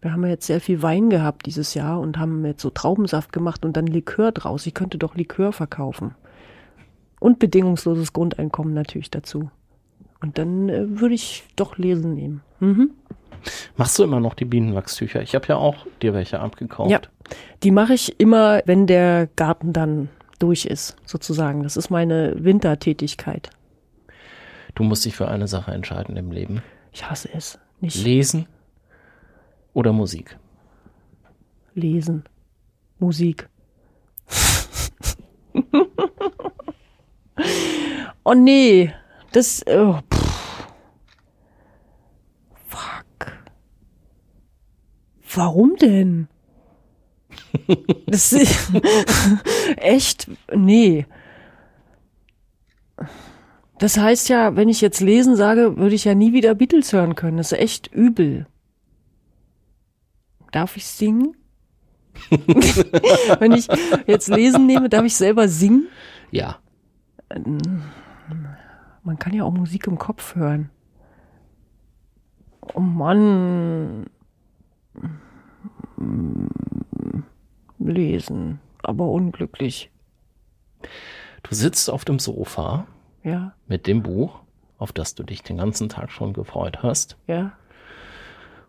Wir 0.00 0.12
haben 0.12 0.24
ja 0.24 0.30
jetzt 0.30 0.46
sehr 0.46 0.60
viel 0.60 0.82
Wein 0.82 1.10
gehabt 1.10 1.46
dieses 1.46 1.74
Jahr 1.74 2.00
und 2.00 2.18
haben 2.18 2.44
jetzt 2.44 2.62
so 2.62 2.70
Traubensaft 2.70 3.32
gemacht 3.32 3.64
und 3.64 3.76
dann 3.76 3.86
Likör 3.86 4.32
draus. 4.32 4.66
Ich 4.66 4.74
könnte 4.74 4.98
doch 4.98 5.14
Likör 5.14 5.52
verkaufen. 5.52 6.14
Und 7.20 7.38
bedingungsloses 7.38 8.12
Grundeinkommen 8.12 8.72
natürlich 8.72 9.10
dazu. 9.10 9.50
Und 10.20 10.38
dann 10.38 10.68
äh, 10.68 11.00
würde 11.00 11.14
ich 11.14 11.44
doch 11.56 11.78
Lesen 11.78 12.14
nehmen. 12.14 12.42
Mhm. 12.60 12.90
Machst 13.76 13.98
du 13.98 14.04
immer 14.04 14.20
noch 14.20 14.34
die 14.34 14.44
Bienenwachstücher? 14.44 15.22
Ich 15.22 15.34
habe 15.34 15.46
ja 15.48 15.56
auch 15.56 15.86
dir 16.02 16.12
welche 16.12 16.40
abgekauft. 16.40 16.90
Ja, 16.90 17.00
die 17.62 17.70
mache 17.70 17.94
ich 17.94 18.20
immer, 18.20 18.60
wenn 18.66 18.86
der 18.86 19.28
Garten 19.36 19.72
dann 19.72 20.10
durch 20.38 20.66
ist, 20.66 20.96
sozusagen. 21.06 21.62
Das 21.62 21.78
ist 21.78 21.90
meine 21.90 22.34
Wintertätigkeit. 22.36 23.50
Du 24.74 24.82
musst 24.82 25.04
dich 25.04 25.16
für 25.16 25.28
eine 25.28 25.48
Sache 25.48 25.72
entscheiden 25.72 26.16
im 26.16 26.30
Leben. 26.30 26.62
Ich 26.92 27.08
hasse 27.08 27.30
es. 27.32 27.58
Nicht 27.80 28.04
Lesen 28.04 28.46
oder 29.72 29.92
Musik? 29.92 30.38
lesen. 31.74 32.24
Musik. 32.98 33.48
oh 38.24 38.34
nee, 38.34 38.92
das. 39.32 39.64
Oh. 39.66 39.98
Fuck. 42.66 43.32
Warum 45.34 45.76
denn? 45.76 46.28
Das 48.06 48.32
ist 48.32 48.72
echt, 49.76 50.28
nee. 50.54 51.06
Das 53.78 53.96
heißt 53.96 54.28
ja, 54.28 54.56
wenn 54.56 54.68
ich 54.68 54.80
jetzt 54.80 55.00
lesen 55.00 55.36
sage, 55.36 55.78
würde 55.78 55.94
ich 55.94 56.04
ja 56.04 56.14
nie 56.14 56.32
wieder 56.32 56.54
Beatles 56.54 56.92
hören 56.92 57.14
können. 57.14 57.38
Das 57.38 57.52
ist 57.52 57.58
echt 57.58 57.86
übel. 57.88 58.46
Darf 60.52 60.76
ich 60.76 60.86
singen? 60.86 61.36
wenn 62.30 63.52
ich 63.52 63.68
jetzt 64.06 64.28
lesen 64.28 64.66
nehme, 64.66 64.88
darf 64.88 65.04
ich 65.04 65.16
selber 65.16 65.48
singen? 65.48 65.88
Ja. 66.30 66.58
Man 69.10 69.18
kann 69.18 69.32
ja 69.32 69.42
auch 69.42 69.50
Musik 69.50 69.88
im 69.88 69.98
Kopf 69.98 70.36
hören. 70.36 70.70
Oh 72.74 72.78
Mann. 72.78 74.06
Lesen, 77.80 78.60
aber 78.84 79.08
unglücklich. 79.08 79.90
Du 81.42 81.56
sitzt 81.56 81.90
auf 81.90 82.04
dem 82.04 82.20
Sofa 82.20 82.86
Ja, 83.24 83.54
mit 83.66 83.88
dem 83.88 84.04
Buch, 84.04 84.42
auf 84.78 84.92
das 84.92 85.16
du 85.16 85.24
dich 85.24 85.42
den 85.42 85.56
ganzen 85.56 85.88
Tag 85.88 86.12
schon 86.12 86.32
gefreut 86.32 86.84
hast. 86.84 87.16
ja. 87.26 87.50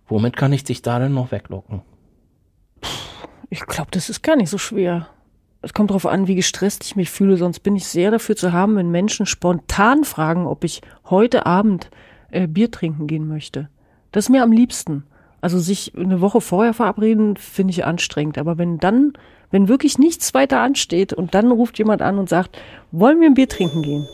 Womit 0.07 0.35
kann 0.35 0.53
ich 0.53 0.63
dich 0.63 0.81
da 0.81 0.97
denn 0.97 1.13
noch 1.13 1.31
weglocken? 1.31 1.83
Ich 3.51 3.63
glaube, 3.67 3.91
das 3.91 4.09
ist 4.09 4.23
gar 4.23 4.35
nicht 4.37 4.49
so 4.49 4.57
schwer. 4.57 5.07
Es 5.63 5.73
kommt 5.73 5.91
darauf 5.91 6.07
an, 6.07 6.27
wie 6.27 6.35
gestresst 6.35 6.83
ich 6.83 6.95
mich 6.95 7.11
fühle. 7.11 7.37
Sonst 7.37 7.59
bin 7.59 7.75
ich 7.75 7.85
sehr 7.85 8.09
dafür 8.09 8.35
zu 8.35 8.51
haben, 8.51 8.75
wenn 8.75 8.89
Menschen 8.89 9.25
spontan 9.25 10.03
fragen, 10.03 10.47
ob 10.47 10.63
ich 10.63 10.81
heute 11.09 11.45
Abend 11.45 11.91
äh, 12.31 12.47
Bier 12.47 12.71
trinken 12.71 13.05
gehen 13.05 13.27
möchte. 13.27 13.69
Das 14.11 14.25
ist 14.25 14.29
mir 14.29 14.41
am 14.41 14.51
liebsten. 14.51 15.03
Also 15.39 15.59
sich 15.59 15.93
eine 15.95 16.21
Woche 16.21 16.41
vorher 16.41 16.73
verabreden, 16.73 17.37
finde 17.37 17.71
ich 17.71 17.85
anstrengend. 17.85 18.39
Aber 18.39 18.57
wenn 18.57 18.79
dann, 18.79 19.13
wenn 19.51 19.67
wirklich 19.67 19.99
nichts 19.99 20.33
weiter 20.33 20.61
ansteht 20.61 21.13
und 21.13 21.35
dann 21.35 21.51
ruft 21.51 21.77
jemand 21.77 22.01
an 22.01 22.17
und 22.17 22.27
sagt, 22.27 22.57
wollen 22.91 23.19
wir 23.19 23.27
ein 23.27 23.35
Bier 23.35 23.47
trinken 23.47 23.83
gehen, 23.83 24.07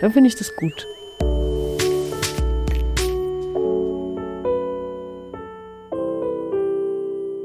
dann 0.00 0.12
finde 0.12 0.28
ich 0.28 0.36
das 0.36 0.54
gut. 0.56 0.86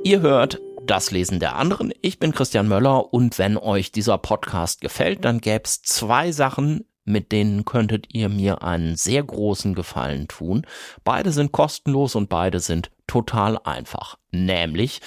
Ihr 0.04 0.22
hört 0.22 0.62
das 0.88 1.12
Lesen 1.12 1.40
der 1.40 1.56
anderen. 1.56 1.94
Ich 2.02 2.20
bin 2.20 2.32
Christian 2.32 2.68
Möller 2.68 3.14
und 3.14 3.38
wenn 3.38 3.58
euch 3.58 3.92
dieser 3.92 4.18
Podcast 4.18 4.82
gefällt, 4.82 5.26
dann 5.26 5.40
gäbe 5.40 5.64
es 5.66 5.82
zwei 5.82 6.32
Sachen, 6.32 6.86
mit 7.04 7.32
denen 7.32 7.64
könntet 7.66 8.14
ihr 8.14 8.30
mir 8.30 8.64
einen 8.64 8.96
sehr 8.96 9.24
großen 9.24 9.76
Gefallen 9.76 10.28
tun. 10.28 10.66
Beide 11.04 11.32
sind 11.32 11.52
kostenlos 11.52 12.16
und 12.16 12.30
beide 12.30 12.60
sind 12.60 12.92
total 13.08 13.58
einfach. 13.64 14.18
Nämlich, 14.32 15.02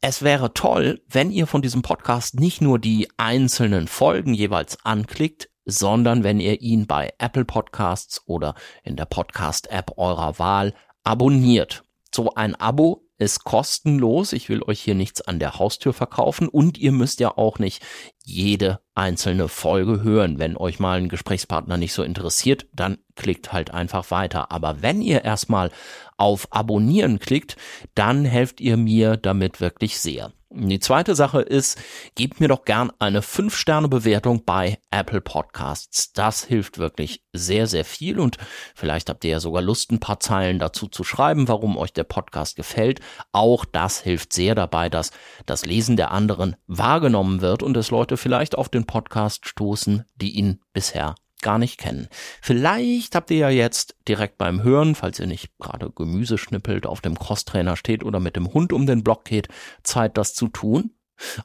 es 0.00 0.22
wäre 0.22 0.54
toll, 0.54 1.02
wenn 1.08 1.30
ihr 1.30 1.46
von 1.46 1.62
diesem 1.62 1.82
Podcast 1.82 2.38
nicht 2.40 2.60
nur 2.60 2.78
die 2.78 3.08
einzelnen 3.16 3.86
Folgen 3.88 4.34
jeweils 4.34 4.84
anklickt, 4.84 5.48
sondern 5.64 6.24
wenn 6.24 6.40
ihr 6.40 6.60
ihn 6.60 6.86
bei 6.86 7.12
Apple 7.18 7.44
Podcasts 7.44 8.22
oder 8.26 8.54
in 8.82 8.96
der 8.96 9.06
Podcast-App 9.06 9.92
eurer 9.96 10.38
Wahl 10.38 10.74
abonniert. 11.04 11.84
So 12.14 12.34
ein 12.34 12.54
Abo 12.54 13.05
ist 13.18 13.44
kostenlos. 13.44 14.32
Ich 14.32 14.48
will 14.48 14.62
euch 14.62 14.80
hier 14.80 14.94
nichts 14.94 15.22
an 15.22 15.38
der 15.38 15.58
Haustür 15.58 15.92
verkaufen 15.92 16.48
und 16.48 16.78
ihr 16.78 16.92
müsst 16.92 17.20
ja 17.20 17.36
auch 17.36 17.58
nicht 17.58 17.82
jede 18.24 18.80
einzelne 18.94 19.48
Folge 19.48 20.02
hören. 20.02 20.38
Wenn 20.38 20.56
euch 20.56 20.78
mal 20.78 20.98
ein 20.98 21.08
Gesprächspartner 21.08 21.76
nicht 21.76 21.92
so 21.92 22.02
interessiert, 22.02 22.66
dann 22.72 22.98
klickt 23.14 23.52
halt 23.52 23.70
einfach 23.70 24.10
weiter. 24.10 24.52
Aber 24.52 24.82
wenn 24.82 25.00
ihr 25.00 25.24
erstmal 25.24 25.70
auf 26.16 26.48
Abonnieren 26.50 27.18
klickt, 27.18 27.56
dann 27.94 28.24
helft 28.24 28.60
ihr 28.60 28.76
mir 28.76 29.16
damit 29.16 29.60
wirklich 29.60 29.98
sehr. 29.98 30.32
Die 30.50 30.78
zweite 30.78 31.16
Sache 31.16 31.42
ist, 31.42 31.76
gebt 32.14 32.38
mir 32.38 32.46
doch 32.46 32.64
gern 32.64 32.92
eine 33.00 33.20
5-Sterne-Bewertung 33.20 34.44
bei 34.44 34.78
Apple 34.92 35.20
Podcasts. 35.20 36.12
Das 36.12 36.44
hilft 36.44 36.78
wirklich 36.78 37.24
sehr, 37.32 37.66
sehr 37.66 37.84
viel 37.84 38.20
und 38.20 38.38
vielleicht 38.74 39.10
habt 39.10 39.24
ihr 39.24 39.32
ja 39.32 39.40
sogar 39.40 39.60
Lust, 39.60 39.90
ein 39.90 39.98
paar 39.98 40.20
Zeilen 40.20 40.60
dazu 40.60 40.86
zu 40.86 41.02
schreiben, 41.02 41.48
warum 41.48 41.76
euch 41.76 41.92
der 41.92 42.04
Podcast 42.04 42.54
gefällt. 42.54 43.00
Auch 43.32 43.64
das 43.64 44.00
hilft 44.00 44.32
sehr 44.32 44.54
dabei, 44.54 44.88
dass 44.88 45.10
das 45.46 45.66
Lesen 45.66 45.96
der 45.96 46.12
anderen 46.12 46.54
wahrgenommen 46.68 47.40
wird 47.40 47.64
und 47.64 47.76
es 47.76 47.90
Leute 47.90 48.16
vielleicht 48.16 48.56
auf 48.56 48.68
den 48.68 48.86
Podcast 48.86 49.48
stoßen, 49.48 50.04
die 50.14 50.30
ihn 50.30 50.60
bisher 50.72 51.16
gar 51.42 51.58
nicht 51.58 51.78
kennen. 51.78 52.08
Vielleicht 52.40 53.14
habt 53.14 53.30
ihr 53.30 53.38
ja 53.38 53.50
jetzt 53.50 53.96
direkt 54.08 54.38
beim 54.38 54.62
Hören, 54.62 54.94
falls 54.94 55.20
ihr 55.20 55.26
nicht 55.26 55.56
gerade 55.58 55.90
Gemüse 55.90 56.38
schnippelt, 56.38 56.86
auf 56.86 57.00
dem 57.00 57.18
Crosstrainer 57.18 57.76
steht 57.76 58.04
oder 58.04 58.20
mit 58.20 58.36
dem 58.36 58.52
Hund 58.52 58.72
um 58.72 58.86
den 58.86 59.04
Block 59.04 59.24
geht, 59.24 59.48
Zeit, 59.82 60.16
das 60.16 60.34
zu 60.34 60.48
tun. 60.48 60.92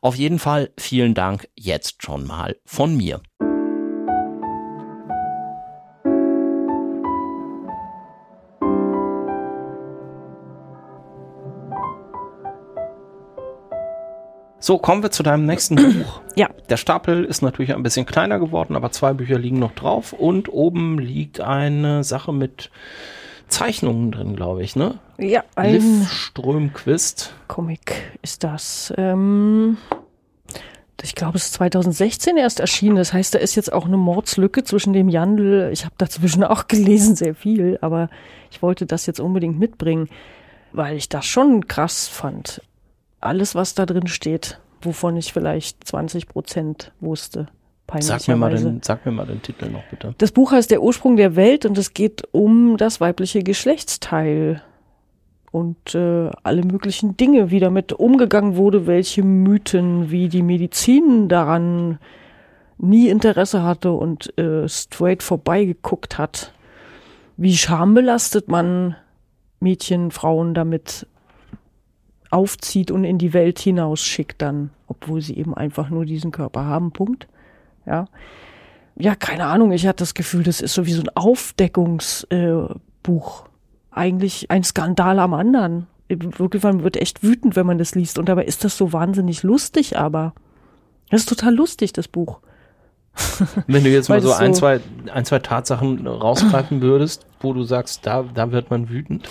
Auf 0.02 0.16
jeden 0.16 0.40
Fall 0.40 0.72
vielen 0.78 1.14
Dank 1.14 1.48
jetzt 1.56 2.04
schon 2.04 2.26
mal 2.26 2.58
von 2.66 2.96
mir. 2.96 3.22
So, 14.64 14.78
kommen 14.78 15.02
wir 15.02 15.10
zu 15.10 15.24
deinem 15.24 15.48
nächsten 15.48 15.76
Buch. 15.76 16.22
Ja, 16.36 16.50
Der 16.70 16.78
Stapel 16.78 17.26
ist 17.26 17.42
natürlich 17.42 17.74
ein 17.74 17.82
bisschen 17.82 18.06
kleiner 18.06 18.38
geworden, 18.40 18.76
aber 18.76 18.92
zwei 18.92 19.12
Bücher 19.12 19.40
liegen 19.40 19.58
noch 19.58 19.74
drauf 19.74 20.14
und 20.14 20.54
oben 20.54 21.00
liegt 21.00 21.42
eine 21.42 22.04
Sache 22.04 22.32
mit 22.32 22.70
Zeichnungen 23.48 24.12
drin, 24.12 24.36
glaube 24.36 24.62
ich, 24.64 24.76
ne? 24.76 25.00
ja, 25.18 25.44
ein 25.56 25.74
Liv 25.74 26.10
Strömquist. 26.12 27.34
Comic 27.48 27.96
ist 28.22 28.44
das. 28.44 28.94
Ähm, 28.98 29.78
ich 31.02 31.16
glaube, 31.16 31.38
es 31.38 31.46
ist 31.46 31.54
2016 31.54 32.38
erst 32.38 32.60
erschienen. 32.60 32.98
Das 32.98 33.14
heißt, 33.14 33.34
da 33.34 33.40
ist 33.40 33.56
jetzt 33.56 33.74
auch 33.74 33.88
eine 33.88 33.98
Mordslücke 33.98 34.64
zwischen 34.64 34.94
dem 34.94 35.10
Jandl. 35.10 35.72
Ich 35.74 35.86
habe 35.86 35.96
dazwischen 35.98 36.44
auch 36.46 36.68
gelesen, 36.68 37.16
sehr 37.16 37.34
viel, 37.34 37.80
aber 37.82 38.10
ich 38.52 38.62
wollte 38.62 38.86
das 38.86 39.08
jetzt 39.08 39.20
unbedingt 39.20 39.58
mitbringen, 39.58 40.08
weil 40.72 40.96
ich 40.96 41.10
das 41.10 41.26
schon 41.26 41.68
krass 41.68 42.08
fand. 42.08 42.62
Alles, 43.22 43.56
was 43.56 43.76
da 43.76 43.86
drin 43.86 44.08
steht, 44.08 44.60
wovon 44.82 45.16
ich 45.16 45.32
vielleicht 45.32 45.88
20 45.88 46.28
Prozent 46.28 46.92
wusste. 47.00 47.48
Sag 48.00 48.26
mir, 48.28 48.38
mal 48.38 48.56
den, 48.56 48.82
sag 48.82 49.06
mir 49.06 49.12
mal 49.12 49.26
den 49.26 49.42
Titel 49.42 49.70
noch 49.70 49.84
bitte. 49.90 50.16
Das 50.18 50.32
Buch 50.32 50.54
heißt 50.54 50.72
Der 50.72 50.82
Ursprung 50.82 51.18
der 51.18 51.36
Welt 51.36 51.66
und 51.66 51.78
es 51.78 51.94
geht 51.94 52.24
um 52.32 52.78
das 52.78 53.02
weibliche 53.02 53.44
Geschlechtsteil 53.44 54.62
und 55.52 55.94
äh, 55.94 56.30
alle 56.44 56.64
möglichen 56.64 57.18
Dinge, 57.18 57.52
wie 57.52 57.60
damit 57.60 57.92
umgegangen 57.92 58.56
wurde, 58.56 58.88
welche 58.88 59.24
Mythen, 59.24 60.10
wie 60.10 60.30
die 60.30 60.42
Medizin 60.42 61.28
daran 61.28 62.00
nie 62.78 63.10
Interesse 63.10 63.62
hatte 63.64 63.92
und 63.92 64.38
äh, 64.38 64.68
straight 64.68 65.22
vorbeigeguckt 65.22 66.18
hat. 66.18 66.54
Wie 67.36 67.56
schambelastet 67.56 68.48
man 68.48 68.96
Mädchen, 69.60 70.12
Frauen 70.12 70.54
damit 70.54 71.08
aufzieht 72.32 72.92
und 72.92 73.04
in 73.04 73.18
die 73.18 73.34
Welt 73.34 73.60
hinausschickt 73.60 74.42
dann, 74.42 74.72
obwohl 74.88 75.22
sie 75.22 75.38
eben 75.38 75.54
einfach 75.54 75.90
nur 75.90 76.06
diesen 76.06 76.32
Körper 76.32 76.66
haben, 76.66 76.92
Punkt. 76.92 77.28
Ja 77.86 78.06
ja, 79.02 79.16
keine 79.16 79.46
Ahnung, 79.46 79.72
ich 79.72 79.88
hatte 79.88 80.04
das 80.04 80.14
Gefühl, 80.14 80.44
das 80.44 80.62
ist 80.62 80.74
so 80.74 80.86
wie 80.86 80.94
so 80.94 81.02
ein 81.02 81.10
Aufdeckungsbuch. 81.16 83.46
Äh. 83.46 83.50
Eigentlich 83.94 84.50
ein 84.50 84.64
Skandal 84.64 85.20
am 85.20 85.34
anderen. 85.34 85.88
Wirklich, 86.08 86.64
man 86.64 86.82
wird 86.84 86.96
echt 86.98 87.24
wütend, 87.24 87.58
wenn 87.58 87.66
man 87.66 87.78
das 87.78 87.94
liest. 87.96 88.18
Und 88.20 88.30
dabei 88.30 88.46
ist 88.46 88.64
das 88.64 88.78
so 88.78 88.94
wahnsinnig 88.94 89.44
lustig, 89.44 89.98
aber 89.98 90.34
das 91.10 91.22
ist 91.22 91.30
total 91.30 91.54
lustig, 91.54 91.92
das 91.94 92.08
Buch. 92.08 92.40
Wenn 93.68 93.84
du 93.84 93.90
jetzt 93.90 94.08
mal 94.08 94.22
so 94.22 94.32
ein, 94.32 94.54
so- 94.54 94.62
zwei, 94.62 94.80
ein, 95.14 95.26
zwei 95.26 95.40
Tatsachen 95.40 96.08
rausgreifen 96.08 96.82
würdest, 96.82 97.26
wo 97.42 97.52
du 97.52 97.64
sagst, 97.64 98.06
da, 98.06 98.24
da 98.24 98.54
wird 98.54 98.70
man 98.70 98.90
wütend. 98.90 99.28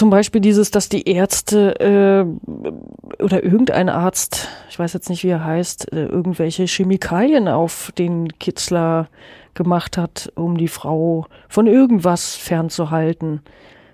Zum 0.00 0.08
Beispiel 0.08 0.40
dieses, 0.40 0.70
dass 0.70 0.88
die 0.88 1.06
Ärzte 1.10 1.78
äh, 1.78 3.22
oder 3.22 3.44
irgendein 3.44 3.90
Arzt, 3.90 4.48
ich 4.70 4.78
weiß 4.78 4.94
jetzt 4.94 5.10
nicht, 5.10 5.24
wie 5.24 5.28
er 5.28 5.44
heißt, 5.44 5.92
äh, 5.92 6.06
irgendwelche 6.06 6.64
Chemikalien 6.64 7.48
auf 7.48 7.92
den 7.98 8.38
Kitzler 8.38 9.08
gemacht 9.52 9.98
hat, 9.98 10.32
um 10.36 10.56
die 10.56 10.68
Frau 10.68 11.26
von 11.50 11.66
irgendwas 11.66 12.34
fernzuhalten. 12.34 13.42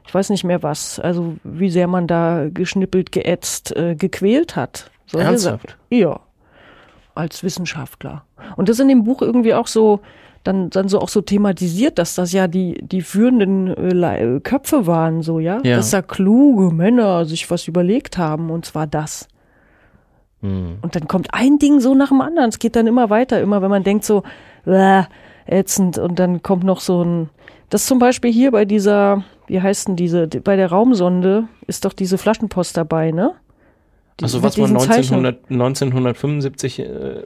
Ich 0.07 0.15
weiß 0.15 0.31
nicht 0.31 0.45
mehr 0.45 0.63
was. 0.63 1.01
Also 1.01 1.39
wie 1.43 1.71
sehr 1.71 1.89
man 1.89 2.07
da 2.07 2.51
geschnippelt, 2.55 3.11
geätzt, 3.11 3.75
äh, 3.75 3.97
gequält 3.97 4.55
hat. 4.55 4.93
Solche 5.07 5.27
Ernsthaft? 5.27 5.71
Sachen. 5.71 5.81
Ja. 5.91 6.21
Als 7.17 7.43
Wissenschaftler. 7.43 8.23
Und 8.55 8.69
das 8.69 8.79
in 8.79 8.87
dem 8.87 9.03
Buch 9.03 9.23
irgendwie 9.23 9.55
auch 9.55 9.67
so 9.67 9.99
dann, 10.47 10.71
dann 10.71 10.89
so 10.89 11.01
auch 11.01 11.09
so 11.09 11.21
thematisiert, 11.21 11.99
dass 11.99 12.15
das 12.15 12.33
ja 12.33 12.47
die, 12.49 12.75
die 12.83 13.03
führenden 13.03 13.69
äh, 13.69 13.89
Le- 13.91 14.41
Köpfe 14.41 14.87
waren, 14.87 15.23
so, 15.23 15.39
ja? 15.41 15.61
Ja. 15.65 15.77
Dass 15.77 15.91
da 15.91 16.03
kluge 16.03 16.75
Männer 16.75 17.25
sich 17.25 17.51
was 17.51 17.67
überlegt 17.69 18.17
haben, 18.19 18.51
und 18.51 18.65
zwar 18.65 18.87
das. 18.87 19.29
Hm. 20.43 20.77
Und 20.83 20.95
dann 20.95 21.09
kommt 21.09 21.29
ein 21.33 21.59
Ding 21.59 21.81
so 21.81 21.95
nach 21.95 22.09
dem 22.09 22.21
anderen. 22.21 22.49
Es 22.51 22.59
geht 22.59 22.77
dann 22.77 22.87
immer 22.87 23.11
weiter, 23.11 23.41
immer 23.41 23.63
wenn 23.63 23.71
man 23.71 23.83
denkt 23.85 24.05
so, 24.05 24.23
äh, 24.67 25.03
ätzend, 25.47 25.99
und 25.99 26.19
dann 26.19 26.43
kommt 26.43 26.65
noch 26.65 26.81
so 26.81 27.03
ein, 27.03 27.31
das 27.71 27.87
zum 27.87 27.99
Beispiel 27.99 28.33
hier 28.33 28.51
bei 28.53 28.65
dieser, 28.65 29.25
wie 29.47 29.61
heißt 29.61 29.89
denn 29.89 29.97
diese, 29.97 30.27
bei 30.27 30.57
der 30.57 30.71
Raumsonde 30.71 31.45
ist 31.67 31.85
doch 31.85 31.93
diese 31.93 32.19
Flaschenpost 32.19 32.77
dabei, 32.77 33.11
ne? 33.13 33.33
Die- 34.21 34.25
Also 34.25 34.43
was 34.43 34.57
man 34.57 34.75
diesen 34.75 34.81
Zeichnungen. 34.91 35.27
1900, 35.27 35.51
1975 35.51 36.79
äh, 36.81 37.23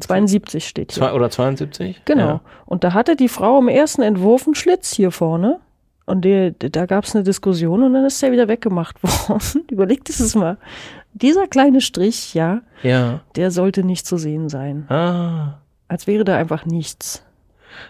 72 0.00 0.66
steht 0.66 0.92
hier. 0.92 1.02
zwei, 1.02 1.12
oder 1.12 1.30
72? 1.30 2.02
Genau. 2.04 2.26
Ja. 2.26 2.40
Und 2.66 2.84
da 2.84 2.92
hatte 2.92 3.16
die 3.16 3.28
Frau 3.28 3.58
im 3.58 3.68
ersten 3.68 4.02
Entwurf 4.02 4.46
einen 4.46 4.54
Schlitz 4.54 4.92
hier 4.94 5.10
vorne. 5.10 5.60
Und 6.06 6.22
der, 6.24 6.50
da 6.50 6.86
gab 6.86 7.04
es 7.04 7.14
eine 7.14 7.22
Diskussion 7.22 7.82
und 7.82 7.92
dann 7.92 8.04
ist 8.04 8.20
der 8.20 8.32
wieder 8.32 8.48
weggemacht 8.48 9.02
worden. 9.02 9.64
Überlegt 9.70 10.08
es 10.10 10.34
mal. 10.34 10.58
Dieser 11.12 11.46
kleine 11.46 11.80
Strich, 11.80 12.34
ja, 12.34 12.62
ja. 12.82 13.20
der 13.36 13.50
sollte 13.50 13.84
nicht 13.84 14.06
zu 14.06 14.16
sehen 14.16 14.48
sein. 14.48 14.88
Ah. 14.90 15.60
Als 15.88 16.06
wäre 16.06 16.24
da 16.24 16.36
einfach 16.36 16.66
nichts. 16.66 17.24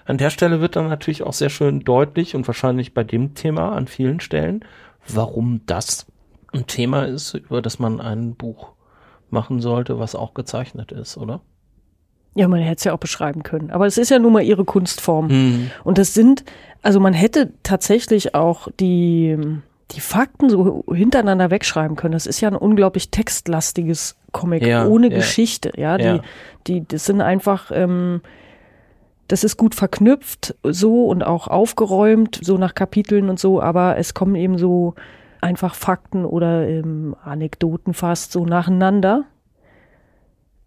An 0.05 0.19
der 0.19 0.31
Stelle 0.31 0.61
wird 0.61 0.77
dann 0.77 0.89
natürlich 0.89 1.23
auch 1.23 1.33
sehr 1.33 1.51
schön 1.51 1.81
deutlich 1.81 2.35
und 2.35 2.47
wahrscheinlich 2.47 2.95
bei 2.95 3.05
dem 3.05 3.35
Thema 3.35 3.73
an 3.73 3.87
vielen 3.87 4.21
Stellen, 4.21 4.65
warum 5.09 5.63
das 5.67 6.07
ein 6.53 6.67
Thema 6.67 7.05
ist, 7.05 7.35
über 7.35 7.63
das 7.63 7.79
man 7.79 8.01
ein 8.01 8.35
Buch 8.35 8.73
machen 9.31 9.61
sollte, 9.61 9.99
was 9.99 10.15
auch 10.15 10.35
gezeichnet 10.35 10.93
ist, 10.93 11.17
oder? 11.17 11.41
Ja, 12.35 12.47
man 12.49 12.61
hätte 12.61 12.79
es 12.79 12.85
ja 12.85 12.93
auch 12.93 12.99
beschreiben 12.99 13.43
können. 13.43 13.71
Aber 13.71 13.87
es 13.87 13.99
ist 13.99 14.11
ja 14.11 14.19
nun 14.19 14.33
mal 14.33 14.43
ihre 14.43 14.65
Kunstform. 14.65 15.27
Mhm. 15.29 15.71
Und 15.85 15.99
das 15.99 16.15
sind, 16.15 16.45
also 16.83 17.01
man 17.01 17.13
hätte 17.13 17.53
tatsächlich 17.63 18.35
auch 18.35 18.69
die, 18.79 19.37
die 19.91 20.01
Fakten 20.01 20.49
so 20.49 20.85
hintereinander 20.93 21.51
wegschreiben 21.51 21.97
können. 21.97 22.13
Das 22.13 22.27
ist 22.27 22.41
ja 22.41 22.49
ein 22.49 22.57
unglaublich 22.57 23.11
textlastiges 23.11 24.17
Comic 24.33 24.65
Ja, 24.65 24.87
ohne 24.87 25.11
ja. 25.11 25.17
Geschichte. 25.17 25.73
Ja, 25.77 25.99
die, 25.99 26.05
Ja. 26.05 26.21
die, 26.69 26.87
das 26.87 27.05
sind 27.05 27.21
einfach, 27.21 27.73
ähm, 27.75 28.21
das 29.27 29.43
ist 29.45 29.57
gut 29.57 29.75
verknüpft 29.75 30.55
so 30.63 31.07
und 31.07 31.23
auch 31.25 31.49
aufgeräumt, 31.49 32.41
so 32.43 32.59
nach 32.59 32.75
Kapiteln 32.75 33.29
und 33.29 33.39
so, 33.39 33.61
aber 33.61 33.97
es 33.97 34.15
kommen 34.15 34.35
eben 34.35 34.59
so 34.59 34.95
einfach 35.41 35.75
Fakten 35.75 36.25
oder 36.25 36.67
ähm, 36.69 37.17
Anekdoten 37.25 37.95
fast 37.95 38.33
so 38.33 38.45
nacheinander. 38.45 39.25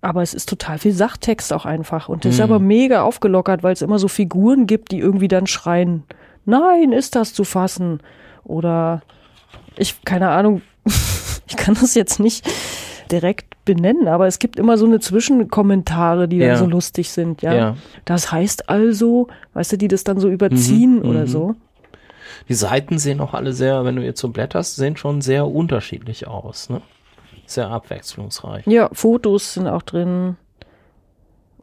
Aber 0.04 0.22
es 0.22 0.34
ist 0.34 0.50
total 0.50 0.78
viel 0.80 0.92
Sachtext 0.92 1.54
auch 1.54 1.66
einfach. 1.66 2.10
Und 2.10 2.26
das 2.26 2.34
ist 2.34 2.38
Mhm. 2.40 2.44
aber 2.44 2.60
mega 2.60 3.04
aufgelockert, 3.04 3.64
weil 3.64 3.72
es 3.72 3.82
immer 3.82 4.00
so 4.00 4.10
Figuren 4.10 4.68
gibt, 4.68 4.92
die 4.92 5.00
irgendwie 5.00 5.30
dann 5.30 5.48
schreien, 5.48 6.04
nein, 6.46 6.92
ist 6.92 7.16
das 7.16 7.34
zu 7.34 7.46
fassen? 7.46 8.02
Oder 8.44 9.02
ich, 9.78 10.04
keine 10.04 10.30
Ahnung, 10.30 10.62
ich 11.48 11.56
kann 11.56 11.76
das 11.80 11.96
jetzt 11.96 12.20
nicht 12.20 12.46
direkt 13.12 13.46
benennen, 13.64 14.10
aber 14.10 14.28
es 14.28 14.40
gibt 14.40 14.60
immer 14.60 14.78
so 14.78 14.86
eine 14.86 15.00
Zwischenkommentare, 15.00 16.28
die 16.28 16.40
dann 16.40 16.50
Ja. 16.50 16.58
so 16.58 16.66
lustig 16.66 17.10
sind, 17.12 17.42
ja. 17.42 17.54
Ja. 17.54 17.78
Das 18.04 18.30
heißt 18.30 18.70
also, 18.70 19.28
weißt 19.54 19.72
du, 19.72 19.78
die 19.78 19.88
das 19.88 20.04
dann 20.04 20.20
so 20.20 20.28
überziehen 20.30 21.00
Mhm, 21.00 21.10
oder 21.10 21.22
mhm. 21.22 21.28
so. 21.28 21.56
Die 22.50 22.56
Seiten 22.56 22.98
sehen 23.00 23.22
auch 23.22 23.34
alle 23.34 23.54
sehr, 23.54 23.86
wenn 23.86 23.96
du 23.96 24.04
jetzt 24.04 24.20
so 24.20 24.28
blätterst, 24.30 24.76
sehen 24.76 24.98
schon 24.98 25.22
sehr 25.22 25.48
unterschiedlich 25.48 26.28
aus, 26.28 26.70
ne? 26.70 26.82
Sehr 27.46 27.70
abwechslungsreich. 27.70 28.66
Ja, 28.68 28.90
Fotos 28.94 29.54
sind 29.54 29.68
auch 29.68 29.82
drin. 29.82 30.38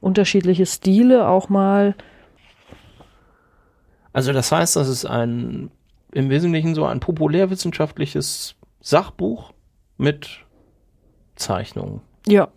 Unterschiedliche 0.01 0.67
Stile 0.67 1.29
auch 1.29 1.49
mal. 1.49 1.95
Also 4.13 4.33
das 4.33 4.51
heißt, 4.51 4.77
das 4.77 4.89
ist 4.89 5.05
ein 5.05 5.71
im 6.13 6.29
Wesentlichen 6.29 6.75
so 6.75 6.85
ein 6.87 6.99
populärwissenschaftliches 7.01 8.57
Sachbuch 8.81 9.53
mit 9.97 10.41
Zeichnungen. 11.37 12.01
Ja, 12.27 12.49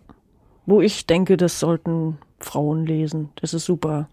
wo 0.66 0.80
ich 0.80 1.06
denke, 1.06 1.36
das 1.36 1.60
sollten 1.60 2.18
Frauen 2.40 2.84
lesen. 2.86 3.30
Das 3.36 3.54
ist 3.54 3.64
super. 3.64 4.08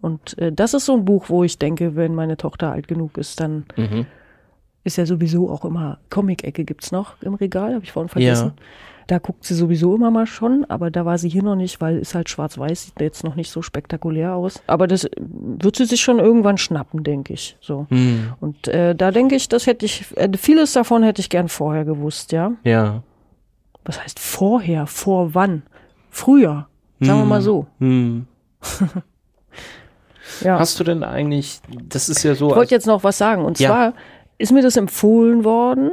Und 0.00 0.36
äh, 0.38 0.50
das 0.52 0.74
ist 0.74 0.86
so 0.86 0.94
ein 0.94 1.04
Buch, 1.04 1.28
wo 1.28 1.44
ich 1.44 1.58
denke, 1.58 1.94
wenn 1.94 2.14
meine 2.14 2.36
Tochter 2.36 2.72
alt 2.72 2.88
genug 2.88 3.16
ist, 3.18 3.38
dann 3.40 3.66
Mhm. 3.76 4.06
Ist 4.90 4.96
ja 4.96 5.06
sowieso 5.06 5.48
auch 5.50 5.64
immer 5.64 5.98
Comic-Ecke 6.10 6.64
gibt's 6.64 6.90
noch 6.92 7.14
im 7.22 7.34
Regal, 7.34 7.74
habe 7.74 7.84
ich 7.84 7.92
vorhin 7.92 8.08
vergessen. 8.08 8.52
Ja. 8.56 8.62
Da 9.06 9.18
guckt 9.18 9.44
sie 9.44 9.54
sowieso 9.54 9.94
immer 9.94 10.10
mal 10.10 10.26
schon, 10.26 10.64
aber 10.68 10.90
da 10.90 11.04
war 11.04 11.18
sie 11.18 11.28
hier 11.28 11.42
noch 11.42 11.56
nicht, 11.56 11.80
weil 11.80 11.98
ist 11.98 12.14
halt 12.14 12.28
schwarz-weiß, 12.28 12.84
sieht 12.86 13.00
jetzt 13.00 13.24
noch 13.24 13.34
nicht 13.34 13.50
so 13.50 13.60
spektakulär 13.62 14.34
aus. 14.34 14.62
Aber 14.68 14.86
das 14.86 15.08
wird 15.18 15.74
sie 15.76 15.84
sich 15.84 16.00
schon 16.00 16.18
irgendwann 16.20 16.58
schnappen, 16.58 17.02
denke 17.02 17.32
ich. 17.32 17.56
So. 17.60 17.86
Hm. 17.90 18.34
Und 18.40 18.68
äh, 18.68 18.94
da 18.94 19.10
denke 19.10 19.34
ich, 19.34 19.48
das 19.48 19.66
hätte 19.66 19.84
ich, 19.84 20.16
äh, 20.16 20.28
vieles 20.36 20.74
davon 20.74 21.02
hätte 21.02 21.20
ich 21.20 21.28
gern 21.30 21.48
vorher 21.48 21.84
gewusst, 21.84 22.30
ja. 22.30 22.52
Ja. 22.62 23.02
Was 23.84 24.00
heißt 24.02 24.20
vorher? 24.20 24.86
Vor 24.86 25.34
wann? 25.34 25.62
Früher. 26.10 26.68
Sagen 27.00 27.20
wir 27.20 27.24
mal 27.26 27.42
so. 27.42 27.66
Hm. 27.78 28.26
Ja. 30.44 30.58
Hast 30.58 30.78
du 30.80 30.84
denn 30.84 31.02
eigentlich, 31.02 31.60
das 31.88 32.08
ist 32.08 32.22
ja 32.22 32.34
so, 32.34 32.50
Ich 32.50 32.56
wollte 32.56 32.74
jetzt 32.74 32.86
noch 32.86 33.04
was 33.04 33.18
sagen. 33.18 33.44
Und 33.44 33.58
Ja. 33.58 33.68
zwar 33.68 33.94
ist 34.40 34.52
mir 34.52 34.62
das 34.62 34.76
empfohlen 34.76 35.44
worden 35.44 35.90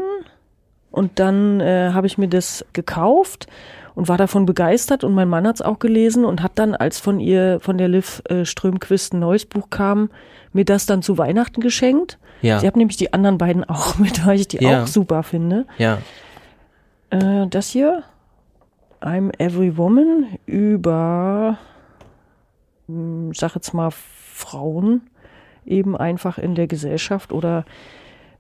und 0.92 1.20
dann 1.20 1.60
äh, 1.60 1.92
habe 1.94 2.08
ich 2.08 2.18
mir 2.18 2.28
das 2.30 2.66
gekauft 2.74 3.48
und 3.96 4.08
war 4.10 4.18
davon 4.18 4.46
begeistert 4.46 5.04
und 5.04 5.14
mein 5.14 5.28
Mann 5.28 5.48
hat 5.48 5.56
es 5.56 5.62
auch 5.62 5.80
gelesen 5.80 6.24
und 6.26 6.42
hat 6.44 6.54
dann, 6.56 6.76
als 6.76 7.00
von 7.00 7.20
ihr, 7.20 7.60
von 7.62 7.78
der 7.78 7.88
Liv 7.88 8.22
äh, 8.30 8.46
Strömquist 8.46 9.14
ein 9.14 9.20
neues 9.20 9.46
Buch 9.46 9.70
kam, 9.70 10.10
mir 10.54 10.66
das 10.66 10.86
dann 10.86 11.02
zu 11.02 11.18
Weihnachten 11.18 11.62
geschenkt. 11.62 12.18
ja, 12.42 12.60
Sie 12.60 12.68
hat 12.68 12.76
nämlich 12.78 12.98
die 12.98 13.12
anderen 13.14 13.38
beiden 13.38 13.64
auch 13.64 13.98
mit, 14.00 14.26
weil 14.26 14.40
ich 14.40 14.48
die 14.48 14.64
Ja. 14.64 14.84
auch 14.84 14.88
super 14.88 15.24
finde. 15.24 15.66
ja, 15.78 15.98
Äh, 17.10 17.48
das 17.48 17.70
hier, 17.70 18.04
I'm 19.02 19.32
Every 19.40 19.78
Woman, 19.78 20.26
über, 20.46 21.58
hm, 22.88 23.32
ich 23.32 23.40
sag 23.40 23.56
jetzt 23.56 23.74
mal, 23.74 23.90
Frauen 23.92 25.02
eben 25.66 25.98
einfach 25.98 26.38
in 26.38 26.56
der 26.56 26.68
Gesellschaft 26.68 27.32
oder 27.34 27.66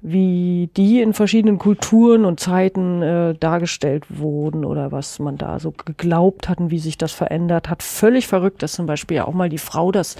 wie 0.02 0.69
die 0.78 1.02
in 1.02 1.14
verschiedenen 1.14 1.57
Kulturen 1.57 2.26
und 2.26 2.40
Zeiten 2.40 3.02
äh, 3.02 3.34
dargestellt 3.36 4.06
wurden 4.10 4.64
oder 4.64 4.91
was 4.91 5.19
man 5.19 5.38
da 5.38 5.60
so 5.60 5.72
geglaubt 5.72 6.49
hat 6.49 6.60
und 6.60 6.72
wie 6.72 6.80
sich 6.80 6.98
das 6.98 7.11
verändert 7.11 7.69
hat. 7.69 7.84
Völlig 7.84 8.28
verrückt, 8.28 8.61
dass 8.61 8.74
zum 8.74 8.86
Beispiel 8.86 9.18
ja 9.18 9.26
auch 9.26 9.34
mal 9.34 9.49
die 9.49 9.57
Frau 9.57 9.91
das 9.91 10.15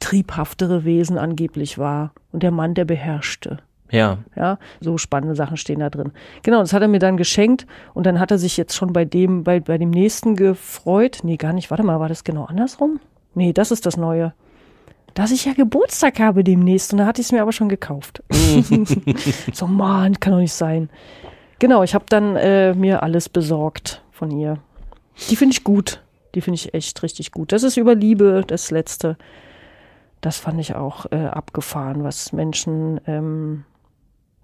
triebhaftere 0.00 0.84
Wesen 0.84 1.18
angeblich 1.18 1.78
war 1.78 2.12
und 2.32 2.42
der 2.42 2.52
Mann 2.52 2.74
der 2.74 2.84
beherrschte. 2.84 3.58
ja, 3.90 4.18
Ja, 4.36 4.58
so 4.80 4.98
spannende 4.98 5.34
Sachen 5.34 5.56
stehen 5.56 5.80
da 5.80 5.90
drin. 5.90 6.12
Genau, 6.42 6.60
das 6.60 6.72
hat 6.72 6.82
er 6.82 6.88
mir 6.88 7.00
dann 7.00 7.16
geschenkt 7.16 7.66
und 7.94 8.06
dann 8.06 8.20
hat 8.20 8.30
er 8.30 8.38
sich 8.38 8.56
jetzt 8.56 8.74
schon 8.76 8.92
bei 8.92 9.04
dem, 9.04 9.42
bei, 9.42 9.60
bei 9.60 9.78
dem 9.78 9.90
nächsten 9.90 10.36
gefreut. 10.36 11.20
Nee, 11.24 11.36
gar 11.36 11.52
nicht. 11.52 11.70
Warte 11.70 11.82
mal, 11.82 11.98
war 11.98 12.08
das 12.08 12.22
genau 12.22 12.44
andersrum? 12.44 13.00
Nee, 13.34 13.52
das 13.52 13.70
ist 13.72 13.86
das 13.86 13.96
Neue. 13.96 14.32
Dass 15.18 15.32
ich 15.32 15.44
ja 15.46 15.52
Geburtstag 15.52 16.20
habe 16.20 16.44
demnächst 16.44 16.92
und 16.92 16.98
da 16.98 17.06
hatte 17.06 17.20
ich 17.20 17.26
es 17.26 17.32
mir 17.32 17.42
aber 17.42 17.50
schon 17.50 17.68
gekauft. 17.68 18.22
so, 19.52 19.66
Mann, 19.66 20.20
kann 20.20 20.32
doch 20.32 20.38
nicht 20.38 20.52
sein. 20.52 20.90
Genau, 21.58 21.82
ich 21.82 21.92
habe 21.92 22.04
dann 22.08 22.36
äh, 22.36 22.72
mir 22.74 23.02
alles 23.02 23.28
besorgt 23.28 24.00
von 24.12 24.30
ihr. 24.30 24.58
Die 25.28 25.34
finde 25.34 25.54
ich 25.54 25.64
gut. 25.64 26.04
Die 26.36 26.40
finde 26.40 26.54
ich 26.54 26.72
echt 26.72 27.02
richtig 27.02 27.32
gut. 27.32 27.50
Das 27.50 27.64
ist 27.64 27.76
über 27.76 27.96
Liebe, 27.96 28.44
das 28.46 28.70
letzte. 28.70 29.16
Das 30.20 30.38
fand 30.38 30.60
ich 30.60 30.76
auch 30.76 31.06
äh, 31.10 31.16
abgefahren, 31.16 32.04
was 32.04 32.32
Menschen 32.32 33.00
ähm, 33.08 33.64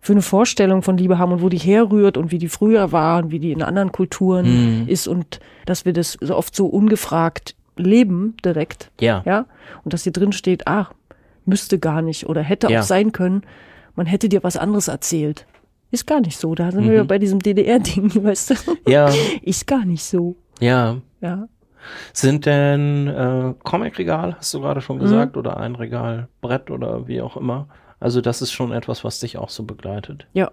für 0.00 0.14
eine 0.14 0.22
Vorstellung 0.22 0.82
von 0.82 0.96
Liebe 0.96 1.18
haben 1.18 1.30
und 1.30 1.40
wo 1.40 1.48
die 1.48 1.58
herrührt 1.58 2.16
und 2.16 2.32
wie 2.32 2.38
die 2.38 2.48
früher 2.48 2.90
war 2.90 3.22
und 3.22 3.30
wie 3.30 3.38
die 3.38 3.52
in 3.52 3.62
anderen 3.62 3.92
Kulturen 3.92 4.80
Mhm. 4.82 4.88
ist 4.88 5.06
und 5.06 5.38
dass 5.66 5.84
wir 5.84 5.92
das 5.92 6.18
so 6.20 6.36
oft 6.36 6.56
so 6.56 6.66
ungefragt 6.66 7.54
leben 7.76 8.36
direkt, 8.44 8.90
ja, 9.00 9.22
ja, 9.24 9.46
und 9.84 9.92
dass 9.92 10.04
hier 10.04 10.12
drin 10.12 10.32
steht, 10.32 10.66
ah, 10.66 10.88
müsste 11.44 11.78
gar 11.78 12.02
nicht 12.02 12.26
oder 12.28 12.42
hätte 12.42 12.68
Ja. 12.70 12.80
auch 12.80 12.84
sein 12.84 13.12
können, 13.12 13.42
man 13.96 14.06
hätte 14.06 14.28
dir 14.28 14.42
was 14.42 14.56
anderes 14.56 14.88
erzählt. 14.88 15.46
Ist 15.90 16.06
gar 16.06 16.20
nicht 16.20 16.36
so, 16.38 16.54
da 16.54 16.70
sind 16.72 16.84
wir 16.84 16.90
Mhm. 16.90 16.96
ja 16.96 17.04
bei 17.04 17.18
diesem 17.18 17.38
DDR-Ding, 17.40 18.10
weißt 18.24 18.50
du? 18.50 18.54
ja, 18.90 19.10
Ist 19.42 19.66
gar 19.66 19.84
nicht 19.84 20.02
so, 20.04 20.36
ja. 20.60 20.96
ja. 21.20 21.48
Sind 22.14 22.46
denn 22.46 23.08
äh, 23.08 23.54
Comic-Regal, 23.62 24.36
hast 24.38 24.54
du 24.54 24.60
gerade 24.60 24.80
schon 24.80 24.96
Mhm. 24.96 25.02
gesagt, 25.02 25.36
oder 25.36 25.58
ein 25.58 25.74
Regalbrett 25.74 26.70
oder 26.70 27.06
wie 27.06 27.20
auch 27.20 27.36
immer? 27.36 27.68
Also 28.00 28.20
das 28.20 28.40
ist 28.42 28.52
schon 28.52 28.72
etwas, 28.72 29.04
was 29.04 29.20
dich 29.20 29.36
auch 29.38 29.50
so 29.50 29.64
begleitet. 29.64 30.26
Ja, 30.32 30.50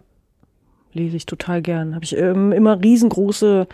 lese 0.93 1.15
ich 1.18 1.26
total 1.26 1.61
gern. 1.61 1.95
Habe 1.95 2.03
ich 2.03 2.15
ähm, 2.18 2.52
immer 2.52 2.81
riesengroße 2.84 3.68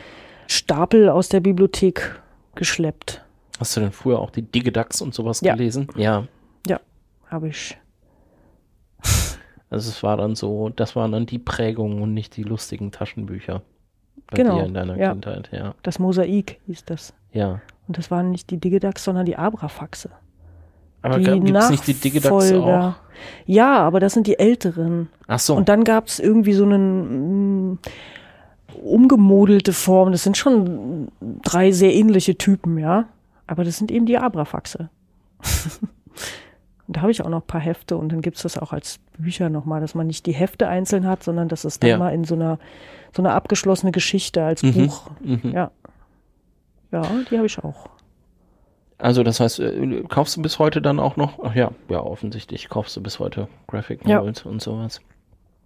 Stapel 0.47 1.09
aus 1.09 1.29
der 1.29 1.39
Bibliothek 1.41 2.19
geschleppt. 2.55 3.23
Hast 3.59 3.75
du 3.75 3.81
denn 3.81 3.91
früher 3.91 4.19
auch 4.19 4.29
die 4.29 4.41
Digidax 4.43 5.01
und 5.01 5.13
sowas 5.13 5.41
Ja. 5.41 5.53
gelesen? 5.53 5.87
Ja. 5.95 6.25
Ja, 6.67 6.79
habe 7.27 7.49
ich. 7.49 7.77
Also 9.69 9.89
es 9.89 10.01
war 10.01 10.15
dann 10.15 10.33
so, 10.35 10.69
das 10.69 10.95
waren 10.95 11.11
dann 11.11 11.25
die 11.25 11.39
Prägungen 11.39 12.01
und 12.01 12.13
nicht 12.13 12.37
die 12.37 12.43
lustigen 12.43 12.93
Taschenbücher. 12.93 13.63
Bei 14.31 14.37
Genau, 14.37 14.59
dir 14.59 14.65
in 14.65 14.73
deiner 14.73 14.97
ja. 14.97 15.11
Kindheit, 15.11 15.49
ja. 15.51 15.75
Das 15.83 15.99
Mosaik 15.99 16.61
hieß 16.67 16.85
das. 16.85 17.13
Ja. 17.33 17.59
Und 17.85 17.97
das 17.97 18.09
waren 18.09 18.31
nicht 18.31 18.49
die 18.49 18.57
Digidax, 18.61 19.03
sondern 19.03 19.25
die 19.25 19.35
Abrafaxe. 19.35 20.09
Aber 21.01 21.19
die 21.19 21.25
gibt 21.25 21.49
es 21.57 21.69
nicht 21.69 21.85
die 21.85 21.95
Digidax 21.95 22.53
auch? 22.53 22.93
Ja, 23.45 23.79
aber 23.79 23.99
das 23.99 24.13
sind 24.13 24.27
die 24.27 24.39
älteren. 24.39 25.09
Ach 25.27 25.39
so. 25.39 25.55
Und 25.55 25.67
dann 25.67 25.83
gab 25.83 26.07
es 26.07 26.19
irgendwie 26.19 26.53
so 26.53 26.63
einen 26.63 27.71
mm, 27.73 27.79
umgemodelte 28.83 29.73
Form. 29.73 30.11
Das 30.11 30.23
sind 30.23 30.37
schon 30.37 31.09
drei 31.43 31.71
sehr 31.71 31.93
ähnliche 31.93 32.37
Typen, 32.37 32.77
ja. 32.77 33.05
Aber 33.47 33.63
das 33.63 33.77
sind 33.77 33.91
eben 33.91 34.05
die 34.05 34.17
Abrafaxe. 34.17 34.89
und 36.87 36.95
da 36.97 37.01
habe 37.01 37.11
ich 37.11 37.21
auch 37.21 37.29
noch 37.29 37.41
ein 37.41 37.47
paar 37.47 37.61
Hefte 37.61 37.97
und 37.97 38.09
dann 38.11 38.21
gibt's 38.21 38.41
das 38.43 38.57
auch 38.57 38.73
als 38.73 38.99
Bücher 39.17 39.49
nochmal, 39.49 39.81
dass 39.81 39.95
man 39.95 40.07
nicht 40.07 40.25
die 40.25 40.33
Hefte 40.33 40.67
einzeln 40.67 41.05
hat, 41.07 41.23
sondern 41.23 41.47
dass 41.47 41.63
es 41.63 41.79
dann 41.79 41.89
Ja. 41.89 41.97
mal 41.97 42.13
in 42.13 42.23
so 42.23 42.35
einer 42.35 42.59
so 43.15 43.21
eine 43.21 43.33
abgeschlossene 43.33 43.91
Geschichte 43.91 44.43
als 44.43 44.61
Mhm. 44.63 44.73
Buch. 44.73 45.09
Mhm. 45.21 45.51
Ja. 45.53 45.71
Ja, 46.91 47.03
die 47.29 47.37
habe 47.37 47.47
ich 47.47 47.57
auch. 47.63 47.89
Also 48.99 49.23
das 49.23 49.39
heißt, 49.39 49.59
äh, 49.59 50.03
kaufst 50.09 50.37
du 50.37 50.41
bis 50.41 50.59
heute 50.59 50.81
dann 50.81 50.99
auch 50.99 51.17
noch? 51.17 51.39
Ach 51.43 51.55
ja, 51.55 51.71
ja, 51.89 51.99
offensichtlich 52.01 52.67
kaufst 52.69 52.95
du 52.95 53.01
bis 53.01 53.19
heute 53.19 53.47
Graphic 53.67 54.05
Ja. 54.07 54.17
Novels 54.19 54.43
und 54.43 54.61
sowas. 54.61 55.01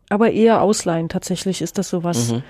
Aber 0.10 0.32
eher 0.32 0.62
ausleihen. 0.62 1.08
Tatsächlich 1.10 1.62
ist 1.62 1.78
das 1.78 1.90
sowas, 1.90 2.32
Mhm. 2.32 2.44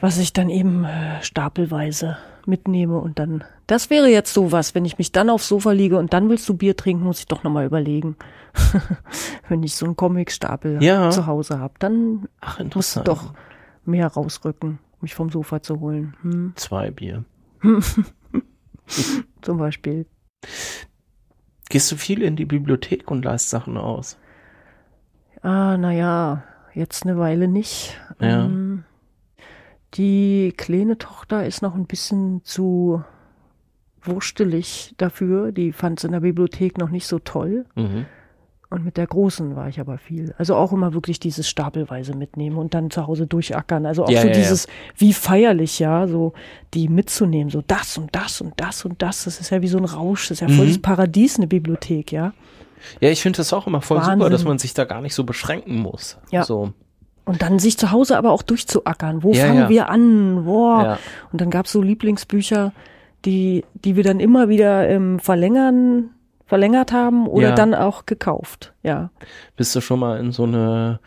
Was 0.00 0.18
ich 0.18 0.32
dann 0.32 0.48
eben 0.50 0.84
äh, 0.84 1.22
stapelweise 1.22 2.16
mitnehme 2.46 2.98
und 2.98 3.18
dann, 3.18 3.42
das 3.66 3.90
wäre 3.90 4.08
jetzt 4.08 4.32
sowas, 4.32 4.74
wenn 4.74 4.84
ich 4.84 4.98
mich 4.98 5.10
dann 5.12 5.30
aufs 5.30 5.48
Sofa 5.48 5.72
liege 5.72 5.98
und 5.98 6.12
dann 6.12 6.28
willst 6.28 6.48
du 6.48 6.54
Bier 6.56 6.76
trinken, 6.76 7.04
muss 7.04 7.18
ich 7.20 7.26
doch 7.26 7.42
nochmal 7.42 7.66
überlegen. 7.66 8.16
wenn 9.48 9.62
ich 9.62 9.74
so 9.74 9.84
einen 9.86 9.96
Comicstapel 9.96 10.82
Ja. 10.82 11.10
zu 11.10 11.26
Hause 11.26 11.58
habe, 11.58 11.74
dann 11.78 12.28
Ach, 12.40 12.52
muss 12.52 12.58
ich 12.58 12.64
interessant. 12.64 13.08
doch 13.08 13.34
mehr 13.84 14.06
rausrücken, 14.08 14.78
mich 15.00 15.14
vom 15.14 15.30
Sofa 15.30 15.60
zu 15.62 15.80
holen. 15.80 16.14
Hm, 16.22 16.52
Zwei 16.56 16.90
Bier. 16.90 17.24
zum 19.42 19.58
Beispiel. 19.58 20.06
Gehst 21.68 21.90
du 21.90 21.96
viel 21.96 22.22
in 22.22 22.36
die 22.36 22.44
Bibliothek 22.44 23.10
und 23.10 23.24
leist 23.24 23.50
Sachen 23.50 23.76
aus? 23.76 24.18
Ah, 25.42 25.76
naja, 25.76 26.44
jetzt 26.74 27.04
eine 27.04 27.18
Weile 27.18 27.48
nicht. 27.48 27.98
Ja. 28.20 28.44
Ähm, 28.44 28.65
Die 29.96 30.52
kleine 30.56 30.98
Tochter 30.98 31.46
ist 31.46 31.62
noch 31.62 31.74
ein 31.74 31.86
bisschen 31.86 32.42
zu 32.44 33.02
wurstelig 34.02 34.94
dafür. 34.98 35.52
Die 35.52 35.72
fand 35.72 35.98
es 35.98 36.04
in 36.04 36.12
der 36.12 36.20
Bibliothek 36.20 36.78
noch 36.78 36.90
nicht 36.90 37.06
so 37.06 37.18
toll. 37.18 37.64
Mhm. 37.74 38.06
Und 38.68 38.84
mit 38.84 38.96
der 38.96 39.06
Großen 39.06 39.54
war 39.54 39.68
ich 39.68 39.78
aber 39.78 39.96
viel. 39.96 40.34
Also 40.38 40.56
auch 40.56 40.72
immer 40.72 40.92
wirklich 40.92 41.20
dieses 41.20 41.48
stapelweise 41.48 42.16
mitnehmen 42.16 42.56
und 42.56 42.74
dann 42.74 42.90
zu 42.90 43.06
Hause 43.06 43.26
durchackern. 43.26 43.86
Also 43.86 44.04
auch 44.04 44.10
Ja, 44.10 44.22
so 44.22 44.26
ja, 44.26 44.32
ja. 44.34 44.38
dieses, 44.40 44.66
wie 44.96 45.12
feierlich, 45.12 45.78
ja, 45.78 46.08
so 46.08 46.32
die 46.74 46.88
mitzunehmen, 46.88 47.48
so 47.48 47.62
das 47.64 47.96
und 47.96 48.14
das 48.14 48.40
und 48.40 48.54
das 48.56 48.84
und 48.84 49.00
das. 49.02 49.24
Das 49.24 49.40
ist 49.40 49.50
ja 49.50 49.62
wie 49.62 49.68
so 49.68 49.78
ein 49.78 49.84
Rausch. 49.84 50.28
Das 50.28 50.40
ist 50.40 50.40
ja 50.40 50.48
voll 50.48 50.66
Mhm. 50.66 50.70
das 50.70 50.78
Paradies, 50.78 51.36
eine 51.36 51.46
Bibliothek, 51.46 52.10
ja. 52.10 52.32
Ja, 53.00 53.08
ich 53.10 53.22
finde 53.22 53.36
das 53.38 53.52
auch 53.52 53.66
immer 53.68 53.80
voll 53.82 53.98
Wahnsinn. 53.98 54.18
super, 54.18 54.30
dass 54.30 54.44
man 54.44 54.58
sich 54.58 54.74
da 54.74 54.84
gar 54.84 55.00
nicht 55.00 55.14
so 55.14 55.22
beschränken 55.24 55.76
muss. 55.78 56.18
Ja. 56.30 56.44
So. 56.44 56.72
Und 57.26 57.42
dann 57.42 57.58
sich 57.58 57.76
zu 57.76 57.90
Hause 57.90 58.16
aber 58.16 58.30
auch 58.32 58.42
durchzuackern. 58.42 59.22
Wo 59.22 59.32
Ja, 59.32 59.46
fangen 59.46 59.58
ja. 59.58 59.68
wir 59.68 59.88
an? 59.90 60.44
Boah. 60.46 60.82
Ja. 60.84 60.98
Und 61.32 61.40
dann 61.42 61.50
gab's 61.50 61.72
so 61.72 61.82
Lieblingsbücher, 61.82 62.72
die, 63.24 63.64
die 63.74 63.96
wir 63.96 64.04
dann 64.04 64.20
immer 64.20 64.48
wieder 64.48 64.88
ähm, 64.88 65.18
verlängern, 65.18 66.10
verlängert 66.46 66.92
haben 66.92 67.26
oder 67.26 67.52
dann 67.52 67.74
auch 67.74 68.06
gekauft. 68.06 68.72
Ja. 68.84 69.10
Bist 69.56 69.74
du 69.76 69.80
schon 69.80 69.98
mal 70.00 70.18
in 70.20 70.30
so 70.32 70.44
eine 70.44 71.00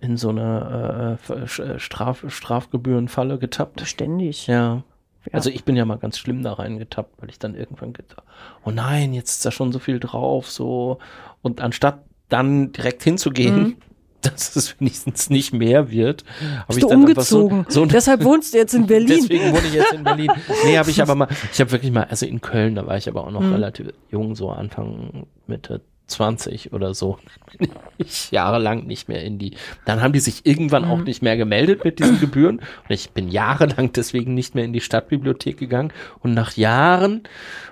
in 0.00 0.16
so 0.16 0.28
eine 0.30 1.18
äh, 1.28 1.32
Sch- 1.44 1.78
Straf, 1.78 2.24
Strafgebührenfalle 2.28 3.38
getappt? 3.38 3.80
Ständig. 3.82 4.46
Ja. 4.48 4.82
Ja. 5.24 5.32
Also 5.34 5.48
ich 5.50 5.64
bin 5.64 5.76
ja 5.76 5.84
mal 5.84 5.98
ganz 5.98 6.18
schlimm 6.18 6.42
da 6.42 6.52
reingetappt, 6.54 7.22
weil 7.22 7.30
ich 7.30 7.38
dann 7.38 7.54
irgendwann 7.54 7.92
gedacht, 7.92 8.24
oh 8.64 8.70
nein, 8.72 9.14
jetzt 9.14 9.30
ist 9.30 9.46
da 9.46 9.52
schon 9.52 9.70
so 9.72 9.78
viel 9.78 10.00
drauf, 10.00 10.50
so 10.50 10.98
und 11.40 11.60
anstatt 11.60 12.00
dann 12.28 12.72
direkt 12.72 13.04
hinzugehen, 13.04 13.56
Mhm. 13.62 13.76
dass 14.34 14.56
es 14.56 14.78
wenigstens 14.80 15.30
nicht 15.30 15.52
mehr 15.52 15.90
wird, 15.90 16.24
habe 16.40 16.64
Bist 16.68 16.78
ich 16.78 16.84
du 16.84 16.90
umgezogen. 16.90 17.66
so, 17.68 17.80
so 17.82 17.86
Deshalb 17.86 18.24
wohnst 18.24 18.54
du 18.54 18.58
jetzt 18.58 18.74
in 18.74 18.86
Berlin. 18.86 19.18
Deswegen 19.28 19.52
wohne 19.52 19.66
ich 19.66 19.74
jetzt 19.74 19.92
in 19.92 20.04
Berlin. 20.04 20.30
Nee, 20.64 20.78
habe 20.78 20.90
ich 20.90 21.02
aber 21.02 21.14
mal, 21.14 21.28
ich 21.52 21.60
habe 21.60 21.70
wirklich 21.72 21.92
mal, 21.92 22.04
also 22.04 22.24
in 22.26 22.40
Köln, 22.40 22.74
da 22.76 22.86
war 22.86 22.96
ich 22.96 23.08
aber 23.08 23.26
auch 23.26 23.30
noch 23.30 23.42
Mhm. 23.42 23.52
relativ 23.54 23.88
jung, 24.10 24.34
so 24.36 24.50
Anfang 24.50 25.26
Mitte 25.46 25.80
20 26.12 26.72
oder 26.72 26.94
so. 26.94 27.18
Bin 27.58 27.68
ich 27.98 28.30
jahrelang 28.30 28.86
nicht 28.86 29.08
mehr 29.08 29.22
in 29.24 29.38
die. 29.38 29.54
Dann 29.84 30.00
haben 30.02 30.12
die 30.12 30.20
sich 30.20 30.46
irgendwann 30.46 30.84
Mhm. 30.84 30.90
auch 30.90 30.98
nicht 31.02 31.22
mehr 31.22 31.36
gemeldet 31.36 31.84
mit 31.84 31.98
diesen 31.98 32.20
Gebühren. 32.20 32.58
Und 32.58 32.90
ich 32.90 33.10
bin 33.10 33.28
jahrelang 33.28 33.92
deswegen 33.92 34.34
nicht 34.34 34.54
mehr 34.54 34.64
in 34.64 34.72
die 34.72 34.80
Stadtbibliothek 34.80 35.56
gegangen. 35.58 35.92
Und 36.20 36.34
nach 36.34 36.52
Jahren 36.56 37.22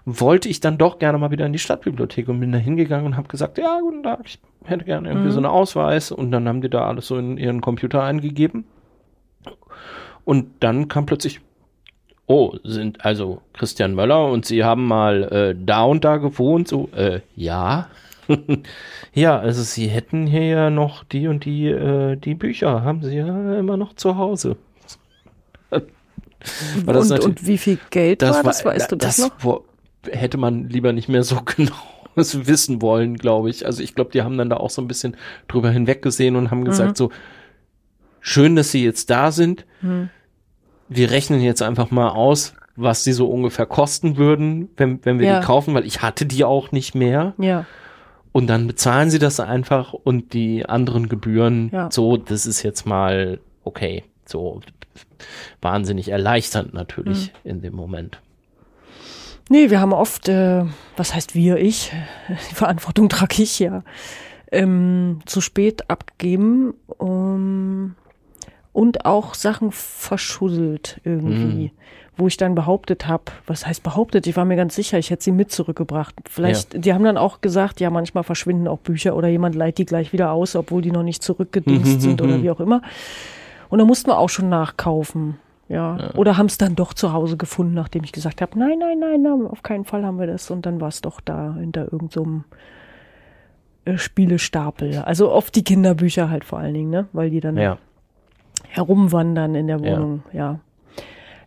wollte 0.04 0.48
ich 0.48 0.60
dann 0.60 0.78
doch 0.78 0.98
gerne 0.98 1.18
mal 1.18 1.30
wieder 1.30 1.46
in 1.46 1.52
die 1.52 1.58
Stadtbibliothek 1.58 2.28
und 2.28 2.40
bin 2.40 2.52
da 2.52 2.58
hingegangen 2.58 3.06
und 3.06 3.16
habe 3.16 3.28
gesagt, 3.28 3.58
ja, 3.58 3.78
guten 3.80 4.02
Tag, 4.02 4.20
ich 4.24 4.38
hätte 4.64 4.84
gerne 4.84 5.08
irgendwie 5.08 5.28
Mhm. 5.28 5.32
so 5.32 5.38
einen 5.38 5.46
Ausweis. 5.46 6.10
Und 6.12 6.30
dann 6.32 6.48
haben 6.48 6.60
die 6.60 6.70
da 6.70 6.86
alles 6.86 7.06
so 7.06 7.16
in 7.18 7.38
ihren 7.38 7.60
Computer 7.60 8.02
eingegeben. 8.02 8.64
Und 10.24 10.46
dann 10.60 10.88
kam 10.88 11.06
plötzlich, 11.06 11.40
oh, 12.26 12.54
sind 12.62 13.04
also 13.04 13.40
Christian 13.54 13.94
Möller 13.94 14.26
und 14.26 14.44
Sie 14.44 14.62
haben 14.62 14.86
mal 14.86 15.22
äh, 15.24 15.54
da 15.58 15.82
und 15.84 16.04
da 16.04 16.18
gewohnt, 16.18 16.68
so, 16.68 16.88
äh, 16.94 17.20
ja. 17.34 17.88
Ja, 19.14 19.38
also 19.38 19.62
Sie 19.62 19.88
hätten 19.88 20.26
hier 20.26 20.44
ja 20.46 20.70
noch 20.70 21.04
die 21.04 21.26
und 21.28 21.44
die, 21.44 21.66
äh, 21.68 22.16
die 22.16 22.34
Bücher, 22.34 22.82
haben 22.82 23.02
Sie 23.02 23.16
ja 23.16 23.58
immer 23.58 23.76
noch 23.76 23.94
zu 23.94 24.16
Hause. 24.16 24.56
War 25.70 26.94
das 26.94 27.10
und, 27.10 27.20
und 27.20 27.46
wie 27.46 27.58
viel 27.58 27.78
Geld 27.90 28.22
war 28.22 28.42
das? 28.42 28.64
Weißt 28.64 28.90
du 28.92 28.96
das, 28.96 29.18
noch? 29.18 29.30
wo- 29.40 29.64
hätte 30.10 30.38
man 30.38 30.68
lieber 30.68 30.92
nicht 30.92 31.08
mehr 31.08 31.22
so 31.22 31.40
genau 31.56 31.74
wissen 32.16 32.80
wollen, 32.82 33.16
glaube 33.16 33.50
ich. 33.50 33.66
Also 33.66 33.82
ich 33.82 33.94
glaube, 33.94 34.10
die 34.12 34.22
haben 34.22 34.36
dann 34.38 34.50
da 34.50 34.56
auch 34.56 34.70
so 34.70 34.80
ein 34.82 34.88
bisschen 34.88 35.16
drüber 35.48 35.70
hinweggesehen 35.70 36.36
und 36.36 36.50
haben 36.50 36.60
Mhm. 36.60 36.64
gesagt 36.64 36.96
so, 36.96 37.10
schön, 38.20 38.56
dass 38.56 38.70
sie 38.72 38.84
jetzt 38.84 39.10
da 39.10 39.32
sind. 39.32 39.64
Mhm. 39.82 40.08
Wir 40.88 41.10
rechnen 41.10 41.40
jetzt 41.40 41.62
einfach 41.62 41.90
mal 41.90 42.08
aus, 42.08 42.54
was 42.74 43.04
die 43.04 43.12
so 43.12 43.28
ungefähr 43.30 43.66
kosten 43.66 44.16
würden, 44.16 44.70
wenn, 44.76 45.04
wenn 45.04 45.18
wir 45.18 45.26
Ja. 45.26 45.40
die 45.40 45.46
kaufen, 45.46 45.74
weil 45.74 45.84
ich 45.86 46.02
hatte 46.02 46.24
die 46.26 46.44
auch 46.44 46.72
nicht 46.72 46.94
mehr. 46.94 47.34
Ja. 47.38 47.66
Und 48.32 48.46
dann 48.48 48.66
bezahlen 48.66 49.10
sie 49.10 49.18
das 49.18 49.40
einfach 49.40 49.92
und 49.92 50.32
die 50.34 50.64
anderen 50.66 51.08
Gebühren, 51.08 51.70
Ja. 51.72 51.90
so, 51.90 52.16
das 52.16 52.46
ist 52.46 52.62
jetzt 52.62 52.86
mal 52.86 53.40
okay. 53.64 54.04
So 54.24 54.60
wahnsinnig 55.60 56.08
erleichternd 56.08 56.72
natürlich 56.72 57.32
Mhm. 57.44 57.50
in 57.50 57.60
dem 57.62 57.74
Moment. 57.74 58.20
Nee, 59.48 59.70
wir 59.70 59.80
haben 59.80 59.92
oft, 59.92 60.28
äh, 60.28 60.64
was 60.96 61.12
heißt 61.14 61.34
wir, 61.34 61.56
ich, 61.58 61.92
die 62.50 62.54
Verantwortung 62.54 63.08
trage 63.08 63.42
ich 63.42 63.58
ja, 63.58 63.82
ähm, 64.52 65.20
zu 65.26 65.40
spät 65.40 65.90
abgegeben 65.90 66.74
um, 66.98 67.96
und 68.72 69.04
auch 69.06 69.34
Sachen 69.34 69.72
verschusselt 69.72 71.00
irgendwie, 71.04 71.72
wo 72.20 72.26
ich 72.28 72.36
dann 72.36 72.54
behauptet 72.54 73.08
habe, 73.08 73.24
was 73.46 73.66
heißt 73.66 73.82
behauptet, 73.82 74.26
ich 74.26 74.36
war 74.36 74.44
mir 74.44 74.56
ganz 74.56 74.74
sicher, 74.76 74.98
ich 74.98 75.10
hätte 75.10 75.24
sie 75.24 75.32
mit 75.32 75.50
zurückgebracht. 75.50 76.14
Vielleicht, 76.28 76.84
die 76.84 76.94
haben 76.94 77.02
dann 77.04 77.16
auch 77.16 77.40
gesagt, 77.40 77.80
ja, 77.80 77.90
manchmal 77.90 78.22
verschwinden 78.22 78.68
auch 78.68 78.78
Bücher 78.78 79.16
oder 79.16 79.28
jemand 79.28 79.54
leiht 79.56 79.78
die 79.78 79.86
gleich 79.86 80.12
wieder 80.12 80.30
aus, 80.30 80.54
obwohl 80.54 80.82
die 80.82 80.92
noch 80.92 81.02
nicht 81.02 81.22
zurückgedingst 81.22 82.00
sind 82.02 82.22
oder 82.22 82.42
wie 82.42 82.50
auch 82.50 82.60
immer. 82.60 82.82
Und 83.70 83.78
da 83.78 83.84
mussten 83.84 84.10
wir 84.10 84.18
auch 84.18 84.28
schon 84.28 84.48
nachkaufen. 84.48 85.38
Ja. 85.68 86.10
Oder 86.16 86.36
haben 86.36 86.46
es 86.46 86.58
dann 86.58 86.74
doch 86.74 86.92
zu 86.94 87.12
Hause 87.12 87.36
gefunden, 87.36 87.74
nachdem 87.74 88.02
ich 88.04 88.10
gesagt 88.12 88.40
habe, 88.42 88.58
nein, 88.58 88.78
nein, 88.80 88.98
nein, 88.98 89.22
nein, 89.22 89.46
auf 89.46 89.62
keinen 89.62 89.84
Fall 89.84 90.04
haben 90.04 90.18
wir 90.18 90.26
das. 90.26 90.50
Und 90.50 90.66
dann 90.66 90.80
war 90.80 90.88
es 90.88 91.00
doch 91.00 91.20
da 91.20 91.54
hinter 91.58 91.84
irgendeinem 91.92 92.44
so 93.84 93.90
äh, 93.92 93.96
Spielestapel. 93.96 94.98
Also 94.98 95.30
oft 95.30 95.54
die 95.54 95.62
Kinderbücher 95.64 96.28
halt 96.28 96.44
vor 96.44 96.58
allen 96.58 96.74
Dingen, 96.74 96.90
ne? 96.90 97.06
Weil 97.12 97.30
die 97.30 97.40
dann 97.40 97.56
Ja. 97.56 97.78
herumwandern 98.68 99.54
in 99.54 99.68
der 99.68 99.78
Ja. 99.80 99.92
Wohnung, 99.96 100.22
ja. 100.32 100.58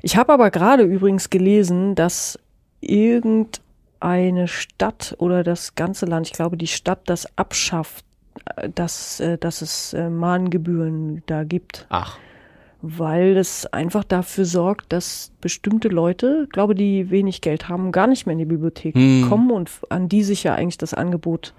Ich 0.03 0.17
habe 0.17 0.33
aber 0.33 0.51
gerade 0.51 0.83
übrigens 0.83 1.29
gelesen, 1.29 1.95
dass 1.95 2.37
irgendeine 2.81 4.47
Stadt 4.47 5.15
oder 5.17 5.43
das 5.43 5.75
ganze 5.75 6.05
Land, 6.05 6.27
ich 6.27 6.33
glaube 6.33 6.57
die 6.57 6.67
Stadt, 6.67 6.99
das 7.05 7.25
abschafft, 7.37 8.05
äh, 8.57 8.69
dass, 8.69 9.19
äh, 9.19 9.37
dass 9.37 9.61
es 9.61 9.93
äh, 9.93 10.09
Mahngebühren 10.09 11.23
da 11.25 11.43
gibt 11.45 11.85
Ach, 11.89 12.17
weil 12.81 13.33
das 13.33 13.65
einfach 13.67 14.03
dafür 14.03 14.43
sorgt, 14.43 14.91
dass 14.91 15.31
bestimmte 15.39 15.87
Leute, 15.87 16.47
glaube 16.51 16.75
die 16.75 17.09
wenig 17.09 17.39
Geld 17.39 17.69
haben, 17.69 17.93
gar 17.93 18.07
nicht 18.07 18.25
mehr 18.25 18.33
in 18.33 18.39
die 18.39 18.45
Bibliothek 18.45 18.95
Hm. 18.95 19.29
kommen 19.29 19.51
und 19.51 19.71
an 19.89 20.09
die 20.09 20.23
sich 20.23 20.43
ja 20.43 20.53
eigentlich 20.53 20.77
das 20.77 20.93
Angebot 20.93 21.53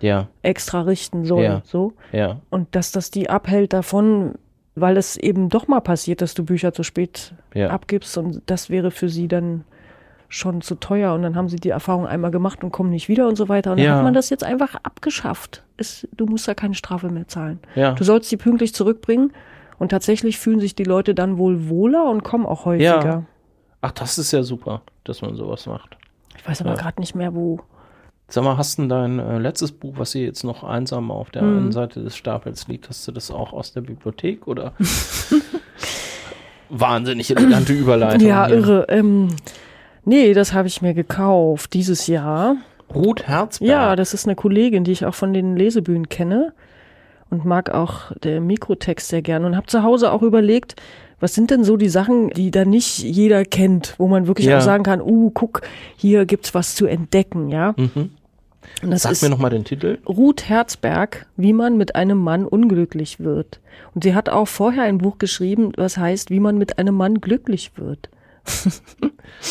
ja, 0.00 0.28
extra 0.40 0.80
richten 0.82 1.26
soll, 1.26 1.42
Ja. 1.44 1.62
so 1.66 1.92
ja. 2.12 2.40
und 2.48 2.74
dass 2.74 2.92
das 2.92 3.10
die 3.10 3.28
abhält 3.28 3.74
davon, 3.74 4.36
weil 4.74 4.96
es 4.96 5.16
eben 5.16 5.48
doch 5.48 5.68
mal 5.68 5.80
passiert, 5.80 6.20
dass 6.20 6.34
du 6.34 6.44
Bücher 6.44 6.72
zu 6.72 6.82
spät 6.82 7.32
Ja. 7.54 7.70
abgibst 7.70 8.16
und 8.18 8.42
das 8.46 8.70
wäre 8.70 8.90
für 8.90 9.08
sie 9.08 9.28
dann 9.28 9.64
schon 10.28 10.62
zu 10.62 10.74
teuer 10.74 11.14
und 11.14 11.22
dann 11.22 11.36
haben 11.36 11.48
sie 11.48 11.56
die 11.56 11.68
Erfahrung 11.68 12.06
einmal 12.06 12.32
gemacht 12.32 12.64
und 12.64 12.72
kommen 12.72 12.90
nicht 12.90 13.08
wieder 13.08 13.28
und 13.28 13.36
so 13.36 13.48
weiter 13.48 13.72
und 13.72 13.78
Ja. 13.78 13.84
dann 13.90 13.96
hat 13.98 14.04
man 14.04 14.14
das 14.14 14.30
jetzt 14.30 14.42
einfach 14.42 14.74
abgeschafft. 14.82 15.62
Es, 15.76 16.08
du 16.16 16.26
musst 16.26 16.48
da 16.48 16.54
keine 16.54 16.74
Strafe 16.74 17.08
mehr 17.08 17.28
zahlen. 17.28 17.60
Ja. 17.76 17.92
Du 17.92 18.02
sollst 18.02 18.28
sie 18.30 18.36
pünktlich 18.36 18.74
zurückbringen 18.74 19.32
und 19.78 19.90
tatsächlich 19.90 20.38
fühlen 20.38 20.58
sich 20.60 20.74
die 20.74 20.84
Leute 20.84 21.14
dann 21.14 21.38
wohl 21.38 21.68
wohler 21.68 22.10
und 22.10 22.24
kommen 22.24 22.46
auch 22.46 22.64
häufiger. 22.64 23.04
Ja. 23.04 23.22
Ach, 23.80 23.92
das 23.92 24.18
ist 24.18 24.32
ja 24.32 24.42
super, 24.42 24.82
dass 25.04 25.22
man 25.22 25.36
sowas 25.36 25.66
macht. 25.66 25.96
Ich 26.36 26.48
weiß 26.48 26.62
aber 26.62 26.74
gerade 26.74 27.00
nicht 27.00 27.14
mehr, 27.14 27.34
wo. 27.34 27.60
Sag 28.28 28.42
mal, 28.42 28.56
hast 28.56 28.78
du 28.78 28.86
dein 28.86 29.18
äh, 29.18 29.38
letztes 29.38 29.70
Buch, 29.72 29.94
was 29.98 30.12
hier 30.12 30.24
jetzt 30.24 30.44
noch 30.44 30.64
einsam 30.64 31.10
auf 31.10 31.30
der 31.30 31.42
Hm. 31.42 31.56
einen 31.58 31.72
Seite 31.72 32.02
des 32.02 32.16
Stapels 32.16 32.66
liegt, 32.68 32.88
hast 32.88 33.06
du 33.06 33.12
das 33.12 33.30
auch 33.30 33.52
aus 33.52 33.72
der 33.72 33.82
Bibliothek 33.82 34.46
oder? 34.46 34.72
Wahnsinnig 36.70 37.30
elegante 37.30 37.72
Überleitung. 37.72 38.26
ja, 38.26 38.46
hier. 38.46 38.56
irre. 38.56 38.86
Ähm, 38.88 39.28
nee, 40.04 40.32
das 40.34 40.52
habe 40.54 40.66
ich 40.68 40.82
mir 40.82 40.94
gekauft 40.94 41.74
dieses 41.74 42.06
Jahr. 42.06 42.56
Ruth 42.94 43.26
Herzberg. 43.26 43.68
Ja, 43.68 43.96
das 43.96 44.14
ist 44.14 44.26
eine 44.26 44.34
Kollegin, 44.34 44.84
die 44.84 44.92
ich 44.92 45.04
auch 45.04 45.14
von 45.14 45.32
den 45.32 45.56
Lesebühnen 45.56 46.08
kenne 46.08 46.52
und 47.30 47.44
mag 47.44 47.70
auch 47.70 48.12
der 48.22 48.40
Mikrotext 48.40 49.08
sehr 49.08 49.22
gern 49.22 49.44
und 49.44 49.56
habe 49.56 49.66
zu 49.66 49.82
Hause 49.82 50.12
auch 50.12 50.22
überlegt, 50.22 50.76
was 51.24 51.32
sind 51.32 51.50
denn 51.50 51.64
so 51.64 51.78
die 51.78 51.88
Sachen, 51.88 52.28
die 52.28 52.50
da 52.50 52.66
nicht 52.66 52.98
jeder 52.98 53.46
kennt, 53.46 53.94
wo 53.96 54.08
man 54.08 54.26
wirklich 54.26 54.46
Ja. 54.46 54.58
auch 54.58 54.62
sagen 54.62 54.84
kann, 54.84 55.00
uh, 55.00 55.30
guck, 55.30 55.62
hier 55.96 56.26
gibt's 56.26 56.52
was 56.52 56.74
zu 56.74 56.84
entdecken, 56.84 57.48
ja? 57.48 57.74
Mhm. 57.78 58.10
Und 58.82 58.90
das 58.90 59.04
Sag 59.04 59.12
ist 59.12 59.22
mir 59.22 59.30
nochmal 59.30 59.48
den 59.48 59.64
Titel. 59.64 60.00
Ruth 60.06 60.50
Herzberg, 60.50 61.24
wie 61.38 61.54
man 61.54 61.78
mit 61.78 61.96
einem 61.96 62.18
Mann 62.18 62.44
unglücklich 62.44 63.20
wird. 63.20 63.60
Und 63.94 64.04
sie 64.04 64.14
hat 64.14 64.28
auch 64.28 64.48
vorher 64.48 64.82
ein 64.82 64.98
Buch 64.98 65.16
geschrieben, 65.16 65.72
was 65.78 65.96
heißt, 65.96 66.28
wie 66.28 66.40
man 66.40 66.58
mit 66.58 66.78
einem 66.78 66.94
Mann 66.94 67.22
glücklich 67.22 67.72
wird. 67.76 68.10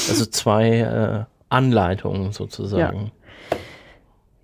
Also 0.09 0.25
zwei 0.27 0.79
äh, 0.79 1.25
Anleitungen 1.49 2.31
sozusagen. 2.31 3.11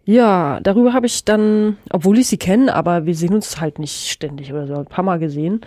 Ja, 0.03 0.60
darüber 0.61 0.93
habe 0.93 1.06
ich 1.06 1.23
dann, 1.26 1.77
obwohl 1.91 2.18
ich 2.18 2.27
sie 2.27 2.38
kenne, 2.38 2.73
aber 2.73 3.06
wir 3.06 3.14
sehen 3.14 3.35
uns 3.35 3.61
halt 3.61 3.77
nicht 3.77 4.10
ständig 4.10 4.51
oder 4.51 4.65
so, 4.65 4.76
ein 4.76 4.85
paar 4.85 5.03
Mal 5.06 5.19
gesehen, 5.19 5.61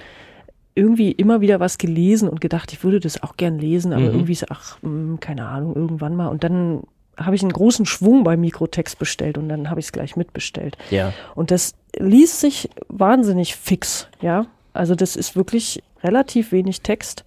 irgendwie 0.75 1.13
immer 1.13 1.41
wieder 1.41 1.61
was 1.61 1.77
gelesen 1.79 2.29
und 2.29 2.41
gedacht, 2.41 2.73
ich 2.73 2.83
würde 2.83 2.99
das 3.01 3.23
auch 3.23 3.37
gern 3.37 3.59
lesen, 3.59 3.93
aber 3.93 4.03
Mhm. 4.05 4.11
irgendwie 4.15 4.35
so, 4.35 4.47
ach, 4.49 4.79
mh, 4.83 5.19
keine 5.21 5.47
Ahnung, 5.47 5.75
irgendwann 5.77 6.17
mal. 6.17 6.29
Und 6.29 6.45
dann 6.45 6.83
habe 7.19 7.37
ich 7.37 7.43
einen 7.43 7.53
großen 7.53 7.85
Schwung 7.85 8.25
bei 8.25 8.37
Mikrotext 8.39 8.99
bestellt 8.99 9.37
und 9.37 9.49
dann 9.51 9.69
habe 9.69 9.81
ich 9.81 9.87
es 9.87 9.93
gleich 9.93 10.17
mitbestellt. 10.17 10.79
Ja. 10.91 11.13
Und 11.35 11.51
das 11.51 11.75
liest 11.99 12.41
sich 12.41 12.71
wahnsinnig 12.89 13.55
fix, 13.55 14.09
ja. 14.23 14.47
Also 14.73 14.95
das 14.95 15.17
ist 15.17 15.37
wirklich 15.37 15.83
relativ 16.03 16.53
wenig 16.53 16.81
Text, 16.81 17.25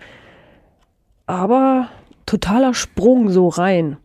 aber 1.27 1.89
totaler 2.26 2.73
Sprung 2.73 3.30
so 3.30 3.47
rein. 3.47 3.97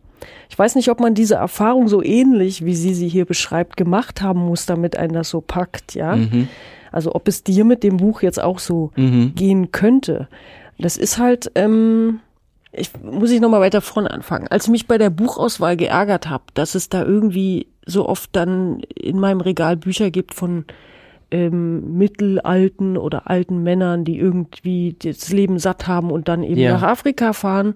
Ich 0.49 0.59
weiß 0.59 0.75
nicht, 0.75 0.89
ob 0.89 0.99
man 0.99 1.15
diese 1.15 1.35
Erfahrung 1.35 1.87
so 1.87 2.03
ähnlich, 2.03 2.63
wie 2.63 2.75
sie 2.75 2.93
sie 2.93 3.07
hier 3.07 3.25
beschreibt, 3.25 3.77
gemacht 3.77 4.21
haben 4.21 4.41
muss, 4.41 4.65
damit 4.67 4.95
einen 4.95 5.13
das 5.13 5.29
so 5.29 5.41
packt, 5.41 5.95
ja. 5.95 6.15
Mhm. 6.15 6.47
Also 6.91 7.15
ob 7.15 7.27
es 7.27 7.43
dir 7.43 7.63
mit 7.65 7.83
dem 7.83 7.97
Buch 7.97 8.21
jetzt 8.21 8.41
auch 8.41 8.59
so 8.59 8.91
Mhm. 8.95 9.33
gehen 9.35 9.71
könnte. 9.71 10.27
Das 10.77 10.97
ist 10.97 11.17
halt, 11.19 11.51
ähm, 11.55 12.19
ich 12.73 12.89
muss 13.03 13.31
ich 13.31 13.39
noch 13.41 13.49
mal 13.49 13.61
weiter 13.61 13.81
vorne 13.81 14.11
anfangen. 14.11 14.47
Als 14.47 14.65
ich 14.65 14.71
mich 14.71 14.87
bei 14.87 14.97
der 14.97 15.09
Buchauswahl 15.09 15.77
geärgert 15.77 16.29
habe, 16.29 16.43
dass 16.53 16.75
es 16.75 16.89
da 16.89 17.03
irgendwie 17.03 17.67
so 17.85 18.07
oft 18.07 18.29
dann 18.35 18.79
in 18.95 19.19
meinem 19.19 19.41
Regal 19.41 19.75
Bücher 19.77 20.11
gibt 20.11 20.33
von 20.33 20.65
ähm, 21.31 21.97
mittelalten 21.97 22.97
oder 22.97 23.29
alten 23.29 23.63
Männern, 23.63 24.03
die 24.03 24.17
irgendwie 24.19 24.95
das 25.01 25.29
Leben 25.31 25.59
satt 25.59 25.87
haben 25.87 26.11
und 26.11 26.27
dann 26.27 26.43
eben 26.43 26.59
Ja. 26.59 26.73
nach 26.73 26.83
Afrika 26.83 27.31
fahren 27.33 27.75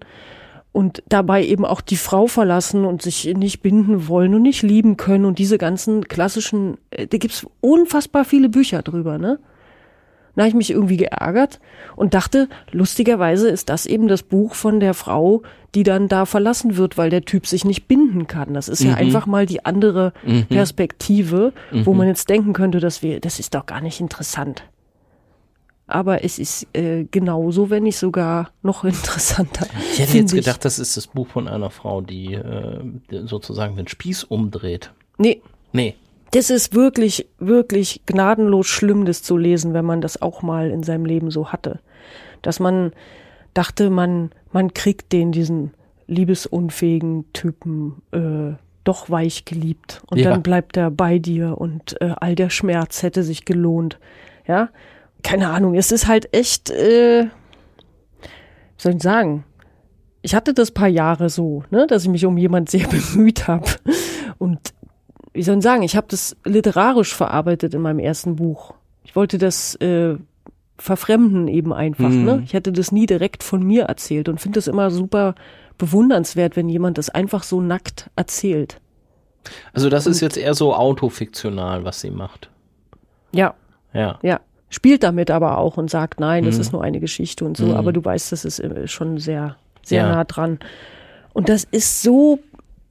und 0.76 1.02
dabei 1.08 1.46
eben 1.46 1.64
auch 1.64 1.80
die 1.80 1.96
Frau 1.96 2.28
verlassen 2.28 2.84
und 2.84 3.02
sich 3.02 3.34
nicht 3.34 3.62
binden 3.62 4.10
wollen 4.10 4.36
und 4.36 4.42
nicht 4.42 4.62
lieben 4.62 4.98
können 4.98 5.24
und 5.24 5.40
diese 5.40 5.58
ganzen 5.58 6.04
klassischen, 6.10 6.78
äh, 6.92 7.08
da 7.08 7.18
gibt's 7.18 7.48
unfassbar 7.62 8.26
viele 8.26 8.50
Bücher 8.50 8.82
drüber, 8.82 9.18
ne? 9.18 9.40
Da 10.36 10.42
habe 10.42 10.50
ich 10.50 10.56
mich 10.56 10.72
irgendwie 10.72 10.98
geärgert 10.98 11.62
und 11.96 12.14
dachte, 12.14 12.50
lustigerweise 12.74 13.48
ist 13.48 13.70
das 13.70 13.86
eben 13.86 14.10
das 14.10 14.22
Buch 14.22 14.54
von 14.54 14.82
der 14.82 14.94
Frau, 14.94 15.44
die 15.76 15.84
dann 15.84 16.10
da 16.10 16.26
verlassen 16.26 16.76
wird, 16.76 16.98
weil 16.98 17.10
der 17.10 17.22
Typ 17.24 17.48
sich 17.48 17.64
nicht 17.64 17.88
binden 17.88 18.28
kann. 18.28 18.54
Das 18.54 18.68
ist 18.68 18.84
ja 18.84 18.92
Mhm. 18.92 18.98
einfach 18.98 19.28
mal 19.28 19.46
die 19.46 19.64
andere 19.66 20.12
Mhm. 20.26 20.48
Perspektive, 20.48 21.54
wo 21.72 21.94
Mhm. 21.94 22.00
man 22.00 22.08
jetzt 22.08 22.30
denken 22.30 22.52
könnte, 22.52 22.82
dass 22.82 23.02
wir, 23.02 23.22
das 23.22 23.40
ist 23.40 23.56
doch 23.56 23.66
gar 23.66 23.80
nicht 23.80 24.02
interessant. 24.02 24.64
Aber 25.88 26.24
es 26.24 26.40
ist 26.40 26.66
äh, 26.76 27.06
genauso, 27.12 27.70
wenn 27.70 27.84
nicht 27.84 27.98
sogar 27.98 28.50
noch 28.64 28.84
interessanter. 28.86 29.68
Ich 29.94 30.00
hätte 30.00 30.18
jetzt 30.18 30.34
ich. 30.34 30.44
gedacht, 30.44 30.66
das 30.66 30.80
ist 30.80 30.98
das 30.98 31.08
Buch 31.08 31.28
von 31.28 31.48
einer 31.48 31.70
Frau, 31.70 32.02
die 32.02 32.34
äh, 32.34 32.80
sozusagen 33.26 33.76
den 33.76 33.88
Spieß 33.88 34.24
umdreht. 34.24 34.92
Nee, 35.18 35.42
Nee. 35.74 35.96
das 36.32 36.50
ist 36.50 36.74
wirklich, 36.74 37.28
wirklich 37.38 38.02
gnadenlos 38.06 38.66
schlimm, 38.68 39.06
das 39.06 39.22
zu 39.24 39.38
lesen, 39.38 39.74
wenn 39.74 39.86
man 39.86 40.02
das 40.02 40.22
auch 40.22 40.42
mal 40.42 40.72
in 40.72 40.82
seinem 40.84 41.06
Leben 41.06 41.30
so 41.32 41.50
hatte. 41.52 41.80
Dass 42.42 42.60
man 42.60 42.92
dachte, 43.54 43.90
man, 43.90 44.32
man 44.52 44.74
kriegt 44.74 45.12
den, 45.14 45.32
diesen 45.32 45.72
liebesunfähigen 46.08 47.26
Typen, 47.34 48.02
äh, 48.12 48.56
doch 48.84 49.10
weich 49.10 49.46
geliebt. 49.46 50.02
Und 50.10 50.20
Ja. 50.20 50.30
dann 50.32 50.44
bleibt 50.44 50.78
er 50.78 50.92
bei 50.92 51.18
dir 51.20 51.58
und 51.60 52.00
äh, 52.02 52.14
all 52.20 52.36
der 52.36 52.50
Schmerz 52.50 53.02
hätte 53.04 53.24
sich 53.24 53.46
gelohnt. 53.46 54.00
Ja, 54.48 54.70
keine 55.26 55.50
Ahnung, 55.50 55.74
es 55.74 55.92
ist 55.92 56.08
halt 56.08 56.32
echt, 56.34 56.70
äh, 56.70 57.24
wie 57.26 57.30
soll 58.78 58.96
ich 58.96 59.02
sagen? 59.02 59.44
Ich 60.22 60.36
hatte 60.36 60.54
das 60.54 60.70
paar 60.70 60.88
Jahre 60.88 61.30
so, 61.30 61.64
ne, 61.72 61.88
dass 61.88 62.04
ich 62.04 62.10
mich 62.10 62.26
um 62.26 62.38
jemand 62.38 62.70
sehr 62.70 62.88
bemüht 63.14 63.48
habe. 63.48 63.66
Und 64.38 64.60
wie 65.34 65.42
soll 65.42 65.58
ich 65.58 65.64
sagen, 65.64 65.82
ich 65.82 65.96
habe 65.96 66.06
das 66.10 66.38
literarisch 66.46 67.14
verarbeitet 67.16 67.74
in 67.74 67.82
meinem 67.82 67.98
ersten 67.98 68.36
Buch. 68.36 68.76
Ich 69.04 69.16
wollte 69.16 69.40
das 69.40 69.74
äh, 69.76 70.16
verfremden 70.78 71.48
eben 71.48 71.74
einfach. 71.74 72.10
Mhm. 72.10 72.24
Ne? 72.26 72.42
Ich 72.46 72.54
hätte 72.54 72.72
das 72.72 72.92
nie 72.92 73.08
direkt 73.08 73.42
von 73.42 73.64
mir 73.64 73.86
erzählt 73.86 74.30
und 74.30 74.40
finde 74.40 74.60
es 74.60 74.68
immer 74.68 74.92
super 74.92 75.34
bewundernswert, 75.80 76.56
wenn 76.56 76.70
jemand 76.70 77.00
das 77.00 77.10
einfach 77.10 77.42
so 77.42 77.62
nackt 77.62 78.12
erzählt. 78.16 78.80
Also 79.74 79.90
das 79.90 80.06
ist 80.06 80.22
jetzt 80.22 80.38
eher 80.38 80.54
so 80.54 80.76
autofiktional, 80.76 81.84
was 81.84 82.02
sie 82.02 82.12
macht. 82.12 82.52
Ja, 83.32 83.56
Ja. 83.92 84.20
ja. 84.22 84.40
Spielt 84.76 85.04
damit 85.04 85.32
aber 85.32 85.58
auch 85.58 85.78
und 85.78 85.90
sagt, 85.90 86.20
nein, 86.20 86.44
das 86.44 86.56
Mhm. 86.56 86.62
ist 86.62 86.74
nur 86.74 86.84
eine 86.84 87.00
Geschichte 87.00 87.46
und 87.46 87.56
so, 87.56 87.68
Mhm. 87.68 87.76
aber 87.76 87.94
du 87.94 88.04
weißt, 88.04 88.34
das 88.34 88.44
ist 88.44 88.60
äh, 88.60 88.90
schon 88.90 89.20
sehr, 89.20 89.56
sehr 89.84 90.02
Ja. 90.04 90.10
nah 90.10 90.24
dran. 90.26 90.60
Und 91.32 91.48
das 91.48 91.64
ist 91.72 92.02
so, 92.02 92.40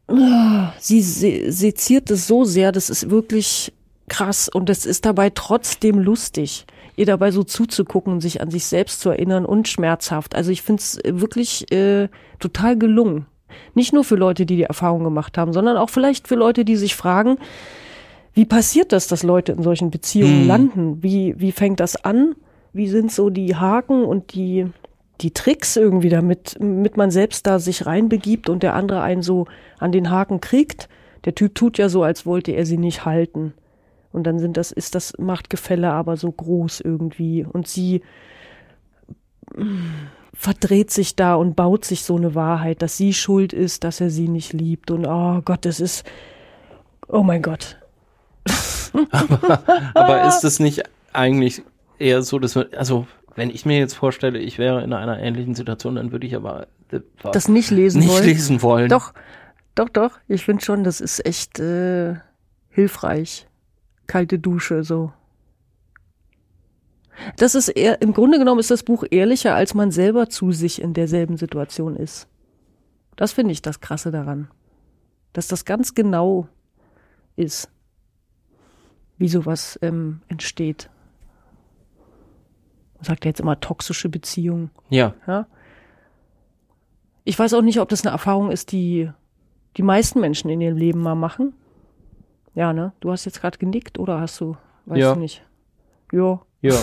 ah, 0.09 0.73
sie 0.79 1.03
se 1.03 1.53
seziert 1.53 2.11
es 2.11 2.27
so 2.27 2.45
sehr, 2.45 2.73
das 2.73 2.89
ist 2.89 3.11
wirklich 3.11 3.71
krass 4.09 4.49
und 4.49 4.71
das 4.71 4.87
ist 4.87 5.05
dabei 5.05 5.29
trotzdem 5.29 5.99
lustig, 5.99 6.65
ihr 6.97 7.05
dabei 7.05 7.31
so 7.31 7.43
zuzugucken 7.43 8.15
und 8.15 8.21
sich 8.23 8.41
an 8.41 8.51
sich 8.51 8.65
selbst 8.65 9.01
zu 9.01 9.11
erinnern 9.11 9.45
und 9.45 9.69
schmerzhaft. 9.69 10.35
Also 10.35 10.51
ich 10.53 10.63
finde 10.63 10.81
es 10.81 10.99
wirklich 11.07 11.71
äh, 11.71 12.09
total 12.39 12.79
gelungen. 12.79 13.27
Nicht 13.75 13.93
nur 13.93 14.05
für 14.05 14.17
Leute, 14.17 14.47
die 14.47 14.57
die 14.57 14.63
Erfahrung 14.63 15.05
gemacht 15.05 15.37
haben, 15.37 15.53
sondern 15.53 15.77
auch 15.77 15.91
vielleicht 15.91 16.29
für 16.29 16.35
Leute, 16.35 16.65
die 16.65 16.77
sich 16.77 16.97
fragen, 16.97 17.37
wie 18.35 18.45
passiert 18.45 18.93
das, 18.93 19.07
dass 19.07 19.23
Leute 19.23 19.53
in 19.53 19.63
solchen 19.63 19.91
Beziehungen 19.91 20.41
Hm. 20.41 20.49
landen? 20.49 21.03
Wie, 21.03 21.35
wie 21.39 21.53
fängt 21.53 21.81
das 21.81 21.97
an? 22.05 22.35
Wie 22.73 22.89
sind 22.89 23.13
so 23.13 23.31
die 23.31 23.55
Haken 23.55 24.05
und 24.05 24.35
die, 24.35 24.67
die 25.21 25.31
Tricks 25.31 25.77
irgendwie, 25.77 26.09
damit, 26.09 26.57
damit 26.59 26.97
man 26.97 27.13
selbst 27.13 27.47
da 27.47 27.61
sich 27.61 27.87
reinbegibt 27.87 28.49
und 28.49 28.65
der 28.65 28.75
andere 28.75 29.03
einen 29.03 29.23
so 29.23 29.47
an 29.79 29.93
den 29.93 30.11
Haken 30.11 30.41
kriegt? 30.41 30.89
Der 31.25 31.37
Typ 31.37 31.55
tut 31.55 31.79
ja 31.79 31.89
so, 31.89 32.03
als 32.03 32.27
wollte 32.27 32.53
er 32.53 32.67
sie 32.67 32.77
nicht 32.77 33.05
halten. 33.05 33.55
Und 34.13 34.25
dann 34.25 34.41
sind 34.41 34.57
das, 34.57 34.73
ist 34.73 34.97
das 34.97 35.17
Machtgefälle 35.19 35.91
aber 35.91 36.17
so 36.17 36.31
groß 36.31 36.81
irgendwie. 36.81 37.45
Und 37.45 37.69
sie 37.69 38.03
mm, 39.57 40.09
verdreht 40.35 40.91
sich 40.91 41.15
da 41.15 41.37
und 41.37 41.55
baut 41.55 41.85
sich 41.85 42.03
so 42.03 42.17
eine 42.17 42.35
Wahrheit, 42.35 42.83
dass 42.83 42.97
sie 42.97 43.13
schuld 43.13 43.53
ist, 43.53 43.85
dass 43.85 44.01
er 44.01 44.11
sie 44.11 44.29
nicht 44.29 44.53
liebt. 44.53 44.91
Und 44.91 45.07
oh 45.07 45.41
Gott, 45.45 45.65
das 45.65 45.79
ist, 45.79 46.05
oh 47.09 47.23
mein 47.23 47.41
Gott. 47.41 47.79
Aber 49.95 50.27
ist 50.27 50.45
es 50.45 50.61
nicht 50.61 50.83
eigentlich 51.13 51.63
eher 51.99 52.23
so, 52.23 52.39
dass 52.39 52.55
man, 52.55 52.67
also 52.77 53.07
wenn 53.35 53.51
ich 53.51 53.67
mir 53.67 53.79
jetzt 53.79 53.95
vorstelle, 53.95 54.39
ich 54.39 54.59
wäre 54.59 54.83
in 54.83 54.93
einer 54.93 55.19
ähnlichen 55.19 55.55
Situation, 55.55 55.97
dann 55.97 56.13
würde 56.13 56.27
ich 56.27 56.37
aber 56.37 56.67
äh, 56.91 57.01
Das 57.33 57.49
nicht 57.49 57.71
lesen 57.71 58.01
nicht 58.01 58.11
wollen. 58.11 58.25
lesen 58.25 58.63
wollen. 58.63 58.89
Doch, 58.89 59.13
doch, 59.75 59.89
doch. 59.89 60.19
Ich 60.29 60.45
finde 60.45 60.65
schon, 60.65 60.85
das 60.85 61.01
ist 61.01 61.25
echt 61.27 61.59
äh, 61.59 62.15
hilfreich. 62.69 63.49
Kalte 64.07 64.39
Dusche, 64.39 64.85
so. 64.85 65.13
Das 67.37 67.55
ist 67.55 67.69
eher, 67.69 68.03
im 68.03 68.13
Grunde 68.13 68.39
genommen 68.39 68.61
ist 68.61 68.71
das 68.71 68.83
Buch 68.83 69.05
ehrlicher, 69.11 69.55
als 69.55 69.75
man 69.75 69.91
selber 69.91 70.29
zu 70.29 70.53
sich 70.53 70.81
in 70.83 70.95
derselben 70.95 71.37
Situation 71.37 71.97
ist. 71.97 72.27
Das 73.17 73.33
finde 73.33 73.53
ich 73.53 73.63
das 73.63 73.81
Krasse 73.81 74.11
daran. 74.11 74.49
Dass 75.33 75.49
das 75.49 75.65
ganz 75.65 75.95
genau 75.95 76.49
ist, 77.37 77.71
wie 79.19 79.29
sowas 79.29 79.79
ähm, 79.83 80.21
entsteht. 80.29 80.91
Man 82.97 83.05
sagt 83.05 83.25
ja 83.25 83.31
jetzt 83.31 83.41
immer 83.41 83.61
toxische 83.61 84.09
Beziehungen. 84.09 84.71
Ja. 84.91 85.15
Ja. 85.27 85.47
Ich 87.25 87.39
weiß 87.39 87.55
auch 87.55 87.63
nicht, 87.63 87.81
ob 87.81 87.89
das 87.89 88.05
eine 88.05 88.13
Erfahrung 88.13 88.51
ist, 88.51 88.73
die 88.73 89.11
die 89.77 89.83
meisten 89.83 90.21
Menschen 90.21 90.51
in 90.51 90.61
ihrem 90.61 90.77
Leben 90.77 91.01
mal 91.01 91.15
machen. 91.15 91.53
Ja, 92.55 92.73
ne? 92.73 92.93
Du 93.01 93.11
hast 93.11 93.25
jetzt 93.25 93.41
gerade 93.41 93.59
genickt 93.59 93.99
oder 93.99 94.21
hast 94.21 94.41
du, 94.41 94.57
weißt 94.87 95.01
Ja. 95.01 95.15
du 95.15 95.21
nicht? 95.21 95.45
Ja. 96.13 96.41
Ja. 96.61 96.75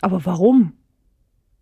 Aber 0.00 0.24
warum? 0.24 0.72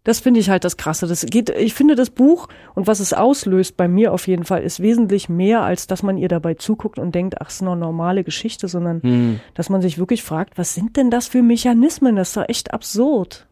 Das 0.05 0.21
finde 0.21 0.41
ich 0.41 0.49
halt 0.49 0.65
das 0.65 0.77
Krasse. 0.79 1.07
Das 1.07 1.27
geht, 1.27 1.51
ich 1.51 1.75
finde 1.75 1.95
das 1.95 2.09
Buch 2.11 2.49
und 2.75 2.87
was 2.87 3.01
es 3.01 3.13
auslöst 3.13 3.77
bei 3.77 3.89
mir 3.89 4.13
auf 4.15 4.27
jeden 4.27 4.45
Fall 4.45 4.63
ist 4.63 4.81
wesentlich 4.81 5.29
mehr, 5.29 5.63
als 5.63 5.87
dass 5.87 6.03
man 6.03 6.17
ihr 6.17 6.29
dabei 6.29 6.55
zuguckt 6.55 6.99
und 6.99 7.15
denkt, 7.15 7.41
ach, 7.43 7.49
es 7.49 7.57
ist 7.57 7.63
eine 7.63 7.77
normale 7.77 8.25
Geschichte, 8.25 8.69
sondern 8.69 9.03
Hm. 9.03 9.41
dass 9.55 9.69
man 9.69 9.83
sich 9.83 9.99
wirklich 9.99 10.23
fragt, 10.23 10.57
was 10.57 10.75
sind 10.75 10.97
denn 10.97 11.11
das 11.11 11.27
für 11.29 11.43
Mechanismen? 11.43 12.17
Das 12.17 12.29
ist 12.29 12.37
doch 12.37 12.49
echt 12.49 12.73
absurd. 12.73 13.47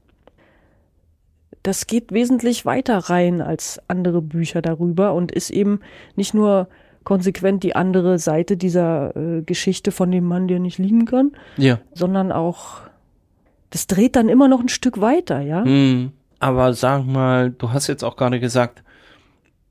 Das 1.63 1.87
geht 1.89 2.13
wesentlich 2.13 2.65
weiter 2.65 2.97
rein 2.99 3.41
als 3.43 3.81
andere 3.89 4.23
Bücher 4.23 4.63
darüber 4.63 5.15
und 5.15 5.33
ist 5.33 5.51
eben 5.51 5.81
nicht 6.15 6.33
nur 6.33 6.69
konsequent 7.03 7.63
die 7.65 7.75
andere 7.77 8.19
Seite 8.19 8.57
dieser 8.57 9.15
äh, 9.17 9.43
Geschichte 9.43 9.91
von 9.93 10.11
dem 10.11 10.25
Mann, 10.25 10.49
der 10.49 10.61
nicht 10.61 10.79
lieben 10.79 11.05
kann, 11.07 11.33
Ja. 11.57 11.81
sondern 11.93 12.33
auch, 12.33 12.81
das 13.71 13.87
dreht 13.89 14.17
dann 14.17 14.29
immer 14.29 14.49
noch 14.49 14.61
ein 14.61 14.69
Stück 14.69 15.01
weiter, 15.01 15.41
ja? 15.41 15.65
Hm. 15.65 16.13
Aber 16.39 16.75
sag 16.75 17.05
mal, 17.07 17.51
du 17.51 17.73
hast 17.73 17.87
jetzt 17.87 18.03
auch 18.05 18.17
gerade 18.17 18.41
gesagt, 18.41 18.83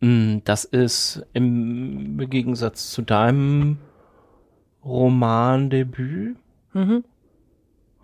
Mm, 0.01 0.39
Das 0.43 0.65
ist 0.65 1.25
im 1.31 2.17
Gegensatz 2.29 2.91
zu 2.91 3.01
deinem 3.01 3.77
Romandebüt. 4.83 6.35
Mhm. 6.73 7.03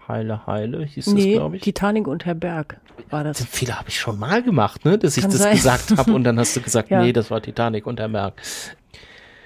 Heile, 0.07 0.45
Heile 0.47 0.83
hieß 0.85 1.07
Nee, 1.07 1.33
das, 1.33 1.39
glaube 1.39 1.55
ich. 1.57 1.61
Titanic 1.61 2.07
und 2.07 2.25
Herr 2.25 2.33
Berg 2.35 2.79
war 3.09 3.23
das. 3.23 3.43
Fehler 3.45 3.77
habe 3.77 3.89
ich 3.89 3.99
schon 3.99 4.17
mal 4.19 4.41
gemacht, 4.41 4.83
ne? 4.85 4.97
Dass 4.97 5.15
ich 5.17 5.23
Kann 5.23 5.31
das 5.31 5.41
sein. 5.41 5.55
gesagt 5.55 5.95
habe 5.97 6.13
und 6.13 6.23
dann 6.23 6.39
hast 6.39 6.55
du 6.55 6.61
gesagt, 6.61 6.89
Ja. 6.91 7.01
nee, 7.01 7.13
das 7.13 7.29
war 7.29 7.41
Titanic 7.41 7.85
und 7.85 7.99
der 7.99 8.07
Merk. 8.07 8.41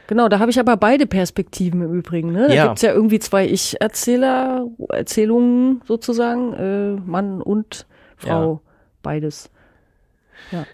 Genau, 0.07 0.29
da 0.29 0.39
habe 0.39 0.51
ich 0.51 0.59
aber 0.59 0.77
beide 0.77 1.07
Perspektiven 1.07 1.81
im 1.81 1.93
Übrigen. 1.93 2.31
Ne? 2.31 2.47
Da 2.47 2.53
Ja. 2.53 2.67
gibt's 2.67 2.83
ja 2.83 2.93
irgendwie 2.93 3.19
zwei 3.19 3.47
Ich-Erzähler, 3.47 4.67
Erzählungen 4.89 5.81
sozusagen, 5.85 6.53
äh, 6.53 6.91
Mann 7.05 7.41
und 7.41 7.85
Frau, 8.17 8.61
beides. 9.05 9.49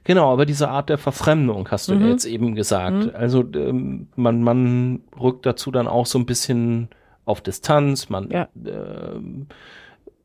Genau, 0.04 0.34
aber 0.34 0.46
diese 0.48 0.70
Art 0.70 0.90
der 0.90 0.98
Verfremdung 0.98 1.70
hast 1.70 1.88
du 1.88 1.94
Mhm. 1.96 2.02
ja 2.02 2.08
jetzt 2.08 2.26
eben 2.26 2.56
gesagt. 2.56 3.14
Also 3.14 3.44
ähm, 3.54 4.08
man, 4.16 4.42
man 4.42 5.02
rückt 5.20 5.46
dazu 5.46 5.70
dann 5.72 5.88
auch 5.88 6.08
so 6.08 6.18
ein 6.18 6.26
bisschen 6.26 6.90
auf 7.26 7.42
Distanz, 7.42 8.10
man 8.10 8.32
Ja. 8.32 8.48
ähm, 8.66 9.46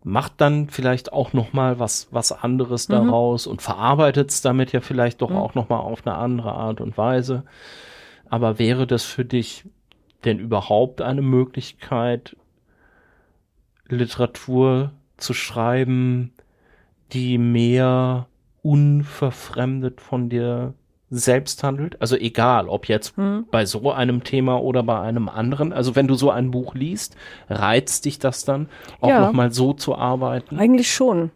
macht 0.02 0.34
dann 0.40 0.68
vielleicht 0.70 1.12
auch 1.12 1.32
noch 1.34 1.52
mal 1.52 1.78
was 1.78 2.08
was 2.12 2.32
anderes 2.32 2.88
Mhm. 2.88 2.92
daraus 2.94 3.46
und 3.46 3.60
verarbeitet 3.60 4.30
es 4.30 4.40
damit 4.40 4.72
ja 4.72 4.80
vielleicht 4.80 5.20
doch 5.20 5.30
Mhm. 5.30 5.36
auch 5.36 5.54
noch 5.54 5.68
mal 5.68 5.80
auf 5.80 6.06
eine 6.06 6.16
andere 6.16 6.52
Art 6.52 6.80
und 6.80 6.96
Weise. 6.96 7.42
Aber 8.30 8.58
wäre 8.58 8.86
das 8.86 9.04
für 9.04 9.24
dich 9.26 9.64
denn 10.24 10.38
überhaupt 10.38 11.02
eine 11.02 11.22
Möglichkeit, 11.22 12.36
Literatur 13.88 14.92
zu 15.18 15.34
schreiben, 15.34 16.32
die 17.12 17.38
mehr 17.38 18.26
unverfremdet 18.62 20.00
von 20.00 20.28
dir 20.28 20.74
selbst 21.08 21.62
handelt? 21.62 22.00
Also 22.00 22.16
egal, 22.16 22.68
ob 22.68 22.88
jetzt 22.88 23.16
Hm? 23.16 23.46
bei 23.50 23.64
so 23.64 23.92
einem 23.92 24.24
Thema 24.24 24.60
oder 24.60 24.82
bei 24.82 25.00
einem 25.00 25.28
anderen. 25.28 25.72
Also 25.72 25.94
wenn 25.94 26.08
du 26.08 26.14
so 26.14 26.30
ein 26.30 26.50
Buch 26.50 26.74
liest, 26.74 27.16
reizt 27.48 28.04
dich 28.04 28.18
das 28.18 28.44
dann 28.44 28.68
auch 29.00 29.08
Ja. 29.10 29.20
noch 29.20 29.32
mal 29.32 29.52
so 29.52 29.72
zu 29.72 29.94
arbeiten? 29.96 30.58
Eigentlich 30.58 30.92
schon. 30.92 31.30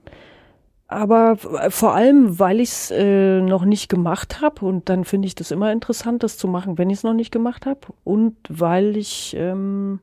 Aber 0.88 1.36
vor 1.36 1.94
allem, 1.94 2.40
weil 2.40 2.59
ich 2.59 2.70
es 2.70 2.90
äh, 2.90 3.40
noch 3.40 3.64
nicht 3.64 3.88
gemacht 3.88 4.40
habe 4.40 4.66
und 4.66 4.88
dann 4.88 5.05
finde 5.05 5.26
ich 5.28 5.36
das 5.36 5.52
immer 5.52 5.70
interessant, 5.70 6.24
das 6.24 6.36
zu 6.36 6.48
machen, 6.48 6.78
wenn 6.78 6.90
ich 6.90 6.98
es 6.98 7.05
noch 7.05 7.14
nicht 7.14 7.30
gemacht 7.30 7.64
habe 7.64 7.80
und 8.02 8.34
weil 8.48 8.97
ich 8.97 9.36
ähm, 9.38 10.01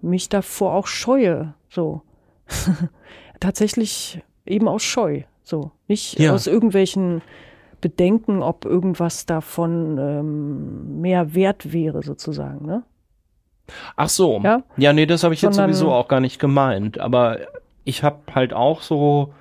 mich 0.00 0.30
davor 0.30 0.72
auch 0.72 0.86
scheue. 0.86 1.52
So 1.68 2.00
tatsächlich 3.40 4.22
eben 4.48 4.68
aus 4.68 4.82
Scheu. 4.82 5.22
So 5.42 5.70
nicht 5.86 6.18
Ja. 6.18 6.32
aus 6.34 6.46
irgendwelchen 6.46 7.22
Bedenken, 7.80 8.42
ob 8.42 8.64
irgendwas 8.64 9.24
davon 9.26 9.98
ähm, 9.98 11.00
mehr 11.00 11.34
wert 11.34 11.72
wäre 11.72 12.02
sozusagen. 12.02 12.66
Ne? 12.66 12.82
Ach 13.96 14.08
so. 14.08 14.40
Ja. 14.42 14.62
Ja, 14.76 14.92
nee, 14.92 15.06
das 15.06 15.22
habe 15.24 15.34
ich 15.34 15.42
jetzt 15.42 15.54
Sondern- 15.54 15.72
sowieso 15.74 15.92
auch 15.92 16.08
gar 16.08 16.20
nicht 16.20 16.38
gemeint. 16.38 16.98
Aber 16.98 17.38
ich 17.84 18.02
habe 18.02 18.18
halt 18.34 18.52
auch 18.52 18.82
so 18.82 19.32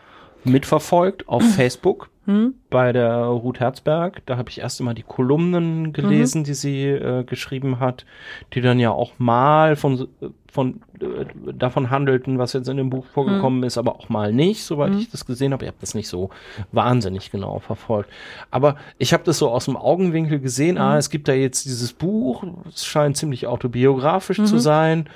mitverfolgt 0.44 1.28
auf 1.28 1.44
Facebook 1.56 2.10
Hm? 2.28 2.56
bei 2.70 2.92
der 2.92 3.24
Ruth 3.24 3.62
Herzberg. 3.62 4.22
Da 4.26 4.36
habe 4.36 4.50
ich 4.50 4.60
erst 4.60 4.82
einmal 4.82 4.96
die 4.96 5.04
Kolumnen 5.04 5.94
gelesen, 5.94 6.44
die 6.44 6.56
sie 6.56 6.84
äh, 6.84 7.24
geschrieben 7.24 7.80
hat, 7.80 8.06
die 8.54 8.60
dann 8.60 8.80
ja 8.80 8.92
auch 8.92 9.14
mal 9.18 9.78
von, 9.78 10.10
von 10.52 10.82
äh, 11.00 11.54
davon 11.54 11.90
handelten, 11.90 12.38
was 12.38 12.52
jetzt 12.52 12.68
in 12.68 12.76
dem 12.76 12.90
Buch 12.90 13.06
vorgekommen 13.06 13.64
ist, 13.64 13.78
aber 13.78 13.96
auch 13.96 14.10
mal 14.10 14.34
nicht, 14.34 14.64
soweit 14.64 14.94
ich 14.96 15.10
das 15.10 15.26
gesehen 15.26 15.54
habe. 15.54 15.64
Ich 15.64 15.70
habe 15.70 15.78
das 15.80 15.96
nicht 15.96 16.10
so 16.10 16.30
wahnsinnig 16.74 17.32
genau 17.32 17.60
verfolgt. 17.60 18.10
Aber 18.52 18.76
ich 18.98 19.14
habe 19.14 19.24
das 19.24 19.38
so 19.38 19.50
aus 19.50 19.64
dem 19.64 19.78
Augenwinkel 19.78 20.42
gesehen, 20.42 20.78
ah, 20.78 20.98
es 20.98 21.10
gibt 21.10 21.30
da 21.30 21.34
jetzt 21.34 21.64
dieses 21.64 21.94
Buch, 21.94 22.44
es 22.68 22.86
scheint 22.86 23.16
ziemlich 23.16 23.48
autobiografisch 23.48 24.44
zu 24.44 24.58
sein. 24.60 25.08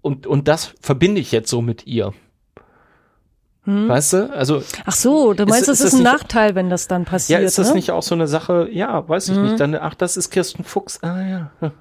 Und, 0.00 0.28
und 0.28 0.46
das 0.46 0.74
verbinde 0.80 1.20
ich 1.20 1.32
jetzt 1.32 1.50
so 1.50 1.60
mit 1.60 1.88
ihr. 1.88 2.12
Weißt 3.66 4.12
du? 4.12 4.30
Also 4.36 4.62
Ach 4.84 4.92
so, 4.92 5.32
du 5.32 5.44
Ist- 5.44 5.48
meinst, 5.48 5.68
ist 5.68 5.68
es 5.68 5.80
ist, 5.80 5.84
das 5.86 5.92
ein 5.94 6.02
nicht- 6.02 6.12
Nachteil, 6.12 6.54
wenn 6.54 6.68
das 6.68 6.86
dann 6.86 7.04
passiert. 7.06 7.40
ja, 7.40 7.46
ist 7.46 7.56
das 7.58 7.68
ne? 7.70 7.76
nicht 7.76 7.90
auch 7.92 8.02
so 8.02 8.14
eine 8.14 8.26
Sache? 8.26 8.68
Ja, 8.70 9.08
weiß 9.08 9.30
ich 9.30 9.38
nicht. 9.38 9.58
Dann, 9.58 9.74
ach, 9.74 9.94
das 9.94 10.16
ist 10.18 10.30
Kirsten 10.30 10.64
Fuchs. 10.64 11.02
Ah 11.02 11.22
ja. 11.26 11.50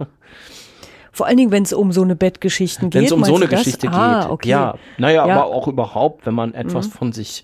Vor 1.12 1.28
allen 1.28 1.38
Dingen, 1.38 1.52
wenn 1.52 1.64
es 1.64 1.74
um 1.74 1.92
so 1.92 2.02
eine 2.02 2.16
Bettgeschichten 2.16 2.90
geht. 2.90 3.02
Wenn 3.02 3.06
es 3.06 3.12
um 3.12 3.24
so 3.24 3.36
eine 3.36 3.46
du 3.46 3.52
das? 3.52 3.60
Geschichte 3.60 3.90
ah, 3.92 4.22
geht. 4.22 4.32
Okay. 4.32 4.50
Ja, 4.50 4.76
naja, 4.98 5.28
Ja. 5.28 5.36
Aber 5.36 5.46
auch 5.54 5.68
überhaupt, 5.68 6.26
wenn 6.26 6.34
man 6.34 6.54
etwas 6.54 6.88
von 6.88 7.12
sich, 7.12 7.44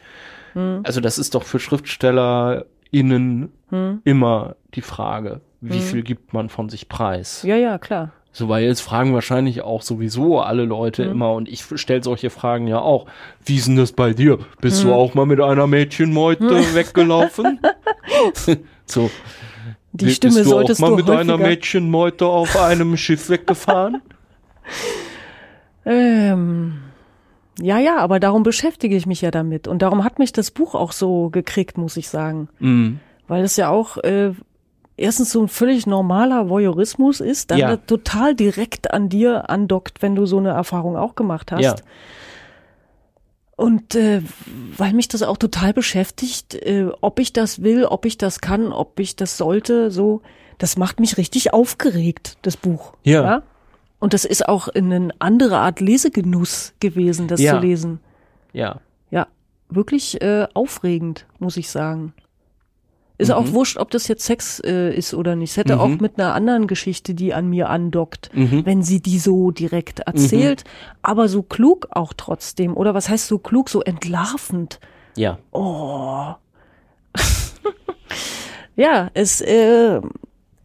also 0.55 1.01
das 1.01 1.17
ist 1.19 1.35
doch 1.35 1.43
für 1.43 1.59
SchriftstellerInnen 1.59 3.51
Mhm. 3.71 4.01
immer 4.03 4.55
die 4.73 4.81
Frage, 4.81 5.41
wie 5.61 5.79
viel 5.79 6.01
gibt 6.01 6.33
man 6.33 6.49
von 6.49 6.69
sich 6.69 6.89
preis? 6.89 7.43
ja, 7.43 7.55
ja, 7.55 7.77
klar. 7.77 8.11
So, 8.31 8.47
weil 8.47 8.63
jetzt 8.63 8.81
fragen 8.81 9.13
wahrscheinlich 9.13 9.61
auch 9.63 9.81
sowieso 9.81 10.39
alle 10.39 10.63
Leute 10.65 11.05
Mhm. 11.05 11.11
immer 11.11 11.33
und 11.33 11.49
ich 11.49 11.63
stelle 11.75 12.03
solche 12.03 12.29
Fragen 12.29 12.67
ja 12.67 12.79
auch. 12.79 13.07
Wie 13.43 13.55
ist 13.57 13.67
denn 13.67 13.75
das 13.75 13.91
bei 13.91 14.13
dir? 14.13 14.39
Bist 14.61 14.83
Mhm. 14.83 14.89
du 14.89 14.93
auch 14.93 15.13
mal 15.15 15.25
mit 15.25 15.41
einer 15.41 15.65
Mädchenmeute 15.67 16.45
weggelaufen? 16.75 17.59
so. 18.85 19.09
Die 19.91 20.05
Bist 20.05 20.17
Stimme 20.17 20.35
du 20.35 20.41
auch 20.41 20.45
solltest 20.53 20.79
mal 20.81 20.89
du 20.91 20.97
mit 20.97 21.09
einer 21.09 21.33
häufiger. 21.33 21.49
Mädchenmeute 21.49 22.25
auf 22.27 22.55
einem 22.55 22.95
Schiff 22.97 23.29
weggefahren? 23.29 24.01
Ähm, 25.85 26.79
ja, 27.59 27.79
ja, 27.79 27.97
aber 27.97 28.19
darum 28.19 28.43
beschäftige 28.43 28.95
ich 28.95 29.05
mich 29.05 29.21
ja 29.21 29.31
damit. 29.31 29.67
Und 29.67 29.81
darum 29.81 30.03
hat 30.03 30.19
mich 30.19 30.31
das 30.31 30.51
Buch 30.51 30.75
auch 30.75 30.91
so 30.91 31.29
gekriegt, 31.29 31.77
muss 31.77 31.97
ich 31.97 32.09
sagen. 32.09 32.49
Mhm. 32.59 32.99
Weil 33.27 33.43
es 33.43 33.55
ja 33.57 33.69
auch 33.69 33.97
äh, 33.97 34.31
erstens 34.99 35.31
so 35.31 35.41
ein 35.41 35.47
völlig 35.47 35.87
normaler 35.87 36.49
Voyeurismus 36.49 37.19
ist, 37.21 37.51
dann 37.51 37.57
Ja. 37.59 37.77
total 37.77 38.35
direkt 38.35 38.91
an 38.91 39.09
dir 39.09 39.49
andockt, 39.49 40.01
wenn 40.01 40.15
du 40.15 40.25
so 40.25 40.37
eine 40.37 40.49
Erfahrung 40.49 40.95
auch 40.97 41.15
gemacht 41.15 41.51
hast. 41.51 41.61
Ja. 41.63 41.75
Und 43.55 43.93
äh, 43.95 44.21
weil 44.77 44.93
mich 44.93 45.09
das 45.09 45.21
auch 45.21 45.35
total 45.37 45.73
beschäftigt, 45.73 46.55
äh, 46.55 46.87
ob 47.01 47.19
ich 47.19 47.33
das 47.33 47.61
will, 47.61 47.83
ob 47.85 48.05
ich 48.05 48.17
das 48.17 48.39
kann, 48.39 48.71
ob 48.71 48.99
ich 48.99 49.15
das 49.17 49.35
sollte, 49.37 49.91
so, 49.91 50.21
das 50.57 50.77
macht 50.77 50.99
mich 51.01 51.17
richtig 51.17 51.53
aufgeregt, 51.53 52.37
das 52.41 52.55
Buch. 52.55 52.93
Ja. 53.03 53.43
Und 53.99 54.13
das 54.13 54.23
ist 54.23 54.47
auch 54.47 54.69
eine 54.69 55.09
andere 55.19 55.57
Art 55.57 55.81
Lesegenuss 55.81 56.73
gewesen, 56.79 57.27
das 57.27 57.41
Ja. 57.41 57.55
zu 57.55 57.59
lesen. 57.65 57.99
Ja. 58.53 58.79
Ja, 59.11 59.27
wirklich 59.69 60.21
äh, 60.21 60.47
aufregend, 60.53 61.25
muss 61.39 61.57
ich 61.57 61.69
sagen. 61.69 62.13
Ist 63.19 63.27
Mhm. 63.27 63.33
auch 63.35 63.51
wurscht, 63.51 63.77
ob 63.77 63.91
das 63.91 64.07
jetzt 64.07 64.25
Sex 64.25 64.59
äh, 64.65 64.91
ist 64.95 65.13
oder 65.13 65.35
nicht. 65.35 65.51
Es 65.51 65.57
hätte 65.57 65.75
Mhm. 65.75 65.81
auch 65.81 65.99
mit 65.99 66.17
einer 66.19 66.33
anderen 66.33 66.65
Geschichte, 66.67 67.13
die 67.13 67.33
an 67.33 67.47
mir 67.49 67.69
andockt, 67.69 68.31
Mhm. 68.33 68.65
wenn 68.65 68.81
sie 68.81 69.01
die 69.01 69.19
so 69.19 69.51
direkt 69.51 69.99
erzählt, 69.99 70.63
aber 71.03 71.27
so 71.27 71.43
klug 71.43 71.87
auch 71.91 72.13
trotzdem. 72.15 72.75
Oder 72.77 72.93
was 72.93 73.09
heißt 73.09 73.27
so 73.27 73.37
klug, 73.37 73.69
so 73.69 73.81
entlarvend? 73.81 74.79
Ja. 75.17 75.37
Oh. 75.51 76.33
ja, 78.75 79.09
es, 79.13 79.41
äh, 79.41 80.01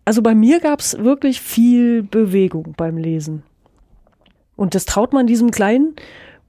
also 0.04 0.22
bei 0.22 0.34
mir 0.34 0.60
gab's 0.60 0.96
wirklich 0.98 1.40
viel 1.40 2.02
Bewegung 2.02 2.74
beim 2.76 2.96
Lesen. 2.96 3.42
Und 4.56 4.74
das 4.76 4.84
traut 4.84 5.12
man 5.12 5.26
diesem 5.26 5.50
kleinen 5.50 5.96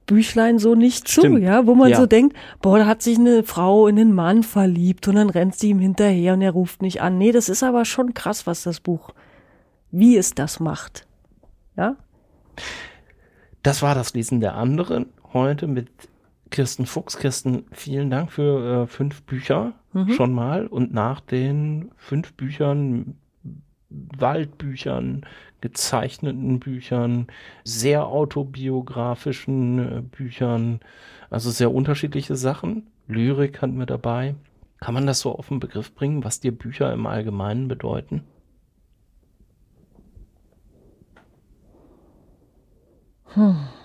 Büchlein 0.06 0.58
so 0.58 0.74
nicht 0.74 1.08
zu, 1.08 1.20
Stimmt. 1.22 1.42
ja, 1.42 1.66
wo 1.66 1.74
man 1.74 1.90
Ja. 1.90 1.96
so 1.96 2.06
denkt, 2.06 2.36
boah, 2.62 2.78
da 2.78 2.86
hat 2.86 3.02
sich 3.02 3.18
eine 3.18 3.42
Frau 3.42 3.86
in 3.88 3.98
einen 3.98 4.12
Mann 4.14 4.42
verliebt 4.42 5.06
und 5.08 5.16
dann 5.16 5.30
rennt 5.30 5.56
sie 5.56 5.70
ihm 5.70 5.80
hinterher 5.80 6.34
und 6.34 6.42
er 6.42 6.52
ruft 6.52 6.80
nicht 6.82 7.02
an. 7.02 7.18
Nee, 7.18 7.32
das 7.32 7.48
ist 7.48 7.62
aber 7.62 7.84
schon 7.84 8.14
krass, 8.14 8.46
was 8.46 8.62
das 8.62 8.80
Buch, 8.80 9.10
wie 9.90 10.16
es 10.16 10.34
das 10.34 10.60
macht. 10.60 11.06
Ja? 11.76 11.96
Das 13.62 13.82
war 13.82 13.94
das 13.94 14.14
Lesen 14.14 14.40
der 14.40 14.54
anderen 14.54 15.06
heute 15.32 15.66
mit 15.66 15.88
Kirsten 16.50 16.86
Fuchs. 16.86 17.18
Kirsten, 17.18 17.64
vielen 17.72 18.08
Dank 18.10 18.30
für 18.30 18.84
äh, 18.84 18.86
fünf 18.86 19.22
Bücher 19.24 19.72
schon 20.14 20.32
mal. 20.32 20.66
Und 20.68 20.92
nach 20.94 21.20
den 21.20 21.90
fünf 21.96 22.34
Büchern, 22.34 23.16
Waldbüchern, 23.90 25.24
gezeichneten 25.60 26.60
Büchern, 26.60 27.26
sehr 27.64 28.06
autobiografischen 28.06 29.78
äh, 29.98 30.02
Büchern, 30.02 30.80
also 31.30 31.50
sehr 31.50 31.72
unterschiedliche 31.72 32.36
Sachen. 32.36 32.86
Lyrik 33.08 33.62
hatten 33.62 33.78
wir 33.78 33.86
dabei. 33.86 34.34
Kann 34.80 34.94
man 34.94 35.06
das 35.06 35.20
so 35.20 35.32
auf 35.32 35.48
den 35.48 35.60
Begriff 35.60 35.94
bringen, 35.94 36.24
was 36.24 36.40
dir 36.40 36.52
Bücher 36.52 36.92
im 36.92 37.06
Allgemeinen 37.06 37.68
bedeuten? 37.68 38.24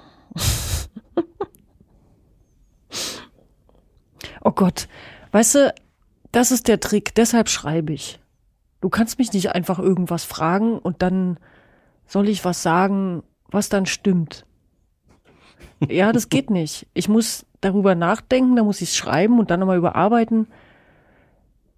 Oh 4.44 4.52
Gott, 4.52 4.88
weißt 5.32 5.56
du, 5.56 5.74
das 6.32 6.52
ist 6.52 6.68
der 6.68 6.80
Trick, 6.80 7.14
deshalb 7.14 7.48
schreibe 7.48 7.94
ich. 7.94 8.20
Du 8.82 8.90
kannst 8.90 9.20
mich 9.20 9.32
nicht 9.34 9.52
einfach 9.52 9.78
irgendwas 9.78 10.24
fragen 10.24 10.80
und 10.80 11.04
dann 11.04 11.38
soll 12.06 12.30
ich 12.30 12.44
was 12.46 12.62
sagen, 12.64 13.24
was 13.50 13.70
dann 13.70 13.86
stimmt. 13.86 14.46
Ja, 15.88 16.12
das 16.12 16.30
geht 16.30 16.50
nicht. 16.50 16.88
Ich 16.94 17.10
muss 17.10 17.46
darüber 17.60 17.96
nachdenken, 17.96 18.56
dann 18.56 18.66
muss 18.66 18.82
ich 18.82 18.90
es 18.90 18.96
schreiben 18.96 19.40
und 19.40 19.50
dann 19.50 19.60
nochmal 19.60 19.78
überarbeiten. 19.78 20.48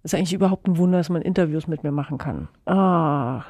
ist 0.02 0.14
eigentlich 0.14 0.34
überhaupt 0.34 0.66
ein 0.66 0.76
Wunder, 0.76 0.98
dass 0.98 1.08
man 1.08 1.22
Interviews 1.22 1.66
mit 1.66 1.82
mir 1.84 1.92
machen 1.92 2.18
kann. 2.18 2.48
Ah, 2.66 3.44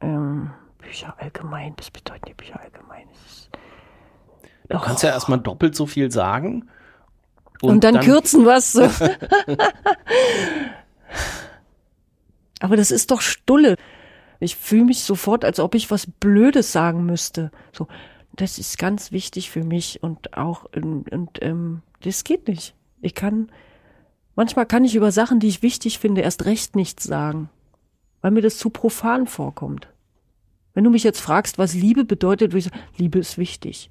ähm, 0.00 0.50
Bücher 0.78 1.14
allgemein, 1.18 1.74
das 1.76 1.90
bedeuten 1.90 2.24
die 2.26 2.34
Bücher 2.34 2.58
allgemein. 2.60 3.06
Du 4.68 4.76
oh. 4.76 4.80
kannst 4.80 5.02
ja 5.02 5.10
erstmal 5.10 5.40
doppelt 5.40 5.74
so 5.76 5.86
viel 5.86 6.10
sagen. 6.10 6.68
Und, 7.60 7.70
und 7.70 7.84
dann, 7.84 7.94
dann, 7.94 8.04
kürzen 8.04 8.46
was. 8.46 8.72
So. 8.72 8.82
Aber 12.60 12.76
das 12.76 12.90
ist 12.90 13.10
doch 13.10 13.20
Stulle. 13.20 13.76
Ich 14.40 14.56
fühle 14.56 14.86
mich 14.86 15.02
sofort, 15.04 15.44
als 15.44 15.60
ob 15.60 15.74
ich 15.74 15.90
was 15.90 16.06
Blödes 16.06 16.72
sagen 16.72 17.04
müsste. 17.04 17.50
So, 17.72 17.86
das 18.34 18.58
ist 18.58 18.78
ganz 18.78 19.12
wichtig 19.12 19.50
für 19.50 19.62
mich 19.62 20.02
und 20.02 20.36
auch 20.36 20.64
und, 20.74 21.12
und 21.12 21.42
ähm, 21.42 21.82
das 22.02 22.24
geht 22.24 22.48
nicht. 22.48 22.74
Ich 23.02 23.14
kann 23.14 23.52
manchmal 24.34 24.66
kann 24.66 24.84
ich 24.84 24.94
über 24.94 25.12
Sachen, 25.12 25.40
die 25.40 25.48
ich 25.48 25.62
wichtig 25.62 25.98
finde, 25.98 26.22
erst 26.22 26.46
recht 26.46 26.74
nichts 26.74 27.04
sagen, 27.04 27.50
weil 28.22 28.30
mir 28.30 28.42
das 28.42 28.56
zu 28.56 28.70
profan 28.70 29.26
vorkommt. 29.26 29.88
Wenn 30.72 30.84
du 30.84 30.90
mich 30.90 31.04
jetzt 31.04 31.20
fragst, 31.20 31.58
was 31.58 31.74
Liebe 31.74 32.04
bedeutet, 32.04 32.52
würde 32.52 32.58
ich 32.58 32.64
sagen, 32.64 32.80
Liebe 32.96 33.18
ist 33.18 33.36
wichtig. 33.36 33.90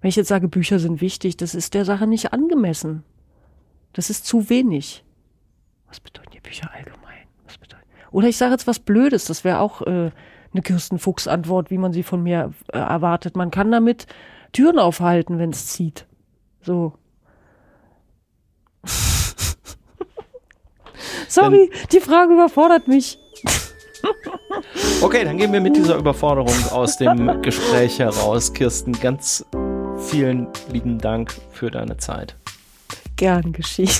Wenn 0.00 0.08
ich 0.08 0.16
jetzt 0.16 0.28
sage, 0.28 0.48
Bücher 0.48 0.78
sind 0.78 1.02
wichtig, 1.02 1.36
das 1.36 1.54
ist 1.54 1.74
der 1.74 1.84
Sache 1.84 2.06
nicht 2.06 2.32
angemessen. 2.32 3.02
Das 3.92 4.08
ist 4.08 4.24
zu 4.24 4.48
wenig. 4.48 5.04
Was 5.88 6.00
bedeuten 6.00 6.30
die 6.32 6.40
Bücher 6.40 6.72
allgemein? 6.72 6.99
Oder 8.12 8.28
ich 8.28 8.36
sage 8.36 8.52
jetzt 8.52 8.66
was 8.66 8.78
Blödes, 8.78 9.24
das 9.24 9.44
wäre 9.44 9.60
auch 9.60 9.82
äh, 9.82 10.10
eine 10.52 10.62
Kirsten 10.62 10.98
Fuchs 10.98 11.28
Antwort, 11.28 11.70
wie 11.70 11.78
man 11.78 11.92
sie 11.92 12.02
von 12.02 12.22
mir 12.22 12.52
äh, 12.72 12.78
erwartet. 12.78 13.36
Man 13.36 13.50
kann 13.50 13.70
damit 13.70 14.06
Türen 14.52 14.78
aufhalten, 14.78 15.38
wenn 15.38 15.50
es 15.50 15.66
zieht. 15.66 16.06
So. 16.62 16.94
Sorry, 21.28 21.70
dann, 21.70 21.88
die 21.92 22.00
Frage 22.00 22.32
überfordert 22.34 22.88
mich. 22.88 23.18
okay, 25.02 25.24
dann 25.24 25.36
gehen 25.36 25.52
wir 25.52 25.60
mit 25.60 25.76
dieser 25.76 25.96
Überforderung 25.96 26.54
aus 26.70 26.96
dem 26.96 27.42
Gespräch 27.42 27.98
heraus. 27.98 28.52
Kirsten, 28.52 28.92
ganz 28.92 29.44
vielen 29.98 30.48
lieben 30.72 30.98
Dank 30.98 31.32
für 31.52 31.70
deine 31.70 31.98
Zeit. 31.98 32.34
Gern 33.16 33.52
geschehen. 33.52 33.90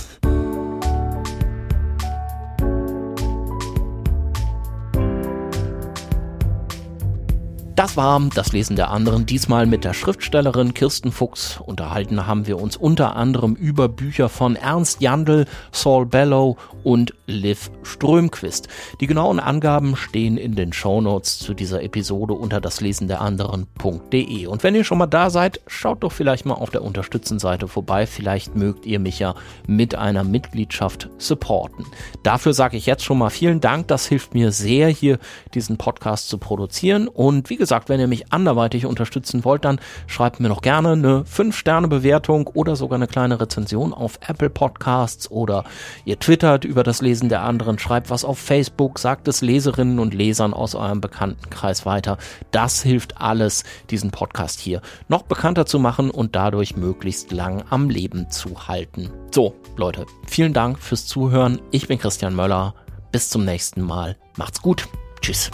Das 7.90 7.96
war 7.96 8.20
das 8.32 8.52
Lesen 8.52 8.76
der 8.76 8.90
anderen, 8.90 9.26
diesmal 9.26 9.66
mit 9.66 9.82
der 9.82 9.94
Schriftstellerin 9.94 10.74
Kirsten 10.74 11.10
Fuchs. 11.10 11.58
Unterhalten 11.58 12.24
haben 12.24 12.46
wir 12.46 12.60
uns 12.60 12.76
unter 12.76 13.16
anderem 13.16 13.56
über 13.56 13.88
Bücher 13.88 14.28
von 14.28 14.54
Ernst 14.54 15.00
Jandl, 15.00 15.44
Saul 15.72 16.06
Bellow 16.06 16.56
und 16.84 17.14
Liv 17.26 17.70
Strömquist. 17.82 18.68
Die 19.00 19.08
genauen 19.08 19.40
Angaben 19.40 19.96
stehen 19.96 20.36
in 20.36 20.54
den 20.54 20.72
Shownotes 20.72 21.40
zu 21.40 21.52
dieser 21.52 21.82
Episode 21.82 22.34
unter 22.34 22.60
daslesen 22.60 23.08
der 23.08 23.20
anderen.de. 23.20 24.46
Und 24.46 24.62
wenn 24.62 24.76
ihr 24.76 24.84
schon 24.84 24.98
mal 24.98 25.06
da 25.06 25.28
seid, 25.28 25.60
schaut 25.66 26.04
doch 26.04 26.12
vielleicht 26.12 26.46
mal 26.46 26.54
auf 26.54 26.70
der 26.70 26.82
Unterstützenseite 26.82 27.66
vorbei. 27.66 28.06
Vielleicht 28.06 28.54
mögt 28.54 28.86
ihr 28.86 29.00
mich 29.00 29.18
ja 29.18 29.34
mit 29.66 29.96
einer 29.96 30.22
Mitgliedschaft 30.22 31.08
supporten. 31.18 31.86
Dafür 32.22 32.54
sage 32.54 32.76
ich 32.76 32.86
jetzt 32.86 33.04
schon 33.04 33.18
mal 33.18 33.30
vielen 33.30 33.60
Dank. 33.60 33.88
Das 33.88 34.06
hilft 34.06 34.34
mir 34.34 34.52
sehr, 34.52 34.88
hier 34.88 35.18
diesen 35.54 35.76
Podcast 35.76 36.28
zu 36.28 36.38
produzieren. 36.38 37.08
Und 37.08 37.50
wie 37.50 37.56
gesagt, 37.56 37.79
gesagt, 37.80 37.88
wenn 37.88 38.00
ihr 38.00 38.06
mich 38.06 38.32
anderweitig 38.32 38.86
unterstützen 38.86 39.44
wollt, 39.44 39.64
dann 39.64 39.80
schreibt 40.06 40.40
mir 40.40 40.48
noch 40.48 40.62
gerne 40.62 40.92
eine 40.92 41.22
5-Sterne-Bewertung 41.22 42.46
oder 42.48 42.76
sogar 42.76 42.96
eine 42.96 43.06
kleine 43.06 43.40
Rezension 43.40 43.92
auf 43.94 44.18
Apple 44.26 44.50
Podcasts 44.50 45.30
oder 45.30 45.64
ihr 46.04 46.18
twittert 46.18 46.64
über 46.64 46.82
das 46.82 47.00
Lesen 47.00 47.28
der 47.28 47.42
anderen, 47.42 47.78
schreibt 47.78 48.10
was 48.10 48.24
auf 48.24 48.38
Facebook, 48.38 48.98
sagt 48.98 49.28
es 49.28 49.40
Leserinnen 49.40 49.98
und 49.98 50.14
Lesern 50.14 50.52
aus 50.54 50.74
eurem 50.74 51.00
Bekanntenkreis 51.00 51.86
weiter. 51.86 52.18
Das 52.50 52.82
hilft 52.82 53.20
alles, 53.20 53.64
diesen 53.90 54.10
Podcast 54.10 54.60
hier 54.60 54.82
noch 55.08 55.22
bekannter 55.22 55.66
zu 55.66 55.78
machen 55.78 56.10
und 56.10 56.36
dadurch 56.36 56.76
möglichst 56.76 57.32
lang 57.32 57.64
am 57.70 57.88
Leben 57.88 58.30
zu 58.30 58.68
halten. 58.68 59.10
So, 59.34 59.54
Leute, 59.76 60.06
vielen 60.26 60.52
Dank 60.52 60.78
fürs 60.78 61.06
Zuhören. 61.06 61.60
Ich 61.70 61.88
bin 61.88 61.98
Christian 61.98 62.34
Möller. 62.34 62.74
Bis 63.12 63.28
zum 63.28 63.44
nächsten 63.44 63.82
Mal. 63.82 64.16
Macht's 64.36 64.62
gut. 64.62 64.86
Tschüss. 65.20 65.50